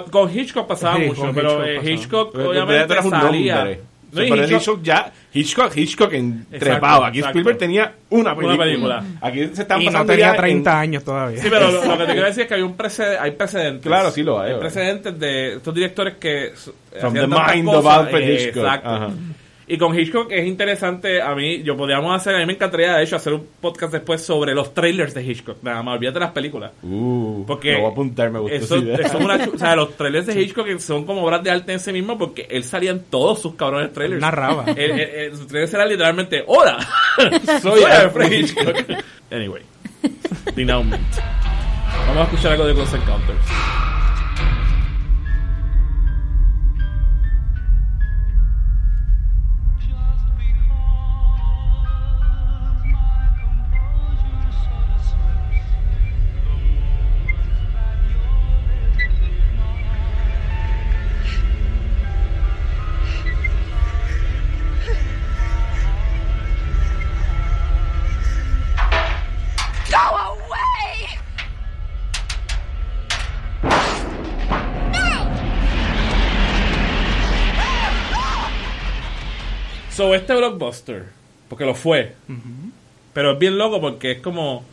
Con, 0.00 0.10
con 0.10 0.34
Hitchcock 0.38 0.66
pasaba 0.66 0.96
Sí, 0.96 1.02
mucho, 1.02 1.30
pero 1.34 1.66
Hitchcock 1.66 1.84
eh. 1.84 1.90
Hitchcock, 1.92 2.34
obviamente 2.34 2.92
eres 2.94 3.04
un 3.04 3.10
salía. 3.10 3.64
No, 3.64 4.20
O 4.20 4.24
y 4.24 4.26
sea, 4.28 4.36
pero 4.36 4.48
Hitchcock- 4.58 4.82
ya, 4.82 5.12
Hitchcock, 5.32 5.76
Hitchcock 5.76 6.12
en 6.12 6.46
Exacto, 6.50 6.58
trepado. 6.66 7.04
Aquí 7.04 7.18
exacto. 7.18 7.38
Spielberg 7.38 7.58
tenía 7.58 7.94
una 8.10 8.36
película. 8.36 8.64
película. 8.64 9.04
Aquí 9.22 9.38
se 9.54 9.62
están 9.62 9.80
Y 9.80 9.86
no 9.86 9.92
pasando 9.92 10.12
tenía 10.12 10.26
ya 10.26 10.30
en- 10.32 10.36
30 10.36 10.80
años 10.80 11.04
todavía. 11.04 11.40
Sí, 11.42 11.48
pero 11.50 11.70
lo, 11.70 11.84
lo 11.84 11.98
que 11.98 12.04
te 12.04 12.12
quiero 12.12 12.26
decir 12.26 12.42
es 12.42 12.48
que 12.48 12.54
hay 12.54 12.62
un 12.62 12.76
precede- 12.76 13.18
hay 13.18 13.30
precedentes. 13.32 13.82
Claro, 13.86 14.10
sí 14.10 14.22
lo 14.22 14.38
hay, 14.40 14.52
Hay 14.52 14.58
precedentes 14.60 15.18
de 15.18 15.54
estos 15.56 15.74
directores 15.74 16.14
que 16.16 16.52
From 17.00 17.14
the 17.14 17.26
mind 17.26 17.64
cosas. 17.66 17.84
of 17.84 17.86
Alfred 17.86 18.22
Eh, 18.22 18.34
Hitchcock. 18.34 18.64
Exacto. 18.64 18.88
Ajá. 18.88 19.10
Y 19.72 19.78
con 19.78 19.98
Hitchcock 19.98 20.30
es 20.30 20.46
interesante, 20.46 21.22
a 21.22 21.34
mí, 21.34 21.62
yo 21.62 21.74
podríamos 21.78 22.14
hacer, 22.14 22.34
a 22.34 22.38
mí 22.40 22.44
me 22.46 22.52
encantaría 22.52 22.94
de 22.94 23.04
hecho 23.04 23.16
hacer 23.16 23.32
un 23.32 23.46
podcast 23.58 23.90
después 23.90 24.20
sobre 24.22 24.52
los 24.54 24.74
trailers 24.74 25.14
de 25.14 25.24
Hitchcock, 25.24 25.62
nada 25.62 25.82
más, 25.82 25.94
olvídate 25.96 26.18
de 26.18 26.24
las 26.26 26.32
películas. 26.32 26.72
Uh, 26.82 27.42
Porque 27.46 27.72
lo 27.72 27.78
voy 27.80 27.88
a 27.88 27.92
apuntar, 27.92 28.30
me 28.30 28.38
gustó 28.38 28.54
eso, 28.54 28.76
eso 28.76 29.00
es 29.00 29.14
una 29.14 29.38
chu- 29.42 29.54
o 29.54 29.58
sea, 29.58 29.74
los 29.74 29.96
trailers 29.96 30.26
de 30.26 30.38
Hitchcock 30.42 30.78
son 30.78 31.06
como 31.06 31.24
obras 31.24 31.42
de 31.42 31.52
arte 31.52 31.72
en 31.72 31.80
sí 31.80 31.90
mismo 31.90 32.18
porque 32.18 32.46
él 32.50 32.64
salía 32.64 32.90
en 32.90 33.02
todos 33.04 33.40
sus 33.40 33.54
cabrones 33.54 33.94
trailers. 33.94 34.20
narraba. 34.20 34.64
El, 34.76 34.90
el- 34.90 35.00
el- 35.00 35.36
sus 35.38 35.46
trailers 35.46 35.72
eran 35.72 35.88
literalmente, 35.88 36.44
¡Hola! 36.46 36.76
Soy 37.62 37.82
Alfred 37.84 38.30
Hitchcock. 38.30 38.76
anyway. 39.30 39.62
Denouement. 40.54 41.00
Vamos 42.08 42.16
a 42.18 42.24
escuchar 42.24 42.52
algo 42.52 42.66
de 42.66 42.74
Close 42.74 42.94
Encounters. 42.96 43.38
So, 80.02 80.16
este 80.16 80.34
blockbuster, 80.34 81.04
porque 81.48 81.64
lo 81.64 81.76
fue, 81.76 82.16
pero 83.12 83.32
es 83.34 83.38
bien 83.38 83.56
loco 83.56 83.80
porque 83.80 84.10
es 84.10 84.20
como, 84.20 84.64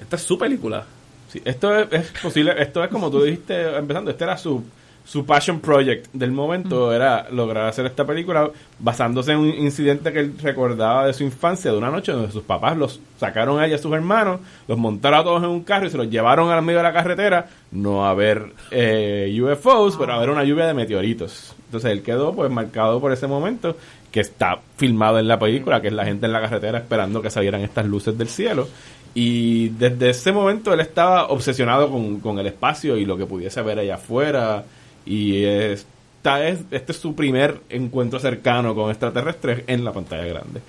esta 0.00 0.16
es 0.16 0.22
su 0.22 0.38
película. 0.38 0.86
Sí, 1.30 1.42
esto 1.44 1.78
es, 1.78 1.92
es 1.92 2.10
posible, 2.22 2.54
esto 2.56 2.82
es 2.82 2.88
como 2.88 3.10
tú 3.10 3.22
dijiste 3.22 3.76
empezando, 3.76 4.10
este 4.10 4.24
era 4.24 4.38
su, 4.38 4.64
su 5.04 5.26
passion 5.26 5.60
project 5.60 6.06
del 6.14 6.32
momento, 6.32 6.90
era 6.90 7.28
lograr 7.30 7.66
hacer 7.66 7.84
esta 7.84 8.06
película 8.06 8.50
basándose 8.78 9.32
en 9.32 9.38
un 9.40 9.48
incidente 9.48 10.10
que 10.10 10.20
él 10.20 10.34
recordaba 10.40 11.06
de 11.06 11.12
su 11.12 11.22
infancia, 11.22 11.70
de 11.70 11.76
una 11.76 11.90
noche 11.90 12.12
donde 12.12 12.32
sus 12.32 12.44
papás 12.44 12.74
los 12.74 12.98
sacaron 13.18 13.60
a 13.60 13.66
ella 13.66 13.72
y 13.72 13.78
a 13.78 13.82
sus 13.82 13.92
hermanos, 13.92 14.40
los 14.66 14.78
montaron 14.78 15.20
a 15.20 15.24
todos 15.24 15.42
en 15.42 15.50
un 15.50 15.64
carro 15.64 15.86
y 15.86 15.90
se 15.90 15.98
los 15.98 16.08
llevaron 16.08 16.50
al 16.50 16.62
medio 16.62 16.78
de 16.78 16.84
la 16.84 16.94
carretera, 16.94 17.46
no 17.72 18.06
a 18.06 18.14
ver 18.14 18.54
eh, 18.70 19.38
UFOs, 19.38 19.98
pero 19.98 20.14
a 20.14 20.18
ver 20.18 20.30
una 20.30 20.44
lluvia 20.44 20.66
de 20.66 20.72
meteoritos. 20.72 21.54
Entonces 21.66 21.90
él 21.90 22.02
quedó 22.02 22.34
pues 22.34 22.50
marcado 22.50 22.98
por 22.98 23.12
ese 23.12 23.26
momento 23.26 23.76
que 24.10 24.20
está 24.20 24.58
filmado 24.76 25.18
en 25.18 25.28
la 25.28 25.38
película, 25.38 25.80
que 25.82 25.88
es 25.88 25.92
la 25.94 26.04
gente 26.04 26.26
en 26.26 26.32
la 26.32 26.40
carretera 26.40 26.78
esperando 26.78 27.20
que 27.22 27.30
salieran 27.30 27.60
estas 27.62 27.86
luces 27.86 28.16
del 28.16 28.28
cielo. 28.28 28.68
Y 29.14 29.70
desde 29.70 30.10
ese 30.10 30.32
momento 30.32 30.72
él 30.72 30.80
estaba 30.80 31.28
obsesionado 31.28 31.90
con, 31.90 32.20
con 32.20 32.38
el 32.38 32.46
espacio 32.46 32.96
y 32.96 33.04
lo 33.04 33.16
que 33.16 33.26
pudiese 33.26 33.60
ver 33.62 33.78
allá 33.78 33.96
afuera. 33.96 34.64
Y 35.04 35.44
esta 35.44 36.46
es, 36.48 36.60
este 36.70 36.92
es 36.92 36.98
su 36.98 37.14
primer 37.14 37.58
encuentro 37.70 38.18
cercano 38.20 38.74
con 38.74 38.90
extraterrestres 38.90 39.64
en 39.66 39.84
la 39.84 39.92
pantalla 39.92 40.24
grande. 40.24 40.60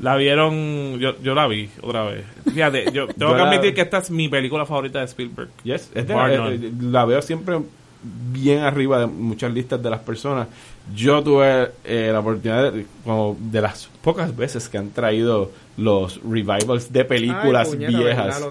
La 0.00 0.14
vieron, 0.16 0.98
yo, 1.00 1.20
yo 1.22 1.34
la 1.34 1.48
vi 1.48 1.68
otra 1.82 2.04
vez. 2.04 2.24
Fíjate, 2.52 2.84
yo 2.92 3.06
tengo 3.18 3.32
Yo 3.32 3.36
que 3.36 3.42
la- 3.42 3.48
admitir 3.50 3.74
que 3.74 3.80
esta 3.80 3.98
es 3.98 4.10
mi 4.10 4.28
película 4.28 4.64
favorita 4.64 5.00
de 5.00 5.06
Spielberg. 5.06 5.48
Yes, 5.64 5.90
es 5.94 6.06
de- 6.06 6.14
eh, 6.14 6.72
la 6.82 7.04
veo 7.04 7.20
siempre 7.20 7.58
bien 8.02 8.60
arriba 8.60 9.00
de 9.00 9.06
muchas 9.06 9.52
listas 9.52 9.82
de 9.82 9.90
las 9.90 10.00
personas. 10.00 10.48
Yo 10.94 11.22
tuve 11.22 11.70
eh, 11.84 12.10
la 12.12 12.20
oportunidad 12.20 12.72
de, 12.72 12.86
como 13.04 13.36
de 13.38 13.60
las 13.60 13.88
pocas 14.02 14.34
veces 14.34 14.68
que 14.68 14.78
han 14.78 14.90
traído 14.90 15.50
los 15.76 16.20
revivals 16.22 16.92
de 16.92 17.04
películas 17.04 17.68
Ay, 17.70 17.74
puñeta, 17.76 17.98
viejas 17.98 18.42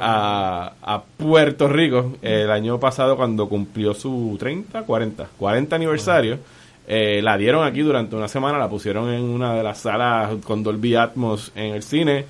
a, 0.00 0.72
a 0.82 1.02
Puerto 1.02 1.68
Rico 1.68 2.16
el 2.22 2.50
año 2.50 2.78
pasado 2.80 3.16
cuando 3.16 3.48
cumplió 3.48 3.94
su 3.94 4.36
30, 4.38 4.82
40, 4.82 5.28
40 5.38 5.76
aniversario. 5.76 6.38
eh, 6.86 7.20
la 7.22 7.36
dieron 7.36 7.66
aquí 7.66 7.80
durante 7.80 8.16
una 8.16 8.28
semana, 8.28 8.58
la 8.58 8.68
pusieron 8.68 9.10
en 9.10 9.22
una 9.22 9.54
de 9.54 9.62
las 9.62 9.78
salas 9.78 10.30
con 10.44 10.62
Dolby 10.62 10.96
Atmos 10.96 11.52
en 11.54 11.74
el 11.74 11.82
cine 11.82 12.24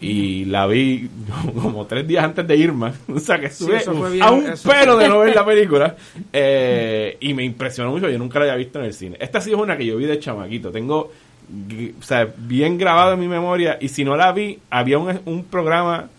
y 0.00 0.44
la 0.44 0.66
vi 0.66 1.08
como 1.60 1.86
tres 1.86 2.06
días 2.06 2.24
antes 2.24 2.46
de 2.46 2.56
Irma. 2.56 2.92
O 3.14 3.18
sea 3.18 3.38
que 3.38 3.46
estuve 3.46 3.78
bien- 4.10 4.22
a 4.22 4.30
un 4.30 4.46
eso 4.48 4.68
pelo 4.68 4.96
de 4.96 5.08
no 5.08 5.18
ver 5.20 5.34
la 5.34 5.44
película 5.44 5.96
eh, 6.32 7.16
y 7.20 7.34
me 7.34 7.44
impresionó 7.44 7.90
mucho. 7.90 8.08
Yo 8.08 8.18
nunca 8.18 8.38
la 8.38 8.44
había 8.46 8.56
visto 8.56 8.78
en 8.78 8.84
el 8.84 8.92
cine. 8.94 9.16
Esta 9.20 9.40
sí 9.40 9.50
es 9.50 9.56
una 9.56 9.76
que 9.76 9.86
yo 9.86 9.96
vi 9.96 10.06
de 10.06 10.18
chamaquito. 10.18 10.70
Tengo 10.70 11.10
o 11.50 12.02
sea, 12.02 12.28
bien 12.36 12.76
grabado 12.76 13.14
en 13.14 13.20
mi 13.20 13.28
memoria 13.28 13.78
y 13.80 13.88
si 13.88 14.04
no 14.04 14.16
la 14.16 14.32
vi, 14.32 14.58
había 14.70 14.98
un, 14.98 15.18
un 15.24 15.44
programa 15.44 16.10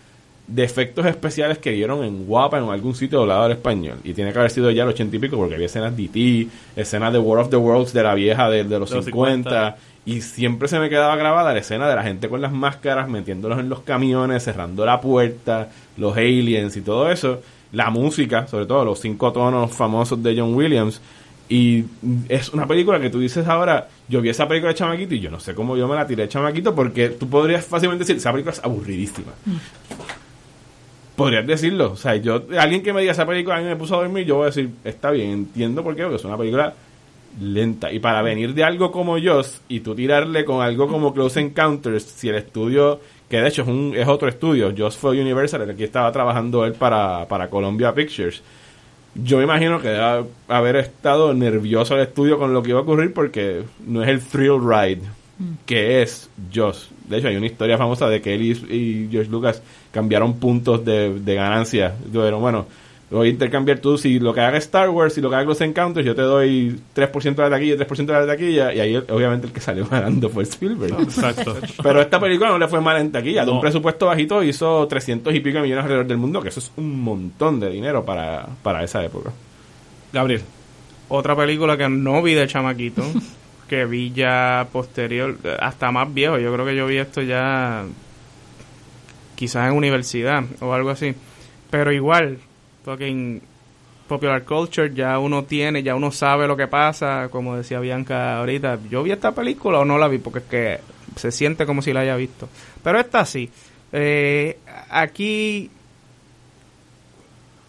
de 0.47 0.63
efectos 0.63 1.05
especiales 1.05 1.59
que 1.59 1.69
dieron 1.69 2.03
en 2.03 2.25
Guapa 2.25 2.57
en 2.57 2.63
algún 2.67 2.95
sitio 2.95 3.19
doblado 3.19 3.43
al 3.43 3.51
español 3.51 3.97
y 4.03 4.13
tiene 4.15 4.34
que 4.34 4.39
haber 4.39 4.49
sido 4.49 4.71
ya 4.71 4.82
el 4.82 4.89
ochenta 4.89 5.15
y 5.15 5.19
pico 5.19 5.38
porque 5.38 5.53
había 5.53 5.67
escenas 5.67 5.95
de 5.95 6.05
E.T., 6.05 6.47
escenas 6.75 7.13
de 7.13 7.19
War 7.19 7.41
of 7.41 7.51
the 7.51 7.57
Worlds 7.57 7.93
de 7.93 8.01
la 8.01 8.15
vieja 8.15 8.49
de, 8.49 8.63
de 8.63 8.80
los, 8.80 8.89
los 8.89 9.05
50, 9.05 9.47
50. 9.47 9.77
Y 10.10 10.22
siempre 10.22 10.68
se 10.68 10.80
me 10.80 10.89
quedaba 10.89 11.16
grabada 11.16 11.53
la 11.53 11.60
escena 11.60 11.88
de 11.88 11.95
la 11.95 12.01
gente 12.01 12.30
con 12.30 12.41
las 12.41 12.51
máscaras 12.51 13.07
metiéndolos 13.07 13.60
en 13.60 13.70
los 13.70 13.82
camiones, 13.82 14.43
cerrando 14.43 14.84
la 14.84 14.99
puerta, 14.99 15.70
los 15.97 16.18
aliens 16.18 16.76
y 16.76 16.82
todo 16.82 17.12
eso, 17.12 17.43
la 17.74 17.91
música, 17.91 18.47
sobre 18.47 18.66
todo 18.66 18.84
los 18.84 18.99
cinco 18.99 19.32
tonos 19.32 19.72
famosos 19.72 20.24
de 20.24 20.36
John 20.36 20.55
Williams 20.55 20.99
y 21.47 21.86
es 22.28 22.49
una 22.49 22.66
película 22.66 22.99
que 22.99 23.12
tú 23.12 23.20
dices 23.20 23.47
ahora, 23.47 23.88
yo 24.07 24.20
vi 24.20 24.30
esa 24.30 24.47
película 24.47 24.72
de 24.72 24.80
chamaquito 24.80 25.14
y 25.14 25.20
yo 25.20 25.30
no 25.30 25.39
sé 25.39 25.53
cómo 25.53 25.78
yo 25.78 25.88
me 25.88 25.93
la 25.93 26.07
tiré 26.07 26.24
de 26.24 26.30
chamaquito 26.30 26.74
porque 26.74 27.10
tú 27.10 27.30
podrías 27.30 27.64
fácilmente 27.64 28.01
decir, 28.01 28.18
esa 28.18 28.32
película 28.32 28.53
es 28.53 28.64
aburridísima. 28.64 29.34
Podrías 31.16 31.45
decirlo. 31.45 31.91
O 31.91 31.95
sea, 31.97 32.16
yo, 32.16 32.45
alguien 32.57 32.82
que 32.82 32.93
me 32.93 33.01
diga 33.01 33.12
esa 33.12 33.28
película 33.28 33.57
a 33.57 33.60
mí 33.60 33.66
me 33.66 33.76
puso 33.76 33.95
a 33.95 33.99
dormir, 33.99 34.26
yo 34.26 34.38
voy 34.38 34.43
a 34.43 34.45
decir, 34.47 34.72
está 34.84 35.12
bien, 35.12 35.30
entiendo 35.32 35.84
por 35.84 35.95
qué, 35.95 36.01
porque 36.01 36.16
es 36.16 36.26
una 36.26 36.38
película 36.38 36.74
lenta. 37.41 37.91
Y 37.91 37.99
para 37.99 38.21
venir 38.21 38.53
de 38.53 38.63
algo 38.63 38.91
como 38.91 39.17
Joss 39.21 39.61
y 39.67 39.82
tú 39.82 39.95
tirarle 39.95 40.45
con 40.45 40.61
algo 40.61 40.88
como 40.88 41.13
Close 41.13 41.39
Encounters, 41.39 42.03
si 42.03 42.30
el 42.30 42.36
estudio, 42.36 42.99
que 43.30 43.38
de 43.41 43.47
hecho 43.47 43.63
es, 43.63 43.67
un, 43.67 43.93
es 43.95 44.07
otro 44.07 44.27
estudio, 44.27 44.73
Joss 44.77 44.97
fue 44.97 45.19
Universal, 45.19 45.69
aquí 45.69 45.84
estaba 45.84 46.11
trabajando 46.11 46.65
él 46.65 46.73
para, 46.73 47.27
para 47.27 47.49
Columbia 47.49 47.93
Pictures. 47.93 48.41
Yo 49.15 49.38
me 49.38 49.43
imagino 49.43 49.82
que 49.82 49.89
debe 49.89 50.25
haber 50.47 50.75
estado 50.77 51.34
nervioso 51.34 51.95
el 51.95 52.01
estudio 52.01 52.38
con 52.38 52.53
lo 52.53 52.61
que 52.61 52.69
iba 52.69 52.80
a 52.80 52.84
ocurrir 52.84 53.14
porque 53.14 53.64
no 53.85 54.03
es 54.03 54.10
el 54.10 54.22
thrill 54.22 54.60
ride 54.61 55.01
que 55.65 56.01
es 56.01 56.30
Joss. 56.53 56.89
De 57.07 57.18
hecho, 57.18 57.27
hay 57.27 57.38
una 57.38 57.45
historia 57.45 57.77
famosa 57.77 58.07
de 58.07 58.22
que 58.22 58.35
él 58.35 58.41
y, 58.43 59.07
George 59.10 59.31
Lucas 59.31 59.64
cambiaaron 59.91 60.38
puntos 60.38 60.84
de, 60.84 61.19
de 61.19 61.35
ganancia. 61.35 61.95
Pero 62.11 62.39
bueno, 62.39 62.68
voy 63.15 63.27
a 63.27 63.31
intercambiar 63.31 63.80
tú. 63.80 63.98
Si 63.98 64.19
lo 64.19 64.34
que 64.34 64.41
haga 64.41 64.57
Star 64.60 64.90
Wars 64.90 65.18
y 65.18 65.22
lo 65.22 65.30
que 65.30 65.36
haga 65.36 65.45
Los 65.45 65.61
Encounters, 65.61 66.06
yo 66.06 66.15
te 66.15 66.22
doy 66.22 66.80
3% 66.95 67.36
de 67.36 67.41
la 67.44 67.49
taquilla, 67.49 67.76
3% 67.77 68.06
de 68.06 68.14
la 68.14 68.27
taquilla. 68.27 68.73
Y 68.73 68.80
ahí, 68.80 68.95
obviamente, 68.98 69.48
el 69.48 69.53
que 69.53 69.60
salió 69.61 69.88
ganando 69.91 70.30
fue 70.30 70.44
Spielberg. 70.44 70.99
Exacto. 71.02 71.56
Pero 71.81 72.02
esta 72.02 72.19
película 72.19 72.49
no 72.49 72.57
le 72.60 72.68
fue 72.68 72.81
mal 72.81 72.98
en 73.02 73.11
taquilla. 73.11 73.44
De 73.45 73.52
un 73.52 73.57
No. 73.57 73.61
presupuesto 73.61 74.06
bajito 74.07 74.44
hizo 74.44 74.88
300 74.88 75.34
y 75.34 75.40
pico 75.40 75.57
de 75.57 75.64
millones 75.64 75.84
alrededor 75.84 76.07
del 76.07 76.18
mundo, 76.18 76.41
que 76.41 76.49
eso 76.49 76.60
es 76.60 76.72
un 76.77 77.02
montón 77.02 77.60
de 77.60 77.69
dinero 77.69 78.06
para, 78.06 78.48
para 78.64 78.84
esa 78.84 79.03
época. 79.03 79.31
Gabriel. 80.14 80.41
Otra 81.07 81.36
película 81.36 81.76
que 81.77 81.90
no 81.90 82.22
vi 82.22 82.36
de 82.36 82.45
chamaquito, 82.48 83.03
que 83.68 83.86
vi 83.86 84.11
ya 84.11 84.68
posterior, 84.72 85.36
hasta 85.60 85.91
más 85.91 86.14
viejo. 86.14 86.38
Yo 86.38 86.53
creo 86.53 86.65
que 86.65 86.76
yo 86.76 86.86
vi 86.86 86.98
esto 86.98 87.22
ya 87.23 87.84
quizás 89.36 89.69
en 89.69 89.76
universidad 89.77 90.44
o 90.61 90.73
algo 90.73 90.90
así. 90.91 91.15
Pero 91.72 91.91
igual, 91.91 92.38
fucking 92.84 93.41
popular 94.07 94.43
culture, 94.43 94.93
ya 94.93 95.19
uno 95.19 95.43
tiene, 95.43 95.84
ya 95.84 95.95
uno 95.95 96.11
sabe 96.11 96.47
lo 96.47 96.57
que 96.57 96.68
pasa, 96.68 97.30
como 97.30 97.56
decía 97.56 97.80
Bianca 97.80 98.39
ahorita, 98.39 98.80
yo 98.89 99.03
vi 99.03 99.11
esta 99.11 99.34
película 99.34 99.80
o 99.80 99.85
no 99.85 99.97
la 99.97 100.07
vi, 100.07 100.18
porque 100.18 100.39
es 100.39 100.45
que 100.45 100.80
se 101.15 101.31
siente 101.31 101.65
como 101.65 101.81
si 101.81 101.93
la 101.93 102.01
haya 102.01 102.15
visto. 102.15 102.49
Pero 102.84 102.99
esta 102.99 103.26
sí. 103.26 103.49
Eh, 103.91 104.57
aquí 104.89 105.69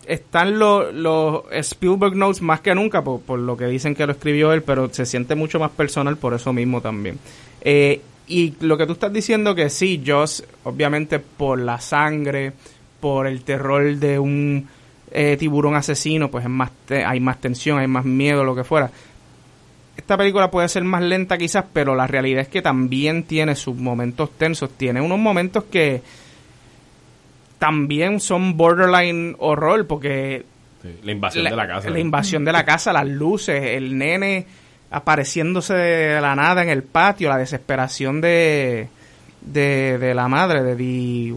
están 0.07 0.59
los, 0.59 1.45
Spielberg 1.53 2.17
Notes 2.17 2.43
más 2.43 2.61
que 2.61 2.75
nunca, 2.75 3.05
por, 3.05 3.21
por, 3.21 3.39
lo 3.39 3.57
que 3.57 3.67
dicen 3.67 3.95
que 3.95 4.07
lo 4.07 4.13
escribió 4.13 4.53
él, 4.53 4.63
pero 4.63 4.93
se 4.93 5.07
siente 5.07 5.35
mucho 5.35 5.61
más 5.61 5.71
personal 5.71 6.17
por 6.17 6.35
eso 6.35 6.53
mismo 6.53 6.81
también. 6.81 7.19
Eh, 7.61 8.01
y 8.27 8.55
lo 8.61 8.79
que 8.79 8.87
tú 8.87 8.93
estás 8.93 9.13
diciendo 9.13 9.55
que 9.55 9.71
sí, 9.71 10.03
Joss, 10.07 10.45
obviamente 10.65 11.19
por 11.19 11.59
la 11.59 11.81
sangre, 11.81 12.53
por 13.01 13.27
el 13.27 13.43
terror 13.43 13.97
de 13.97 14.19
un 14.19 14.69
eh, 15.11 15.37
tiburón 15.39 15.75
asesino, 15.75 16.31
pues 16.31 16.45
es 16.45 16.51
más 16.51 16.71
hay 16.89 17.21
más 17.21 17.41
tensión, 17.41 17.79
hay 17.79 17.87
más 17.87 18.05
miedo, 18.05 18.45
lo 18.45 18.55
que 18.55 18.65
fuera. 18.65 18.91
Esta 19.97 20.17
película 20.17 20.51
puede 20.51 20.69
ser 20.69 20.85
más 20.85 21.03
lenta 21.03 21.37
quizás, 21.37 21.65
pero 21.73 21.95
la 21.95 22.07
realidad 22.07 22.43
es 22.43 22.49
que 22.49 22.63
también 22.63 23.25
tiene 23.25 23.55
sus 23.55 23.77
momentos 23.77 24.31
tensos, 24.39 24.71
tiene 24.71 25.01
unos 25.01 25.19
momentos 25.19 25.65
que 25.65 26.03
también 27.59 28.21
son 28.21 28.57
borderline 28.57 29.37
horror, 29.39 29.87
porque... 29.87 30.45
la 31.03 31.13
invasión 31.13 31.45
de 31.45 31.51
la 31.51 31.69
casa. 31.69 31.91
La 31.91 32.01
invasión 32.01 32.45
de 32.45 32.53
la 32.53 32.65
casa, 32.65 32.93
las 32.93 33.07
luces, 33.07 33.63
el 33.63 33.99
nene 33.99 34.47
apareciéndose 34.91 35.75
de 35.75 36.21
la 36.21 36.35
nada 36.35 36.63
en 36.63 36.71
el 36.71 36.83
patio, 36.83 37.29
la 37.29 37.37
desesperación 37.37 38.21
de, 38.21 38.89
de, 39.43 39.99
de 39.99 40.15
la 40.15 40.29
madre, 40.29 40.63
de 40.63 40.75
Di... 40.75 41.35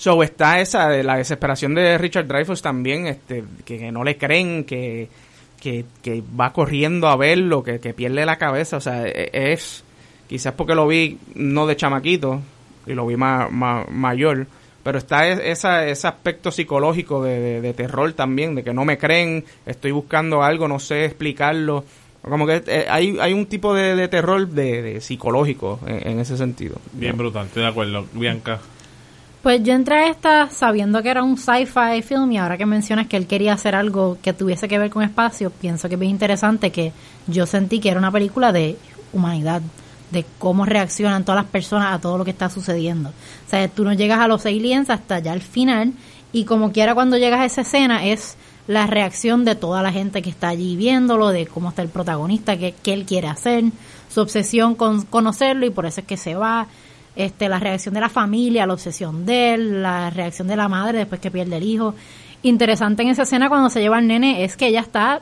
So 0.00 0.22
está 0.22 0.60
esa, 0.60 0.88
de 0.88 1.02
la 1.02 1.18
desesperación 1.18 1.74
de 1.74 1.98
Richard 1.98 2.26
Dreyfuss 2.26 2.62
también, 2.62 3.06
este, 3.06 3.44
que, 3.66 3.92
no 3.92 4.02
le 4.02 4.16
creen, 4.16 4.64
que, 4.64 5.10
que, 5.60 5.84
que, 6.02 6.22
va 6.40 6.54
corriendo 6.54 7.06
a 7.06 7.16
verlo, 7.16 7.62
que, 7.62 7.80
que 7.80 7.92
pierde 7.92 8.24
la 8.24 8.38
cabeza, 8.38 8.78
o 8.78 8.80
sea, 8.80 9.06
e, 9.06 9.52
es, 9.52 9.84
quizás 10.26 10.54
porque 10.54 10.74
lo 10.74 10.86
vi 10.86 11.18
no 11.34 11.66
de 11.66 11.76
chamaquito, 11.76 12.40
y 12.86 12.94
lo 12.94 13.06
vi 13.06 13.18
más, 13.18 13.52
mayor, 13.52 14.46
pero 14.82 14.96
está 14.96 15.28
esa, 15.28 15.86
ese 15.86 16.08
aspecto 16.08 16.50
psicológico 16.50 17.22
de, 17.22 17.60
de, 17.60 17.74
terror 17.74 18.10
también, 18.14 18.54
de 18.54 18.64
que 18.64 18.72
no 18.72 18.86
me 18.86 18.96
creen, 18.96 19.44
estoy 19.66 19.90
buscando 19.90 20.42
algo, 20.42 20.66
no 20.66 20.78
sé 20.78 21.04
explicarlo, 21.04 21.84
como 22.22 22.46
que 22.46 22.62
eh, 22.68 22.86
hay, 22.88 23.18
hay 23.20 23.34
un 23.34 23.44
tipo 23.44 23.74
de, 23.74 24.08
terror 24.08 24.48
de, 24.48 25.02
psicológico 25.02 25.78
en, 25.86 26.12
en, 26.12 26.20
ese 26.20 26.38
sentido. 26.38 26.76
Bien 26.94 27.18
brutal, 27.18 27.48
estoy 27.48 27.64
de 27.64 27.68
acuerdo. 27.68 28.06
Bianca. 28.14 28.60
Pues 29.42 29.62
yo 29.62 29.72
entré 29.72 29.94
a 29.94 30.08
esta 30.08 30.50
sabiendo 30.50 31.02
que 31.02 31.08
era 31.08 31.22
un 31.22 31.38
sci-fi 31.38 32.02
film 32.02 32.30
y 32.32 32.36
ahora 32.36 32.58
que 32.58 32.66
mencionas 32.66 33.06
que 33.06 33.16
él 33.16 33.26
quería 33.26 33.54
hacer 33.54 33.74
algo 33.74 34.18
que 34.22 34.34
tuviese 34.34 34.68
que 34.68 34.78
ver 34.78 34.90
con 34.90 35.02
espacio, 35.02 35.48
pienso 35.48 35.88
que 35.88 35.94
es 35.94 36.00
bien 36.00 36.10
interesante 36.10 36.70
que 36.70 36.92
yo 37.26 37.46
sentí 37.46 37.80
que 37.80 37.88
era 37.88 37.98
una 37.98 38.12
película 38.12 38.52
de 38.52 38.76
humanidad, 39.14 39.62
de 40.10 40.26
cómo 40.38 40.66
reaccionan 40.66 41.24
todas 41.24 41.42
las 41.42 41.50
personas 41.50 41.94
a 41.94 41.98
todo 41.98 42.18
lo 42.18 42.24
que 42.26 42.32
está 42.32 42.50
sucediendo. 42.50 43.08
O 43.08 43.50
sea, 43.50 43.66
tú 43.68 43.82
no 43.82 43.94
llegas 43.94 44.20
a 44.20 44.28
los 44.28 44.44
aliens 44.44 44.90
hasta 44.90 45.20
ya 45.20 45.32
al 45.32 45.40
final 45.40 45.94
y 46.32 46.44
como 46.44 46.70
quiera 46.70 46.94
cuando 46.94 47.16
llegas 47.16 47.40
a 47.40 47.46
esa 47.46 47.62
escena 47.62 48.04
es 48.04 48.36
la 48.66 48.86
reacción 48.86 49.46
de 49.46 49.54
toda 49.54 49.82
la 49.82 49.90
gente 49.90 50.20
que 50.20 50.28
está 50.28 50.48
allí 50.48 50.76
viéndolo, 50.76 51.30
de 51.30 51.46
cómo 51.46 51.70
está 51.70 51.80
el 51.80 51.88
protagonista, 51.88 52.58
qué, 52.58 52.74
qué 52.82 52.92
él 52.92 53.06
quiere 53.06 53.28
hacer, 53.28 53.64
su 54.12 54.20
obsesión 54.20 54.74
con 54.74 55.00
conocerlo 55.06 55.64
y 55.64 55.70
por 55.70 55.86
eso 55.86 56.02
es 56.02 56.06
que 56.06 56.18
se 56.18 56.34
va 56.34 56.68
este, 57.24 57.48
la 57.48 57.58
reacción 57.58 57.94
de 57.94 58.00
la 58.00 58.08
familia, 58.08 58.66
la 58.66 58.74
obsesión 58.74 59.26
de 59.26 59.54
él, 59.54 59.82
la 59.82 60.10
reacción 60.10 60.48
de 60.48 60.56
la 60.56 60.68
madre 60.68 60.98
después 60.98 61.20
que 61.20 61.30
pierde 61.30 61.56
el 61.56 61.64
hijo. 61.64 61.94
Interesante 62.42 63.02
en 63.02 63.08
esa 63.10 63.22
escena 63.22 63.48
cuando 63.48 63.70
se 63.70 63.80
lleva 63.80 63.98
al 63.98 64.06
nene 64.06 64.44
es 64.44 64.56
que 64.56 64.68
ella 64.68 64.80
está 64.80 65.20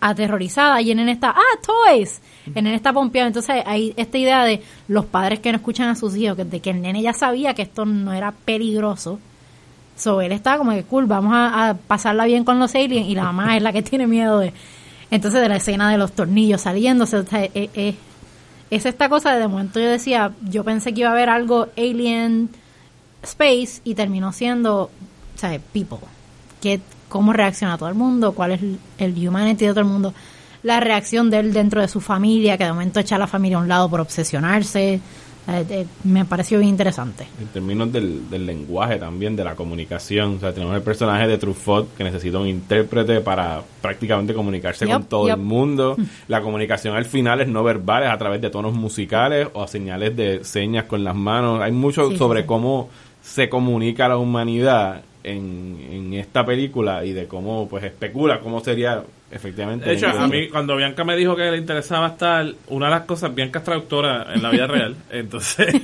aterrorizada 0.00 0.82
y 0.82 0.90
el 0.90 0.96
nene 0.96 1.12
está, 1.12 1.30
ah, 1.30 1.58
toys. 1.64 2.20
El 2.46 2.64
nene 2.64 2.74
está 2.74 2.92
pompeado. 2.92 3.28
Entonces 3.28 3.62
hay 3.64 3.94
esta 3.96 4.18
idea 4.18 4.44
de 4.44 4.62
los 4.88 5.06
padres 5.06 5.40
que 5.40 5.52
no 5.52 5.56
escuchan 5.56 5.88
a 5.88 5.94
sus 5.94 6.16
hijos, 6.16 6.36
de 6.36 6.60
que 6.60 6.70
el 6.70 6.82
nene 6.82 7.02
ya 7.02 7.12
sabía 7.12 7.54
que 7.54 7.62
esto 7.62 7.84
no 7.84 8.12
era 8.12 8.32
peligroso. 8.32 9.18
So 9.96 10.20
él 10.20 10.32
está 10.32 10.58
como 10.58 10.72
que 10.72 10.82
cool, 10.84 11.06
vamos 11.06 11.32
a, 11.34 11.76
pasarla 11.86 12.24
bien 12.24 12.44
con 12.44 12.58
los 12.58 12.74
aliens 12.74 13.08
y 13.08 13.14
la 13.14 13.24
mamá 13.24 13.56
es 13.56 13.62
la 13.62 13.72
que 13.72 13.82
tiene 13.82 14.06
miedo 14.06 14.38
de... 14.38 14.52
Entonces 15.10 15.40
de 15.42 15.48
la 15.48 15.56
escena 15.56 15.90
de 15.90 15.98
los 15.98 16.12
tornillos 16.12 16.62
saliéndose, 16.62 17.18
o 17.18 17.26
sea, 17.26 17.44
es, 17.44 17.68
es 17.74 17.94
esta 18.76 19.08
cosa 19.08 19.36
de, 19.36 19.48
momento 19.48 19.80
yo 19.80 19.90
decía, 19.90 20.32
yo 20.42 20.64
pensé 20.64 20.94
que 20.94 21.00
iba 21.00 21.10
a 21.10 21.12
haber 21.12 21.28
algo 21.28 21.68
alien 21.76 22.48
space 23.22 23.80
y 23.84 23.94
terminó 23.94 24.32
siendo, 24.32 24.90
sea, 25.36 25.58
people. 25.72 25.98
Que, 26.60 26.80
cómo 27.08 27.34
reacciona 27.34 27.76
todo 27.76 27.90
el 27.90 27.94
mundo, 27.94 28.32
cuál 28.32 28.52
es 28.52 28.60
el 28.96 29.28
humanity 29.28 29.66
de 29.66 29.72
todo 29.72 29.80
el 29.80 29.86
mundo, 29.86 30.14
la 30.62 30.80
reacción 30.80 31.28
de 31.28 31.40
él 31.40 31.52
dentro 31.52 31.80
de 31.80 31.88
su 31.88 32.00
familia, 32.00 32.56
que 32.56 32.64
de 32.64 32.72
momento 32.72 33.00
echa 33.00 33.16
a 33.16 33.18
la 33.18 33.26
familia 33.26 33.58
a 33.58 33.60
un 33.60 33.68
lado 33.68 33.90
por 33.90 34.00
obsesionarse. 34.00 35.00
Eh, 35.48 35.64
eh, 35.68 35.86
me 36.04 36.24
pareció 36.24 36.58
bien 36.58 36.70
interesante. 36.70 37.26
En 37.40 37.48
términos 37.48 37.92
del, 37.92 38.30
del, 38.30 38.46
lenguaje 38.46 38.96
también, 38.96 39.34
de 39.34 39.42
la 39.42 39.56
comunicación, 39.56 40.36
o 40.36 40.40
sea, 40.40 40.52
tenemos 40.52 40.76
el 40.76 40.82
personaje 40.82 41.26
de 41.26 41.36
Truffaut 41.36 41.96
que 41.96 42.04
necesita 42.04 42.38
un 42.38 42.46
intérprete 42.46 43.20
para 43.20 43.62
prácticamente 43.80 44.34
comunicarse 44.34 44.86
con 44.86 45.04
todo 45.04 45.28
el 45.28 45.38
mundo. 45.38 45.96
La 46.28 46.42
comunicación 46.42 46.96
al 46.96 47.06
final 47.06 47.40
es 47.40 47.48
no 47.48 47.64
verbal, 47.64 48.04
es 48.04 48.10
a 48.10 48.18
través 48.18 48.40
de 48.40 48.50
tonos 48.50 48.74
musicales 48.74 49.48
o 49.52 49.66
señales 49.66 50.16
de 50.16 50.44
señas 50.44 50.84
con 50.84 51.02
las 51.02 51.16
manos. 51.16 51.60
Hay 51.60 51.72
mucho 51.72 52.16
sobre 52.16 52.46
cómo 52.46 52.88
se 53.20 53.48
comunica 53.48 54.08
la 54.08 54.18
humanidad 54.18 55.02
en, 55.24 55.78
en 55.90 56.14
esta 56.14 56.44
película 56.44 57.04
y 57.04 57.12
de 57.12 57.26
cómo 57.26 57.68
pues 57.68 57.84
especula 57.84 58.40
cómo 58.40 58.60
sería 58.60 59.02
efectivamente. 59.30 59.88
De 59.88 59.94
hecho, 59.94 60.08
a 60.08 60.26
mí 60.28 60.48
cuando 60.48 60.76
Bianca 60.76 61.04
me 61.04 61.16
dijo 61.16 61.34
que 61.36 61.50
le 61.50 61.56
interesaba 61.56 62.08
estar, 62.08 62.46
una 62.68 62.86
de 62.86 62.92
las 62.92 63.02
cosas, 63.02 63.34
Bianca 63.34 63.60
es 63.60 63.64
traductora 63.64 64.34
en 64.34 64.42
la 64.42 64.50
vida 64.50 64.66
real, 64.66 64.96
entonces 65.10 65.74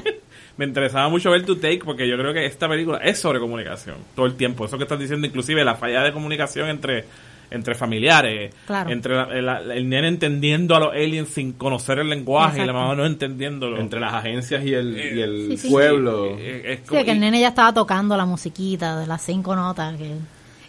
me 0.56 0.64
interesaba 0.64 1.08
mucho 1.08 1.30
ver 1.30 1.44
tu 1.44 1.56
take 1.56 1.82
porque 1.84 2.08
yo 2.08 2.16
creo 2.16 2.32
que 2.32 2.46
esta 2.46 2.68
película 2.68 2.98
es 2.98 3.18
sobre 3.18 3.40
comunicación 3.40 3.96
todo 4.14 4.26
el 4.26 4.34
tiempo. 4.34 4.64
Eso 4.64 4.76
que 4.76 4.84
estás 4.84 4.98
diciendo, 4.98 5.26
inclusive 5.26 5.64
la 5.64 5.74
falla 5.74 6.02
de 6.02 6.12
comunicación 6.12 6.68
entre 6.68 7.04
entre 7.52 7.74
familiares, 7.74 8.54
entre 8.88 9.20
el 9.34 9.88
nene 9.88 10.08
entendiendo 10.08 10.74
a 10.74 10.80
los 10.80 10.92
aliens 10.92 11.28
sin 11.28 11.52
conocer 11.52 11.98
el 11.98 12.08
lenguaje 12.08 12.62
y 12.62 12.66
la 12.66 12.72
mamá 12.72 12.94
no 12.94 13.06
entendiéndolo. 13.06 13.78
Entre 13.78 14.00
las 14.00 14.14
agencias 14.14 14.64
y 14.64 14.74
el, 14.74 14.96
y 14.96 15.20
el 15.20 15.58
pueblo. 15.70 16.36
Sí, 16.36 17.04
que 17.04 17.10
el 17.10 17.20
nene 17.20 17.40
ya 17.40 17.48
estaba 17.48 17.72
tocando 17.72 18.16
la 18.16 18.24
musiquita 18.24 18.98
de 18.98 19.06
las 19.06 19.22
cinco 19.22 19.54
notas. 19.54 19.96
que 19.96 20.16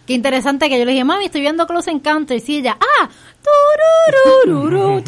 Qué 0.06 0.12
interesante 0.12 0.68
que 0.68 0.78
yo 0.78 0.84
le 0.84 0.92
dije, 0.92 1.04
mami, 1.04 1.26
estoy 1.26 1.40
viendo 1.40 1.66
Close 1.66 1.90
Encounters. 1.90 2.46
Y 2.50 2.58
ella, 2.58 2.76
ah, 2.78 3.08
tururururu, 4.46 5.02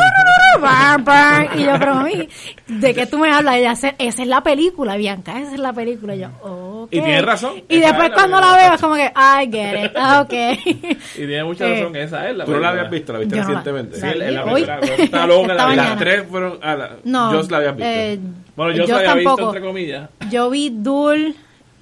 y 1.55 1.64
yo, 1.64 1.73
pero 1.78 1.94
mami, 1.97 2.28
¿de 2.66 2.94
qué 2.94 3.06
tú 3.06 3.18
me 3.18 3.31
hablas? 3.31 3.56
ella, 3.56 3.73
esa 3.73 3.94
es 3.98 4.27
la 4.28 4.43
película, 4.43 4.97
Bianca, 4.97 5.39
esa 5.39 5.52
es 5.52 5.60
la 5.60 5.73
película. 5.74 6.14
Y 6.16 6.20
yo, 6.20 6.28
okay. 6.40 6.98
Y 6.98 7.02
tiene 7.02 7.23
razón. 7.23 7.62
Y 7.68 7.81
después 7.81 8.10
cuando 8.14 8.40
la, 8.40 8.56
veo 8.56 8.74
es 8.74 8.81
como 8.81 8.94
que, 8.94 9.12
I 9.14 9.51
get 9.51 9.85
it, 9.85 9.93
ah, 9.97 10.23
ok. 10.23 10.32
y 10.64 10.74
tiene 11.14 11.44
mucha 11.44 11.68
razón, 11.68 11.94
eh, 11.97 12.02
esa 12.02 12.31
es 12.31 12.36
la 12.36 12.44
¿Tú 12.47 12.52
no 12.52 12.60
la 12.60 12.70
habías 12.70 12.90
visto? 12.90 13.12
¿La 13.12 13.18
viste 13.18 13.36
recientemente? 13.36 13.97
sí, 13.97 14.06
la, 14.16 14.31
la 14.31 14.81
Está 14.81 15.27
loca, 15.27 15.55
las 15.55 15.98
tres 15.98 16.24
fueron, 16.28 16.59
ah, 16.62 16.74
la, 16.74 16.90
no, 17.05 17.32
yo 17.32 17.48
la 17.51 17.56
había 17.59 17.73
visto. 17.73 17.86
Eh, 17.86 18.18
bueno, 18.56 18.73
yo, 18.73 18.86
la 18.86 18.97
había 18.97 19.14
visto, 19.14 19.47
entre 19.47 19.60
comillas. 19.60 20.09
Yo 20.31 20.48
vi 20.48 20.70
Dul 20.70 21.35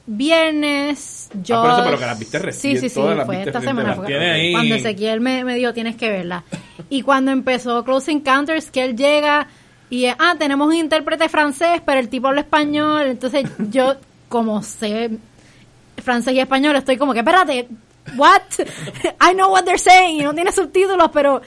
viernes, 0.06 1.30
yo... 1.42 1.62
Ah, 1.62 1.82
pero 1.84 1.98
que 1.98 2.06
las 2.06 2.18
viste 2.18 2.38
recién. 2.38 2.76
Sí, 2.76 2.88
sí, 2.88 2.94
sí, 2.94 3.00
fue 3.24 3.42
esta 3.42 3.60
semana. 3.60 3.96
Cuando 3.96 4.74
Ezequiel 4.74 5.20
me, 5.20 5.44
me 5.44 5.54
dijo, 5.54 5.72
tienes 5.72 5.96
que 5.96 6.10
verla. 6.10 6.44
Y 6.90 7.02
cuando 7.02 7.30
empezó 7.30 7.84
Close 7.84 8.12
Encounters, 8.12 8.70
que 8.70 8.84
él 8.84 8.96
llega 8.96 9.48
y, 9.90 10.06
ah, 10.06 10.34
tenemos 10.38 10.68
un 10.68 10.74
intérprete 10.74 11.28
francés, 11.28 11.80
pero 11.84 12.00
el 12.00 12.08
tipo 12.08 12.28
habla 12.28 12.40
español. 12.42 13.06
Entonces 13.06 13.48
yo, 13.70 13.96
como 14.28 14.62
sé 14.62 15.10
francés 16.02 16.34
y 16.34 16.40
español, 16.40 16.76
estoy 16.76 16.96
como 16.96 17.12
que, 17.12 17.20
espérate, 17.20 17.68
what? 18.16 18.42
I 19.20 19.34
know 19.34 19.50
what 19.50 19.64
they're 19.64 19.78
saying. 19.78 20.20
Y 20.20 20.22
no 20.22 20.34
tiene 20.34 20.52
subtítulos, 20.52 21.10
pero... 21.12 21.40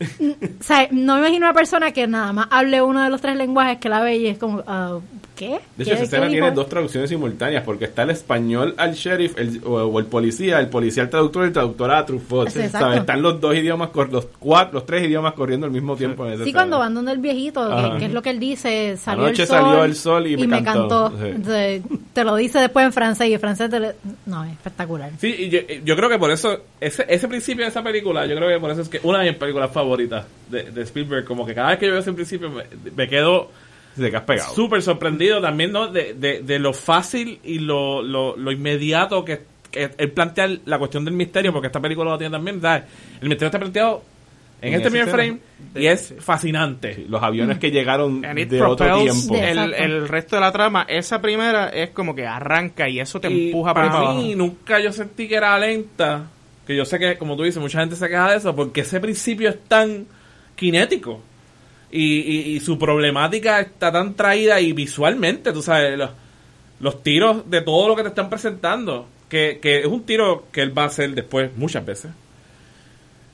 o 0.00 0.62
sea, 0.62 0.88
no 0.90 1.14
me 1.14 1.20
imagino 1.20 1.46
una 1.46 1.54
persona 1.54 1.92
que 1.92 2.06
nada 2.06 2.32
más 2.32 2.48
hable 2.50 2.80
uno 2.80 3.02
de 3.02 3.10
los 3.10 3.20
tres 3.20 3.36
lenguajes 3.36 3.78
que 3.78 3.88
la 3.88 4.00
ve 4.00 4.16
y 4.16 4.26
es 4.28 4.38
como, 4.38 4.58
uh, 4.58 5.00
¿Qué? 5.40 5.58
De 5.74 5.84
hecho, 5.84 5.94
esa 5.94 6.02
escena 6.02 6.28
tiene 6.28 6.50
dos 6.50 6.68
traducciones 6.68 7.08
simultáneas, 7.08 7.64
porque 7.64 7.86
está 7.86 8.02
el 8.02 8.10
español 8.10 8.74
al 8.76 8.92
sheriff 8.92 9.34
o, 9.64 9.98
el 9.98 10.04
policía, 10.04 10.60
el 10.60 10.68
policía 10.68 11.04
al 11.04 11.08
traductor, 11.08 11.44
el 11.44 11.52
traductor 11.52 11.90
a 11.90 12.04
Truffaut. 12.04 12.54
Están 12.54 13.22
los 13.22 13.40
dos 13.40 13.56
idiomas, 13.56 13.88
los 14.10 14.26
cuatro, 14.38 14.74
los 14.74 14.84
tres 14.84 15.06
idiomas 15.06 15.32
corriendo 15.32 15.64
al 15.64 15.72
mismo 15.72 15.96
tiempo. 15.96 16.26
En 16.26 16.44
sí, 16.44 16.52
cuando 16.52 16.78
van 16.78 16.92
donde 16.92 17.12
el 17.12 17.20
viejito, 17.20 17.66
que, 17.98 18.04
es 18.04 18.12
lo 18.12 18.20
que 18.20 18.28
él 18.28 18.38
dice, 18.38 18.98
salió 18.98 19.24
Anoche 19.24 19.44
el 19.44 19.48
sol. 19.48 19.56
salió 19.62 19.84
el 19.84 19.96
sol 19.96 20.26
y, 20.26 20.46
me, 20.46 20.62
cantó. 20.62 21.10
te 22.12 22.22
lo 22.22 22.36
dice 22.36 22.58
después 22.58 22.84
en 22.84 22.92
francés 22.92 23.28
y 23.28 23.32
en 23.32 23.40
francés 23.40 23.70
te 23.70 23.94
No, 24.26 24.44
es 24.44 24.52
espectacular. 24.52 25.10
Sí, 25.18 25.34
y 25.38 25.48
yo, 25.48 25.96
creo 25.96 26.10
que 26.10 26.18
por 26.18 26.30
eso, 26.30 26.64
ese, 26.78 27.06
ese 27.08 27.28
principio 27.28 27.64
de 27.64 27.70
esa 27.70 27.82
película, 27.82 28.26
yo 28.26 28.36
creo 28.36 28.50
que 28.50 28.60
por 28.60 28.70
eso 28.72 28.82
es 28.82 28.90
que 28.90 29.00
una 29.04 29.20
de 29.20 29.30
mis 29.30 29.38
películas 29.38 29.70
favoritas 29.70 29.89
de, 29.96 30.70
de 30.70 30.82
Spielberg, 30.82 31.24
como 31.24 31.46
que 31.46 31.54
cada 31.54 31.70
vez 31.70 31.78
que 31.78 31.86
yo 31.86 31.92
veo 31.92 32.00
ese 32.00 32.12
principio 32.12 32.50
me 32.96 33.08
quedo 33.08 33.50
de 33.96 34.10
que 34.10 34.16
has 34.16 34.22
pegado. 34.22 34.54
Súper 34.54 34.82
sorprendido 34.82 35.40
también, 35.40 35.72
¿no? 35.72 35.88
De, 35.88 36.14
de, 36.14 36.42
de, 36.42 36.58
lo 36.58 36.72
fácil 36.72 37.38
y 37.44 37.58
lo, 37.58 38.02
lo, 38.02 38.36
lo 38.36 38.52
inmediato 38.52 39.24
que, 39.24 39.40
que 39.70 39.90
él 39.98 40.10
plantea 40.12 40.48
la 40.64 40.78
cuestión 40.78 41.04
del 41.04 41.14
misterio, 41.14 41.52
porque 41.52 41.66
esta 41.66 41.80
película 41.80 42.10
lo 42.12 42.18
tiene 42.18 42.32
también, 42.32 42.60
¿sabes? 42.60 42.84
El 43.20 43.28
misterio 43.28 43.46
está 43.48 43.58
planteado 43.58 44.02
en, 44.62 44.68
En 44.68 44.74
este 44.74 44.90
primer 44.90 45.08
frame 45.08 45.38
y 45.74 45.86
es 45.86 46.14
fascinante. 46.20 47.04
Los 47.08 47.22
aviones 47.22 47.58
que 47.58 47.70
llegaron 47.70 48.20
de 48.20 48.62
otro 48.62 49.00
tiempo. 49.02 49.34
el, 49.34 49.74
el 49.74 50.06
resto 50.08 50.36
de 50.36 50.40
la 50.40 50.52
trama. 50.52 50.84
Esa 50.88 51.20
primera 51.20 51.70
es 51.70 51.90
como 51.90 52.14
que 52.14 52.26
arranca 52.26 52.88
y 52.88 53.00
eso 53.00 53.20
te 53.20 53.30
Y 53.30 53.46
empuja 53.48 53.72
para 53.74 53.88
para 53.88 54.00
abajo. 54.00 54.18
mí 54.20 54.34
nunca 54.34 54.78
yo 54.78 54.92
sentí 54.92 55.26
que 55.28 55.36
era 55.36 55.58
lenta, 55.58 56.24
que 56.70 56.76
yo 56.76 56.84
sé 56.84 56.98
que, 56.98 57.18
como 57.18 57.36
tú 57.36 57.42
dices, 57.42 57.60
mucha 57.60 57.80
gente 57.80 57.96
se 57.96 58.08
queja 58.08 58.30
de 58.30 58.36
eso, 58.36 58.54
porque 58.54 58.82
ese 58.82 59.00
principio 59.00 59.48
es 59.50 59.58
tan 59.66 60.06
cinético. 60.58 61.20
Y, 61.90 62.20
y- 62.20 62.56
y 62.56 62.60
su 62.60 62.78
problemática 62.78 63.60
está 63.60 63.90
tan 63.90 64.14
traída 64.14 64.60
y 64.60 64.72
visualmente, 64.72 65.52
tú 65.52 65.60
sabes, 65.62 65.98
los, 65.98 66.10
los 66.78 67.02
tiros 67.02 67.50
de 67.50 67.62
todo 67.62 67.88
lo 67.88 67.96
que 67.96 68.02
te 68.02 68.08
están 68.10 68.30
presentando, 68.30 69.08
que, 69.28 69.58
que 69.60 69.80
es 69.80 69.86
un 69.86 70.04
tiro 70.04 70.46
que 70.52 70.62
él 70.62 70.76
va 70.76 70.84
a 70.84 70.86
hacer 70.86 71.10
después 71.14 71.50
muchas 71.56 71.84
veces. 71.84 72.12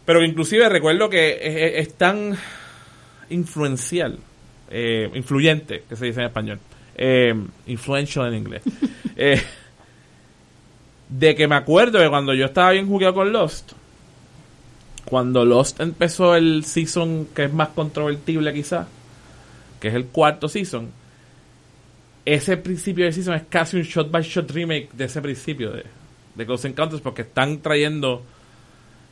Pero 0.07 0.21
que 0.21 0.27
inclusive 0.27 0.69
recuerdo 0.69 1.11
que 1.11 1.33
es, 1.33 1.39
es- 1.75 1.89
es 1.89 1.95
tan 1.95 2.37
influencial, 3.29 4.19
eh, 4.71 5.11
influyente, 5.15 5.83
que 5.89 5.97
se 5.97 6.07
dice 6.07 6.21
en 6.21 6.27
español, 6.27 6.59
eh, 6.97 7.35
influential 7.67 8.29
en 8.29 8.35
inglés, 8.39 8.63
eh, 9.17 9.43
de 11.09 11.35
que 11.35 11.47
me 11.47 11.55
acuerdo 11.55 11.99
que 11.99 12.09
cuando 12.09 12.35
yo 12.35 12.47
estaba 12.47 12.73
bien 12.73 12.87
jugueado 12.87 13.15
con 13.15 13.33
Lost, 13.33 13.73
cuando 15.05 15.45
Lost 15.45 15.81
empezó 15.81 16.35
el 16.35 16.65
season 16.65 17.29
que 17.35 17.45
es 17.45 17.53
más 17.53 17.69
controvertible 17.69 18.53
quizás, 18.53 18.87
que 19.81 19.89
es 19.89 19.95
el 19.95 20.07
cuarto 20.07 20.49
season, 20.49 20.91
ese 22.25 22.57
principio 22.57 23.05
del 23.05 23.15
season 23.15 23.35
es 23.35 23.45
casi 23.49 23.77
un 23.77 23.85
shot 23.85 24.11
by 24.11 24.23
shot 24.23 24.51
remake 24.51 24.89
de 24.93 25.05
ese 25.05 25.23
principio 25.23 25.71
de, 25.71 25.85
de 26.35 26.47
Close 26.47 26.67
Encounters 26.67 27.01
porque 27.01 27.23
están 27.23 27.61
trayendo 27.61 28.23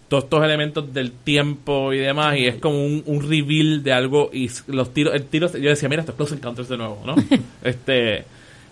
todos 0.08 0.24
estos 0.24 0.44
elementos 0.44 0.92
del 0.92 1.12
tiempo 1.12 1.92
y 1.92 1.98
demás 1.98 2.36
y 2.36 2.46
es 2.46 2.56
como 2.56 2.84
un, 2.84 3.04
un 3.06 3.28
reveal 3.28 3.82
de 3.84 3.92
algo 3.92 4.30
y 4.32 4.50
los 4.66 4.92
tiros 4.92 5.14
el 5.14 5.24
tiro 5.26 5.50
yo 5.52 5.70
decía 5.70 5.88
mira 5.88 6.02
esto 6.02 6.12
es 6.12 6.16
Close 6.16 6.34
Encounters 6.34 6.68
de 6.68 6.76
nuevo 6.76 7.02
¿no? 7.06 7.14
este 7.62 8.24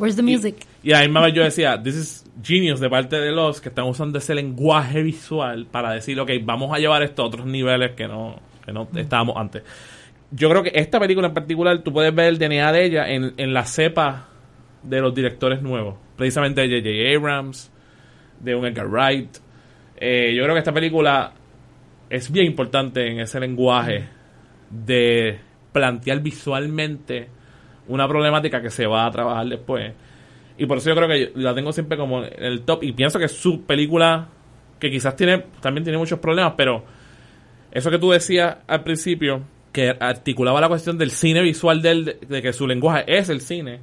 Where's 0.02 0.16
the 0.16 0.22
music? 0.24 0.56
y 0.82 0.90
a 0.90 0.98
la 0.98 1.02
misma 1.04 1.28
yo 1.28 1.44
decía, 1.44 1.80
this 1.80 1.94
is 1.94 2.24
genius 2.42 2.80
de 2.80 2.90
parte 2.90 3.20
de 3.20 3.30
los 3.30 3.60
que 3.60 3.68
están 3.68 3.84
usando 3.84 4.18
ese 4.18 4.34
lenguaje 4.34 5.00
visual 5.00 5.66
para 5.70 5.92
decir, 5.92 6.18
ok, 6.18 6.28
vamos 6.42 6.74
a 6.74 6.80
llevar 6.80 7.04
esto 7.04 7.22
a 7.22 7.26
otros 7.26 7.46
niveles 7.46 7.92
que 7.92 8.08
no, 8.08 8.40
que 8.66 8.72
no 8.72 8.88
estábamos 8.96 9.36
antes. 9.36 9.62
Yo 10.32 10.50
creo 10.50 10.64
que 10.64 10.72
esta 10.74 10.98
película 10.98 11.28
en 11.28 11.34
particular, 11.34 11.78
tú 11.84 11.92
puedes 11.92 12.12
ver 12.12 12.26
el 12.30 12.38
DNA 12.40 12.72
de 12.72 12.84
ella 12.84 13.08
en, 13.12 13.32
en 13.36 13.54
la 13.54 13.64
cepa 13.64 14.26
de 14.82 15.00
los 15.00 15.14
directores 15.14 15.62
nuevos. 15.62 15.94
Precisamente 16.16 16.66
de 16.66 16.80
J.J. 16.80 17.16
Abrams, 17.16 17.70
de 18.40 18.56
un 18.56 18.66
Edgar 18.66 18.88
Wright. 18.88 19.36
Eh, 19.98 20.34
yo 20.34 20.42
creo 20.42 20.56
que 20.56 20.58
esta 20.58 20.72
película 20.72 21.32
es 22.10 22.28
bien 22.32 22.46
importante 22.46 23.06
en 23.06 23.20
ese 23.20 23.38
lenguaje 23.38 24.08
de 24.68 25.38
plantear 25.72 26.18
visualmente 26.18 27.28
una 27.88 28.06
problemática 28.08 28.60
que 28.62 28.70
se 28.70 28.86
va 28.86 29.06
a 29.06 29.10
trabajar 29.10 29.46
después. 29.46 29.92
Y 30.58 30.66
por 30.66 30.78
eso 30.78 30.90
yo 30.90 30.96
creo 30.96 31.08
que 31.08 31.20
yo 31.34 31.40
la 31.42 31.54
tengo 31.54 31.72
siempre 31.72 31.96
como 31.96 32.24
en 32.24 32.42
el 32.44 32.62
top. 32.62 32.84
Y 32.84 32.92
pienso 32.92 33.18
que 33.18 33.28
su 33.28 33.62
película, 33.62 34.28
que 34.78 34.90
quizás 34.90 35.16
tiene 35.16 35.44
también 35.60 35.82
tiene 35.84 35.98
muchos 35.98 36.18
problemas, 36.18 36.54
pero 36.56 36.84
eso 37.72 37.90
que 37.90 37.98
tú 37.98 38.10
decías 38.10 38.56
al 38.66 38.82
principio, 38.84 39.42
que 39.72 39.96
articulaba 39.98 40.60
la 40.60 40.68
cuestión 40.68 40.98
del 40.98 41.10
cine 41.10 41.40
visual 41.42 41.80
de 41.80 41.90
él, 41.90 42.16
de, 42.28 42.42
que 42.42 42.52
su 42.52 42.66
lenguaje 42.66 43.04
es 43.06 43.30
el 43.30 43.40
cine, 43.40 43.80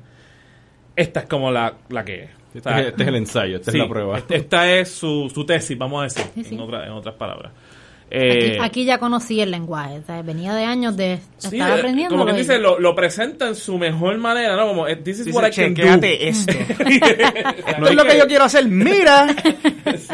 esta 0.95 1.21
es 1.21 1.25
como 1.27 1.51
la, 1.51 1.73
la 1.89 2.05
que 2.05 2.23
es. 2.25 2.29
Este, 2.53 2.69
es- 2.69 2.87
este 2.87 3.03
es 3.03 3.09
el 3.09 3.15
ensayo, 3.15 3.55
esta 3.57 3.71
sí, 3.71 3.77
es 3.77 3.83
la 3.83 3.89
prueba. 3.89 4.17
este- 4.17 4.35
Esta 4.35 4.71
es 4.71 4.91
su, 4.91 5.31
su 5.33 5.45
tesis, 5.45 5.77
vamos 5.77 6.01
a 6.01 6.03
decir, 6.03 6.25
Sí, 6.35 6.43
sí. 6.43 6.55
En, 6.55 6.61
otra- 6.61 6.85
en 6.85 6.91
otras 6.91 7.15
palabras. 7.15 7.51
Aquí, 8.11 8.17
Eh, 8.17 8.57
aquí 8.59 8.85
ya 8.85 8.97
conocí 8.97 9.39
el 9.39 9.51
lenguaje, 9.51 9.99
o 9.99 10.03
sea, 10.03 10.21
venía 10.23 10.55
de 10.55 10.63
años 10.63 10.97
de 10.97 11.19
sí, 11.37 11.57
estar 11.57 11.69
eh, 11.69 11.73
aprendiendo. 11.73 12.15
como 12.15 12.25
que 12.25 12.33
dice, 12.33 12.57
lo, 12.57 12.79
lo 12.79 12.95
presenta 12.95 13.47
en 13.47 13.53
su 13.55 13.77
mejor 13.77 14.17
manera, 14.17 14.55
¿no? 14.55 14.67
Como, 14.67 14.87
eh, 14.87 14.95
this 14.95 15.19
is 15.19 15.25
Dice, 15.25 15.37
what 15.37 15.47
I 15.47 15.51
can 15.51 15.73
do. 15.75 15.83
esto. 16.07 16.53
No 17.79 17.87
esto 17.87 17.89
es 17.89 17.95
lo 17.95 18.03
que 18.05 18.17
yo 18.17 18.25
quiero 18.27 18.43
hacer. 18.45 18.67
Mira. 18.67 19.27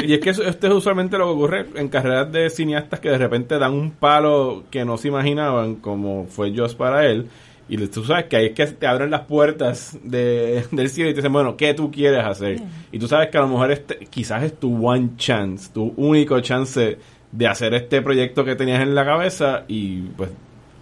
Y 0.03 0.13
es 0.13 0.19
que 0.19 0.31
eso- 0.31 0.43
esto 0.43 0.67
es 0.67 0.73
usualmente 0.73 1.17
lo 1.17 1.25
que 1.25 1.31
ocurre 1.31 1.65
en 1.75 1.87
carreras 1.87 2.31
de 2.31 2.49
cineastas 2.49 2.99
que 2.99 3.09
de 3.09 3.17
repente 3.17 3.57
dan 3.57 3.73
un 3.73 3.91
palo 3.91 4.63
que 4.69 4.83
no 4.85 4.97
se 4.97 5.07
imaginaban, 5.07 5.75
como 5.75 6.25
fue 6.27 6.53
Joss 6.55 6.75
para 6.75 7.05
él. 7.05 7.27
Y 7.67 7.77
tú 7.87 8.03
sabes 8.03 8.25
que 8.25 8.35
ahí 8.37 8.45
es 8.47 8.51
que 8.51 8.67
te 8.67 8.85
abren 8.85 9.09
las 9.09 9.21
puertas 9.21 9.97
de, 10.03 10.65
del 10.71 10.87
cine 10.89 11.09
y 11.09 11.11
te 11.13 11.17
dicen, 11.21 11.33
bueno, 11.33 11.57
¿qué 11.57 11.73
tú 11.73 11.89
quieres 11.89 12.23
hacer? 12.23 12.59
Y 12.91 12.99
tú 12.99 13.07
sabes 13.07 13.29
que 13.29 13.37
a 13.39 13.41
lo 13.41 13.47
mejor 13.47 13.71
este, 13.71 14.05
quizás 14.07 14.43
es 14.43 14.59
tu 14.59 14.87
one 14.87 15.11
chance, 15.17 15.71
tu 15.73 15.91
único 15.97 16.39
chance 16.41 16.97
de 17.31 17.47
hacer 17.47 17.73
este 17.73 18.01
proyecto 18.01 18.43
que 18.45 18.55
tenías 18.55 18.81
en 18.81 18.95
la 18.95 19.05
cabeza 19.05 19.63
y 19.67 20.01
pues 20.01 20.29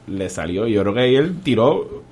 le 0.07 0.29
salió. 0.29 0.67
Y 0.67 0.73
yo 0.73 0.81
creo 0.81 0.93
que 0.93 0.99
ahí 1.01 1.15
él 1.15 1.41
tiró 1.43 2.03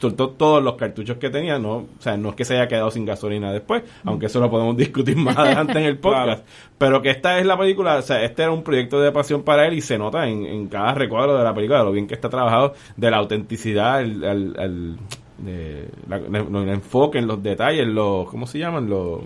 soltó 0.00 0.30
todos 0.30 0.62
los 0.62 0.74
cartuchos 0.76 1.16
que 1.16 1.28
tenía, 1.28 1.58
no, 1.58 1.72
o 1.78 1.86
sea, 1.98 2.16
no 2.16 2.28
es 2.28 2.36
que 2.36 2.44
se 2.44 2.54
haya 2.54 2.68
quedado 2.68 2.88
sin 2.88 3.04
gasolina 3.04 3.50
después, 3.52 3.82
aunque 4.04 4.26
eso 4.26 4.38
lo 4.38 4.48
podemos 4.48 4.76
discutir 4.76 5.16
más 5.16 5.36
adelante 5.36 5.76
en 5.80 5.86
el 5.86 5.98
podcast, 5.98 6.46
pero 6.78 7.02
que 7.02 7.10
esta 7.10 7.40
es 7.40 7.46
la 7.46 7.58
película, 7.58 7.96
o 7.96 8.02
sea, 8.02 8.22
este 8.22 8.42
era 8.44 8.52
un 8.52 8.62
proyecto 8.62 9.00
de 9.00 9.10
pasión 9.10 9.42
para 9.42 9.66
él 9.66 9.74
y 9.74 9.80
se 9.80 9.98
nota 9.98 10.28
en, 10.28 10.46
en 10.46 10.68
cada 10.68 10.94
recuadro 10.94 11.36
de 11.36 11.42
la 11.42 11.52
película, 11.52 11.80
de 11.80 11.84
lo 11.86 11.90
bien 11.90 12.06
que 12.06 12.14
está 12.14 12.28
trabajado, 12.28 12.74
de 12.96 13.10
la 13.10 13.16
autenticidad, 13.16 14.00
el, 14.00 14.22
el- 14.22 14.54
el- 14.60 14.98
el 15.46 16.68
enfoque 16.68 17.18
en 17.18 17.26
los 17.26 17.42
detalles, 17.42 17.86
los, 17.86 18.28
¿cómo 18.28 18.46
se 18.46 18.58
llaman? 18.58 18.88
Los 18.88 19.20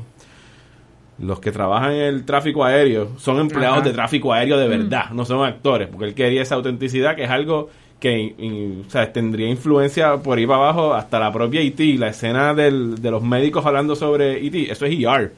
los 1.18 1.40
que 1.40 1.52
trabajan 1.52 1.92
en 1.92 2.02
el 2.02 2.24
tráfico 2.24 2.64
aéreo 2.64 3.10
son 3.18 3.38
empleados 3.38 3.78
Ajá. 3.78 3.88
de 3.88 3.92
tráfico 3.94 4.32
aéreo 4.32 4.58
de 4.58 4.68
verdad, 4.68 5.10
no 5.10 5.24
son 5.24 5.44
actores, 5.44 5.88
porque 5.88 6.06
él 6.06 6.14
quería 6.14 6.42
esa 6.42 6.54
autenticidad 6.56 7.14
que 7.16 7.24
es 7.24 7.30
algo 7.30 7.68
que 8.00 8.34
y, 8.36 8.82
o 8.86 8.90
sea, 8.90 9.12
tendría 9.12 9.48
influencia 9.48 10.16
por 10.16 10.36
ahí 10.38 10.46
para 10.46 10.58
abajo 10.58 10.92
hasta 10.94 11.20
la 11.20 11.32
propia 11.32 11.60
E.T., 11.60 11.94
la 11.98 12.08
escena 12.08 12.52
del, 12.54 13.00
de 13.00 13.10
los 13.12 13.22
médicos 13.22 13.64
hablando 13.64 13.94
sobre 13.94 14.44
E.T., 14.44 14.72
eso 14.72 14.86
es 14.86 14.98
ER. 14.98 15.32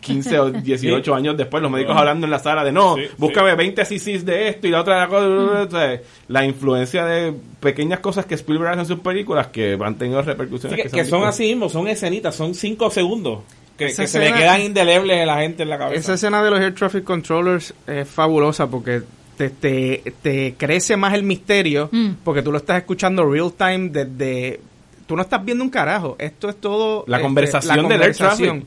15 0.00 0.38
o 0.40 0.50
18 0.50 1.14
años 1.14 1.36
después, 1.36 1.62
los 1.62 1.70
médicos 1.70 1.96
hablando 1.96 2.26
en 2.26 2.32
la 2.32 2.40
sala 2.40 2.64
de 2.64 2.72
no, 2.72 2.96
Sí, 2.96 3.02
búscame 3.16 3.54
20 3.54 3.82
cc's 3.84 4.24
de 4.24 4.48
esto 4.48 4.66
y 4.66 4.70
la 4.70 4.80
otra 4.80 4.94
de 4.94 5.00
la 5.02 5.08
cosa. 5.08 5.62
o 5.62 5.70
sea, 5.70 6.00
la 6.26 6.44
influencia 6.44 7.04
de 7.04 7.32
pequeñas 7.60 8.00
cosas 8.00 8.26
que 8.26 8.34
Spielberg 8.34 8.72
hace 8.72 8.80
en 8.80 8.86
sus 8.86 8.98
películas 8.98 9.46
que 9.48 9.78
han 9.80 9.94
tenido 9.96 10.20
repercusiones 10.22 10.76
Sí, 10.76 10.82
que, 10.82 10.90
que 10.90 11.04
son 11.04 11.22
así 11.22 11.44
mismo, 11.44 11.68
son 11.68 11.86
escenitas, 11.86 12.34
son 12.34 12.54
cinco 12.54 12.90
segundos. 12.90 13.40
Que, 13.78 13.90
se 13.90 14.18
le 14.18 14.32
quedan 14.32 14.60
indelebles 14.60 15.20
a 15.22 15.26
la 15.26 15.38
gente 15.40 15.64
en 15.64 15.70
la 15.70 15.78
cabeza. 15.78 15.98
Esa 16.00 16.14
escena 16.14 16.42
de 16.44 16.50
los 16.50 16.60
Air 16.60 16.74
Traffic 16.74 17.02
Controllers 17.04 17.74
es 17.86 18.08
fabulosa 18.08 18.68
porque 18.68 19.02
te, 19.36 19.50
te, 19.50 20.14
te 20.22 20.54
crece 20.56 20.96
más 20.96 21.12
el 21.14 21.24
misterio 21.24 21.88
Mm. 21.90 22.10
porque 22.22 22.42
tú 22.42 22.52
lo 22.52 22.58
estás 22.58 22.78
escuchando 22.78 23.24
real 23.28 23.52
time 23.52 23.88
desde... 23.88 24.60
Tú 25.06 25.16
no 25.16 25.22
estás 25.22 25.44
viendo 25.44 25.64
un 25.64 25.70
carajo. 25.70 26.14
Esto 26.18 26.48
es 26.48 26.56
todo... 26.60 27.04
La 27.08 27.16
este, 27.16 27.22
conversación 27.24 27.88
del 27.88 28.02
Air 28.02 28.16
Traffic. 28.16 28.64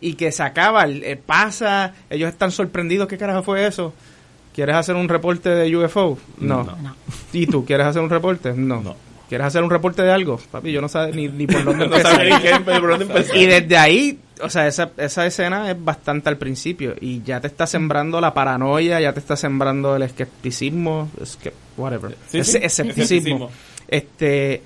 Y 0.00 0.12
que 0.14 0.30
se 0.30 0.42
acaba, 0.42 0.82
el- 0.84 1.02
eh, 1.02 1.16
pasa, 1.16 1.94
ellos 2.10 2.28
están 2.28 2.50
sorprendidos. 2.50 3.08
¿Qué 3.08 3.16
carajo 3.16 3.42
fue 3.42 3.66
eso? 3.66 3.94
¿Quieres 4.54 4.76
hacer 4.76 4.94
un 4.94 5.08
reporte 5.08 5.48
de 5.48 5.74
UFO? 5.76 6.18
No. 6.38 6.62
No. 6.64 6.96
¿Y 7.32 7.46
tú 7.46 7.64
quieres 7.64 7.86
hacer 7.86 8.02
un 8.02 8.10
reporte? 8.10 8.52
No. 8.54 8.82
No. 8.82 8.94
¿Quieres 9.28 9.46
hacer 9.46 9.62
un 9.62 9.70
reporte 9.70 10.02
de 10.02 10.12
algo? 10.12 10.38
Papi, 10.50 10.70
yo 10.72 10.80
no 10.80 10.88
sé 10.88 11.10
ni, 11.12 11.28
ni 11.28 11.46
por 11.46 11.64
dónde 11.64 11.86
no 11.88 11.96
empezar. 11.96 12.24
ni 12.24 12.38
qué, 12.40 12.60
por 12.80 12.88
dónde 12.90 13.04
empezar. 13.06 13.36
Y 13.36 13.46
desde 13.46 13.76
ahí, 13.76 14.18
o 14.42 14.50
sea, 14.50 14.66
esa, 14.66 14.90
esa 14.98 15.26
escena 15.26 15.70
es 15.70 15.82
bastante 15.82 16.28
al 16.28 16.36
principio 16.36 16.94
y 17.00 17.22
ya 17.22 17.40
te 17.40 17.46
está 17.46 17.66
sembrando 17.66 18.20
la 18.20 18.34
paranoia, 18.34 19.00
ya 19.00 19.12
te 19.12 19.20
está 19.20 19.36
sembrando 19.36 19.96
el 19.96 20.02
escepticismo, 20.02 21.08
es 21.22 21.36
que, 21.36 21.52
whatever, 21.76 22.16
Sí, 22.28 22.38
Ese 22.38 22.58
sí, 22.58 22.64
escepticismo, 22.64 23.48
escepticismo. 23.48 23.50
este, 23.88 24.62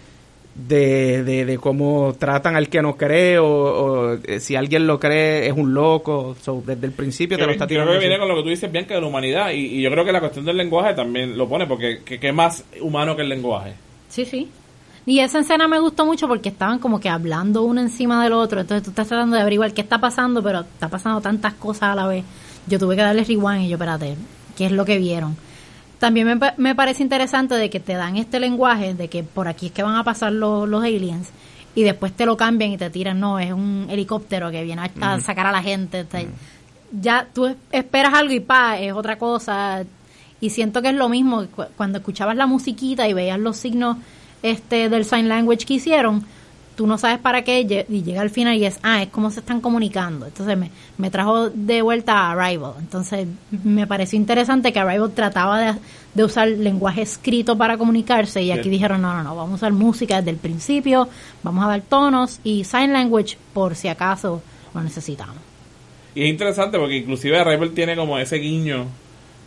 de, 0.57 1.23
de, 1.23 1.45
de 1.45 1.59
cómo 1.59 2.17
tratan 2.19 2.57
al 2.57 2.69
que 2.69 2.83
no 2.83 2.97
cree 2.97 3.39
o, 3.39 3.47
o, 3.47 4.15
eh, 4.25 4.41
si 4.41 4.57
alguien 4.57 4.89
lo 4.89 4.99
cree 4.99 5.47
es 5.47 5.53
un 5.53 5.73
loco, 5.73 6.37
so, 6.43 6.65
desde 6.67 6.85
el 6.87 6.93
principio 6.93 7.39
te 7.39 7.47
lo 7.47 7.53
está 7.53 7.65
Yo 7.67 7.69
creo 7.69 7.79
tirando. 7.85 7.93
que 7.93 7.99
viene 8.09 8.19
con 8.19 8.29
lo 8.29 8.35
que 8.35 8.43
tú 8.43 8.49
dices, 8.49 8.73
Bianca, 8.73 8.95
de 8.95 9.01
la 9.01 9.07
humanidad. 9.07 9.51
Y, 9.53 9.79
y 9.79 9.83
yo 9.83 9.91
creo 9.93 10.05
que 10.05 10.11
la 10.11 10.19
cuestión 10.19 10.45
del 10.45 10.57
lenguaje 10.57 10.95
también 10.95 11.39
lo 11.39 11.49
pone, 11.49 11.67
porque 11.69 12.01
que, 12.05 12.19
que 12.19 12.29
es 12.31 12.35
más 12.35 12.65
humano 12.81 13.15
que 13.15 13.23
el 13.23 13.29
lenguaje. 13.29 13.75
Sí, 14.09 14.25
sí. 14.25 14.51
Y 15.07 15.21
esa 15.21 15.39
escena 15.39 15.69
me 15.69 15.79
gustó 15.81 16.05
mucho 16.05 16.29
porque 16.29 16.51
estaban 16.51 16.79
como 16.79 17.01
que 17.01 17.09
hablando 17.09 17.63
uno 17.63 17.81
encima 17.81 18.23
del 18.23 18.33
otro. 18.35 18.61
Entonces 18.61 18.85
tú 18.85 18.91
estás 18.91 19.09
tratando 19.09 19.37
de 19.37 19.43
averiguar 19.43 19.73
qué 19.73 19.81
está 19.81 19.99
pasando, 19.99 20.43
pero 20.43 20.61
está 20.61 20.89
pasando 20.89 21.21
tantas 21.21 21.55
cosas 21.55 21.85
a 21.85 21.95
la 21.95 22.07
vez. 22.07 22.25
Yo 22.67 22.79
tuve 22.79 22.95
que 22.97 23.03
darle 23.03 23.25
rewind 23.25 23.63
y 23.63 23.69
yo, 23.69 23.77
espérate, 23.77 24.17
¿qué 24.57 24.67
es 24.67 24.73
lo 24.73 24.85
que 24.85 24.99
vieron? 24.99 25.37
También 25.99 26.27
me, 26.39 26.53
me 26.59 26.75
parece 26.75 27.03
interesante 27.03 27.55
de 27.55 27.71
que 27.71 27.81
te 27.81 27.95
dan 27.95 28.17
este 28.17 28.39
lenguaje 28.39 28.93
de 28.95 29.09
que 29.09 29.23
por 29.25 29.49
aquí 29.49 29.67
es 29.67 29.73
que 29.73 29.83
van 29.83 29.97
a 29.97 30.05
pasar 30.05 30.31
los, 30.33 30.69
los 30.69 30.85
aliens 30.85 31.31
y 31.75 31.83
después 31.83 32.13
te 32.13 32.27
lo 32.27 32.37
cambian 32.37 32.71
y 32.73 32.77
te 32.79 32.91
tiran, 32.91 33.19
no, 33.19 33.39
es 33.39 33.51
un 33.53 33.87
helicóptero 33.89 34.51
que 34.51 34.63
viene 34.63 34.83
a, 34.83 34.85
a 35.15 35.21
sacar 35.21 35.47
a 35.47 35.53
la 35.53 35.63
gente. 35.63 36.05
Ya 36.93 37.27
tú 37.35 37.47
es- 37.47 37.57
esperas 37.73 38.15
algo 38.15 38.33
y 38.33 38.41
pa, 38.41 38.79
es 38.79 38.93
otra 38.93 39.17
cosa. 39.19 39.85
Y 40.41 40.51
siento 40.51 40.83
que 40.83 40.89
es 40.91 40.95
lo 40.95 41.09
mismo 41.09 41.47
cu- 41.47 41.65
cuando 41.77 41.99
escuchabas 41.99 42.37
la 42.37 42.47
musiquita 42.47 43.09
y 43.09 43.13
veías 43.13 43.39
los 43.39 43.57
signos 43.57 43.97
este 44.43 44.89
del 44.89 45.05
sign 45.05 45.29
language 45.29 45.67
que 45.67 45.75
hicieron, 45.75 46.25
tú 46.77 46.87
no 46.87 46.97
sabes 46.97 47.19
para 47.19 47.43
qué 47.43 47.61
y 47.89 48.03
llega 48.05 48.21
al 48.21 48.31
final 48.31 48.57
y 48.57 48.65
es, 48.65 48.79
ah, 48.85 49.03
es 49.03 49.09
como 49.09 49.33
se 49.33 49.41
están 49.41 49.61
comunicando. 49.61 50.27
Entonces 50.27 50.57
me, 50.57 50.71
me 50.97 51.11
trajo 51.11 51.51
de 51.51 51.83
vuelta 51.83 52.13
a 52.15 52.31
Arrival. 52.31 52.75
Entonces 52.79 53.27
me 53.65 53.89
pareció 53.89 54.17
interesante 54.17 54.73
que 54.73 54.79
Arrival 54.79 55.11
trataba 55.13 55.59
de, 55.59 55.75
de 56.15 56.25
usar 56.25 56.47
lenguaje 56.47 57.03
escrito 57.03 57.59
para 57.59 57.77
comunicarse 57.77 58.41
y 58.43 58.53
aquí 58.53 58.63
Sí. 58.65 58.71
dijeron, 58.71 59.03
no, 59.03 59.13
no, 59.13 59.25
no, 59.25 59.35
vamos 59.35 59.55
a 59.55 59.57
usar 59.57 59.73
música 59.73 60.19
desde 60.19 60.31
el 60.31 60.37
principio, 60.37 61.09
vamos 61.43 61.65
a 61.65 61.69
dar 61.69 61.81
tonos 61.81 62.39
y 62.45 62.63
sign 62.63 62.93
language 62.93 63.37
por 63.53 63.75
si 63.75 63.89
acaso 63.89 64.41
lo 64.73 64.81
necesitamos. 64.81 65.35
Y 66.15 66.23
es 66.23 66.29
interesante 66.29 66.79
porque 66.79 66.99
inclusive 66.99 67.37
Arrival 67.41 67.71
tiene 67.73 67.97
como 67.97 68.17
ese 68.21 68.37
guiño, 68.37 68.87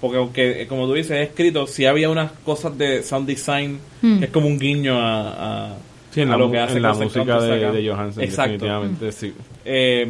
porque 0.02 0.18
aunque 0.18 0.64
eh, 0.64 0.68
como 0.68 0.88
tú 0.88 0.94
dices 0.94 1.12
es 1.12 1.30
escrito, 1.30 1.68
sí 1.68 1.86
había 1.86 2.10
unas 2.10 2.32
cosas 2.44 2.78
de 2.78 3.04
sound 3.04 3.28
design 3.28 3.80
Hmm. 4.02 4.18
que 4.20 4.26
es 4.26 4.32
como 4.32 4.48
un 4.48 4.58
guiño 4.60 5.00
a, 5.00 5.68
a, 5.70 5.78
Sí, 6.12 6.22
en 6.22 6.30
a 6.30 6.32
la, 6.32 6.38
lo 6.40 6.52
que 6.52 6.60
hace 6.60 6.78
en 6.78 6.82
la 6.82 6.94
música 6.94 7.40
de, 7.40 7.72
de 7.72 7.88
Johansson, 7.90 8.24
Exacto. 8.24 8.52
definitivamente, 8.54 9.12
sí. 9.12 9.34
Eh, 9.64 10.08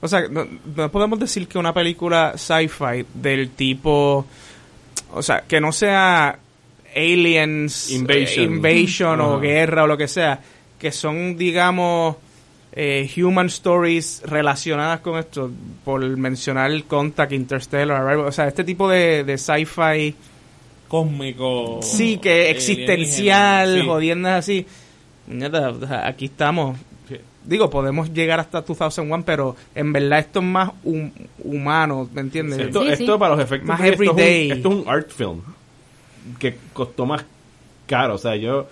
O 0.00 0.08
sea, 0.08 0.26
no, 0.28 0.46
no 0.74 0.90
podemos 0.90 1.18
decir 1.20 1.46
que 1.46 1.58
una 1.58 1.74
película 1.74 2.32
sci-fi 2.36 3.04
del 3.14 3.50
tipo. 3.50 4.24
O 5.12 5.22
sea, 5.22 5.42
que 5.46 5.60
no 5.60 5.70
sea 5.72 6.38
aliens, 6.96 7.90
Invasion. 7.90 8.44
eh, 8.44 8.56
invasion 8.56 9.20
o 9.20 9.38
guerra 9.40 9.84
o 9.84 9.86
lo 9.86 9.96
que 9.96 10.08
sea, 10.08 10.40
que 10.78 10.90
son, 10.90 11.36
digamos, 11.36 12.16
eh, 12.72 13.10
human 13.16 13.46
stories 13.46 14.22
relacionadas 14.26 15.00
con 15.00 15.18
esto, 15.18 15.50
por 15.84 16.04
mencionar 16.16 16.70
el 16.70 16.84
Contact, 16.84 17.32
Interstellar, 17.32 18.02
Arrival, 18.02 18.26
o 18.26 18.32
sea, 18.32 18.46
este 18.48 18.62
tipo 18.64 18.88
de, 18.88 19.24
de 19.24 19.36
sci-fi, 19.38 20.14
cósmico. 20.88 21.80
sí, 21.82 22.18
que 22.18 22.50
existencial, 22.50 23.80
sí. 23.80 23.86
jodiendas 23.86 24.38
así. 24.40 24.66
Aquí 26.04 26.26
estamos. 26.26 26.76
Digo, 27.44 27.70
podemos 27.70 28.12
llegar 28.12 28.38
hasta 28.38 28.60
2001, 28.60 29.24
pero 29.24 29.56
en 29.74 29.92
verdad 29.92 30.18
esto 30.18 30.40
es 30.40 30.44
más 30.44 30.70
hum- 30.84 31.10
humano, 31.42 32.08
¿me 32.12 32.20
entiendes? 32.20 32.58
Esto, 32.58 32.82
Sí, 32.82 32.88
esto 32.90 33.18
para 33.18 33.34
los 33.34 33.42
efectos 33.44 33.66
Más 33.68 33.80
de 33.80 33.88
esto 33.90 34.02
es 34.02 34.08
un- 34.10 34.18
everyday. 34.18 34.50
Esto 34.50 34.68
es 34.68 34.74
un 34.74 34.84
art 34.88 35.10
film 35.10 35.40
que 36.38 36.56
costó 36.74 37.06
más 37.06 37.24
caro. 37.86 38.14
O 38.16 38.18
sea, 38.18 38.36
yo 38.36 38.68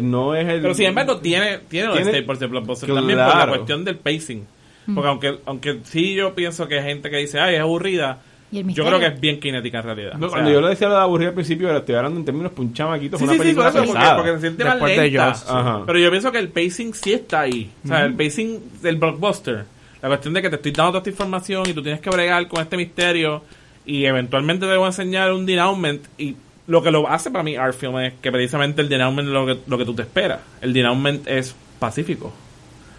no 0.00 0.34
es 0.34 0.48
el. 0.48 0.60
Pero 0.60 0.74
sin 0.74 0.86
embargo 0.86 1.18
tiene, 1.18 1.58
tiene 1.68 1.88
los 1.88 1.98
staples 2.00 2.38
de 2.38 2.46
Blockbuster 2.46 2.92
también 2.92 3.18
por 3.18 3.36
la 3.36 3.48
cuestión 3.48 3.84
del 3.84 3.96
pacing. 3.96 4.46
Porque 4.94 5.08
aunque 5.08 5.38
aunque 5.46 5.80
sí 5.84 6.14
yo 6.14 6.34
pienso 6.34 6.68
que 6.68 6.78
hay 6.78 6.84
gente 6.84 7.10
que 7.10 7.16
dice, 7.16 7.40
ay, 7.40 7.56
es 7.56 7.60
aburrida, 7.60 8.20
yo 8.50 8.84
creo 8.84 9.00
que 9.00 9.06
es 9.06 9.20
bien 9.20 9.40
kinética 9.40 9.78
en 9.78 9.84
realidad. 9.84 10.14
No, 10.14 10.26
O 10.26 10.28
sea, 10.28 10.36
cuando 10.36 10.52
yo 10.52 10.60
lo 10.60 10.68
decía 10.68 10.88
lo 10.88 10.94
de 10.94 11.00
aburrir 11.00 11.28
al 11.28 11.34
principio, 11.34 11.72
lo 11.72 11.78
estoy 11.78 11.96
hablando 11.96 12.20
en 12.20 12.24
términos 12.24 12.52
un 12.56 12.72
chamaquito. 12.72 13.18
Sí, 13.18 13.24
fue 13.26 13.34
sí, 13.34 13.40
una 13.40 13.44
sí, 13.50 13.54
por 13.54 13.64
película 13.64 13.68
eso, 13.68 13.78
porque, 13.78 13.92
pesada. 13.92 14.16
porque 14.16 14.32
se 14.32 14.40
siente 14.40 14.64
más 14.64 14.80
lenta. 14.80 15.82
Pero 15.86 15.98
yo 15.98 16.10
pienso 16.10 16.32
que 16.32 16.38
el 16.38 16.48
pacing 16.48 16.94
sí 16.94 17.12
está 17.12 17.40
ahí. 17.40 17.70
O 17.84 17.88
sea, 17.88 18.04
el 18.04 18.14
pacing 18.14 18.60
del 18.82 18.96
blockbuster. 18.96 19.64
La 20.02 20.08
cuestión 20.08 20.34
de 20.34 20.42
que 20.42 20.50
te 20.50 20.56
estoy 20.56 20.72
dando 20.72 20.92
toda 20.92 20.98
esta 20.98 21.10
información 21.10 21.64
y 21.68 21.72
tú 21.72 21.82
tienes 21.82 22.00
que 22.00 22.10
bregar 22.10 22.46
con 22.46 22.60
este 22.62 22.76
misterio 22.76 23.42
y 23.84 24.04
eventualmente 24.04 24.66
te 24.66 24.76
voy 24.76 24.84
a 24.84 24.88
enseñar 24.88 25.32
un 25.32 25.46
denouement 25.46 26.04
y 26.18 26.36
lo 26.66 26.82
que 26.82 26.90
lo 26.90 27.08
hace 27.08 27.30
para 27.30 27.44
mí 27.44 27.56
art 27.56 27.74
film 27.74 27.98
es 27.98 28.14
que 28.20 28.30
precisamente 28.32 28.82
el 28.82 28.88
denouement 28.88 29.28
es 29.28 29.32
lo 29.34 29.46
que, 29.46 29.58
lo 29.66 29.78
que 29.78 29.84
tú 29.84 29.94
te 29.94 30.02
esperas. 30.02 30.40
El 30.60 30.72
denouement 30.72 31.26
es 31.28 31.54
pacífico. 31.78 32.32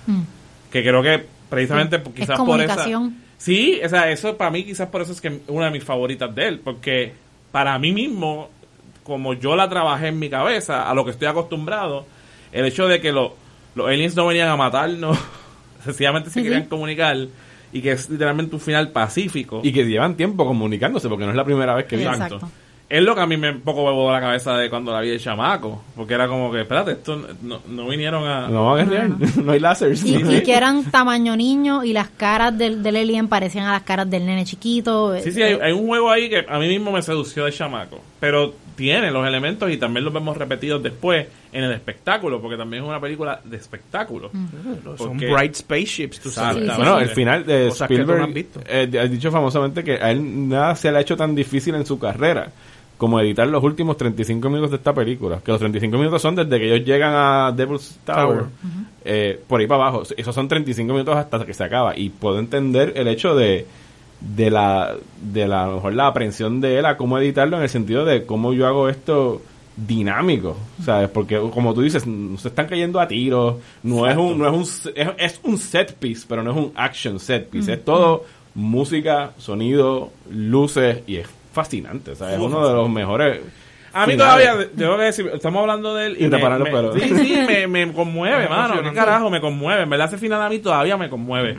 Mm. 0.05 0.21
Que 0.71 0.81
creo 0.83 1.01
que 1.03 1.25
precisamente 1.49 1.97
Es 1.97 2.01
quizás 2.13 2.37
por 2.45 2.59
esa... 2.61 2.75
Sí, 3.37 3.79
o 3.83 3.89
sea, 3.89 4.09
eso 4.09 4.35
para 4.37 4.49
mí 4.51 4.63
quizás 4.63 4.87
por 4.89 5.01
eso 5.01 5.11
es 5.11 5.21
que 5.21 5.27
es 5.27 5.33
una 5.47 5.65
de 5.65 5.71
mis 5.71 5.83
favoritas 5.83 6.33
de 6.33 6.47
él, 6.47 6.59
porque 6.63 7.13
para 7.51 7.77
mí 7.77 7.91
mismo, 7.91 8.49
como 9.03 9.33
yo 9.33 9.55
la 9.55 9.69
trabajé 9.69 10.07
en 10.07 10.17
mi 10.19 10.29
cabeza, 10.29 10.89
a 10.89 10.93
lo 10.95 11.05
que 11.05 11.11
estoy 11.11 11.27
acostumbrado, 11.27 12.05
el 12.51 12.65
hecho 12.65 12.87
de 12.87 12.99
que 12.99 13.11
lo- 13.11 13.35
los 13.75 13.87
aliens 13.87 14.15
no 14.15 14.25
venían 14.25 14.49
a 14.49 14.55
matarnos, 14.55 15.17
sencillamente 15.83 16.29
se 16.29 16.41
querían 16.41 16.65
comunicar, 16.65 17.15
y 17.71 17.81
que 17.81 17.91
es 17.91 18.09
literalmente 18.09 18.55
un 18.55 18.61
final 18.61 18.89
pacífico. 18.89 19.61
Y 19.63 19.71
que 19.71 19.85
llevan 19.85 20.15
tiempo 20.15 20.45
comunicándose, 20.45 21.07
porque 21.07 21.25
no 21.25 21.31
es 21.31 21.37
la 21.37 21.45
primera 21.45 21.75
vez 21.75 21.85
que 21.85 21.95
vienen. 21.97 22.15
Exacto. 22.15 22.49
Es 22.89 23.03
lo 23.03 23.15
que 23.15 23.21
a 23.21 23.25
mí 23.27 23.35
me 23.35 23.51
un 23.51 23.59
poco 23.61 23.85
me 23.85 23.91
voló 23.91 24.13
la 24.13 24.21
cabeza 24.21 24.53
de 24.55 24.69
cuando 24.69 24.93
la 24.93 25.01
vi 25.01 25.09
de 25.09 25.19
chamaco, 25.19 25.83
porque 25.93 26.13
era 26.13 26.27
como 26.29 26.49
que, 26.51 26.61
espérate, 26.61 26.91
esto 26.93 27.21
no, 27.41 27.59
no 27.67 27.87
vinieron 27.89 28.25
a... 28.25 28.47
No 28.47 28.67
van 28.71 28.79
a 28.79 28.83
guerrear, 28.85 29.09
no 29.43 29.51
hay 29.51 29.59
láseres. 29.59 30.05
Y, 30.05 30.15
y 30.15 30.41
que 30.41 30.53
eran 30.55 30.83
tamaño 30.91 31.35
niño 31.35 31.83
y 31.83 31.91
las 31.91 32.07
caras 32.09 32.57
del, 32.57 32.81
del 32.83 32.95
alien 32.95 33.27
parecían 33.27 33.65
a 33.65 33.73
las 33.73 33.81
caras 33.83 34.09
del 34.09 34.25
nene 34.25 34.45
chiquito. 34.45 35.17
Sí, 35.19 35.33
sí, 35.33 35.43
hay, 35.43 35.59
hay 35.61 35.73
un 35.73 35.85
juego 35.85 36.09
ahí 36.09 36.29
que 36.29 36.45
a 36.47 36.59
mí 36.59 36.69
mismo 36.69 36.91
me 36.93 37.01
sedució 37.01 37.43
de 37.43 37.51
chamaco. 37.51 37.99
Pero 38.21 38.53
tiene 38.77 39.11
los 39.11 39.27
elementos 39.27 39.69
y 39.71 39.75
también 39.77 40.05
los 40.05 40.13
vemos 40.13 40.37
repetidos 40.37 40.81
después 40.81 41.27
en 41.51 41.63
el 41.65 41.71
espectáculo, 41.73 42.39
porque 42.41 42.55
también 42.55 42.83
es 42.83 42.87
una 42.89 43.01
película 43.01 43.41
de 43.43 43.57
espectáculo. 43.57 44.31
Son 44.31 44.95
Porque- 45.09 45.29
bright 45.29 45.55
spaceships, 45.55 46.19
tú 46.21 46.29
sabes. 46.29 46.63
Sí, 46.63 46.71
Bueno, 46.77 46.97
sí. 46.99 47.03
el 47.03 47.09
final 47.09 47.45
de 47.45 47.67
Cosas 47.69 47.89
no 47.89 47.95
Spielberg 47.95 48.21
has 48.23 48.33
visto. 48.33 48.59
eh, 48.65 48.89
ha 49.01 49.07
dicho 49.07 49.29
famosamente 49.31 49.83
que 49.83 49.93
a 49.95 50.11
él 50.11 50.47
nada 50.47 50.73
se 50.75 50.89
le 50.91 50.99
ha 50.99 51.01
hecho 51.01 51.17
tan 51.17 51.35
difícil 51.35 51.75
en 51.75 51.85
su 51.85 51.99
carrera 51.99 52.49
como 52.97 53.19
editar 53.19 53.47
los 53.47 53.63
últimos 53.63 53.97
35 53.97 54.49
minutos 54.49 54.71
de 54.71 54.77
esta 54.77 54.93
película. 54.93 55.39
Que 55.43 55.51
los 55.51 55.59
35 55.59 55.97
minutos 55.97 56.21
son 56.21 56.35
desde 56.35 56.59
que 56.59 56.73
ellos 56.73 56.85
llegan 56.85 57.13
a 57.15 57.51
Devil's 57.55 57.99
Tower, 58.03 58.39
Tower. 58.39 58.45
eh, 59.05 59.39
por 59.47 59.59
ahí 59.59 59.67
para 59.67 59.83
abajo. 59.83 60.03
Esos 60.15 60.33
son 60.33 60.47
35 60.47 60.91
minutos 60.91 61.15
hasta 61.15 61.45
que 61.45 61.53
se 61.53 61.63
acaba. 61.63 61.97
Y 61.97 62.09
puedo 62.09 62.39
entender 62.39 62.93
el 62.95 63.07
hecho 63.07 63.35
de 63.35 63.65
de 64.19 64.49
la 64.49 64.95
de 65.21 65.47
la 65.47 65.65
a 65.65 65.67
lo 65.67 65.75
mejor 65.75 65.93
la 65.93 66.07
aprensión 66.07 66.59
de 66.59 66.79
él 66.79 66.85
a 66.85 66.97
cómo 66.97 67.19
editarlo 67.19 67.57
en 67.57 67.63
el 67.63 67.69
sentido 67.69 68.03
de 68.03 68.25
cómo 68.25 68.51
yo 68.51 68.65
hago 68.65 68.89
esto 68.89 69.41
dinámico, 69.75 70.57
¿sabes? 70.83 71.07
Porque 71.09 71.39
como 71.53 71.75
tú 71.75 71.81
dices, 71.81 72.07
no 72.07 72.35
se 72.39 72.47
están 72.47 72.65
cayendo 72.65 72.99
a 72.99 73.07
tiros, 73.07 73.57
no 73.83 74.07
es 74.07 74.17
un 74.17 74.39
no 74.39 74.47
es 74.47 74.53
un 74.53 74.91
es, 74.95 75.07
es 75.19 75.39
un 75.43 75.59
set 75.59 75.93
piece, 75.93 76.25
pero 76.27 76.41
no 76.41 76.49
es 76.49 76.57
un 76.57 76.71
action 76.75 77.19
set 77.19 77.47
piece, 77.47 77.73
es 77.73 77.85
todo 77.85 78.25
música, 78.55 79.33
sonido, 79.37 80.09
luces 80.31 81.03
y 81.05 81.17
es 81.17 81.27
fascinante, 81.57 82.15
¿sabes? 82.15 82.35
Es 82.35 82.39
uno 82.39 82.67
de 82.67 82.73
los 82.73 82.89
mejores 82.89 83.41
A 83.91 84.05
mí 84.05 84.13
finales. 84.13 84.45
todavía, 84.45 84.69
tengo 84.77 84.97
que 84.97 85.03
decir, 85.03 85.29
estamos 85.33 85.61
hablando 85.61 85.95
de 85.95 86.05
él 86.05 86.17
Y 86.19 86.29
te 86.29 86.37
me-. 86.37 86.99
Sí, 86.99 87.09
sí, 87.25 87.39
me, 87.47 87.67
me 87.67 87.91
conmueve, 87.93 88.43
Es 88.43 88.49
mano. 88.49 88.81
¿Qué 88.83 88.93
carajo? 88.93 89.29
Me 89.29 89.41
conmueve. 89.41 89.83
En 89.83 89.89
verdad, 89.89 90.07
ese 90.07 90.17
final 90.17 90.41
a 90.41 90.49
mí 90.49 90.59
todavía 90.59 90.95
me 90.97 91.09
conmueve. 91.09 91.57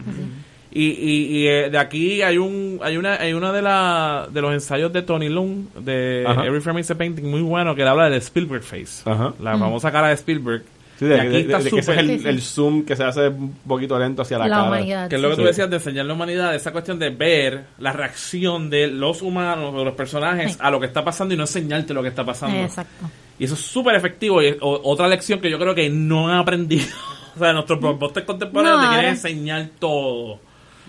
Y, 0.70 0.84
y, 0.84 1.38
y 1.38 1.46
eh, 1.48 1.70
de 1.70 1.78
aquí 1.78 2.20
hay 2.22 2.36
un 2.36 2.78
hay 2.82 2.98
una 2.98 3.14
hay 3.14 3.32
una 3.32 3.52
de 3.52 3.62
la 3.62 4.28
de 4.30 4.40
los 4.42 4.52
ensayos 4.52 4.92
de 4.92 5.00
Tony 5.00 5.30
Lung 5.30 5.64
de 5.80 6.24
Ajá. 6.28 6.44
Every 6.44 6.60
Frame 6.60 6.80
is 6.80 6.90
a 6.90 6.94
Painting 6.94 7.24
muy 7.28 7.40
bueno 7.40 7.74
que 7.74 7.82
le 7.82 7.88
habla 7.88 8.04
del 8.10 8.18
Spielberg 8.20 8.62
face 8.62 9.02
Ajá. 9.10 9.32
la 9.40 9.58
famosa 9.58 9.90
cara 9.90 10.08
de 10.08 10.14
Spielberg 10.14 10.62
Sí, 10.98 11.04
de, 11.04 11.16
y 11.16 11.20
aquí 11.20 11.28
de- 11.30 11.40
está 11.42 11.58
de- 11.58 11.64
de 11.64 11.70
que 11.70 11.78
ese 11.78 11.92
es 11.92 11.98
el, 11.98 12.06
Sí, 12.08 12.18
sí. 12.18 12.28
el 12.28 12.42
zoom 12.42 12.84
que 12.84 12.96
se 12.96 13.04
hace 13.04 13.28
un 13.28 13.52
poquito 13.66 13.98
lento 13.98 14.22
hacia 14.22 14.36
la, 14.38 14.48
la 14.48 14.56
cara. 14.56 14.68
humanidad. 14.68 15.08
que 15.08 15.14
es 15.16 15.22
lo 15.22 15.30
que 15.30 15.36
tú 15.36 15.42
Sí. 15.42 15.46
decías 15.46 15.70
de 15.70 15.76
enseñar 15.76 16.06
la 16.06 16.14
humanidad 16.14 16.54
esa 16.54 16.72
cuestión 16.72 16.98
de 16.98 17.10
ver 17.10 17.64
la 17.78 17.92
reacción 17.92 18.68
de 18.68 18.88
los 18.88 19.22
humanos 19.22 19.72
o 19.76 19.84
los 19.84 19.94
personajes 19.94 20.52
Sí. 20.54 20.58
a 20.60 20.70
lo 20.70 20.80
que 20.80 20.86
está 20.86 21.04
pasando 21.04 21.34
y 21.34 21.36
no 21.36 21.44
enseñarte 21.44 21.94
lo 21.94 22.02
que 22.02 22.08
está 22.08 22.24
pasando 22.24 22.56
Exacto. 22.58 23.06
y 23.38 23.44
eso 23.44 23.54
es 23.54 23.60
súper 23.60 23.94
efectivo. 23.94 24.42
Y 24.42 24.46
es 24.48 24.56
o- 24.60 24.80
otra 24.90 25.06
lección 25.06 25.40
que 25.40 25.48
yo 25.50 25.58
creo 25.58 25.74
que 25.74 25.88
no 25.88 26.28
han 26.28 26.38
aprendido. 26.38 26.86
o 27.36 27.38
sea, 27.38 27.52
nuestros 27.52 27.78
blockbusters 27.80 28.26
contemporáneos 28.26 28.78
No, 28.82 28.88
te 28.88 28.94
quieren 28.94 29.10
enseñar 29.10 29.68
todo. 29.78 30.40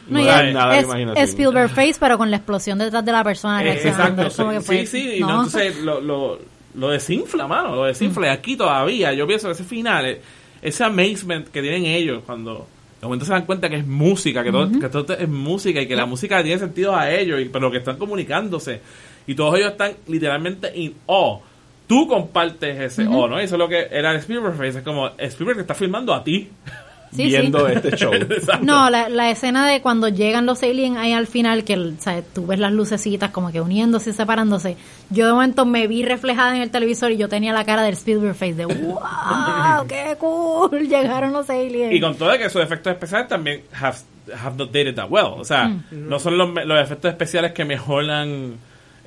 No, 0.07 0.19
No 0.23 0.31
hay 0.31 0.47
es, 0.47 0.53
nada 0.55 0.73
de 0.73 1.21
es- 1.21 1.29
Spielberg 1.29 1.69
Face, 1.69 1.97
pero 1.99 2.17
con 2.17 2.31
la 2.31 2.37
explosión 2.37 2.79
detrás 2.79 3.05
de 3.05 3.11
la 3.11 3.23
persona 3.23 3.63
Eh, 3.63 3.73
exacto. 3.73 4.27
Sí, 4.61 4.87
sí, 4.87 5.13
y 5.17 5.19
no. 5.19 5.29
entonces 5.29 5.77
lo, 5.77 6.01
lo, 6.01 6.39
lo 6.75 6.89
desinfla, 6.89 7.47
mano. 7.47 7.75
Lo 7.75 7.85
desinfla. 7.85 8.27
Y 8.27 8.29
aquí 8.29 8.55
todavía, 8.55 9.13
yo 9.13 9.27
pienso 9.27 9.47
que 9.47 9.53
ese 9.53 9.63
final, 9.63 10.05
eh, 10.05 10.21
ese 10.61 10.83
amazement 10.83 11.47
que 11.49 11.61
tienen 11.61 11.85
ellos 11.85 12.23
cuando 12.25 12.67
de 12.99 13.05
momento 13.05 13.25
se 13.25 13.31
dan 13.31 13.45
cuenta 13.45 13.69
que 13.69 13.77
es 13.77 13.87
música, 13.87 14.43
que, 14.43 14.51
todo, 14.51 14.69
que 14.77 14.89
todo 14.89 15.13
es 15.13 15.29
música 15.29 15.81
y 15.81 15.87
que 15.87 15.95
la 15.95 16.05
música 16.05 16.43
tiene 16.43 16.59
sentido 16.59 16.95
a 16.95 17.09
ellos, 17.09 17.39
y, 17.39 17.45
pero 17.45 17.71
que 17.71 17.77
están 17.77 17.97
comunicándose. 17.97 18.81
Y 19.25 19.35
todos 19.35 19.55
ellos 19.57 19.71
están 19.71 19.93
literalmente 20.07 20.71
in 20.75 20.95
awe. 21.07 21.39
Tú 21.87 22.07
compartes 22.07 22.79
ese 22.79 23.03
awe, 23.03 23.29
¿no? 23.29 23.41
Y 23.41 23.45
eso 23.45 23.55
es 23.55 23.59
lo 23.59 23.69
que 23.69 23.87
era 23.89 24.11
el 24.11 24.17
Spielberg 24.17 24.55
Face. 24.55 24.79
Es 24.79 24.83
como, 24.83 25.07
Spielberg 25.17 25.57
te 25.57 25.61
está 25.61 25.75
filmando 25.75 26.13
a 26.13 26.23
ti. 26.23 26.49
Sí, 27.15 27.23
viendo 27.25 27.65
sí. 27.67 27.73
este 27.75 27.95
show. 27.97 28.11
No, 28.61 28.89
la, 28.89 29.09
la 29.09 29.31
escena 29.31 29.67
de 29.67 29.81
cuando 29.81 30.09
llegan 30.09 30.45
los 30.45 30.61
aliens 30.61 30.97
ahí 30.97 31.11
al 31.13 31.25
final, 31.27 31.63
que 31.63 31.75
o 31.77 31.93
sea, 31.99 32.21
tú 32.21 32.45
ves 32.45 32.59
las 32.59 32.71
lucecitas 32.71 33.31
como 33.31 33.51
que 33.51 33.61
uniéndose 33.61 34.11
y 34.11 34.13
separándose. 34.13 34.77
Yo 35.09 35.25
de 35.25 35.33
momento 35.33 35.65
me 35.65 35.87
vi 35.87 36.03
reflejada 36.03 36.55
en 36.55 36.61
el 36.61 36.69
televisor 36.69 37.11
y 37.11 37.17
yo 37.17 37.27
tenía 37.29 37.51
la 37.53 37.65
cara 37.65 37.81
del 37.83 37.93
Spielberg 37.93 38.35
Face 38.35 38.53
de 38.53 38.65
¡Wow! 38.65 39.87
¡Qué 39.87 40.15
cool! 40.19 40.69
Llegaron 40.87 41.33
los 41.33 41.49
aliens. 41.49 41.93
Y 41.93 41.99
con 41.99 42.15
todo 42.15 42.37
que 42.37 42.49
sus 42.49 42.61
efectos 42.61 42.93
especiales 42.93 43.27
también 43.27 43.63
have, 43.79 43.97
have 44.43 44.55
not 44.57 44.67
dated 44.71 44.95
that 44.95 45.07
well. 45.09 45.33
O 45.37 45.43
sea, 45.45 45.67
Mm. 45.69 45.83
no 46.09 46.19
son 46.19 46.37
los, 46.37 46.49
los 46.65 46.79
efectos 46.79 47.09
especiales 47.11 47.51
que 47.53 47.65
mejoran. 47.65 48.57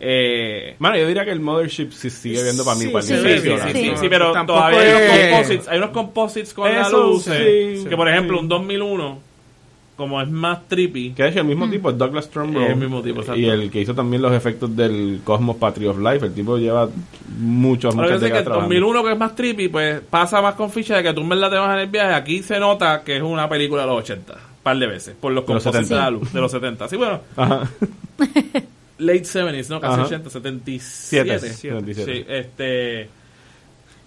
Eh, 0.05 0.74
Mano, 0.81 0.97
yo 0.97 1.07
diría 1.07 1.24
que 1.24 1.31
el 1.31 1.39
Mothership 1.39 1.93
sí 1.93 2.11
sigue 2.11 2.43
viendo 2.43 2.65
para 2.65 2.77
mí 2.77 2.87
Sí, 2.87 2.89
para 2.91 3.03
sí, 3.05 3.15
sí, 3.73 3.93
sí, 4.01 4.07
pero 4.11 4.33
Tampoco 4.33 4.59
todavía 4.59 4.81
hay 4.81 4.89
unos 4.91 5.16
es- 5.16 5.31
composites, 5.31 5.69
hay 5.69 5.79
unos 5.79 5.91
composites 5.91 6.55
con 6.55 6.74
la 6.74 6.81
Eso, 6.83 7.03
luz. 7.05 7.23
sí, 7.23 7.85
que 7.89 7.97
por 7.97 8.09
ejemplo, 8.09 8.37
sí. 8.39 8.43
un 8.43 8.49
2001 8.49 9.19
como 9.97 10.20
es 10.20 10.29
más 10.29 10.66
trippy, 10.66 11.12
Que 11.12 11.23
de 11.23 11.29
hecho 11.29 11.39
el 11.41 11.45
mismo 11.45 11.70
tipo 11.70 11.91
es 11.91 11.97
Douglas 11.99 12.29
Trumbull. 12.31 12.62
Es 12.65 12.70
el 12.70 12.77
mismo 12.77 13.01
tipo, 13.03 13.20
exacto. 13.20 13.41
Y 13.41 13.45
el 13.49 13.70
que 13.70 13.81
hizo 13.83 13.95
también 13.95 14.23
los 14.23 14.33
efectos 14.33 14.74
del 14.74 15.20
Cosmos 15.23 15.57
Party 15.59 15.87
of 15.87 15.99
Life. 16.01 16.27
El 16.27 16.35
tipo 16.35 16.57
lleva 16.57 16.89
muchos, 17.39 17.95
Ahora 17.95 18.19
sé 18.19 18.29
que 18.33 18.39
el 18.39 18.43
trabajando. 18.45 18.74
2001 18.74 19.05
que 19.05 19.12
es 19.12 19.19
más 19.19 19.37
trippy, 19.37 19.69
pues 19.69 20.01
pasa 20.01 20.43
más 20.43 20.55
con 20.55 20.70
ficha 20.73 20.97
de 20.97 21.05
que 21.05 21.12
tú 21.12 21.20
en 21.20 21.29
verdad 21.29 21.51
te 21.51 21.57
vas 21.59 21.74
en 21.74 21.81
el 21.83 21.89
viaje. 21.89 22.15
Aquí 22.15 22.43
se 22.43 22.59
nota 22.59 23.03
que 23.05 23.19
es 23.19 23.23
una 23.23 23.49
película 23.49 23.83
de 23.83 23.89
los 23.89 23.99
80, 23.99 24.35
par 24.65 24.77
de 24.79 24.87
veces, 24.89 25.15
por 25.20 25.31
los 25.31 25.47
De 25.47 25.55
los 25.55 25.62
de 25.62 25.70
70. 25.73 25.95
la 25.95 26.11
luz, 26.11 26.33
de 26.33 26.41
los 26.41 26.51
70. 26.51 26.89
Sí, 26.89 26.97
bueno, 26.97 27.20
Ajá. 27.37 27.70
late 29.07 29.23
70s, 29.23 29.69
¿no? 29.69 29.81
Casi 29.81 29.95
Ajá. 29.95 30.03
80, 30.05 30.31
77. 30.31 31.39
Siete, 31.39 31.39
77. 31.55 32.05
Sí, 32.05 32.24
este... 32.29 33.09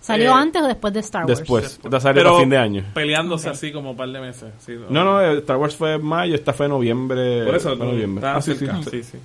¿Salió 0.01 0.29
Eh, 0.31 0.33
antes 0.33 0.61
o 0.61 0.67
después 0.67 0.93
de 0.93 0.99
Star 0.99 1.25
Wars? 1.25 1.39
Después. 1.39 1.79
Esta 1.83 1.99
salió 1.99 2.21
Pero 2.21 2.37
a 2.37 2.39
fin 2.39 2.49
de 2.49 2.57
año. 2.57 2.83
peleándose 2.93 3.49
así 3.49 3.71
como 3.71 3.91
un 3.91 3.97
par 3.97 4.09
de 4.09 4.19
meses. 4.19 4.53
sí, 4.59 4.73
No, 4.89 5.03
no, 5.03 5.19
eh, 5.21 5.39
Star 5.39 5.57
Wars 5.57 5.75
fue 5.75 5.93
en 5.95 6.03
mayo, 6.05 6.35
esta 6.35 6.53
fue 6.53 6.67
en 6.67 6.73
noviembre. 6.73 7.43
Por 7.43 7.55
eso, 7.55 7.75
fue 7.75 7.85
noviembre. 7.87 8.23
Ah, 8.27 8.39
sí, 8.39 8.53
sí. 8.55 8.67
sí, 8.91 9.03
sí. 9.03 9.17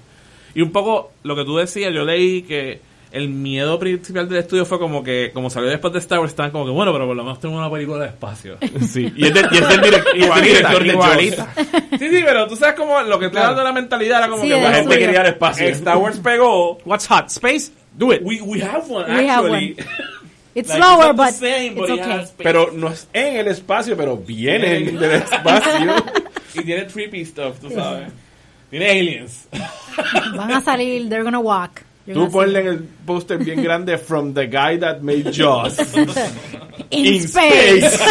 Y 0.55 0.63
un 0.63 0.73
poco 0.73 1.13
lo 1.23 1.37
que 1.37 1.45
tú 1.45 1.57
decías, 1.59 1.93
yo 1.93 2.03
leí 2.05 2.43
que 2.43 2.81
el 3.12 3.28
miedo 3.28 3.78
principal 3.78 4.28
del 4.28 4.39
estudio 4.39 4.65
fue 4.65 4.78
como 4.78 5.03
que, 5.03 5.31
como 5.35 5.51
salió 5.51 5.69
después 5.69 5.93
de 5.93 5.99
Star 5.99 6.20
Wars, 6.20 6.31
estaban 6.31 6.51
como 6.53 6.65
que, 6.65 6.70
bueno, 6.70 6.93
pero 6.93 7.07
por 7.07 7.16
lo 7.16 7.24
menos 7.24 7.41
tenemos 7.41 7.59
una 7.61 7.70
película 7.70 8.05
de 8.05 8.09
espacio. 8.11 8.57
Sí, 8.89 9.12
Y 9.16 9.27
es 9.27 9.35
del, 9.35 9.47
y 9.51 9.57
es 9.57 9.69
del 9.69 9.81
y 10.15 10.41
director 10.43 10.82
de 10.82 10.89
igualita. 10.89 11.53
Sí, 11.99 12.09
sí, 12.09 12.23
pero 12.24 12.47
tú 12.47 12.57
sabes 12.57 12.74
como 12.77 13.01
lo 13.03 13.19
que 13.19 13.27
está 13.27 13.41
dando 13.43 13.65
la 13.65 13.73
mentalidad 13.73 14.19
era 14.19 14.28
como 14.28 14.43
Sí, 14.43 14.49
que 14.49 14.61
la 14.61 14.73
gente 14.74 14.95
ya. 14.95 14.99
quería 14.99 15.20
el 15.23 15.27
espacio. 15.28 15.66
Star 15.69 15.97
Wars 15.97 16.19
pegó. 16.19 16.78
What's 16.85 17.07
hot? 17.09 17.27
Space? 17.28 17.73
Do 17.97 18.12
it. 18.12 18.23
We, 18.23 18.41
we 18.41 18.61
have 18.62 18.85
one, 18.89 19.05
We 19.12 19.27
have 19.28 19.45
actually. 19.45 19.77
It's 20.53 20.69
Like, 20.69 20.82
slower, 20.82 21.11
it's 21.11 21.16
but 21.16 21.32
same, 21.35 21.74
but 21.77 21.91
it's 21.91 21.99
it 22.01 22.01
okay. 22.11 22.24
Pero 22.39 22.70
no 22.73 22.89
es 22.89 23.07
en 23.12 23.37
el 23.37 23.47
espacio, 23.49 23.97
pero 23.97 24.16
vienen 24.16 24.99
del 24.99 25.12
espacio. 25.23 25.95
Y 26.55 26.62
tiene 26.65 26.82
trippy 26.87 27.24
stuff, 27.24 27.61
tú 27.61 27.70
sabes. 27.70 28.09
Tiene 28.69 28.91
aliens. 28.91 29.47
Van 30.37 30.51
a 30.51 30.61
salir, 30.61 31.09
they're 31.09 31.23
gonna 31.23 31.39
walk. 31.39 31.82
Tú 32.12 32.31
ponle 32.31 32.60
en 32.60 32.66
el 32.66 32.78
póster 33.06 33.39
bien 33.39 33.62
grande 33.62 33.97
From 33.98 34.35
the 34.35 34.47
guy 34.47 34.78
that 34.81 35.01
made 35.01 35.31
Jaws. 35.32 35.77
In, 36.90 37.16
space. 37.22 37.98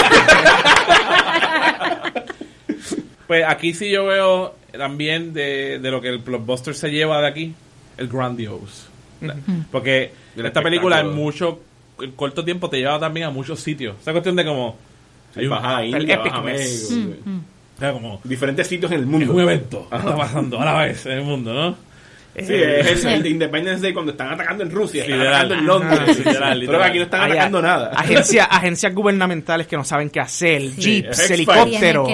Pues 3.27 3.45
aquí 3.47 3.73
sí 3.73 3.89
yo 3.91 4.05
veo 4.05 4.55
también 4.75 5.33
de, 5.33 5.77
de 5.79 5.91
lo 5.91 6.01
que 6.01 6.09
el 6.09 6.17
blockbuster 6.19 6.73
se 6.73 6.89
lleva 6.89 7.21
de 7.21 7.27
aquí, 7.27 7.53
el 7.97 8.07
grandiose. 8.07 8.87
Porque 9.71 10.11
El 10.35 10.45
esta 10.47 10.61
película 10.63 10.99
en 10.99 11.13
mucho, 11.13 11.59
en 12.01 12.11
corto 12.13 12.43
tiempo 12.43 12.69
te 12.71 12.77
lleva 12.77 12.99
también 12.99 13.27
a 13.27 13.29
muchos 13.29 13.59
sitios. 13.59 13.97
Esa 14.01 14.13
cuestión 14.13 14.35
de 14.35 14.45
como... 14.45 14.77
hay 15.35 15.43
un- 15.45 15.51
Baja 15.51 15.77
a 15.77 15.83
el 15.83 16.01
India, 16.01 16.17
baja 16.17 16.37
a 16.37 16.39
epicness. 16.39 16.91
México. 16.91 17.17
o 17.75 17.79
sea, 17.79 17.93
como 17.93 18.19
Diferentes 18.23 18.65
sitios 18.67 18.91
en 18.91 18.97
el 18.97 19.03
es 19.03 19.09
mundo. 19.09 19.33
un 19.33 19.41
evento 19.41 19.87
está 19.91 20.15
pasando 20.15 20.59
a 20.59 20.65
la 20.65 20.77
vez 20.85 21.05
en 21.05 21.11
el 21.11 21.21
mundo, 21.23 21.53
¿no? 21.53 21.75
Sí, 22.45 22.53
es 22.55 23.05
el, 23.05 23.13
el 23.13 23.23
de 23.23 23.29
Independence 23.29 23.81
Day 23.81 23.93
cuando 23.93 24.11
están 24.11 24.29
atacando 24.33 24.63
en 24.63 24.71
Rusia, 24.71 25.03
están 25.03 25.17
Literal. 25.19 25.35
atacando 25.45 25.55
en 25.55 25.65
Londres. 25.67 25.99
Ajá, 25.99 26.07
literal, 26.11 26.39
Pero 26.39 26.55
literal. 26.59 26.81
aquí 26.83 26.97
no 26.97 27.03
están 27.03 27.21
Hay 27.21 27.31
atacando 27.31 27.61
nada. 27.61 27.91
agencia- 27.95 28.43
agencias 28.45 28.93
gubernamentales 28.95 29.67
que 29.67 29.75
no 29.77 29.83
saben 29.83 30.09
qué 30.09 30.19
hacer, 30.19 30.61
jeeps, 30.75 31.19
es 31.19 31.31
helicópteros, 31.31 32.09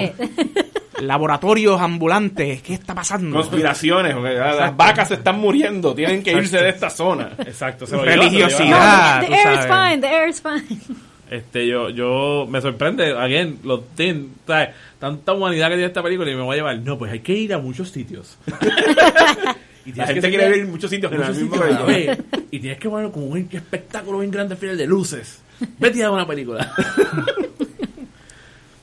laboratorios 1.00 1.80
ambulantes. 1.80 2.62
¿Qué 2.62 2.74
está 2.74 2.94
pasando? 2.94 3.36
Conspiraciones, 3.36 4.14
las 4.16 4.76
vacas 4.76 5.08
se 5.08 5.14
están 5.14 5.38
muriendo, 5.38 5.94
tienen 5.94 6.22
que 6.22 6.32
irse 6.32 6.58
de 6.58 6.70
esta 6.70 6.90
zona. 6.90 7.30
Exacto. 7.38 7.86
se 7.86 7.96
Religiosidad. 7.96 8.78
Ah, 8.80 9.20
the 9.26 9.32
air 9.34 9.52
is 9.58 9.66
fine, 9.66 9.98
the 10.00 10.06
air 10.08 10.28
is 10.28 10.40
fine. 10.42 10.80
Este, 11.28 11.66
yo, 11.66 11.90
yo 11.90 12.46
me 12.48 12.60
sorprende, 12.60 13.10
again, 13.18 13.58
los 13.64 13.88
teen, 13.96 14.30
¿sabes? 14.46 14.68
tanta 15.00 15.32
humanidad 15.32 15.66
que 15.66 15.74
tiene 15.74 15.86
esta 15.88 16.00
película 16.02 16.30
y 16.30 16.36
me 16.36 16.42
voy 16.42 16.54
a 16.54 16.56
llevar. 16.58 16.78
No, 16.78 16.96
pues 16.96 17.10
hay 17.10 17.18
que 17.18 17.32
ir 17.32 17.52
a 17.52 17.58
muchos 17.58 17.90
sitios. 17.90 18.38
y 19.86 19.92
La 19.92 20.06
gente 20.06 20.20
que 20.22 20.36
quiere 20.36 20.48
ver 20.50 20.66
muchos 20.66 20.90
sitios 20.90 21.12
en. 21.12 22.24
Y 22.50 22.58
tienes 22.60 22.78
que 22.78 22.88
poner 22.90 23.10
como 23.10 23.26
un 23.26 23.48
espectáculo 23.50 24.18
bien 24.18 24.30
grande 24.30 24.54
al 24.54 24.60
final 24.60 24.76
de 24.76 24.86
luces. 24.86 25.40
Vete 25.78 26.02
a 26.04 26.10
una 26.10 26.26
película. 26.26 26.72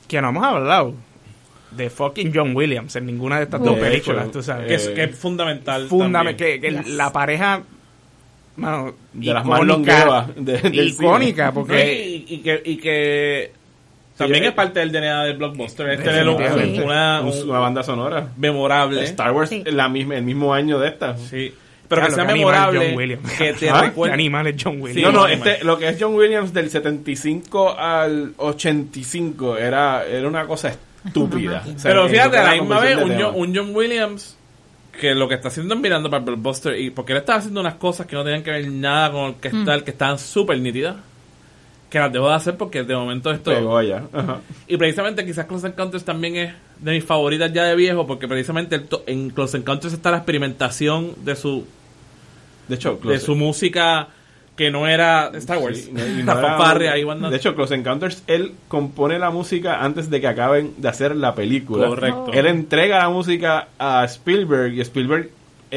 Que 0.07 0.21
no 0.21 0.29
hemos 0.29 0.43
hablado 0.43 0.93
de 1.71 1.89
fucking 1.89 2.31
John 2.33 2.55
Williams 2.55 2.95
en 2.97 3.05
ninguna 3.07 3.37
de 3.37 3.43
estas 3.45 3.61
De 3.61 3.65
dos 3.67 3.77
hecho, 3.77 3.85
películas, 3.89 4.31
tú 4.31 4.43
sabes. 4.43 4.67
que, 4.67 4.75
es, 4.75 4.87
que 4.89 5.03
es 5.05 5.15
fundamental. 5.17 5.87
Que, 6.35 6.59
que 6.61 6.69
Yes. 6.71 6.87
la 6.89 7.11
pareja 7.11 7.63
mano, 8.57 8.93
De 9.11 9.33
las 9.33 9.43
más 9.43 9.59
de- 10.35 10.57
del 10.69 10.87
icónica 10.89 11.51
porque 11.51 12.25
y, 12.27 12.35
y 12.35 12.37
que, 12.39 12.61
y 12.63 12.77
que 12.77 13.51
también 14.17 14.43
Sí, 14.43 14.47
es 14.49 14.53
parte 14.53 14.79
del 14.79 14.91
DNA 14.91 15.23
del 15.25 15.37
blockbuster. 15.37 15.89
Es 15.89 16.03
tener 16.03 16.27
un- 16.27 16.37
Definitivamente. 16.37 16.83
una, 16.83 17.21
Un- 17.21 17.27
un- 17.29 17.49
una 17.49 17.59
banda 17.59 17.83
sonora. 17.83 18.27
memorable. 18.37 19.03
Star 19.05 19.31
Wars 19.31 19.49
Sí. 19.49 19.63
la 19.65 19.89
misma, 19.89 20.15
el 20.17 20.23
mismo 20.23 20.53
año 20.53 20.79
de 20.79 20.87
esta. 20.89 21.17
Sí. 21.17 21.53
Pero 21.87 22.01
Claro, 22.01 22.07
que 22.07 22.15
sea 22.15 22.23
animal 22.23 22.37
memorable. 22.37 22.87
John 22.87 22.97
Williams. 22.97 23.31
Que 23.33 23.53
te 23.53 23.69
¿Ah? 23.69 23.79
¿Qué 23.81 23.85
recuerde. 23.87 24.13
animal 24.13 24.47
es 24.47 24.55
John 24.63 24.81
Williams? 24.81 25.13
no, 25.13 25.19
no, 25.19 25.25
animal. 25.25 25.47
este, 25.49 25.63
lo 25.65 25.77
que 25.77 25.89
es 25.89 25.97
John 25.99 26.15
Williams 26.15 26.53
del 26.53 26.69
75 26.69 27.77
al 27.77 28.33
85 28.37 29.57
era, 29.57 30.05
era 30.05 30.27
una 30.27 30.45
cosa 30.47 30.69
estúpida. 31.05 31.63
O 31.65 31.79
sea, 31.79 31.91
Pero 31.91 32.07
fíjate, 32.07 32.31
que 32.31 32.37
a 32.37 32.43
la 32.43 32.51
misma 32.53 32.79
vez, 32.79 32.97
un 32.97 33.13
John, 33.19 33.33
un 33.35 33.55
John 33.55 33.75
Williams 33.75 34.37
que 34.99 35.13
lo 35.15 35.27
que 35.27 35.35
está 35.35 35.47
haciendo 35.47 35.73
es 35.73 35.81
mirando 35.81 36.09
para 36.09 36.19
el 36.19 36.25
blockbuster 36.25 36.79
y 36.79 36.91
porque 36.91 37.13
él 37.13 37.17
estaba 37.19 37.39
haciendo 37.39 37.59
unas 37.59 37.75
cosas 37.75 38.05
que 38.05 38.15
no 38.15 38.23
tenían 38.23 38.43
que 38.43 38.51
ver 38.51 38.67
nada 38.71 39.11
con 39.11 39.25
el 39.25 39.35
que 39.35 39.47
está, 39.49 39.79
que 39.81 39.91
estaban 39.91 40.19
súper 40.19 40.59
nítidas 40.59 40.95
que 41.93 41.99
las 41.99 42.11
debo 42.11 42.27
de 42.27 42.33
hacer 42.35 42.57
porque 42.57 42.83
de 42.83 42.95
momento 42.95 43.31
esto 43.31 43.51
Pegó 43.53 43.77
allá. 43.77 44.03
Ajá. 44.11 44.39
y 44.67 44.75
precisamente 44.77 45.23
quizás 45.25 45.45
Close 45.45 45.67
Encounters 45.67 46.03
también 46.03 46.35
es 46.35 46.53
de 46.79 46.91
mis 46.91 47.03
favoritas 47.05 47.53
ya 47.53 47.63
de 47.65 47.75
viejo 47.75 48.07
porque 48.07 48.27
precisamente 48.27 48.81
en 49.05 49.29
Close 49.29 49.57
Encounters 49.57 49.93
está 49.93 50.09
la 50.09 50.17
experimentación 50.17 51.13
de 51.23 51.35
su 51.35 51.65
De 52.67 52.75
hecho, 52.75 52.93
de 52.95 52.99
Close- 52.99 53.19
su 53.19 53.35
música 53.35 54.07
que 54.55 54.69
no 54.71 54.87
era 54.87 55.31
Star 55.35 55.57
Wars 55.59 55.85
Sí, 55.85 55.91
no- 55.93 56.05
y 56.05 56.23
no 56.23 56.25
la 56.33 56.39
era- 56.39 56.49
fanfarria 56.49 56.91
ahí 56.93 57.03
van 57.03 57.21
De 57.29 57.35
hecho, 57.37 57.53
Close 57.55 57.75
Encounters, 57.75 58.23
él 58.27 58.53
compone 58.67 59.19
la 59.19 59.29
música 59.29 59.83
antes 59.83 60.09
de 60.09 60.19
que 60.19 60.27
acaben 60.27 60.73
de 60.77 60.89
hacer 60.89 61.15
la 61.15 61.33
película. 61.35 61.87
Correcto. 61.87 62.31
Él 62.33 62.45
entrega 62.47 62.97
la 62.99 63.09
música 63.09 63.67
a 63.79 64.03
Spielberg 64.05 64.73
y 64.73 64.81
Spielberg 64.81 65.29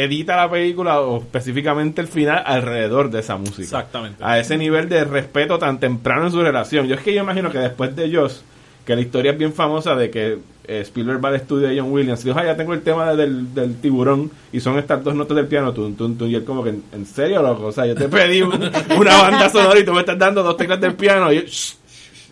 edita 0.04 0.36
la 0.36 0.50
película 0.50 1.00
o 1.00 1.18
específicamente 1.18 2.00
el 2.00 2.08
final 2.08 2.42
alrededor 2.44 3.10
de 3.10 3.20
esa 3.20 3.36
música. 3.36 3.62
Exactamente. 3.62 4.22
A 4.22 4.38
ese 4.38 4.56
nivel 4.58 4.88
de 4.88 5.04
respeto 5.04 5.58
tan 5.58 5.80
temprano 5.80 6.26
en 6.26 6.32
su 6.32 6.40
relación. 6.42 6.86
Yo 6.86 6.94
es 6.96 7.00
que 7.00 7.14
yo 7.14 7.22
imagino 7.22 7.50
que 7.50 7.58
después 7.58 7.96
de 7.96 8.14
Joss, 8.14 8.42
que 8.84 8.94
la 8.94 9.00
historia 9.00 9.32
es 9.32 9.38
bien 9.38 9.52
famosa 9.52 9.94
de 9.96 10.10
que 10.10 10.38
eh, 10.68 10.80
Spielberg 10.80 11.24
va 11.24 11.28
al 11.30 11.36
estudio 11.36 11.68
de 11.68 11.78
John 11.80 11.90
Williams 11.92 12.20
y 12.24 12.28
dijo, 12.28 12.38
ah, 12.38 12.44
ya 12.44 12.56
tengo 12.56 12.72
el 12.74 12.82
tema 12.82 13.14
del, 13.14 13.54
del 13.54 13.76
tiburón 13.80 14.30
y 14.52 14.60
son 14.60 14.78
estas 14.78 15.02
dos 15.02 15.14
notas 15.14 15.36
del 15.36 15.46
piano, 15.46 15.72
tun, 15.72 15.94
tun, 15.96 16.18
tun", 16.18 16.28
y 16.30 16.34
él 16.34 16.44
como 16.44 16.62
que, 16.62 16.70
¿en 16.92 17.06
serio, 17.06 17.40
loco? 17.42 17.66
O 17.66 17.72
sea, 17.72 17.86
yo 17.86 17.94
te 17.94 18.08
pedí 18.08 18.42
un- 18.42 18.52
una 18.98 19.16
banda 19.22 19.48
sonora 19.48 19.78
y 19.78 19.84
tú 19.84 19.92
me 19.92 20.00
estás 20.00 20.18
dando 20.18 20.42
dos 20.42 20.56
teclas 20.56 20.80
del 20.80 20.94
piano 20.94 21.32
y 21.32 21.36
yo, 21.36 21.42
"Shh, 21.46 21.74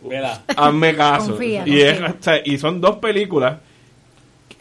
Vela. 0.09 0.43
hazme 0.57 0.95
caso. 0.95 1.31
Confía, 1.31 1.63
y, 1.67 1.81
es- 1.81 2.01
o 2.01 2.15
sea, 2.21 2.41
y 2.45 2.59
son 2.59 2.81
dos 2.81 2.97
películas, 2.97 3.57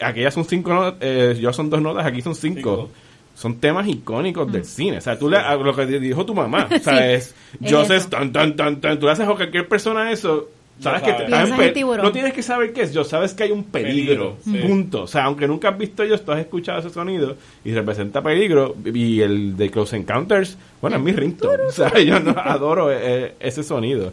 aquellas 0.04 0.34
son 0.34 0.44
cinco 0.44 0.72
notas, 0.72 0.98
eh, 1.00 1.36
yo 1.40 1.52
son 1.52 1.70
dos 1.70 1.80
notas, 1.82 2.06
aquí 2.06 2.20
son 2.22 2.34
cinco. 2.34 2.76
Cinco. 2.76 2.90
Son 3.36 3.56
temas 3.58 3.88
icónicos 3.88 4.50
del 4.52 4.64
cine. 4.64 4.98
O 4.98 5.00
sea, 5.00 5.18
tú 5.18 5.28
le, 5.28 5.36
a 5.38 5.56
lo 5.56 5.74
que 5.74 5.86
dijo 5.86 6.24
tu 6.24 6.34
mamá, 6.34 6.68
o 6.72 6.78
sea, 6.78 6.98
Sí, 6.98 7.04
es, 7.14 7.34
es 7.60 7.72
Joseph, 7.72 7.96
eso. 7.96 8.08
tan, 8.10 8.32
tan, 8.32 8.54
tan, 8.54 8.80
tan, 8.80 8.98
tú 9.00 9.06
le 9.06 9.12
haces 9.12 9.26
a 9.28 9.34
cualquier 9.34 9.66
persona 9.66 10.12
eso, 10.12 10.50
sabes 10.78 11.02
Ya 11.02 11.16
que 11.16 11.28
sabes. 11.30 11.84
no 12.00 12.12
tienes 12.12 12.32
que 12.32 12.44
saber 12.44 12.72
qué 12.72 12.82
es, 12.82 12.92
yo 12.94 13.02
sabes 13.02 13.34
que 13.34 13.42
hay 13.42 13.50
un 13.50 13.64
peligro, 13.64 14.36
Peligro, 14.44 14.60
sí. 14.62 14.68
punto. 14.68 15.02
O 15.02 15.06
sea, 15.08 15.24
aunque 15.24 15.48
nunca 15.48 15.70
has 15.70 15.78
visto 15.78 16.04
ellos, 16.04 16.24
tú 16.24 16.30
has 16.30 16.38
escuchado 16.38 16.78
ese 16.78 16.90
sonido 16.90 17.36
y 17.64 17.72
representa 17.72 18.22
peligro. 18.22 18.76
Y 18.94 19.20
el 19.20 19.56
de 19.56 19.68
Close 19.68 19.96
Encounters, 19.96 20.56
bueno, 20.80 20.96
es 20.98 21.02
mi 21.02 21.10
ringtone. 21.10 21.64
O 21.68 21.72
sea, 21.72 21.92
yo 21.98 22.20
no 22.20 22.36
adoro 22.38 22.92
eh, 22.92 23.34
ese 23.40 23.64
sonido. 23.64 24.12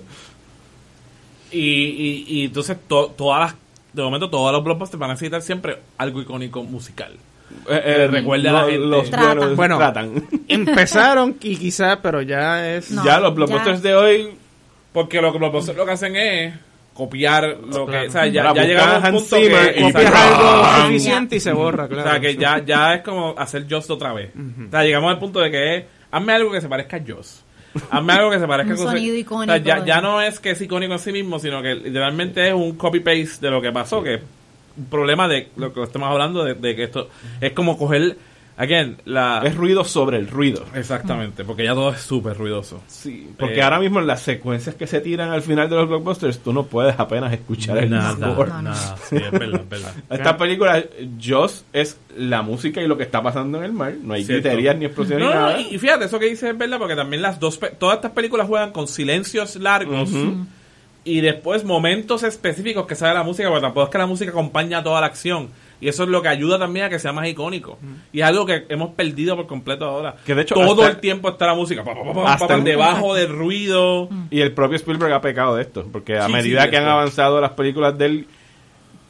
Y, 1.51 1.59
y, 1.59 2.25
y 2.27 2.45
entonces 2.45 2.75
to- 2.87 3.13
todas 3.15 3.39
las, 3.41 3.55
de 3.93 4.01
momento 4.01 4.29
todos 4.29 4.51
los 4.51 4.63
blockbusters 4.63 4.99
van 4.99 5.11
a 5.11 5.13
necesitar 5.13 5.41
siempre 5.41 5.77
algo 5.97 6.21
icónico 6.21 6.63
musical. 6.63 7.13
Eh, 7.69 7.81
eh, 7.83 8.07
recuerda 8.07 8.49
a 8.49 8.53
la 8.53 8.61
gente. 8.63 8.77
Los 8.77 9.09
Tratan. 9.09 9.35
buenos 9.35 9.55
Bueno. 9.55 9.77
tratan. 9.77 10.27
Empezaron 10.47 11.35
y 11.41 11.57
quizás, 11.57 11.97
pero 12.01 12.21
ya 12.21 12.75
es... 12.75 12.91
No. 12.91 13.03
ya 13.03 13.19
los 13.19 13.35
blockbusters 13.35 13.81
ya. 13.81 13.89
de 13.89 13.95
hoy 13.95 14.29
Porque 14.93 15.21
lo 15.21 15.33
que 15.33 15.39
los 15.39 15.51
blockbusters 15.51 15.77
lo 15.77 15.85
que 15.85 15.91
hacen 15.91 16.15
es 16.15 16.53
copiar 16.93 17.57
lo 17.57 17.87
que, 17.87 18.07
o 18.07 18.11
sea, 18.11 18.27
ya, 18.27 18.53
llegamos 18.53 19.03
a 19.03 19.07
un 19.07 19.15
punto 19.15 19.35
que, 19.37 19.73
y 19.77 19.81
Copias 19.81 20.13
algo 20.13 20.83
suficiente 20.83 21.35
y 21.37 21.39
se 21.39 21.53
borra, 21.53 21.85
o 21.85 21.87
claro. 21.87 22.09
sea, 22.09 22.19
que 22.19 22.35
ya, 22.35 22.63
ya 22.63 22.95
es 22.95 23.01
como 23.01 23.33
hacer 23.37 23.65
Joss 23.69 23.89
otra 23.89 24.13
vez. 24.13 24.31
O 24.35 24.69
sea, 24.69 24.83
llegamos 24.83 25.09
al 25.09 25.17
punto 25.17 25.39
de 25.39 25.49
que 25.49 25.75
es, 25.77 25.85
hazme 26.11 26.33
algo 26.33 26.51
que 26.51 26.61
se 26.61 26.67
parezca 26.67 26.97
a 26.97 27.01
Joss. 27.07 27.43
Hazme 27.89 28.13
algo 28.13 28.31
que 28.31 28.39
se 28.39 28.47
parezca 28.47 28.73
Un 28.73 28.77
sonido 28.79 29.15
O 29.15 29.17
icónico. 29.17 29.53
sea, 29.53 29.57
ya, 29.63 29.85
ya 29.85 30.01
no 30.01 30.21
es 30.21 30.39
que 30.39 30.51
es 30.51 30.61
icónico 30.61 30.93
en 30.93 30.99
sí 30.99 31.11
mismo, 31.11 31.39
sino 31.39 31.61
que 31.61 31.75
literalmente 31.75 32.47
es 32.47 32.53
un 32.53 32.73
copy-paste 32.75 33.37
de 33.45 33.49
lo 33.49 33.61
que 33.61 33.71
pasó, 33.71 34.03
que 34.03 34.15
es 34.15 34.21
un 34.77 34.85
problema 34.85 35.27
de 35.27 35.49
lo 35.55 35.73
que 35.73 35.83
estamos 35.83 36.09
hablando, 36.09 36.43
de, 36.43 36.53
de 36.55 36.75
que 36.75 36.83
esto 36.83 37.09
es 37.39 37.53
como 37.53 37.77
coger 37.77 38.17
Again, 38.57 38.97
la... 39.05 39.41
Es 39.43 39.55
ruido 39.55 39.83
sobre 39.83 40.17
el 40.17 40.27
ruido. 40.27 40.63
Exactamente, 40.75 41.43
porque 41.43 41.63
ya 41.63 41.73
todo 41.73 41.89
es 41.91 42.01
súper 42.01 42.37
ruidoso. 42.37 42.81
Sí, 42.87 43.29
porque 43.39 43.55
Eh, 43.59 43.63
ahora 43.63 43.79
mismo 43.79 43.99
en 43.99 44.05
las 44.07 44.21
secuencias 44.21 44.75
que 44.75 44.85
se 44.85 44.99
tiran 45.01 45.31
al 45.31 45.41
final 45.41 45.67
de 45.69 45.77
los 45.77 45.87
blockbusters, 45.87 46.39
tú 46.39 46.53
no 46.53 46.65
puedes 46.65 46.99
apenas 46.99 47.33
escuchar 47.33 47.77
el 47.79 47.89
Nada, 47.89 48.11
score. 48.33 48.49
No. 48.49 48.61
nada. 48.61 48.95
Sí, 49.09 49.15
es 49.15 49.31
verdad, 49.31 49.61
es 49.61 49.69
verdad. 49.69 49.93
Esta 50.11 50.37
película, 50.37 50.83
Joss 51.23 51.65
es 51.73 51.97
la 52.17 52.41
música 52.43 52.81
y 52.81 52.87
lo 52.87 52.97
que 52.97 53.03
está 53.03 53.23
pasando 53.23 53.57
en 53.57 53.63
el 53.63 53.73
mar. 53.73 53.93
No 54.03 54.13
hay 54.13 54.23
Cierto. 54.25 54.43
griterías 54.49 54.75
ni 54.77 54.85
explosiones 54.85 55.23
No, 55.25 55.29
ni 55.33 55.35
nada. 55.39 55.61
y 55.61 55.75
y 55.75 55.79
fíjate, 55.79 56.05
eso 56.05 56.19
que 56.19 56.25
dices 56.25 56.51
es 56.51 56.57
verdad, 56.57 56.77
porque 56.77 56.95
también 56.95 57.21
las 57.23 57.39
dos, 57.39 57.57
pe- 57.57 57.69
todas 57.79 57.95
estas 57.95 58.11
películas 58.11 58.47
juegan 58.47 58.71
con 58.71 58.87
silencios 58.87 59.55
largos 59.55 60.11
y 61.03 61.21
después 61.21 61.63
momentos 61.63 62.21
específicos 62.21 62.85
que 62.85 62.93
sale 62.95 63.15
la 63.15 63.23
música, 63.23 63.47
porque 63.49 63.61
tampoco 63.63 63.85
es 63.85 63.89
que 63.91 63.97
la 63.97 64.05
música 64.05 64.29
acompaña 64.31 64.83
toda 64.83 65.01
la 65.01 65.07
acción. 65.07 65.49
Y 65.81 65.87
eso 65.89 66.03
es 66.03 66.09
lo 66.09 66.21
que 66.21 66.27
ayuda 66.29 66.57
también 66.59 66.85
a 66.85 66.89
que 66.89 66.99
sea 66.99 67.11
más 67.11 67.27
icónico. 67.27 67.77
Y 68.13 68.21
es 68.21 68.25
algo 68.25 68.45
que 68.45 68.65
hemos 68.69 68.91
perdido 68.91 69.35
por 69.35 69.47
completo 69.47 69.85
ahora. 69.85 70.15
Que 70.25 70.35
de 70.35 70.43
hecho 70.43 70.55
todo 70.55 70.87
el 70.87 70.97
tiempo 70.97 71.29
está 71.29 71.47
la 71.47 71.55
música, 71.55 71.83
pa, 71.83 71.93
pa, 71.95 72.03
pa, 72.03 72.13
pa, 72.13 72.33
Hasta 72.33 72.47
pa, 72.47 72.53
el- 72.55 72.63
debajo 72.63 73.15
del 73.15 73.29
ruido. 73.29 74.07
Y 74.29 74.41
el 74.41 74.53
propio 74.53 74.77
Spielberg 74.77 75.11
ha 75.13 75.21
pecado 75.21 75.55
de 75.55 75.63
esto, 75.63 75.85
porque 75.91 76.17
a 76.17 76.27
Sí, 76.27 76.31
medida 76.31 76.63
sí, 76.65 76.69
que 76.69 76.77
han 76.77 76.87
avanzado 76.87 77.41
las 77.41 77.51
películas 77.51 77.97
de 77.97 78.05
él, 78.05 78.27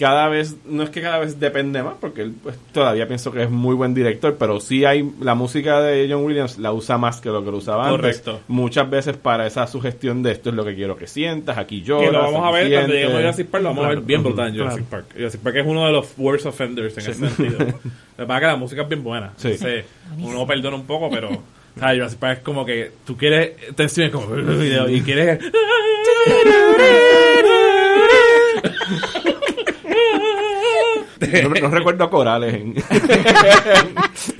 cada 0.01 0.29
vez, 0.29 0.55
no 0.65 0.81
es 0.81 0.89
que 0.89 0.99
cada 0.99 1.19
vez 1.19 1.39
depende 1.39 1.83
más, 1.83 1.93
porque 2.01 2.23
él 2.23 2.33
pues, 2.41 2.57
todavía 2.71 3.07
pienso 3.07 3.31
que 3.31 3.43
es 3.43 3.51
muy 3.51 3.75
buen 3.75 3.93
director, 3.93 4.35
pero 4.39 4.59
sí 4.59 4.83
hay, 4.83 5.07
la 5.21 5.35
música 5.35 5.79
de 5.79 6.07
John 6.09 6.25
Williams 6.25 6.57
la 6.57 6.73
usa 6.73 6.97
más 6.97 7.21
que 7.21 7.29
lo 7.29 7.45
que 7.45 7.51
lo 7.51 7.57
usaba 7.57 7.87
Correcto. 7.87 8.31
antes. 8.31 8.49
Muchas 8.49 8.89
veces 8.89 9.15
para 9.15 9.45
esa 9.45 9.67
sugestión 9.67 10.23
de 10.23 10.31
esto 10.31 10.49
es 10.49 10.55
lo 10.55 10.65
que 10.65 10.73
quiero 10.73 10.97
que 10.97 11.05
sientas, 11.05 11.59
aquí 11.59 11.83
yo. 11.83 11.99
que 11.99 12.11
lo 12.11 12.17
vamos 12.17 12.43
a 12.43 12.49
ver 12.49 12.71
cuando 12.71 12.93
lleguemos 12.93 13.13
a 13.13 13.19
Jurassic 13.19 13.47
Park, 13.47 13.63
lo 13.63 13.69
vamos 13.69 13.85
a 13.85 13.89
ver 13.89 14.01
bien 14.01 14.23
brutal 14.23 14.47
en 14.47 14.57
Jurassic 14.57 14.85
Park. 14.85 15.05
Jurassic 15.13 15.41
Park 15.41 15.55
es 15.57 15.67
uno 15.67 15.85
de 15.85 15.91
los 15.91 16.07
worst 16.17 16.47
offenders 16.47 16.97
en 16.97 17.11
ese 17.11 17.13
sentido. 17.13 17.59
Lo 18.17 18.25
que 18.25 18.27
pasa 18.27 18.37
es 18.37 18.41
que 18.41 18.47
la 18.47 18.55
música 18.55 18.81
es 18.81 18.89
bien 18.89 19.03
buena. 19.03 19.33
Sí. 19.35 19.49
Entonces, 19.49 19.85
uno 20.17 20.47
perdona 20.47 20.77
un 20.77 20.85
poco, 20.87 21.11
pero 21.11 21.29
¿sabes? 21.77 21.97
Jurassic 21.97 22.19
Park 22.19 22.37
es 22.39 22.43
como 22.43 22.65
que 22.65 22.91
tú 23.05 23.15
quieres 23.15 23.51
tensión 23.75 24.07
es 24.07 24.11
como 24.11 24.25
y 24.89 25.01
quieres 25.01 25.39
No, 31.21 31.49
no 31.49 31.69
recuerdo 31.69 32.09
corales 32.09 32.55
en, 32.55 32.75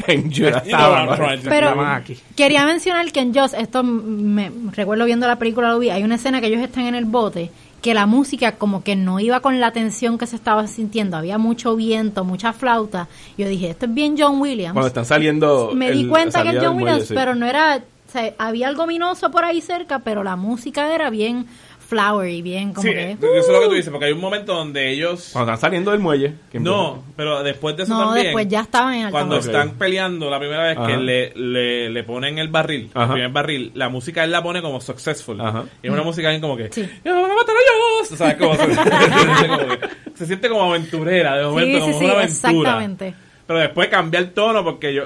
en 0.07 0.31
to 0.31 1.49
Pero 1.49 1.81
aquí. 1.81 2.17
quería 2.35 2.65
mencionar 2.65 3.11
que 3.11 3.19
en 3.19 3.33
Joss, 3.33 3.53
esto 3.53 3.83
me 3.83 4.51
recuerdo 4.71 5.05
viendo 5.05 5.27
la 5.27 5.37
película, 5.37 5.69
lo 5.69 5.79
vi, 5.79 5.89
hay 5.89 6.03
una 6.03 6.15
escena 6.15 6.41
que 6.41 6.47
ellos 6.47 6.61
están 6.61 6.85
en 6.85 6.95
el 6.95 7.05
bote, 7.05 7.51
que 7.81 7.93
la 7.93 8.05
música 8.05 8.53
como 8.53 8.83
que 8.83 8.95
no 8.95 9.19
iba 9.19 9.39
con 9.41 9.59
la 9.59 9.71
tensión 9.71 10.17
que 10.17 10.27
se 10.27 10.35
estaba 10.35 10.67
sintiendo, 10.67 11.17
había 11.17 11.37
mucho 11.37 11.75
viento, 11.75 12.23
mucha 12.23 12.53
flauta. 12.53 13.07
Yo 13.37 13.47
dije, 13.47 13.71
esto 13.71 13.85
es 13.85 13.93
bien 13.93 14.15
John 14.17 14.39
Williams. 14.41 14.73
Cuando 14.73 14.87
están 14.87 15.05
saliendo. 15.05 15.71
me 15.73 15.91
di 15.91 16.07
cuenta 16.07 16.43
que 16.43 16.49
es 16.49 16.55
John 16.63 16.73
muelle, 16.73 16.91
Williams, 16.91 17.07
sí. 17.07 17.13
pero 17.15 17.35
no 17.35 17.45
era, 17.45 17.77
o 17.77 18.11
sea, 18.11 18.33
había 18.37 18.67
algo 18.67 18.83
ominoso 18.83 19.31
por 19.31 19.45
ahí 19.45 19.61
cerca, 19.61 19.99
pero 19.99 20.23
la 20.23 20.35
música 20.35 20.93
era 20.93 21.09
bien 21.09 21.47
flowery, 21.91 22.41
bien 22.41 22.73
como 22.73 22.87
Sí, 22.87 22.93
que... 22.93 23.11
eso 23.11 23.27
es 23.29 23.47
lo 23.49 23.59
que 23.59 23.67
tú 23.67 23.73
dices, 23.73 23.89
porque 23.91 24.05
hay 24.05 24.13
un 24.13 24.21
momento 24.21 24.53
donde 24.55 24.89
ellos 24.91 25.29
Cuando 25.33 25.51
están 25.51 25.67
saliendo 25.69 25.91
del 25.91 25.99
muelle. 25.99 26.35
que 26.49 26.57
no, 26.59 27.03
pero 27.17 27.43
después 27.43 27.75
de 27.75 27.83
eso 27.83 27.93
no, 27.93 28.05
también 28.05 28.27
después 28.27 28.47
ya 28.47 28.61
estaban 28.61 28.93
en 28.95 29.11
cuando 29.11 29.35
están 29.37 29.71
peleando 29.71 30.29
la 30.29 30.39
primera 30.39 30.63
vez 30.63 30.77
que 30.87 30.95
le, 30.97 31.33
le, 31.35 31.89
le 31.89 32.03
ponen 32.03 32.37
el 32.39 32.47
barril, 32.47 32.89
el 32.95 33.01
Ajá. 33.01 33.11
primer 33.13 33.29
barril, 33.31 33.71
la 33.75 33.89
música 33.89 34.23
él 34.23 34.31
la 34.31 34.41
pone 34.41 34.61
como 34.61 34.79
successful. 34.79 35.39
Ajá. 35.41 35.65
Y 35.83 35.87
es 35.87 35.93
una 35.93 36.03
música 36.03 36.29
bien 36.29 36.39
como 36.41 36.55
que, 36.55 36.71
Sí. 36.71 36.89
"Ya 37.03 37.13
van 37.13 37.29
a 37.29 37.35
matar 37.35 37.55
a 37.55 37.59
ellos", 37.59 38.17
¿sabes? 38.17 38.35
Como 38.35 38.55
se, 38.55 38.61
como 39.47 39.57
que 39.67 39.79
se 40.15 40.25
siente 40.25 40.47
como 40.49 40.63
aventurera, 40.71 41.37
de 41.37 41.43
momento, 41.45 41.77
Sí, 41.77 41.81
como 41.83 41.99
sí, 41.99 42.05
una 42.05 42.13
aventura. 42.13 42.49
exactamente. 42.51 43.13
Pero 43.47 43.59
después 43.59 43.89
cambia 43.89 44.19
el 44.19 44.31
tono 44.31 44.63
porque 44.63 44.93
yo 44.93 45.03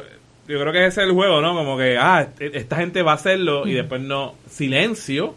yo 0.48 0.60
creo 0.60 0.72
que 0.72 0.86
ese 0.86 1.02
es 1.02 1.08
el 1.08 1.14
juego, 1.14 1.42
¿no? 1.42 1.56
Como 1.56 1.76
que, 1.76 1.98
ah, 2.00 2.28
e- 2.40 2.52
esta 2.54 2.76
gente 2.76 3.02
va 3.02 3.14
a 3.14 3.16
hacerlo 3.16 3.66
y 3.66 3.74
después 3.74 4.00
no, 4.02 4.36
silencio. 4.48 5.34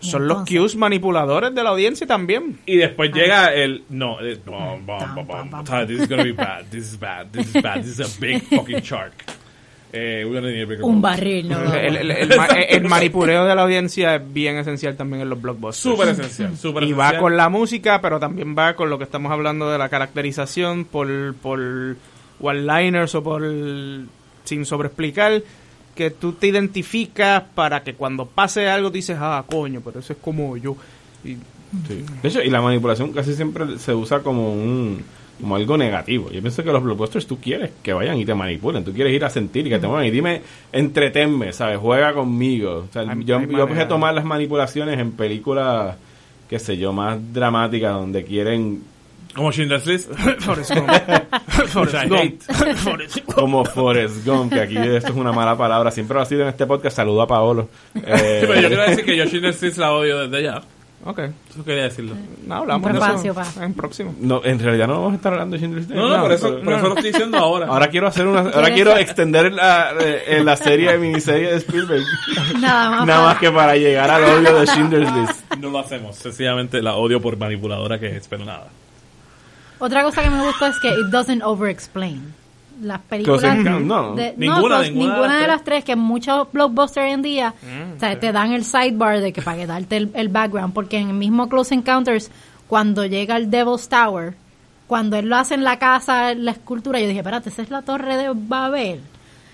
Son 0.00 0.28
los 0.28 0.48
cues 0.48 0.76
manipuladores 0.76 1.54
de 1.54 1.62
la 1.62 1.70
audiencia 1.70 2.06
también. 2.06 2.58
Y 2.66 2.76
después 2.76 3.12
llega 3.12 3.52
el. 3.52 3.82
No, 3.88 4.20
es- 4.20 4.44
bom, 4.44 4.84
bom, 4.86 5.14
bom, 5.26 5.50
bom. 5.50 5.66
¿sabes? 5.66 5.88
This 5.88 6.00
is 6.02 6.08
gonna 6.08 6.22
be 6.22 6.32
bad. 6.32 6.64
This 6.70 6.92
is 6.92 6.98
bad. 7.00 7.26
This 7.32 7.46
is 7.54 7.62
bad. 7.62 7.82
This 7.82 7.98
is 7.98 8.00
a 8.00 8.20
big 8.20 8.42
fucking 8.56 8.80
shark. 8.82 9.12
Eh, 9.90 10.22
we're 10.26 10.34
gonna 10.40 10.52
need 10.52 10.62
a 10.62 10.66
bigger 10.66 10.84
Un 10.84 11.00
boat. 11.00 11.12
barril, 11.12 11.48
no. 11.48 11.74
El, 11.74 11.96
el- 11.96 12.10
el 12.10 12.32
el 12.68 12.84
manipuleo 12.88 13.46
de 13.46 13.54
la 13.54 13.62
audiencia 13.62 14.16
es 14.16 14.32
bien 14.32 14.56
esencial 14.58 14.96
también 14.96 15.22
en 15.22 15.30
los 15.30 15.40
blockbusters. 15.40 15.78
Súper 15.96 16.08
esencial. 16.10 16.56
Súper 16.56 16.82
y 16.82 16.86
esencial. 16.92 17.14
va 17.14 17.18
con 17.18 17.36
la 17.36 17.48
música, 17.48 18.00
pero 18.00 18.20
también 18.20 18.54
va 18.56 18.74
con 18.74 18.90
lo 18.90 18.98
que 18.98 19.04
estamos 19.04 19.32
hablando 19.32 19.70
de 19.70 19.78
la 19.78 19.88
caracterización 19.88 20.84
por, 20.84 21.34
por 21.36 21.96
one-liners 22.40 23.14
o 23.14 23.22
por 23.24 23.42
sin 24.44 24.64
sobreexplicar 24.64 25.42
que 25.98 26.10
tú 26.10 26.32
te 26.32 26.46
identificas 26.46 27.42
para 27.54 27.82
que 27.82 27.94
cuando 27.94 28.24
pase 28.24 28.68
algo 28.70 28.88
dices, 28.90 29.16
ah, 29.20 29.44
coño, 29.50 29.82
pero 29.84 29.98
eso 29.98 30.12
es 30.12 30.18
como 30.20 30.56
yo. 30.56 30.76
Y 31.24 31.36
Sí. 31.86 32.02
De 32.22 32.28
hecho, 32.30 32.42
y 32.42 32.48
la 32.48 32.62
manipulación 32.62 33.12
casi 33.12 33.34
siempre 33.34 33.78
se 33.78 33.92
usa 33.92 34.20
como 34.20 34.54
un 34.54 35.02
como 35.38 35.54
algo 35.54 35.76
negativo. 35.76 36.30
Yo 36.30 36.40
pienso 36.40 36.64
que 36.64 36.72
los 36.72 36.82
blockbusters 36.82 37.26
tú 37.26 37.36
quieres 37.38 37.72
que 37.82 37.92
vayan 37.92 38.16
y 38.18 38.24
te 38.24 38.34
manipulen, 38.34 38.84
tú 38.84 38.92
quieres 38.94 39.12
ir 39.12 39.22
a 39.24 39.28
sentir 39.28 39.66
y 39.66 39.70
que 39.70 39.78
te 39.78 39.86
muevan 39.86 40.06
y 40.06 40.10
dime, 40.10 40.40
entretenme, 40.72 41.52
¿sabes? 41.52 41.76
Juega 41.78 42.14
conmigo. 42.14 42.86
O 42.88 42.92
sea, 42.92 43.02
Hay- 43.02 43.22
yo, 43.24 43.36
hay 43.38 43.46
yo 43.50 43.62
empecé 43.64 43.82
a 43.82 43.88
tomar 43.88 44.14
las 44.14 44.24
manipulaciones 44.24 44.98
en 44.98 45.12
películas, 45.12 45.96
qué 46.48 46.58
sé 46.58 46.78
yo, 46.78 46.92
más 46.94 47.18
dramáticas 47.34 47.92
donde 47.92 48.24
quieren 48.24 48.82
Como 49.38 49.52
Schindler's 49.52 49.86
List. 49.86 50.10
Forrest 50.40 50.74
Gump. 50.74 50.90
Forrest 51.68 51.94
Gump. 52.08 52.12
hate. 52.12 52.42
Forrest 52.76 53.16
Gump. 53.24 53.34
como 53.34 53.64
Forrest 53.64 54.26
Gump, 54.26 54.52
que 54.52 54.60
aquí 54.60 54.76
esto 54.76 55.10
es 55.12 55.16
una 55.16 55.30
mala 55.30 55.56
palabra, 55.56 55.92
siempre 55.92 56.16
lo 56.16 56.22
ha 56.22 56.24
sido 56.24 56.42
en 56.42 56.48
este 56.48 56.66
podcast, 56.66 56.96
saludo 56.96 57.22
a 57.22 57.26
Paolo. 57.28 57.68
Eh, 57.94 58.38
Sí, 58.40 58.46
pero 58.48 58.60
yo 58.60 58.68
quiero 58.68 58.82
decir 58.82 59.04
que 59.04 59.16
yo 59.16 59.24
Schindler's 59.26 59.62
List 59.62 59.78
la 59.78 59.92
odio 59.92 60.26
desde 60.26 60.42
ya. 60.42 60.60
Ok. 61.04 61.20
Eso 61.50 61.64
quería 61.64 61.84
decirlo. 61.84 62.16
No, 62.48 62.56
hablamos 62.56 62.92
de 62.92 62.98
eso 63.28 63.62
en 63.62 63.72
próximo. 63.74 64.12
no, 64.20 64.44
en 64.44 64.58
realidad 64.58 64.88
no 64.88 64.94
vamos 64.94 65.12
a 65.12 65.16
estar 65.16 65.32
hablando 65.32 65.54
de 65.54 65.60
Schindler's 65.60 65.88
List. 65.88 65.96
No, 66.00 66.08
no, 66.16 66.22
por 66.22 66.32
eso, 66.32 66.48
pero- 66.50 66.64
por 66.64 66.72
eso 66.74 66.82
lo 66.88 66.94
estoy 66.96 67.12
diciendo 67.12 67.38
ahora. 67.38 67.66
Ahora 67.68 67.86
quiero 67.86 68.08
hacer 68.08 68.26
una, 68.26 68.40
ahora 68.40 68.52
¿Quieres 68.52 68.74
quiero 68.74 68.96
extender 68.96 69.52
la, 69.52 69.92
eh, 70.00 70.42
la 70.44 70.56
serie 70.56 70.90
de 70.90 70.98
miniserie 70.98 71.52
de 71.52 71.56
Spielberg. 71.58 72.02
Nada 72.60 72.90
más. 72.90 73.06
Nada 73.06 73.24
más 73.26 73.38
que 73.38 73.52
para 73.52 73.76
llegar 73.76 74.10
al 74.10 74.24
odio 74.24 74.58
de 74.58 74.66
Schindler's 74.66 75.12
List. 75.14 75.54
No 75.60 75.70
lo 75.70 75.78
hacemos. 75.78 76.16
Sencillamente 76.16 76.82
la 76.82 76.96
odio 76.96 77.20
por 77.20 77.36
manipuladora 77.36 78.00
que 78.00 78.16
es, 78.16 78.26
pero 78.26 78.44
nada. 78.44 78.66
Otra 79.78 80.02
cosa 80.02 80.22
que 80.22 80.30
me 80.30 80.44
gustó 80.44 80.66
es 80.66 80.78
que 80.80 80.88
it 80.88 81.06
doesn't 81.10 81.42
over-explain. 81.42 82.34
Las 82.82 83.00
películas. 83.00 83.42
No, 83.80 84.14
de- 84.14 84.34
ninguna, 84.36 84.76
pues, 84.78 84.92
ninguna 84.92 84.92
de 84.92 84.92
ninguna 84.92 85.18
las 85.26 85.30
de 85.32 85.36
tres. 85.38 85.48
las 85.48 85.64
tres, 85.64 85.84
que 85.84 85.96
muchos 85.96 86.52
blockbusters 86.52 87.06
hoy 87.06 87.12
en 87.12 87.22
día 87.22 87.54
Mm, 87.62 87.96
o 87.96 88.00
sea, 88.00 88.20
te 88.20 88.30
dan 88.32 88.52
el 88.52 88.64
sidebar 88.64 89.20
de 89.20 89.32
que 89.32 89.42
para 89.42 89.56
que 89.56 89.66
darte 89.66 89.96
el, 89.96 90.10
el 90.14 90.28
background. 90.28 90.72
Porque 90.74 90.98
en 90.98 91.08
el 91.08 91.14
mismo 91.14 91.48
Close 91.48 91.74
Encounters, 91.74 92.30
cuando 92.68 93.04
llega 93.04 93.36
el 93.36 93.50
Devil's 93.50 93.88
Tower, 93.88 94.34
cuando 94.86 95.16
él 95.16 95.28
lo 95.28 95.36
hace 95.36 95.54
en 95.54 95.64
la 95.64 95.78
casa, 95.78 96.34
la 96.34 96.52
escultura, 96.52 97.00
yo 97.00 97.06
dije, 97.08 97.18
espérate, 97.18 97.48
esa 97.48 97.62
es 97.62 97.70
la 97.70 97.82
torre 97.82 98.16
de 98.16 98.30
Babel. 98.32 99.00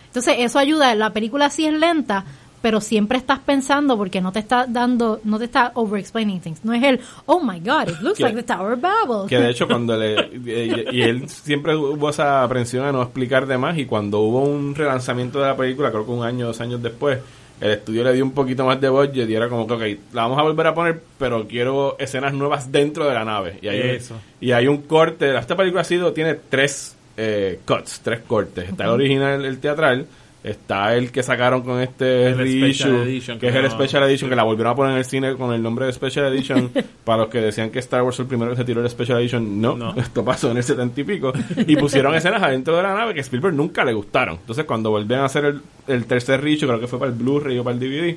Entonces, 0.08 0.36
eso 0.38 0.58
ayuda. 0.58 0.94
La 0.94 1.10
película 1.10 1.48
sí 1.50 1.64
es 1.66 1.72
lenta, 1.72 2.24
pero 2.64 2.80
siempre 2.80 3.18
estás 3.18 3.40
pensando 3.40 3.94
porque 3.98 4.22
no 4.22 4.32
te 4.32 4.38
está 4.38 4.64
dando, 4.66 5.20
no 5.24 5.38
te 5.38 5.44
está 5.44 5.70
over-explaining 5.74 6.40
things. 6.40 6.64
No 6.64 6.72
es 6.72 6.82
el, 6.82 6.98
oh 7.26 7.38
my 7.38 7.60
god, 7.60 7.90
it 7.90 8.00
looks 8.00 8.16
Que- 8.16 8.24
like 8.24 8.36
the 8.36 8.42
Tower 8.42 8.72
of 8.72 8.80
Babel. 8.80 9.28
Que 9.28 9.38
de 9.38 9.50
hecho 9.50 9.66
cuando 9.68 9.94
le... 9.98 10.14
eh, 10.46 10.86
Y 10.90 11.02
él 11.02 11.28
siempre 11.28 11.76
hubo 11.76 12.08
esa 12.08 12.42
aprensión 12.42 12.86
a 12.86 12.90
no 12.92 13.02
explicar 13.02 13.44
de 13.46 13.58
más 13.58 13.76
y 13.76 13.84
cuando 13.84 14.20
hubo 14.20 14.40
un 14.44 14.74
relanzamiento 14.74 15.40
de 15.40 15.46
la 15.48 15.54
película, 15.58 15.90
creo 15.90 16.06
que 16.06 16.10
un 16.12 16.24
año, 16.24 16.46
dos 16.46 16.58
años 16.62 16.82
después, 16.82 17.18
el 17.60 17.72
estudio 17.72 18.02
le 18.02 18.14
dio 18.14 18.24
un 18.24 18.32
poquito 18.32 18.64
más 18.64 18.80
de 18.80 18.88
budget 18.88 19.28
y 19.28 19.34
era 19.34 19.50
como 19.50 19.66
que, 19.66 19.74
ok, 19.74 20.14
la 20.14 20.22
vamos 20.22 20.38
a 20.38 20.42
volver 20.42 20.66
a 20.68 20.74
poner, 20.74 21.02
pero 21.18 21.46
quiero 21.46 21.96
escenas 21.98 22.32
nuevas 22.32 22.72
dentro 22.72 23.06
de 23.06 23.12
la 23.12 23.26
nave. 23.26 23.58
Y 23.60 23.68
hay, 23.68 23.80
Eso. 23.96 24.14
y 24.40 24.52
hay 24.52 24.68
un 24.68 24.78
corte, 24.78 25.36
esta 25.36 25.54
película 25.54 25.82
ha 25.82 25.84
sido, 25.84 26.14
tiene 26.14 26.34
tres 26.48 26.96
eh, 27.18 27.60
cuts, 27.66 28.00
tres 28.02 28.20
cortes. 28.26 28.70
Está 28.70 28.84
el 28.84 28.90
original, 28.90 29.44
el 29.44 29.58
teatral, 29.58 30.06
está 30.44 30.94
el 30.94 31.10
que 31.10 31.22
sacaron 31.22 31.62
con 31.62 31.80
este 31.80 32.26
El 32.28 32.38
reissue, 32.38 33.02
Edition, 33.02 33.38
que 33.38 33.48
es 33.48 33.54
el 33.54 33.68
Special 33.70 34.02
Edition, 34.04 34.28
que 34.28 34.36
la 34.36 34.42
volvieron 34.42 34.72
a 34.72 34.76
poner 34.76 34.92
en 34.92 34.98
el 34.98 35.04
cine 35.06 35.34
con 35.36 35.52
el 35.54 35.62
nombre 35.62 35.86
de 35.86 35.92
Special 35.92 36.26
Edition. 36.26 36.70
para 37.04 37.22
los 37.22 37.28
que 37.28 37.40
decían 37.40 37.70
que 37.70 37.78
Star 37.78 38.02
Wars 38.02 38.16
fue 38.16 38.24
el 38.24 38.28
primero 38.28 38.50
que 38.50 38.58
se 38.58 38.64
tiró 38.64 38.82
el 38.82 38.90
Special 38.90 39.18
Edition, 39.18 39.60
no, 39.60 39.74
No. 39.74 39.94
esto 39.96 40.24
pasó 40.24 40.50
en 40.50 40.58
el 40.58 40.62
setenta 40.62 41.00
y 41.00 41.04
pico. 41.04 41.32
Y 41.66 41.76
pusieron 41.76 42.14
escenas 42.14 42.42
adentro 42.42 42.76
de 42.76 42.82
la 42.82 42.94
nave 42.94 43.14
que 43.14 43.20
Spielberg 43.20 43.54
nunca 43.54 43.84
le 43.84 43.94
gustaron. 43.94 44.36
Entonces, 44.36 44.64
cuando 44.66 44.90
volvían 44.90 45.20
a 45.20 45.24
hacer 45.24 45.46
el, 45.46 45.62
el 45.86 46.04
tercer 46.04 46.42
reissue, 46.42 46.68
creo 46.68 46.78
que 46.78 46.86
fue 46.86 46.98
para 46.98 47.10
el 47.10 47.16
Blu-ray 47.16 47.58
o 47.58 47.64
para 47.64 47.74
el 47.76 47.80
DVD, 47.80 48.16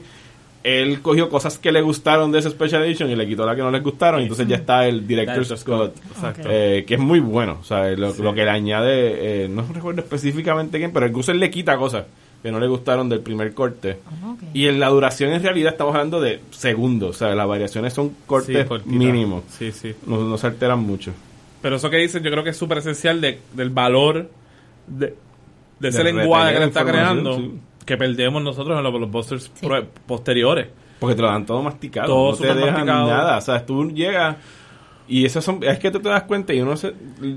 él 0.63 1.01
cogió 1.01 1.29
cosas 1.29 1.57
que 1.57 1.71
le 1.71 1.81
gustaron 1.81 2.31
de 2.31 2.39
ese 2.39 2.49
Special 2.49 2.83
Edition 2.83 3.09
y 3.09 3.15
le 3.15 3.27
quitó 3.27 3.45
la 3.45 3.55
que 3.55 3.61
no 3.61 3.71
les 3.71 3.83
gustaron. 3.83 4.19
Y 4.19 4.23
entonces 4.23 4.47
ya 4.47 4.57
está 4.57 4.87
el 4.87 5.07
Director's 5.07 5.47
Director's 5.49 5.61
Scott. 5.61 5.95
Exacto. 6.15 6.47
Eh, 6.51 6.83
que 6.87 6.95
es 6.95 6.99
muy 6.99 7.19
bueno. 7.19 7.57
O 7.61 7.63
sea, 7.63 7.89
lo, 7.91 8.13
lo 8.13 8.33
que 8.33 8.43
le 8.43 8.49
añade, 8.49 9.43
eh, 9.45 9.47
no 9.47 9.65
recuerdo 9.73 10.01
específicamente 10.01 10.77
quién, 10.77 10.91
pero 10.91 11.05
el 11.05 11.11
Guser 11.11 11.35
le 11.35 11.49
quita 11.49 11.77
cosas 11.77 12.05
que 12.43 12.51
no 12.51 12.59
le 12.59 12.67
gustaron 12.67 13.09
del 13.09 13.21
primer 13.21 13.53
corte. 13.53 13.97
Ok. 14.25 14.39
Y 14.53 14.67
en 14.67 14.79
la 14.79 14.89
duración, 14.89 15.31
en 15.31 15.41
realidad, 15.41 15.71
estamos 15.71 15.93
hablando 15.95 16.21
de 16.21 16.39
segundos. 16.51 17.15
O 17.15 17.19
sea, 17.19 17.33
las 17.35 17.47
variaciones 17.47 17.93
son 17.93 18.15
cortes 18.25 18.67
Sí, 18.67 18.89
mínimos. 18.89 19.43
Sí, 19.49 19.71
sí. 19.71 19.95
No, 20.05 20.23
no 20.23 20.37
se 20.37 20.47
alteran 20.47 20.79
mucho. 20.79 21.13
Pero 21.61 21.77
eso 21.77 21.89
que 21.89 21.97
dicen 21.97 22.23
yo 22.23 22.31
creo 22.31 22.43
que 22.43 22.51
es 22.51 22.57
súper 22.57 22.77
esencial 22.79 23.19
de, 23.19 23.39
del 23.53 23.69
valor 23.71 24.29
de, 24.85 25.15
de 25.79 25.87
ese 25.89 26.03
lenguaje 26.03 26.53
que 26.53 26.59
le 26.59 26.65
está 26.65 26.85
creando 26.85 27.35
sí. 27.35 27.51
Que 27.87 27.97
perdemos 27.97 28.43
nosotros 28.43 28.77
en 28.77 28.83
los 28.83 28.93
blockbusters 28.93 29.51
Sí. 29.55 29.65
pro- 29.65 29.87
posteriores. 30.05 30.67
Porque 30.99 31.15
te 31.15 31.21
lo 31.23 31.27
dan 31.29 31.45
todo 31.45 31.63
masticado. 31.63 32.07
Todo 32.07 32.31
no 32.31 32.37
te 32.37 32.47
dejan 32.53 32.73
masticado. 32.73 33.07
nada. 33.07 33.37
O 33.37 33.41
sea, 33.41 33.65
tú 33.65 33.89
llegas 33.91 34.35
y 35.07 35.25
esas 35.25 35.43
son... 35.43 35.63
Es 35.63 35.79
que 35.79 35.89
tú 35.89 35.99
te 35.99 36.09
das 36.09 36.23
cuenta 36.23 36.53
y 36.53 36.61
uno 36.61 36.75
se, 36.75 36.93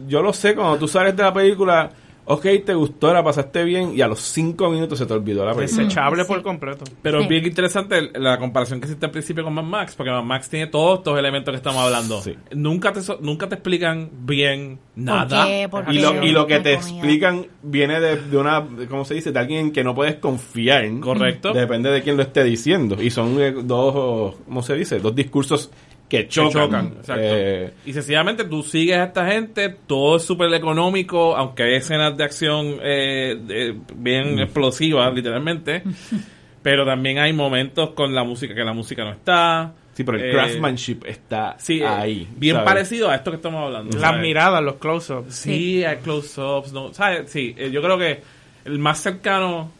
Yo 0.06 0.20
lo 0.22 0.32
sé, 0.32 0.54
cuando 0.54 0.76
tú 0.78 0.86
sales 0.88 1.16
de 1.16 1.22
la 1.22 1.32
película... 1.32 1.90
Ok, 2.26 2.46
te 2.64 2.74
gustó, 2.74 3.12
la 3.12 3.24
pasaste 3.24 3.64
bien 3.64 3.92
y 3.96 4.02
a 4.02 4.06
los 4.06 4.20
cinco 4.20 4.70
minutos 4.70 4.98
se 4.98 5.06
te 5.06 5.12
olvidó 5.14 5.44
la 5.44 5.52
película. 5.54 5.82
Desechable 5.82 6.22
Sí. 6.22 6.28
por 6.28 6.42
completo. 6.42 6.84
Pero 7.02 7.22
Sí. 7.22 7.26
bien 7.28 7.44
interesante 7.44 8.10
la 8.14 8.38
comparación 8.38 8.80
que 8.80 8.86
hiciste 8.86 9.06
al 9.06 9.10
principio 9.12 9.42
con 9.42 9.52
Mad 9.54 9.64
Max, 9.64 9.94
porque 9.96 10.10
Mad 10.12 10.22
Max 10.22 10.48
tiene 10.48 10.68
todos 10.68 10.98
estos 10.98 11.18
elementos 11.18 11.50
que 11.52 11.56
estamos 11.56 11.82
hablando. 11.82 12.20
Sí. 12.20 12.34
Nunca, 12.54 12.92
te, 12.92 13.02
so- 13.02 13.18
nunca 13.20 13.48
te 13.48 13.56
explican 13.56 14.10
bien 14.24 14.78
nada. 14.94 15.44
qué? 15.46 15.68
¿Por 15.68 15.84
Y 15.92 15.96
qué? 15.96 16.02
lo, 16.02 16.22
y 16.24 16.30
lo 16.30 16.46
que 16.46 16.60
te 16.60 16.74
explican 16.74 17.46
viene 17.62 17.98
de, 18.00 18.16
de 18.16 18.36
una, 18.36 18.64
¿cómo 18.88 19.04
se 19.04 19.14
dice? 19.14 19.32
De 19.32 19.38
alguien 19.40 19.72
que 19.72 19.82
no 19.82 19.94
puedes 19.94 20.16
confiar. 20.16 20.84
Correcto. 21.00 21.52
Depende 21.52 21.90
de 21.90 22.02
quién 22.02 22.16
lo 22.16 22.22
esté 22.22 22.44
diciendo. 22.44 23.02
Y 23.02 23.10
son 23.10 23.40
eh, 23.40 23.52
dos, 23.64 24.36
¿cómo 24.44 24.62
se 24.62 24.74
dice? 24.74 25.00
Dos 25.00 25.14
discursos 25.16 25.70
que 26.10 26.24
Que 26.24 26.28
chocan. 26.28 26.94
exacto. 26.98 27.22
Eh, 27.24 27.72
y 27.86 27.92
sencillamente 27.94 28.44
tú 28.44 28.62
sigues 28.62 28.96
a 28.98 29.04
esta 29.04 29.26
gente, 29.30 29.68
todo 29.86 30.16
es 30.16 30.24
súper 30.24 30.52
económico, 30.52 31.36
aunque 31.36 31.62
hay 31.62 31.74
escenas 31.76 32.16
de 32.16 32.24
acción 32.24 32.76
eh, 32.82 33.36
de- 33.40 33.76
bien 33.94 34.34
Mm. 34.34 34.40
explosivas, 34.40 35.14
literalmente. 35.14 35.82
pero 36.62 36.84
también 36.84 37.18
hay 37.18 37.32
momentos 37.32 37.90
con 37.92 38.14
la 38.14 38.22
música 38.24 38.54
que 38.54 38.64
la 38.64 38.72
música 38.74 39.02
no 39.04 39.12
está. 39.12 39.72
sí, 39.94 40.04
pero 40.04 40.18
el 40.18 40.24
Eh, 40.30 40.32
craftsmanship 40.32 41.04
está 41.06 41.56
Sí, 41.58 41.82
ahí. 41.82 42.26
bien 42.36 42.56
¿sabes? 42.56 42.68
parecido 42.70 43.08
a 43.10 43.14
esto 43.16 43.30
que 43.30 43.36
estamos 43.36 43.64
hablando. 43.66 43.92
Las 43.98 44.02
¿sabes? 44.10 44.22
miradas, 44.22 44.62
los 44.62 44.74
close-ups. 44.76 45.34
Sí, 45.34 45.84
hay 45.84 45.96
close-ups, 45.98 46.72
no, 46.72 46.92
¿sabes? 46.94 47.30
Sí, 47.30 47.54
yo 47.70 47.80
creo 47.82 47.96
que 47.98 48.20
el 48.64 48.78
más 48.78 48.98
cercano, 49.00 49.70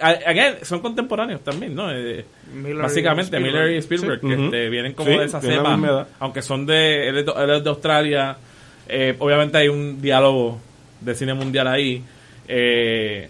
again, 0.00 0.56
son 0.62 0.80
contemporáneos 0.80 1.42
también, 1.42 1.74
¿no? 1.74 1.90
Eh, 1.90 2.24
Miller 2.54 2.76
y 2.76 2.78
básicamente 2.78 3.36
Spielberg. 3.36 3.54
Miller 3.54 3.74
y 3.74 3.78
Spielberg, 3.78 4.20
Sí. 4.20 4.26
que 4.28 4.44
este, 4.44 4.68
vienen 4.68 4.92
como 4.94 5.10
Sí, 5.10 5.18
de 5.18 5.24
esa 5.24 5.40
cepa, 5.40 6.06
aunque 6.20 6.42
son 6.42 6.66
de, 6.66 7.08
él 7.08 7.18
es 7.18 7.26
de, 7.26 7.32
él 7.32 7.50
es 7.50 7.64
de 7.64 7.70
Australia, 7.70 8.36
eh, 8.88 9.14
obviamente 9.18 9.58
hay 9.58 9.68
un 9.68 10.00
diálogo 10.02 10.60
de 11.00 11.14
cine 11.14 11.34
mundial 11.34 11.66
ahí. 11.68 12.02
Eh, 12.48 13.28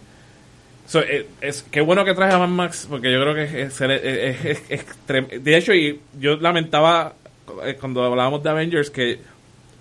so, 0.86 1.00
eh, 1.00 1.26
es 1.40 1.62
qué 1.70 1.80
bueno 1.80 2.04
que 2.04 2.14
traes 2.14 2.34
a 2.34 2.38
Mad 2.38 2.48
Max 2.48 2.86
porque 2.88 3.12
yo 3.12 3.20
creo 3.20 3.34
que 3.34 3.44
es, 3.44 3.52
es, 3.54 3.80
es- 3.80 4.44
es- 4.44 4.70
es 4.70 4.86
extrem- 4.86 5.28
de 5.40 5.56
hecho 5.56 5.72
y 5.74 6.00
yo 6.18 6.36
lamentaba 6.36 7.14
eh, 7.64 7.76
cuando 7.78 8.02
hablábamos 8.04 8.42
de 8.42 8.50
Avengers 8.50 8.90
que 8.90 9.18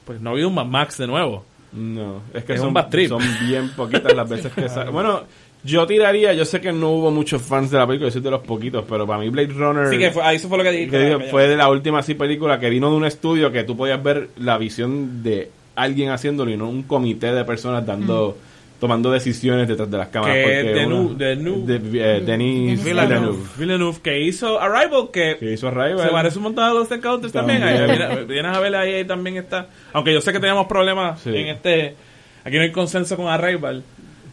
pues 0.05 0.19
no 0.21 0.31
había 0.31 0.47
un 0.47 0.53
Mad 0.55 0.65
Max 0.65 0.97
de 0.97 1.07
nuevo 1.07 1.45
No, 1.73 2.21
es 2.33 2.43
que 2.43 2.53
Es 2.53 2.59
son, 2.59 2.69
un 2.69 2.73
bad 2.73 2.89
trip. 2.89 3.07
son 3.09 3.21
bien 3.47 3.69
poquitas 3.75 4.13
las 4.13 4.27
veces 4.29 4.51
que 4.53 4.67
sale. 4.69 4.91
Bueno, 4.91 5.23
yo 5.63 5.85
tiraría, 5.85 6.33
yo 6.33 6.43
sé 6.45 6.59
que 6.59 6.71
no 6.71 6.89
hubo 6.91 7.11
muchos 7.11 7.41
fans 7.41 7.69
de 7.71 7.77
la 7.77 7.85
película, 7.85 8.09
yo 8.09 8.13
soy 8.13 8.21
de 8.21 8.31
los 8.31 8.41
poquitos, 8.41 8.83
pero 8.89 9.05
para 9.05 9.19
mí 9.19 9.29
Blade 9.29 9.53
Runner... 9.53 9.87
sí 9.89 9.97
que 9.97 10.11
fue, 10.11 10.23
ahí 10.23 10.37
eso 10.37 10.49
fue 10.49 10.57
lo 10.57 10.63
que 10.63 10.71
dije 10.71 10.89
que 10.89 11.19
fue 11.29 11.47
de 11.47 11.55
la 11.55 11.69
última 11.69 11.99
así 11.99 12.15
película 12.15 12.59
que 12.59 12.69
vino 12.69 12.89
de 12.89 12.95
un 12.95 13.05
estudio 13.05 13.51
que 13.51 13.63
tú 13.63 13.77
podías 13.77 14.01
ver 14.01 14.29
la 14.37 14.57
visión 14.57 15.21
de 15.23 15.49
alguien 15.75 16.09
haciéndolo 16.09 16.51
y 16.51 16.57
no 16.57 16.67
un 16.69 16.83
comité 16.83 17.31
de 17.31 17.45
personas 17.45 17.85
dando 17.85 18.37
tomando 18.79 19.11
decisiones 19.11 19.67
detrás 19.67 19.91
de 19.91 19.97
las 19.97 20.07
cámaras 20.07 20.35
Que 20.35 20.41
porque 20.43 20.59
eh, 20.59 22.21
Denis 22.25 22.83
Villeneuve, 22.83 22.83
Villeneuve. 22.83 23.37
Villeneuve 23.57 23.97
que 24.01 24.19
hizo 24.21 24.59
Arrival 24.59 25.09
que 25.13 25.37
que 25.39 25.53
hizo 25.53 25.67
Arrival 25.67 25.99
se 25.99 26.07
parece 26.09 26.37
un 26.39 26.43
montón 26.45 26.63
a 26.63 26.73
los 26.73 26.91
Encounters 26.91 27.31
también. 27.31 27.61
También. 27.61 27.89
Ahí, 27.91 27.91
mira, 27.91 28.15
vienes 28.23 28.57
a 28.57 28.59
ver 28.59 28.75
ahí, 28.75 28.93
ahí 28.95 29.05
también 29.05 29.37
está. 29.37 29.67
Aunque 29.93 30.11
yo 30.11 30.19
sé 30.21 30.33
que 30.33 30.39
teníamos 30.39 30.65
problemas 30.65 31.21
Sí. 31.21 31.29
en 31.29 31.47
este. 31.49 31.95
Aquí 32.43 32.55
no 32.57 32.63
hay 32.63 32.71
consenso 32.71 33.15
con 33.15 33.27
Arrival. 33.27 33.83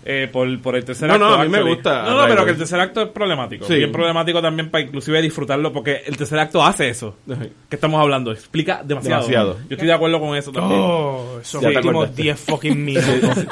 Eh, 0.04 0.28
por, 0.32 0.60
por 0.62 0.74
el 0.76 0.84
tercer 0.84 1.08
No, 1.08 1.14
acto. 1.14 1.28
no, 1.28 1.34
a 1.34 1.44
mí 1.44 1.50
me 1.50 1.60
gusta 1.62 2.02
No, 2.04 2.22
no, 2.22 2.28
pero 2.28 2.44
que 2.44 2.52
el 2.52 2.56
tercer 2.56 2.80
acto 2.80 3.02
es 3.02 3.08
problemático. 3.08 3.66
Sí. 3.66 3.74
Bien 3.74 3.92
problemático 3.92 4.40
también 4.40 4.70
para 4.70 4.84
inclusive 4.84 5.20
disfrutarlo, 5.20 5.72
porque 5.72 6.02
el 6.06 6.16
tercer 6.16 6.38
acto 6.38 6.64
hace 6.64 6.88
eso. 6.88 7.16
que 7.68 7.76
estamos 7.76 8.00
hablando? 8.00 8.32
Explica 8.32 8.82
demasiado. 8.84 9.22
Demasiado. 9.22 9.56
Yo 9.68 9.74
estoy 9.74 9.86
de 9.88 9.92
acuerdo 9.94 10.20
con 10.20 10.36
eso 10.36 10.50
también. 10.52 10.80
Oh, 10.82 11.38
esos 11.42 11.60
Ya 11.60 11.68
te 11.70 11.76
últimos 11.76 11.94
acordaste. 12.06 12.22
10 12.22 12.40
fucking 12.40 12.84
minutos. 12.84 13.46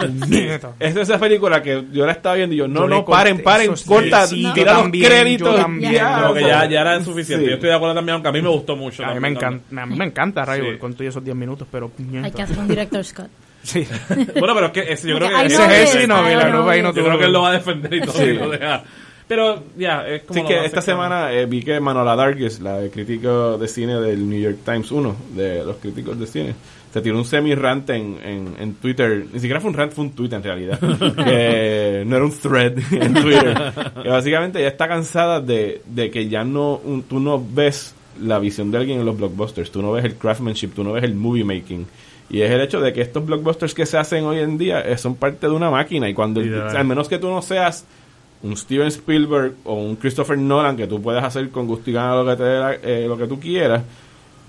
es 0.80 0.96
esa 0.96 1.18
película 1.18 1.62
que 1.62 1.84
yo 1.92 2.06
la 2.06 2.12
estaba 2.12 2.36
viendo 2.36 2.54
y 2.54 2.58
yo, 2.58 2.68
no, 2.68 2.80
Yo 2.82 2.88
no, 2.88 3.04
paren, 3.04 3.42
paren, 3.42 3.72
corta, 3.86 4.26
sí, 4.26 4.46
tira 4.54 4.72
los 4.74 4.82
también, 4.82 5.06
créditos. 5.10 5.50
yo 5.56 5.62
también. 5.62 5.92
ya, 5.92 6.30
que 6.32 6.40
ya, 6.40 6.68
ya 6.68 6.80
era 6.80 7.04
suficiente. 7.04 7.44
sí. 7.44 7.50
Yo 7.50 7.54
estoy 7.56 7.68
de 7.70 7.74
acuerdo 7.76 7.94
también, 7.94 8.14
aunque 8.14 8.28
a 8.28 8.32
mí 8.32 8.40
me 8.40 8.48
gustó 8.48 8.76
mucho. 8.76 9.04
A 9.04 9.12
mí 9.14 9.20
me 9.20 9.28
encanta, 9.28 9.82
a 9.82 9.86
mí 9.86 9.96
me 9.96 10.04
encanta 10.06 10.44
Rival 10.44 10.72
Sí. 10.74 10.78
con 10.78 10.94
todos 10.94 11.08
esos 11.08 11.22
10 11.24 11.36
minutos, 11.36 11.68
pero. 11.70 11.90
Hay 12.22 12.30
que 12.32 12.42
hacer 12.42 12.58
un 12.58 12.68
director's 12.68 13.12
cut. 13.12 13.26
Sí. 13.66 13.86
Bueno, 14.38 14.54
pero 14.54 14.66
es 14.66 14.72
que 14.72 14.92
ese- 14.92 15.08
yo 15.08 15.16
creo 15.16 15.28
que 15.28 15.46
ese 15.46 15.64
es 15.82 15.94
ese, 15.94 16.06
no, 16.06 16.16
ahí 16.16 16.82
no. 16.82 16.92
Yo 16.94 17.04
creo 17.04 17.18
que 17.18 17.24
él 17.24 17.32
lo 17.32 17.42
va 17.42 17.50
a 17.50 17.52
defender 17.52 17.92
y 17.94 18.00
todo. 18.00 18.12
Sí. 18.12 18.24
y 18.24 18.32
lo 18.34 18.50
deja. 18.50 18.82
Pero 19.28 19.64
ya, 19.76 20.06
es 20.06 20.22
como. 20.22 20.40
Sí, 20.40 20.46
que 20.46 20.64
esta 20.64 20.80
semana 20.80 21.32
eh, 21.32 21.46
vi 21.46 21.60
que 21.62 21.80
Manola 21.80 22.14
Dargis, 22.14 22.60
la 22.60 22.78
de 22.78 22.90
crítico 22.90 23.58
de 23.58 23.66
cine 23.66 24.00
del 24.00 24.28
New 24.28 24.38
York 24.40 24.58
Times, 24.64 24.92
uno 24.92 25.16
de 25.34 25.64
los 25.64 25.76
críticos 25.78 26.16
de 26.20 26.28
cine, 26.28 26.54
se 26.92 27.00
tiró 27.00 27.18
un 27.18 27.24
semi-rant 27.24 27.90
en, 27.90 28.18
en, 28.22 28.54
en 28.56 28.74
Twitter. 28.74 29.24
Ni 29.32 29.40
siquiera 29.40 29.60
fue 29.60 29.70
un 29.70 29.76
rant, 29.76 29.92
fue 29.92 30.04
un 30.04 30.12
tweet 30.12 30.30
en 30.32 30.42
realidad. 30.44 30.78
Que 31.24 32.04
no 32.06 32.14
era 32.16 32.24
un 32.24 32.38
thread 32.38 32.74
en 32.92 33.14
Twitter. 33.14 33.58
que 34.00 34.08
básicamente 34.08 34.60
ya 34.62 34.68
está 34.68 34.86
cansada 34.86 35.40
de, 35.40 35.82
de 35.86 36.08
que 36.12 36.28
ya 36.28 36.44
no 36.44 36.76
un- 36.84 37.02
tú 37.02 37.18
no 37.18 37.44
ves 37.44 37.96
la 38.22 38.38
visión 38.38 38.70
de 38.70 38.78
alguien 38.78 39.00
en 39.00 39.06
los 39.06 39.16
blockbusters, 39.18 39.72
tú 39.72 39.82
no 39.82 39.90
ves 39.92 40.04
el 40.04 40.14
craftsmanship, 40.14 40.68
tú 40.72 40.84
no 40.84 40.92
ves 40.92 41.02
el 41.02 41.16
movie 41.16 41.42
making. 41.44 41.84
Y 42.28 42.40
es 42.42 42.50
el 42.50 42.60
hecho 42.60 42.80
de 42.80 42.92
que 42.92 43.02
estos 43.02 43.24
blockbusters 43.24 43.72
que 43.74 43.86
se 43.86 43.96
hacen 43.98 44.24
hoy 44.24 44.40
en 44.40 44.58
día 44.58 44.80
eh, 44.80 44.98
son 44.98 45.14
parte 45.14 45.46
de 45.46 45.52
una 45.52 45.70
máquina. 45.70 46.08
Y 46.08 46.14
cuando, 46.14 46.40
al 46.40 46.84
menos 46.84 47.08
que 47.08 47.18
tú 47.18 47.28
no 47.28 47.40
seas 47.42 47.84
un 48.42 48.56
Steven 48.56 48.88
Spielberg 48.88 49.54
o 49.64 49.74
un 49.74 49.96
Christopher 49.96 50.36
Nolan 50.36 50.76
que 50.76 50.86
tú 50.86 51.00
puedes 51.00 51.22
hacer 51.22 51.48
con 51.50 51.66
gusto 51.66 51.88
y 51.90 51.92
gana 51.92 52.14
lo 52.16 52.26
que 52.26 52.36
te 52.36 52.42
dé 52.42 52.58
la- 52.58 52.74
eh, 52.74 53.04
lo 53.08 53.16
que 53.16 53.26
tú 53.26 53.38
quieras 53.40 53.82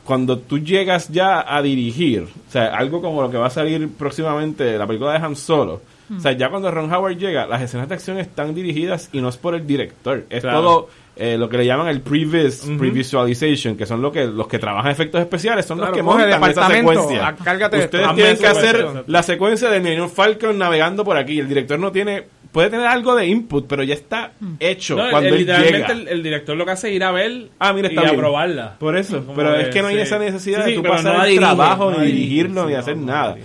cuando 0.04 0.38
tú 0.38 0.60
llegas 0.60 1.10
ya 1.10 1.44
a 1.54 1.62
dirigir 1.62 2.24
o 2.24 2.52
sea 2.52 2.68
algo 2.76 3.02
como 3.02 3.22
lo 3.22 3.30
que 3.32 3.38
va 3.38 3.48
a 3.48 3.50
salir 3.50 3.90
próximamente 3.90 4.78
la 4.78 4.88
película 4.88 5.12
de 5.14 5.18
Han 5.20 5.36
Solo 5.36 5.82
o 6.16 6.20
sea 6.20 6.32
ya 6.34 6.50
cuando 6.50 6.72
Ron 6.72 6.92
Howard 6.94 7.18
llega 7.18 7.46
las 7.46 7.62
escenas 7.62 7.88
de 7.90 7.96
acción 7.96 8.18
están 8.20 8.54
dirigidas 8.56 9.10
y 9.14 9.20
no 9.22 9.28
es 9.30 9.38
por 9.38 9.54
el 9.56 9.66
director 9.68 10.26
es 10.30 10.42
Claro. 10.42 10.62
todo 10.62 10.90
eh, 11.20 11.38
lo 11.38 11.48
que 11.50 11.58
le 11.58 11.66
llaman 11.66 11.88
el 11.88 12.02
previs 12.02 12.64
Ujú. 12.66 12.78
previsualization 12.78 13.76
que 13.76 13.86
son 13.86 14.02
lo 14.02 14.12
que 14.12 14.26
los 14.26 14.48
que 14.48 14.60
trabajan 14.60 14.92
efectos 14.92 15.22
especiales 15.22 15.66
son 15.66 15.78
Claro, 15.78 15.92
los 15.92 15.98
que 15.98 16.04
montan 16.04 16.30
esa 16.50 16.68
secuencia 16.68 17.28
ah, 17.28 17.36
ustedes 17.66 17.84
esto. 17.86 18.14
tienen 18.16 18.38
que 18.38 18.48
hacer 18.48 18.86
la 19.08 19.24
secuencia 19.24 19.70
del 19.70 19.82
Millennium 19.82 20.10
Falcon 20.10 20.58
navegando 20.58 21.04
por 21.04 21.18
aquí 21.18 21.40
el 21.40 21.48
director 21.48 21.80
no 21.80 21.92
tiene 21.92 22.24
puede 22.52 22.70
tener 22.70 22.88
algo 22.88 23.16
de 23.16 23.26
input 23.28 23.68
pero 23.68 23.84
ya 23.84 23.94
está 23.94 24.32
hecho 24.60 24.96
No, 24.96 25.06
el- 25.06 25.12
cuando 25.12 25.28
el- 25.30 25.34
él 25.36 25.40
literalmente 25.42 25.78
llega 25.78 25.92
el, 25.94 26.08
el 26.08 26.24
director 26.24 26.56
lo 26.58 26.66
que 26.66 26.72
hace 26.72 26.90
es 26.90 26.96
ir 26.96 27.04
a 27.04 27.12
ver 27.12 27.48
Ah, 27.60 27.74
mira, 27.74 27.88
y 27.88 27.92
está 27.92 28.02
bien. 28.04 28.16
aprobarla. 28.16 28.76
Por 28.80 28.96
eso, 28.98 29.18
Como 29.26 29.36
pero 29.36 29.52
de- 29.52 29.64
es 29.64 29.68
que 29.70 29.82
no 29.82 29.88
hay 29.90 29.96
sí. 29.96 30.02
esa 30.02 30.18
necesidad 30.20 30.64
Sí, 30.66 30.72
de 30.72 30.78
tú 30.78 30.84
pasar 30.84 31.14
no 31.14 31.22
el 31.24 31.30
dirige, 31.30 31.40
trabajo, 31.46 31.92
no 31.92 32.00
ni 32.00 32.06
dirigirlo, 32.08 32.66
ni 32.66 32.74
hacer 32.76 32.98
nada. 32.98 33.36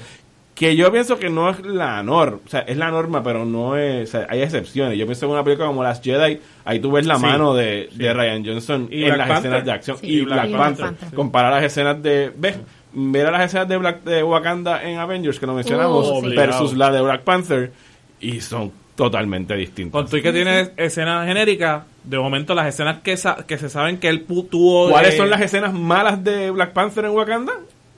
Que 0.62 0.76
yo 0.76 0.92
pienso 0.92 1.18
que 1.18 1.28
no 1.28 1.50
es 1.50 1.58
la 1.64 2.00
norma, 2.04 2.38
o 2.46 2.48
sea, 2.48 2.60
es 2.60 2.76
la 2.76 2.88
norma, 2.90 3.20
pero 3.24 3.44
no 3.44 3.76
es, 3.76 4.08
o 4.08 4.12
sea, 4.12 4.26
hay 4.30 4.42
excepciones. 4.42 4.96
Yo 4.96 5.06
pienso 5.06 5.26
en 5.26 5.32
una 5.32 5.42
película 5.42 5.66
como 5.66 5.82
Las 5.82 6.00
Jedi, 6.00 6.38
ahí 6.64 6.78
tú 6.78 6.92
ves 6.92 7.04
la 7.04 7.16
Sí, 7.16 7.22
mano 7.22 7.52
de, 7.54 7.88
sí. 7.90 7.98
de 7.98 8.14
Ryan 8.14 8.44
Johnson 8.46 8.88
Y 8.88 9.02
en 9.02 9.06
Black 9.14 9.18
las 9.18 9.28
Panther. 9.28 9.46
escenas 9.50 9.64
de 9.64 9.72
acción. 9.72 9.96
Sí, 9.98 10.06
y 10.06 10.20
Black, 10.20 10.46
Black 10.48 10.56
Panther. 10.60 10.84
Panther. 10.86 11.14
Compara 11.14 11.50
las 11.50 11.64
escenas 11.64 12.00
de, 12.00 12.32
ves, 12.36 12.58
ver 12.92 13.26
a 13.26 13.30
las 13.32 13.46
escenas 13.46 13.66
de 13.68 13.76
Black 13.76 14.04
de 14.04 14.22
Wakanda 14.22 14.84
en 14.84 14.98
Avengers, 14.98 15.40
que 15.40 15.46
lo 15.46 15.54
mencionamos, 15.54 16.06
Oh, 16.08 16.20
sí. 16.20 16.28
versus 16.36 16.76
la 16.76 16.92
de 16.92 17.00
Black 17.02 17.22
Panther, 17.22 17.72
y 18.20 18.40
son 18.40 18.70
totalmente 18.94 19.56
distintas. 19.56 20.00
Con 20.00 20.08
tú 20.08 20.16
y 20.18 20.22
que 20.22 20.32
tiene 20.32 20.70
escenas 20.76 21.26
genéricas, 21.26 21.82
de 22.04 22.18
momento 22.20 22.54
las 22.54 22.68
escenas 22.68 23.00
que, 23.02 23.16
sa- 23.16 23.44
que 23.48 23.58
se 23.58 23.68
saben 23.68 23.98
que 23.98 24.08
él 24.08 24.24
tuvo... 24.26 24.90
¿Cuáles 24.90 25.16
son 25.16 25.28
las 25.28 25.40
escenas 25.40 25.72
malas 25.74 26.22
de 26.22 26.50
Black 26.52 26.72
Panther 26.72 27.06
en 27.06 27.10
Wakanda? 27.12 27.52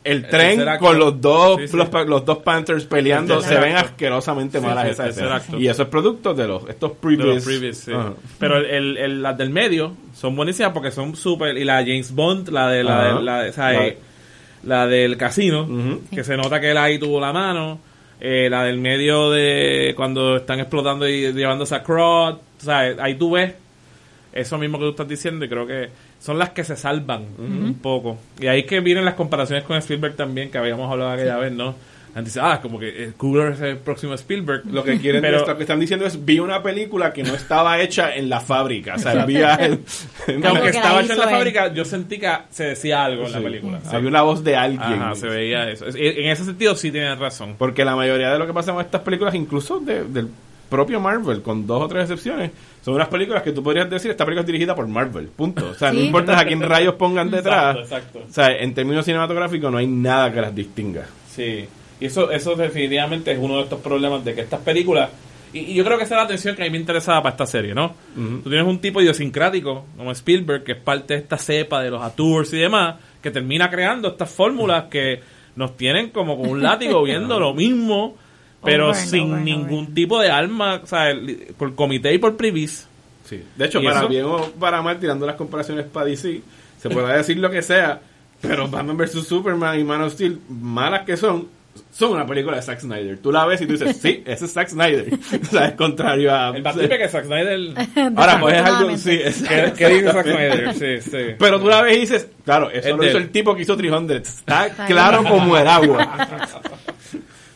El 0.04 0.18
El 0.18 0.28
tren 0.28 0.60
con 0.78 0.98
los 0.98 1.18
dos 1.18 1.58
Sí, 1.62 1.68
sí. 1.68 1.76
Los, 2.06 2.24
dos 2.26 2.38
Panthers 2.38 2.84
peleando 2.84 3.38
El 3.38 3.42
se 3.42 3.56
ven 3.58 3.74
acto. 3.76 3.88
asquerosamente 3.88 4.58
Sí, 4.60 4.64
malas 4.66 4.88
esas 4.88 5.08
escenas. 5.16 5.48
Y 5.58 5.66
eso 5.66 5.82
es 5.84 5.88
producto 5.88 6.34
de 6.34 6.46
los 6.46 6.68
estos 6.68 6.90
de 6.92 6.96
previous. 7.00 7.86
los. 7.88 8.12
Pero 8.38 8.58
el, 8.58 8.66
el- 8.66 8.96
el- 8.98 9.22
las 9.22 9.36
del 9.38 9.48
medio 9.50 9.94
son 10.14 10.36
buenísimas 10.36 10.72
porque 10.72 10.90
son 10.90 11.16
súper... 11.16 11.56
Y 11.56 11.64
la 11.64 11.76
James 11.78 12.12
Bond, 12.14 12.50
la 12.50 12.68
de 12.68 12.84
la, 12.84 13.00
Ajá. 13.10 13.16
de, 13.18 13.22
la, 13.24 13.42
de- 13.42 13.48
o 13.48 13.52
sea, 13.54 13.72
La- 13.72 13.86
eh, 13.86 13.98
la 14.64 14.86
del 14.86 15.16
casino, 15.16 15.66
que 16.12 16.22
se 16.24 16.36
nota 16.36 16.60
que 16.60 16.70
él 16.70 16.76
ahí 16.78 16.98
tuvo 16.98 17.18
la 17.20 17.32
mano. 17.32 17.78
Eh, 18.20 18.48
la 18.50 18.62
del 18.64 18.78
medio 18.78 19.30
de 19.30 19.92
cuando 19.96 20.36
están 20.36 20.60
explotando 20.60 21.08
y 21.08 21.32
llevándose 21.32 21.74
a 21.74 21.82
Crot. 21.82 22.36
O 22.36 22.64
sea, 22.64 22.80
ahí 23.00 23.14
tú 23.16 23.32
ves 23.32 23.52
eso 24.32 24.56
mismo 24.58 24.78
que 24.78 24.84
tú 24.84 24.90
estás 24.90 25.08
diciendo 25.08 25.44
y 25.44 25.48
creo 25.48 25.66
que 25.66 25.88
son 26.24 26.38
las 26.38 26.50
que 26.50 26.64
se 26.64 26.74
salvan 26.76 27.24
un 27.38 27.74
poco. 27.82 28.16
Y 28.40 28.46
ahí 28.46 28.62
que 28.64 28.80
vienen 28.80 29.04
las 29.04 29.14
comparaciones 29.14 29.64
con 29.64 29.76
Spielberg 29.76 30.16
también, 30.16 30.50
que 30.50 30.56
habíamos 30.58 30.90
hablado 30.90 31.10
aquella 31.10 31.36
vez, 31.36 31.52
¿no? 31.52 31.74
Antes, 32.16 32.38
ah, 32.40 32.60
como 32.62 32.78
que 32.78 32.88
eh, 33.06 33.12
Coogler 33.16 33.54
es 33.54 33.60
el 33.60 33.76
próximo 33.76 34.14
Spielberg. 34.14 34.62
Lo 34.70 34.84
que 34.84 35.00
quieren 35.00 35.20
Pero- 35.20 35.44
lo 35.44 35.56
que 35.56 35.64
están 35.64 35.80
diciendo 35.80 36.06
es 36.06 36.24
vi 36.24 36.38
una 36.38 36.62
película 36.62 37.12
que 37.12 37.24
no 37.24 37.34
estaba 37.34 37.80
hecha 37.80 38.14
en 38.14 38.28
la 38.30 38.40
fábrica, 38.40 38.94
o 38.94 38.98
sea, 39.00 39.26
vi 39.26 39.42
aunque 39.42 39.80
estaba 40.70 41.02
hecho 41.02 41.12
en 41.12 41.18
la 41.18 41.24
él. 41.24 41.30
fábrica, 41.30 41.72
yo 41.74 41.84
sentí 41.84 42.18
que 42.18 42.30
se 42.50 42.64
decía 42.66 43.04
algo 43.04 43.26
en 43.26 43.32
la 43.32 43.38
Sí. 43.38 43.44
película. 43.44 43.80
había 43.90 44.08
una 44.08 44.22
voz 44.22 44.44
de 44.44 44.54
alguien. 44.56 44.80
Ajá, 45.02 45.14
se 45.16 45.26
veía 45.28 45.68
eso. 45.68 45.86
Es- 45.88 45.96
En 45.96 46.30
ese 46.30 46.44
sentido 46.44 46.74
sí 46.76 46.92
tienes 46.92 47.18
razón. 47.18 47.56
Porque 47.58 47.84
la 47.84 47.96
mayoría 47.96 48.30
de 48.30 48.38
lo 48.38 48.46
que 48.46 48.52
pasa 48.54 48.72
con 48.72 48.80
estas 48.84 49.00
películas, 49.02 49.34
incluso 49.34 49.80
de, 49.80 50.04
del 50.04 50.28
propio 50.68 51.00
Marvel, 51.00 51.42
con 51.42 51.66
dos 51.66 51.82
o 51.82 51.88
tres 51.88 52.02
excepciones, 52.04 52.50
son 52.84 52.94
unas 52.94 53.08
películas 53.08 53.42
que 53.42 53.52
tú 53.52 53.62
podrías 53.62 53.88
decir, 53.88 54.10
esta 54.10 54.24
película 54.24 54.42
es 54.42 54.46
dirigida 54.46 54.74
por 54.74 54.86
Marvel, 54.86 55.28
punto. 55.28 55.70
O 55.70 55.74
sea, 55.74 55.92
no 55.92 56.00
importa 56.00 56.38
a 56.38 56.44
quién 56.44 56.60
rayos 56.60 56.94
pongan 56.94 57.30
detrás. 57.30 57.76
Exacto, 57.76 58.18
exacto. 58.18 58.30
O 58.30 58.32
sea, 58.32 58.48
en 58.48 58.74
términos 58.74 59.04
cinematográficos 59.04 59.70
no 59.72 59.78
hay 59.78 59.86
nada 59.86 60.32
que 60.32 60.40
las 60.40 60.54
distinga. 60.54 61.06
Sí, 61.30 61.66
y 62.00 62.06
eso, 62.06 62.30
eso 62.30 62.54
definitivamente 62.54 63.32
es 63.32 63.38
uno 63.38 63.56
de 63.56 63.62
estos 63.62 63.80
problemas 63.80 64.24
de 64.24 64.34
que 64.34 64.42
estas 64.42 64.60
películas, 64.60 65.10
y, 65.52 65.60
y 65.60 65.74
yo 65.74 65.84
creo 65.84 65.96
que 65.96 66.04
esa 66.04 66.14
es 66.16 66.18
la 66.18 66.24
atención 66.24 66.56
que 66.56 66.62
a 66.62 66.64
mí 66.66 66.70
me 66.70 66.78
interesaba 66.78 67.22
para 67.22 67.32
esta 67.32 67.46
serie, 67.46 67.74
¿no? 67.74 67.94
Tú 68.14 68.50
tienes 68.50 68.66
un 68.66 68.78
tipo 68.80 69.00
idiosincrático 69.00 69.86
como 69.96 70.10
Spielberg, 70.10 70.64
que 70.64 70.72
es 70.72 70.78
parte 70.78 71.14
de 71.14 71.20
esta 71.20 71.38
cepa 71.38 71.82
de 71.82 71.90
los 71.90 72.02
auteurs 72.02 72.52
y 72.52 72.58
demás, 72.58 72.96
que 73.22 73.30
termina 73.30 73.70
creando 73.70 74.08
estas 74.08 74.30
fórmulas 74.30 74.84
que 74.90 75.20
nos 75.56 75.76
tienen 75.76 76.10
como 76.10 76.36
con 76.36 76.48
un 76.48 76.62
látigo 76.62 77.02
viendo 77.04 77.38
lo 77.38 77.54
mismo, 77.54 78.16
pero 78.64 78.88
Over 78.90 78.96
sin 78.96 79.30
over 79.32 79.42
ningún 79.42 79.94
tipo 79.94 80.18
de 80.20 80.30
alma, 80.30 80.80
o 80.82 80.86
sea, 80.86 81.10
el- 81.10 81.54
por 81.56 81.74
comité 81.74 82.12
y 82.14 82.18
por 82.18 82.36
privis. 82.36 82.86
Sí. 83.24 83.42
De 83.56 83.64
hecho, 83.66 83.80
¿Y 83.80 83.84
para 83.84 84.00
eso? 84.00 84.08
bien 84.08 84.24
o 84.24 84.50
para 84.58 84.82
mal, 84.82 84.98
tirando 85.00 85.26
las 85.26 85.36
comparaciones 85.36 85.86
para 85.86 86.06
DC, 86.06 86.42
se 86.80 86.90
puede 86.90 87.12
decir 87.16 87.38
lo 87.38 87.50
que 87.50 87.62
sea, 87.62 88.00
pero 88.40 88.68
Batman 88.68 88.96
vs. 88.96 89.26
Superman 89.26 89.78
y 89.80 89.84
Man 89.84 90.02
of 90.02 90.12
Steel, 90.12 90.38
malas 90.48 91.06
que 91.06 91.16
son, 91.16 91.48
son 91.90 92.12
una 92.12 92.26
película 92.26 92.56
de 92.56 92.62
Zack 92.62 92.80
Snyder. 92.80 93.16
Tú 93.18 93.32
la 93.32 93.46
ves 93.46 93.62
y 93.62 93.66
tú 93.66 93.72
dices, 93.72 93.96
sí, 93.96 94.22
ese 94.26 94.44
es 94.44 94.52
Zack 94.52 94.68
Snyder. 94.68 95.08
o 95.14 95.44
sea, 95.46 95.66
es 95.68 95.74
contrario 95.74 96.34
a... 96.34 96.48
El 96.54 96.62
que 96.62 97.08
Zack 97.08 97.24
Snyder... 97.24 97.60
Ahora, 98.16 98.38
pues 98.40 98.56
es 98.56 98.62
algo... 98.62 98.96
Sí, 98.98 99.18
es, 99.24 99.42
¿Qué, 99.42 99.72
qué 99.76 99.88
dice 99.88 100.12
Zack 100.12 100.24
Snyder? 100.26 100.74
Sí, 100.74 101.10
sí. 101.10 101.34
Pero 101.38 101.58
tú 101.58 101.68
la 101.68 101.80
ves 101.80 101.96
y 101.96 102.00
dices, 102.00 102.28
claro, 102.44 102.70
eso 102.70 102.88
Es 102.90 102.94
lo 102.96 103.04
hizo 103.06 103.16
el 103.16 103.30
tipo 103.30 103.56
que 103.56 103.62
hizo 103.62 103.76
300. 103.76 104.16
Está 104.18 104.66
Está 104.66 104.86
claro 104.86 105.24
como 105.24 105.56
el 105.56 105.66
agua. 105.66 106.28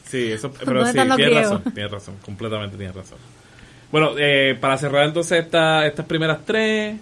Sí, 0.08 0.32
eso, 0.32 0.50
pero 0.64 0.80
¿Dónde 0.84 0.92
sí, 0.92 0.98
tienes 1.16 1.34
razón, 1.34 1.62
tienes 1.74 1.92
razón, 1.92 2.14
completamente 2.24 2.76
tienes 2.76 2.96
razón. 2.96 3.18
Bueno, 3.92 4.12
eh, 4.18 4.56
para 4.60 4.76
cerrar 4.76 5.06
entonces 5.06 5.44
esta, 5.44 5.86
estas 5.86 6.04
primeras 6.06 6.38
tres, 6.44 6.96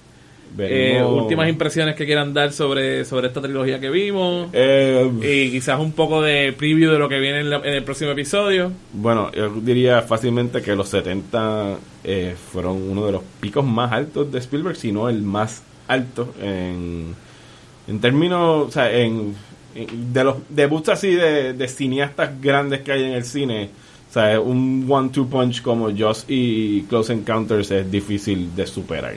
eh, 0.58 1.02
últimas 1.04 1.48
impresiones 1.48 1.96
que 1.96 2.06
quieran 2.06 2.32
dar 2.32 2.52
sobre, 2.52 3.04
sobre 3.04 3.26
esta 3.26 3.42
trilogía 3.42 3.80
que 3.80 3.90
vimos, 3.90 4.48
Eh, 4.52 5.10
y 5.22 5.50
quizás 5.50 5.80
un 5.80 5.92
poco 5.92 6.22
de 6.22 6.52
preview 6.56 6.92
de 6.92 6.98
lo 6.98 7.08
que 7.08 7.18
viene 7.18 7.40
en, 7.40 7.50
la- 7.50 7.56
en 7.58 7.74
el 7.74 7.82
próximo 7.82 8.12
episodio. 8.12 8.70
Bueno, 8.92 9.32
yo 9.32 9.48
diría 9.60 10.02
fácilmente 10.02 10.62
que 10.62 10.76
los 10.76 10.88
70 10.88 11.76
eh, 12.04 12.36
fueron 12.52 12.80
uno 12.88 13.04
de 13.06 13.12
los 13.12 13.22
picos 13.40 13.64
más 13.64 13.90
altos 13.92 14.30
de 14.30 14.38
Spielberg, 14.38 14.76
si 14.76 14.92
no 14.92 15.08
el 15.08 15.22
más 15.22 15.62
alto 15.88 16.34
en, 16.40 17.14
en 17.88 18.00
términos, 18.00 18.68
o 18.68 18.70
sea, 18.70 18.92
en- 18.92 19.34
de 19.90 20.24
los 20.24 20.36
debuts 20.48 20.88
así 20.88 21.14
de, 21.14 21.52
de 21.52 21.68
cineastas 21.68 22.40
grandes 22.40 22.80
que 22.80 22.92
hay 22.92 23.04
en 23.04 23.12
el 23.12 23.24
cine. 23.24 23.70
O 24.08 24.12
sea, 24.12 24.40
un 24.40 24.86
one-two 24.88 25.28
punch 25.28 25.62
como 25.62 25.90
Joss 25.96 26.24
y 26.28 26.82
Close 26.82 27.12
Encounters 27.12 27.70
es 27.70 27.90
difícil 27.90 28.54
de 28.54 28.66
superar. 28.66 29.16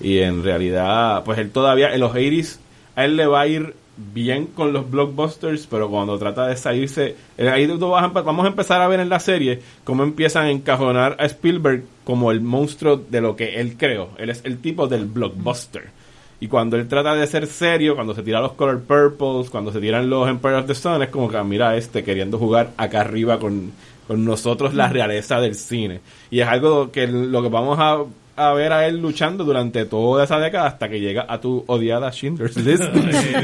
Y 0.00 0.18
en 0.18 0.42
realidad, 0.42 1.22
pues 1.24 1.38
él 1.38 1.50
todavía, 1.50 1.94
en 1.94 2.00
los 2.00 2.12
80s, 2.12 2.58
a 2.96 3.04
él 3.04 3.16
le 3.16 3.26
va 3.26 3.42
a 3.42 3.46
ir 3.46 3.74
bien 4.12 4.46
con 4.46 4.72
los 4.72 4.90
blockbusters, 4.90 5.66
pero 5.66 5.90
cuando 5.90 6.18
trata 6.18 6.46
de 6.46 6.56
salirse, 6.56 7.16
eh, 7.36 7.48
ahí 7.48 7.66
vamos 7.66 8.44
a 8.44 8.48
empezar 8.48 8.80
a 8.80 8.88
ver 8.88 9.00
en 9.00 9.08
la 9.08 9.20
serie 9.20 9.60
cómo 9.84 10.02
empiezan 10.02 10.46
a 10.46 10.50
encajonar 10.50 11.16
a 11.18 11.26
Spielberg 11.26 11.84
como 12.04 12.30
el 12.30 12.40
monstruo 12.40 12.96
de 12.96 13.20
lo 13.20 13.36
que 13.36 13.60
él 13.60 13.76
creó. 13.76 14.10
Él 14.18 14.30
es 14.30 14.40
el 14.44 14.58
tipo 14.58 14.86
del 14.86 15.04
blockbuster. 15.04 15.90
Y 16.40 16.48
cuando 16.48 16.76
él 16.76 16.88
trata 16.88 17.14
de 17.14 17.26
ser 17.26 17.46
serio, 17.46 17.94
cuando 17.94 18.14
se 18.14 18.22
tira 18.22 18.40
los 18.40 18.52
color 18.52 18.80
purples, 18.82 19.50
cuando 19.50 19.70
se 19.72 19.80
tiran 19.80 20.08
los 20.08 20.28
Empire 20.28 20.54
of 20.56 20.66
the 20.66 20.74
Sun, 20.74 21.02
es 21.02 21.10
como 21.10 21.28
que 21.28 21.36
ah, 21.36 21.44
mira 21.44 21.76
este 21.76 22.02
queriendo 22.02 22.38
jugar 22.38 22.70
acá 22.78 23.02
arriba 23.02 23.38
con, 23.38 23.72
con 24.08 24.24
nosotros 24.24 24.72
la 24.74 24.88
realeza 24.88 25.38
del 25.40 25.54
cine. 25.54 26.00
Y 26.30 26.40
es 26.40 26.48
algo 26.48 26.90
que 26.90 27.06
lo 27.06 27.42
que 27.42 27.48
vamos 27.50 27.78
a, 27.78 27.98
a 28.36 28.54
ver 28.54 28.72
a 28.72 28.86
él 28.86 29.02
luchando 29.02 29.44
durante 29.44 29.84
toda 29.84 30.24
esa 30.24 30.38
década 30.38 30.66
hasta 30.68 30.88
que 30.88 30.98
llega 30.98 31.26
a 31.28 31.38
tu 31.42 31.62
odiada 31.66 32.10
Schindler's 32.10 32.56
List. 32.56 32.84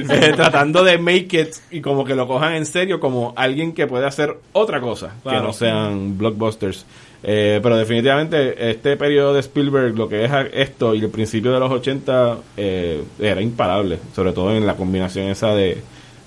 Eh, 0.09 0.33
tratando 0.35 0.83
de 0.83 0.97
make 0.97 1.39
it 1.39 1.55
y 1.71 1.81
como 1.83 2.03
que 2.05 2.15
lo 2.15 2.27
cojan 2.27 2.55
en 2.55 2.65
serio 2.65 2.99
como 2.99 3.35
alguien 3.37 3.73
que 3.75 3.87
puede 3.87 4.07
hacer 4.07 4.39
otra 4.53 4.81
cosa 4.81 5.13
Claro. 5.23 5.39
que 5.41 5.47
no 5.49 5.53
sean 5.53 6.17
blockbusters. 6.17 6.87
Eh, 7.23 7.61
pero 7.63 7.77
definitivamente 7.77 8.71
este 8.71 8.97
periodo 8.97 9.35
de 9.35 9.41
Spielberg, 9.41 9.97
lo 9.97 10.09
que 10.09 10.25
es 10.25 10.31
esto 10.53 10.95
y 10.95 11.01
el 11.01 11.11
principio 11.11 11.53
de 11.53 11.61
los 11.61 11.73
80 11.73 12.39
eh, 12.57 13.03
era 13.19 13.41
imparable, 13.41 13.99
sobre 14.15 14.33
todo 14.33 14.55
en 14.55 14.67
la 14.67 14.77
combinación 14.77 15.27
esa 15.27 15.55
de 15.55 15.79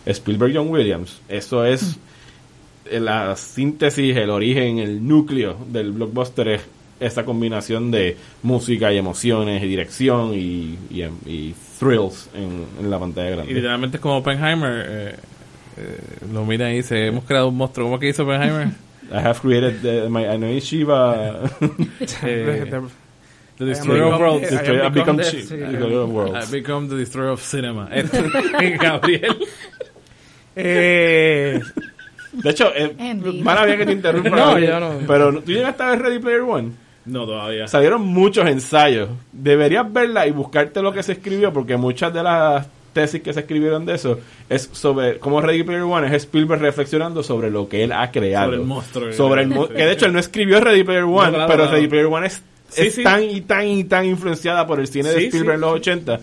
Spielberg-John 0.06 0.70
Williams. 0.70 1.22
Eso 1.30 1.64
es 1.66 1.98
la 2.92 3.36
síntesis, 3.36 4.16
el 4.18 4.30
origen, 4.32 4.80
el 4.80 5.08
núcleo 5.08 5.58
del 5.68 5.92
blockbuster 5.92 6.48
es 6.50 6.62
esa 7.00 7.24
combinación 7.24 7.92
de 7.92 8.18
música 8.44 8.92
y 8.92 8.98
emociones 8.98 9.64
y 9.64 9.68
dirección 9.68 10.34
y, 10.34 10.78
y, 10.90 11.04
y 11.26 11.56
thrills 11.80 12.30
en, 12.34 12.66
en 12.84 12.90
la 12.90 13.00
pantalla 13.00 13.30
Y 13.30 13.32
grande. 13.36 13.54
literalmente 13.54 13.98
es 13.98 14.02
como 14.02 14.18
Oppenheimer, 14.18 14.86
eh, 14.90 15.16
eh, 15.78 16.00
lo 16.34 16.44
mira 16.46 16.70
y 16.74 16.78
dice, 16.78 17.08
hemos 17.08 17.24
creado 17.24 17.48
un 17.48 17.56
monstruo, 17.56 17.88
¿cómo 17.88 18.00
que 18.00 18.10
hizo 18.10 18.24
Oppenheimer? 18.24 18.70
I 19.12 19.20
have 19.22 19.40
created 19.42 19.82
the, 19.82 20.10
my 20.10 20.28
I 20.28 20.38
know 20.38 20.60
Shiva 20.60 21.50
Eh, 22.24 22.66
The- 23.58 23.66
Destroyer 23.66 24.04
of 24.14 24.20
Worlds. 24.22 24.54
I 24.54 24.64
have 24.64 24.86
I've 24.86 24.94
become. 24.94 25.18
Destroyer 25.18 26.02
of 26.04 26.10
Worlds. 26.12 26.36
I've 26.36 26.52
become 26.52 26.88
the 26.88 26.96
Destroyer 26.96 27.30
of 27.32 27.42
Cinema. 27.42 27.90
Gabriel. 28.80 29.36
Eh, 30.56 31.60
De 32.32 32.50
hecho, 32.52 32.72
eh, 32.76 32.94
mala 33.44 33.66
que 33.76 33.86
te 33.86 33.92
interrumpa. 33.92 34.30
No, 34.30 34.36
Gabriel, 34.36 34.70
yo 34.70 34.80
no. 34.80 35.08
Pero 35.08 35.42
tú 35.42 35.52
llegaste 35.52 35.84
a 35.84 35.90
ver 35.90 36.02
Ready 36.04 36.20
Player 36.20 36.42
One. 36.42 36.72
No, 37.06 37.26
todavía. 37.26 37.68
Salieron 37.68 38.02
muchos 38.06 38.48
ensayos. 38.48 39.10
Deberías 39.32 39.92
verla 39.92 40.28
y 40.28 40.32
buscarte 40.32 40.82
lo 40.82 40.94
que 40.94 41.02
se 41.04 41.14
escribió, 41.14 41.52
porque 41.52 41.76
muchas 41.76 42.14
de 42.14 42.24
las 42.24 42.68
tesis 42.94 43.22
que 43.22 43.34
se 43.34 43.42
escribieron 43.42 43.86
de 43.86 43.96
eso 43.96 44.20
es 44.50 44.70
sobre 44.72 45.20
cómo 45.20 45.42
Ready 45.42 45.64
Player 45.64 45.84
One 45.84 46.08
es 46.08 46.14
Spielberg 46.24 46.62
reflexionando 46.62 47.24
sobre 47.24 47.50
lo 47.52 47.68
que 47.70 47.84
él 47.84 47.92
ha 47.92 48.12
creado. 48.12 48.48
Sobre 48.52 48.58
el 48.62 48.68
monstruo. 48.68 49.14
Sobre 49.14 49.42
el 49.44 49.48
mo- 49.50 49.68
que 49.68 49.86
de 49.86 49.92
hecho 49.92 50.06
él 50.06 50.14
no 50.14 50.20
escribió 50.20 50.60
Ready 50.60 50.84
Player 50.84 51.04
One, 51.04 51.30
claro, 51.30 51.46
pero 51.48 51.64
claro. 51.64 51.72
Ready 51.72 51.88
Player 51.88 52.06
One 52.08 52.28
es, 52.28 52.42
Sí, 52.70 52.88
es 52.88 52.96
sí. 52.96 53.04
tan 53.04 53.24
y 53.24 53.42
tan 53.42 53.66
y 53.68 53.84
tan 53.86 54.06
influenciada 54.06 54.68
por 54.68 54.80
el 54.80 54.88
cine 54.88 55.10
de 55.10 55.20
Sí, 55.20 55.26
Spielberg 55.26 55.56
en 55.56 55.62
los 55.62 55.72
sí. 55.74 55.78
80. 55.78 56.20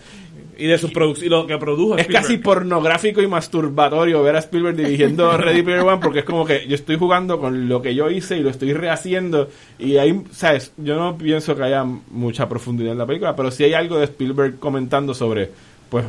Y 0.58 0.68
de 0.68 0.78
su 0.78 0.86
y 1.22 1.28
lo 1.28 1.46
que 1.46 1.58
produjo 1.58 1.98
Es 1.98 2.06
casi 2.06 2.38
pornográfico 2.38 3.20
y 3.20 3.26
masturbatorio 3.26 4.22
ver 4.22 4.36
a 4.36 4.38
Spielberg 4.38 4.74
dirigiendo 4.76 5.30
Ready 5.36 5.60
Player 5.62 5.80
One 5.82 5.98
porque 6.00 6.20
es 6.20 6.24
como 6.24 6.46
que 6.46 6.66
yo 6.66 6.74
estoy 6.76 6.96
jugando 6.96 7.38
con 7.38 7.68
lo 7.68 7.82
que 7.82 7.94
yo 7.94 8.08
hice 8.08 8.38
y 8.38 8.40
lo 8.42 8.48
estoy 8.48 8.72
rehaciendo 8.72 9.50
y 9.78 9.98
ahí, 9.98 10.22
sabes, 10.30 10.72
yo 10.78 10.96
no 10.96 11.18
pienso 11.18 11.54
que 11.56 11.64
haya 11.64 11.84
mucha 11.84 12.48
profundidad 12.48 12.92
en 12.92 12.98
la 12.98 13.06
película, 13.06 13.36
pero 13.36 13.50
sí 13.50 13.64
hay 13.64 13.74
algo 13.74 13.98
de 13.98 14.04
Spielberg 14.04 14.58
comentando 14.58 15.12
sobre, 15.12 15.50
pues, 15.90 16.06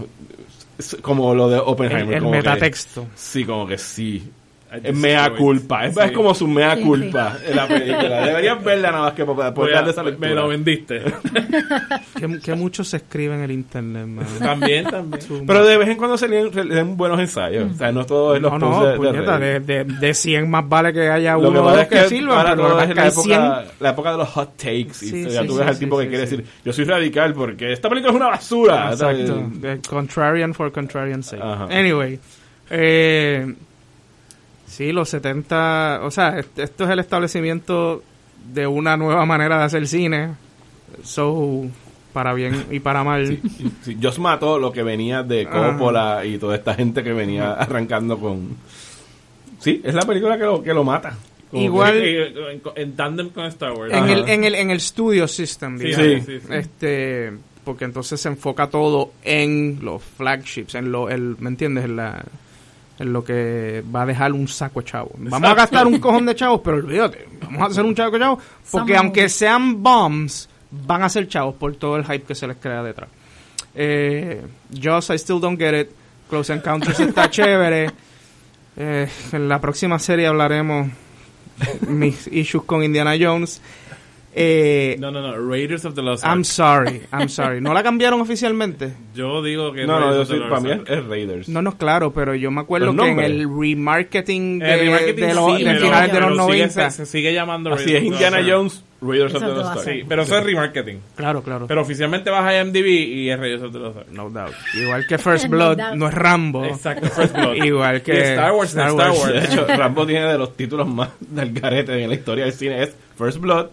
como 1.01 1.33
lo 1.33 1.49
de 1.49 1.57
Oppenheimer. 1.59 2.07
el, 2.07 2.13
el 2.15 2.19
como 2.19 2.31
que- 2.31 2.37
metatexto. 2.37 3.07
sí, 3.15 3.45
como 3.45 3.67
que 3.67 3.77
sí. 3.77 4.31
Mea 4.93 5.29
culpa. 5.33 5.85
Es, 5.85 5.93
Sí. 5.93 5.99
es 6.03 6.11
como 6.11 6.33
su 6.35 6.47
mea 6.47 6.75
Sí, 6.75 6.83
culpa 6.83 7.37
en 7.47 7.55
la 7.55 7.67
película. 7.67 8.25
Deberías 8.25 8.63
verla 8.63 8.91
nada 8.91 9.03
más 9.05 9.13
que 9.13 9.23
para 9.25 9.53
poder 9.53 9.73
a- 9.73 9.75
darle 9.77 9.91
esa 9.91 10.03
me 10.03 10.09
lectura. 10.11 10.31
lo 10.33 10.47
vendiste. 10.49 11.01
Que, 12.19 12.39
que 12.39 12.55
mucho 12.55 12.83
se 12.83 12.97
escribe 12.97 13.35
en 13.35 13.41
el 13.43 13.51
internet, 13.51 14.05
mano. 14.07 14.27
también, 14.39 14.85
también. 14.85 15.21
Pero 15.45 15.65
de 15.65 15.77
vez 15.77 15.87
en 15.89 15.97
cuando 15.97 16.17
se 16.17 16.27
leen, 16.27 16.51
leen 16.67 16.97
buenos 16.97 17.19
ensayos. 17.19 17.71
O 17.71 17.75
sea, 17.75 17.91
no 17.91 18.05
todo 18.05 18.35
es 18.35 18.41
los 18.41 18.51
No, 18.51 18.59
no, 18.59 18.85
de- 18.85 18.97
puñeta, 18.97 19.39
de, 19.39 19.59
de, 19.61 19.83
de 19.85 20.13
100 20.13 20.49
más 20.49 20.67
vale 20.67 20.91
que 20.91 21.09
haya 21.09 21.33
Lo 21.35 21.41
que 21.43 21.47
uno 21.47 21.61
o 21.61 21.63
pasa 21.65 21.75
dos 21.75 21.83
es 21.83 21.87
que, 21.89 21.95
que 21.95 22.09
sirvan, 22.09 22.37
ahora 22.37 22.55
pero 22.55 22.81
es 22.81 22.95
la 22.95 23.07
época, 23.07 23.21
100. 23.23 23.41
la 23.79 23.89
época 23.91 24.11
de 24.11 24.17
los 24.17 24.29
hot 24.29 24.57
takes. 24.57 24.77
Y 24.77 24.91
Sí, 25.09 25.23
ya 25.29 25.41
sí, 25.41 25.47
tú 25.47 25.55
ves 25.55 25.63
sí, 25.63 25.69
al 25.69 25.75
sí, 25.75 25.79
tipo 25.85 25.97
que 25.97 26.03
sí, 26.03 26.09
quiere 26.09 26.27
sí. 26.27 26.35
decir, 26.37 26.51
yo 26.65 26.73
soy 26.73 26.85
radical 26.85 27.33
porque 27.33 27.71
esta 27.71 27.87
película 27.89 28.11
es 28.11 28.15
una 28.17 28.27
basura. 28.27 28.89
Exacto. 28.91 29.49
Contrarian 29.89 30.53
for 30.53 30.71
contrarian 30.71 31.23
sake. 31.23 31.41
Ajá. 31.41 31.65
Anyway. 31.71 32.19
Eh, 32.69 33.53
sí, 34.67 34.91
los 34.91 35.09
70... 35.09 36.01
O 36.03 36.11
sea, 36.11 36.37
est- 36.39 36.59
esto 36.59 36.83
es 36.83 36.89
el 36.91 36.99
establecimiento 36.99 38.03
de 38.53 38.67
una 38.67 38.95
nueva 38.97 39.25
manera 39.25 39.57
de 39.57 39.63
hacer 39.63 39.87
cine. 39.87 40.29
So, 41.03 41.65
para 42.13 42.33
bien 42.33 42.65
y 42.71 42.79
para 42.79 43.03
mal. 43.03 43.27
Sí, 43.27 43.71
sí, 43.83 43.97
Joss 44.01 44.19
mató 44.19 44.57
lo 44.59 44.71
que 44.71 44.83
venía 44.83 45.23
de 45.23 45.45
Coppola 45.47 46.25
y 46.25 46.37
toda 46.37 46.55
esta 46.55 46.73
gente 46.75 47.03
que 47.03 47.13
venía 47.13 47.53
arrancando 47.53 48.17
con... 48.19 48.55
Sí, 49.59 49.81
es 49.83 49.93
la 49.93 50.01
película 50.03 50.37
que 50.37 50.43
lo, 50.43 50.61
que 50.63 50.73
lo 50.73 50.83
mata. 50.83 51.15
Como 51.51 51.63
Igual- 51.63 51.93
que- 51.93 52.51
En, 52.51 52.61
en 52.75 52.95
tandem 52.95 53.29
con 53.29 53.45
Star 53.45 53.73
Wars. 53.73 53.91
En 53.93 54.03
Ajá. 54.03 54.13
el, 54.13 54.29
en 54.29 54.43
el, 54.43 54.55
en 54.55 54.71
el 54.71 54.79
studio 54.81 55.27
system, 55.27 55.77
Sí, 55.79 55.85
digamos. 55.85 56.07
sí, 56.07 56.21
sí, 56.25 56.39
sí. 56.39 56.53
Este, 56.53 57.33
porque 57.63 57.85
entonces 57.85 58.19
se 58.21 58.29
enfoca 58.29 58.67
todo 58.67 59.11
en 59.23 59.79
los 59.81 60.01
flagships, 60.03 60.75
en 60.75 60.91
lo, 60.91 61.09
el, 61.09 61.35
¿me 61.39 61.49
entiendes? 61.49 61.85
En, 61.85 61.95
la, 61.97 62.23
en 62.99 63.13
lo 63.13 63.23
que 63.23 63.83
va 63.95 64.03
a 64.03 64.05
dejar 64.05 64.33
un 64.33 64.47
saco 64.47 64.81
de 64.81 64.85
chavos. 64.87 65.11
Vamos 65.17 65.49
a 65.49 65.53
gastar 65.53 65.87
un 65.87 65.99
cojón 65.99 66.25
de 66.25 66.35
chavos, 66.35 66.61
pero 66.63 66.77
olvídate, 66.77 67.27
vamos 67.41 67.61
a 67.61 67.65
hacer 67.65 67.85
un 67.85 67.95
chavo 67.95 68.11
de 68.11 68.19
chavos, 68.19 68.43
porque 68.71 68.93
Some 68.93 68.97
aunque 68.97 69.29
sean 69.29 69.83
bombs, 69.83 70.49
van 70.71 71.03
a 71.03 71.09
ser 71.09 71.27
chavos 71.27 71.55
por 71.55 71.75
todo 71.75 71.97
el 71.97 72.03
hype 72.03 72.23
que 72.25 72.35
se 72.35 72.47
les 72.47 72.57
crea 72.57 72.83
detrás. 72.83 73.09
Eh, 73.75 74.41
Joss, 74.81 75.11
I 75.11 75.15
still 75.15 75.39
don't 75.39 75.59
get 75.59 75.79
it. 75.79 75.89
Close 76.29 76.51
Encounters 76.51 76.99
está 76.99 77.29
chévere. 77.29 77.91
Eh, 78.75 79.07
en 79.31 79.47
la 79.47 79.59
próxima 79.61 79.97
serie 79.99 80.27
hablaremos 80.27 80.87
mis 81.87 82.27
issues 82.27 82.63
con 82.63 82.83
Indiana 82.83 83.13
Jones. 83.19 83.61
Eh, 84.39 84.95
No, 84.99 85.09
no, 85.11 85.21
no. 85.21 85.35
Raiders 85.49 85.83
of 85.85 85.95
the 85.95 86.01
Lost 86.01 86.23
I'm 86.23 86.39
Ark. 86.39 86.45
sorry, 86.45 87.01
I'm 87.11 87.27
sorry. 87.29 87.59
¿No 87.59 87.73
la 87.73 87.81
cambiaron 87.81 88.21
oficialmente? 88.21 88.93
Yo 89.15 89.41
digo 89.41 89.73
que 89.73 89.85
No, 89.85 89.99
no, 89.99 90.13
yo 90.13 90.25
soy, 90.25 90.39
para 90.41 90.59
mí 90.61 90.71
es, 90.71 90.79
es 90.87 91.05
Raiders. 91.05 91.49
No, 91.49 91.61
no, 91.61 91.77
claro, 91.77 92.13
pero 92.13 92.35
yo 92.35 92.51
me 92.51 92.61
acuerdo 92.61 92.95
que 92.95 93.07
en 93.09 93.19
el 93.19 93.47
remarketing 93.49 94.59
de, 94.59 94.73
El 94.73 94.79
remarketing 94.81 95.27
de, 95.27 95.33
los- 95.33 95.57
sí, 95.57 95.63
de 95.63 95.71
pero- 95.71 95.85
finales 95.85 96.11
de 96.13 96.19
los 96.19 96.29
sigue- 96.29 96.37
90. 96.37 96.89
se, 96.91 96.97
se 96.97 97.05
sigue 97.05 97.33
llamando 97.33 97.73
Así 97.73 97.85
Raiders 97.85 98.03
es 98.03 98.11
of 98.11 98.19
the 98.19 98.25
Indiana. 98.25 98.47
Jones, 98.57 98.83
Raiders 99.01 99.33
of 99.35 99.41
the 99.41 99.47
Lost 99.47 99.69
Ark. 99.71 99.81
Sí, 99.85 100.03
pero 100.07 100.21
eso 100.23 100.37
es 100.37 100.43
remarketing. 100.43 100.99
Claro, 101.15 101.41
claro. 101.43 101.67
Pero 101.67 101.81
oficialmente 101.81 102.29
vas 102.29 102.43
a 102.45 102.59
IMDb 102.61 102.85
y 102.87 103.29
es 103.29 103.39
Raiders 103.39 103.63
of 103.63 103.71
the 103.73 103.79
Lost 103.79 103.97
Ark. 103.97 104.07
no 104.11 104.29
doubt. 104.29 104.53
Igual 104.75 105.05
que 105.07 105.17
First 105.17 105.45
No 105.49 105.49
Blood 105.51 105.77
doubt. 105.77 105.95
no 105.95 106.07
es 106.09 106.13
Rambo. 106.13 106.65
Exacto, 106.65 107.07
First 107.07 107.33
Blood. 107.35 107.55
Igual 107.63 108.01
que 108.01 108.13
Y 108.13 108.17
Star 108.17 108.51
Wars, 108.53 108.75
no 108.75 108.81
es 108.83 108.89
Star 108.89 109.11
Wars. 109.11 109.33
De 109.33 109.39
hecho, 109.45 109.65
Rambo 109.67 110.05
tiene 110.05 110.25
de 110.27 110.37
los 110.37 110.55
títulos 110.55 110.87
más 110.87 111.09
del 111.19 111.53
garete 111.53 112.01
en 112.03 112.09
la 112.09 112.15
historia 112.15 112.43
del 112.45 112.53
cine. 112.53 112.83
Es 112.83 112.95
First 113.17 113.39
Blood, 113.39 113.67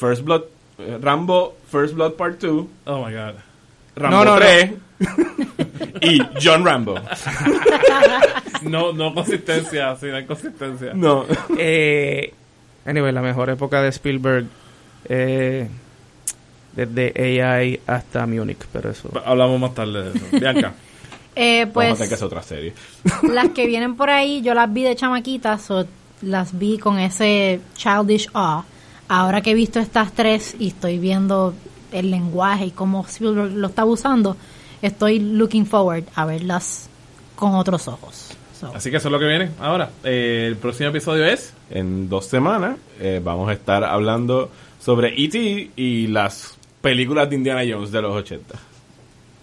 First 0.00 0.22
Blood, 0.24 0.42
eh, 0.78 0.98
Rambo, 1.00 1.56
First 1.70 1.94
Blood 1.94 2.12
Part 2.14 2.40
2, 2.40 2.66
Oh 2.86 3.04
my 3.06 3.12
god. 3.12 3.34
Rambo 3.96 4.16
No, 4.16 4.24
no, 4.24 4.30
no. 4.32 4.36
3 4.38 4.72
y 6.00 6.20
John 6.42 6.64
Rambo. 6.64 6.94
No, 8.62 8.92
no 8.92 9.14
consistencia, 9.14 9.96
sí, 9.96 10.06
no 10.06 10.16
hay 10.16 10.26
consistencia. 10.26 10.92
No. 10.92 11.24
Eh, 11.56 12.32
anyway, 12.84 13.10
la 13.10 13.22
mejor 13.22 13.48
época 13.48 13.80
de 13.80 13.88
Spielberg 13.88 14.46
eh, 15.08 15.66
desde 16.76 17.12
AI 17.50 17.80
hasta 17.86 18.26
Munich, 18.26 18.58
pero 18.70 18.90
eso. 18.90 19.10
Hablamos 19.24 19.58
más 19.60 19.74
tarde 19.74 20.10
de 20.10 20.18
eso. 20.18 20.26
Bianca. 20.32 20.74
Eh, 21.36 21.60
Vamos 21.60 21.70
a 21.70 21.72
pues 21.74 21.94
tener 21.94 22.08
que 22.08 22.14
hacer 22.16 22.26
otra 22.26 22.42
serie. 22.42 22.74
las 23.22 23.50
que 23.50 23.64
vienen 23.66 23.94
por 23.94 24.10
ahí, 24.10 24.42
yo 24.42 24.52
las 24.52 24.70
vi 24.70 24.82
de 24.82 24.96
chamaquitas, 24.96 25.70
o 25.70 25.86
las 26.22 26.58
vi 26.58 26.76
con 26.76 26.98
ese 26.98 27.60
childish 27.76 28.28
awe. 28.34 28.64
Ahora 29.12 29.40
que 29.40 29.50
he 29.50 29.54
visto 29.54 29.80
estas 29.80 30.12
tres 30.12 30.54
y 30.56 30.68
estoy 30.68 31.00
viendo 31.00 31.52
el 31.90 32.12
lenguaje 32.12 32.66
y 32.66 32.70
cómo 32.70 33.04
Spielberg 33.08 33.50
lo 33.54 33.66
está 33.66 33.84
usando, 33.84 34.36
estoy 34.82 35.18
looking 35.18 35.66
forward 35.66 36.04
a 36.14 36.24
verlas 36.26 36.88
con 37.34 37.56
otros 37.56 37.88
ojos. 37.88 38.28
So, 38.60 38.72
Así 38.72 38.88
que 38.88 38.98
eso 38.98 39.08
es 39.08 39.12
lo 39.12 39.18
que 39.18 39.26
viene 39.26 39.50
ahora. 39.58 39.90
Eh, 40.04 40.44
el 40.46 40.54
próximo 40.56 40.90
episodio 40.90 41.24
es. 41.24 41.52
En 41.70 42.08
dos 42.08 42.26
semanas 42.26 42.76
eh, 43.00 43.20
vamos 43.20 43.50
a 43.50 43.52
estar 43.52 43.82
hablando 43.82 44.48
sobre 44.78 45.08
E.T. 45.20 45.70
y 45.74 46.06
las 46.06 46.56
películas 46.80 47.28
de 47.28 47.34
Indiana 47.34 47.62
Jones 47.68 47.90
de 47.90 48.02
los 48.02 48.14
80. 48.14 48.54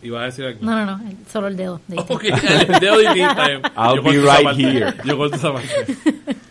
Iba 0.01 0.21
a 0.21 0.25
decir 0.27 0.45
algo. 0.45 0.59
no, 0.61 0.85
no, 0.85 0.97
no, 0.97 1.11
solo 1.29 1.47
el 1.47 1.57
dedo. 1.57 1.81
de 1.89 1.97
E.T. 1.97 2.13
Ok, 2.13 2.23
el 2.23 2.79
dedo 2.79 2.99
de 2.99 3.21
está 3.21 3.47
bien. 3.47 3.61
I'll 3.75 3.97
Yo 3.97 4.03
be 4.03 4.11
right 4.21 4.57
here. 4.57 4.93
Yo 5.03 5.17
corto 5.17 5.35
esa 5.35 5.51
parte. 5.51 5.97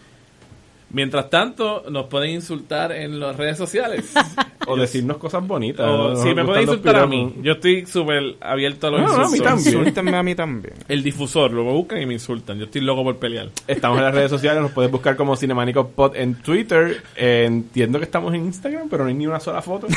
Mientras 0.97 1.29
tanto, 1.29 1.85
nos 1.91 2.07
pueden 2.07 2.31
insultar 2.31 2.91
en 2.91 3.21
las 3.21 3.37
redes 3.37 3.59
sociales. 3.59 4.15
O 4.69 4.77
decirnos 4.77 5.19
cosas 5.19 5.47
bonitas. 5.47 5.87
O, 5.89 6.17
si 6.17 6.35
me 6.35 6.45
pueden 6.45 6.63
insultar 6.63 6.97
a 6.97 7.07
mí. 7.07 7.37
Yo 7.41 7.53
estoy 7.53 7.87
súper 7.87 8.35
abierto 8.41 8.89
a 8.89 8.91
los 8.91 9.01
No, 9.03 9.07
no, 9.07 9.13
a 9.13 9.17
mí 9.19 9.23
insultos. 9.23 9.47
también. 9.47 9.79
Insúltenme 9.79 10.17
a 10.17 10.23
mí 10.25 10.35
también. 10.35 10.75
El 10.89 11.05
difusor, 11.05 11.53
lo 11.53 11.63
buscan 11.63 12.03
y 12.03 12.07
me 12.07 12.15
insultan. 12.15 12.59
Yo 12.59 12.65
estoy 12.65 12.81
loco 12.81 13.05
por 13.05 13.17
pelear. 13.17 13.51
Estamos 13.69 13.99
en 13.99 14.05
las 14.05 14.13
redes 14.13 14.29
sociales, 14.29 14.61
nos 14.61 14.73
puedes 14.73 14.91
buscar 14.91 15.15
como 15.15 15.37
Cinemánico 15.37 15.87
Pod 15.87 16.17
en 16.17 16.35
Twitter. 16.35 17.01
Eh, 17.15 17.45
entiendo 17.47 18.01
que 18.01 18.07
estamos 18.07 18.35
en 18.35 18.47
Instagram, 18.47 18.89
pero 18.89 19.05
no 19.05 19.09
hay 19.09 19.15
ni 19.15 19.29
una 19.29 19.39
sola 19.39 19.63
foto. 19.63 19.87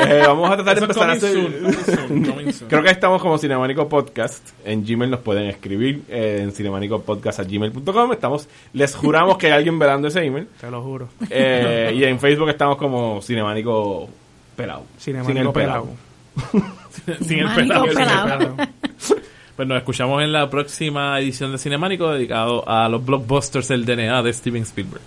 Eh, 0.00 0.22
vamos 0.26 0.50
a 0.50 0.54
tratar 0.56 0.76
de 0.76 0.80
empezar 0.82 1.10
a 1.10 1.12
hacer... 1.12 1.32
soon, 1.32 1.74
soon, 1.84 2.52
soon. 2.52 2.68
Creo 2.68 2.82
que 2.82 2.90
estamos 2.90 3.20
como 3.20 3.36
Cinemánico 3.36 3.88
Podcast. 3.88 4.48
En 4.64 4.84
Gmail 4.86 5.10
nos 5.10 5.20
pueden 5.20 5.46
escribir 5.46 6.02
eh, 6.08 6.40
en 6.42 6.52
cinemánicopodcast.gmail.com. 6.52 8.12
Estamos, 8.12 8.48
les 8.72 8.94
juramos 8.94 9.36
que 9.36 9.48
hay 9.48 9.52
alguien 9.52 9.78
velando 9.78 10.08
ese 10.08 10.20
Te 10.60 10.70
lo 10.70 10.82
juro. 10.82 11.08
Eh, 11.30 11.92
y 11.94 12.04
en 12.04 12.18
Facebook 12.18 12.48
estamos 12.50 12.76
como 12.76 13.20
Cinemánico 13.22 14.08
Pelado. 14.56 14.84
Cinemánico 14.98 15.32
Sin 15.32 15.46
el 15.46 15.52
pelado. 15.52 15.88
Sin 17.24 17.38
el 17.38 17.54
pelado. 17.54 17.84
pelado. 17.86 18.56
Pues 19.56 19.66
nos 19.66 19.78
escuchamos 19.78 20.22
en 20.22 20.32
la 20.32 20.48
próxima 20.48 21.18
edición 21.18 21.52
de 21.52 21.58
Cinemánico 21.58 22.10
dedicado 22.12 22.68
a 22.68 22.88
los 22.88 23.04
blockbusters 23.04 23.68
del 23.68 23.84
DNA 23.84 24.22
de 24.22 24.32
Steven 24.32 24.62
Spielberg. 24.62 25.02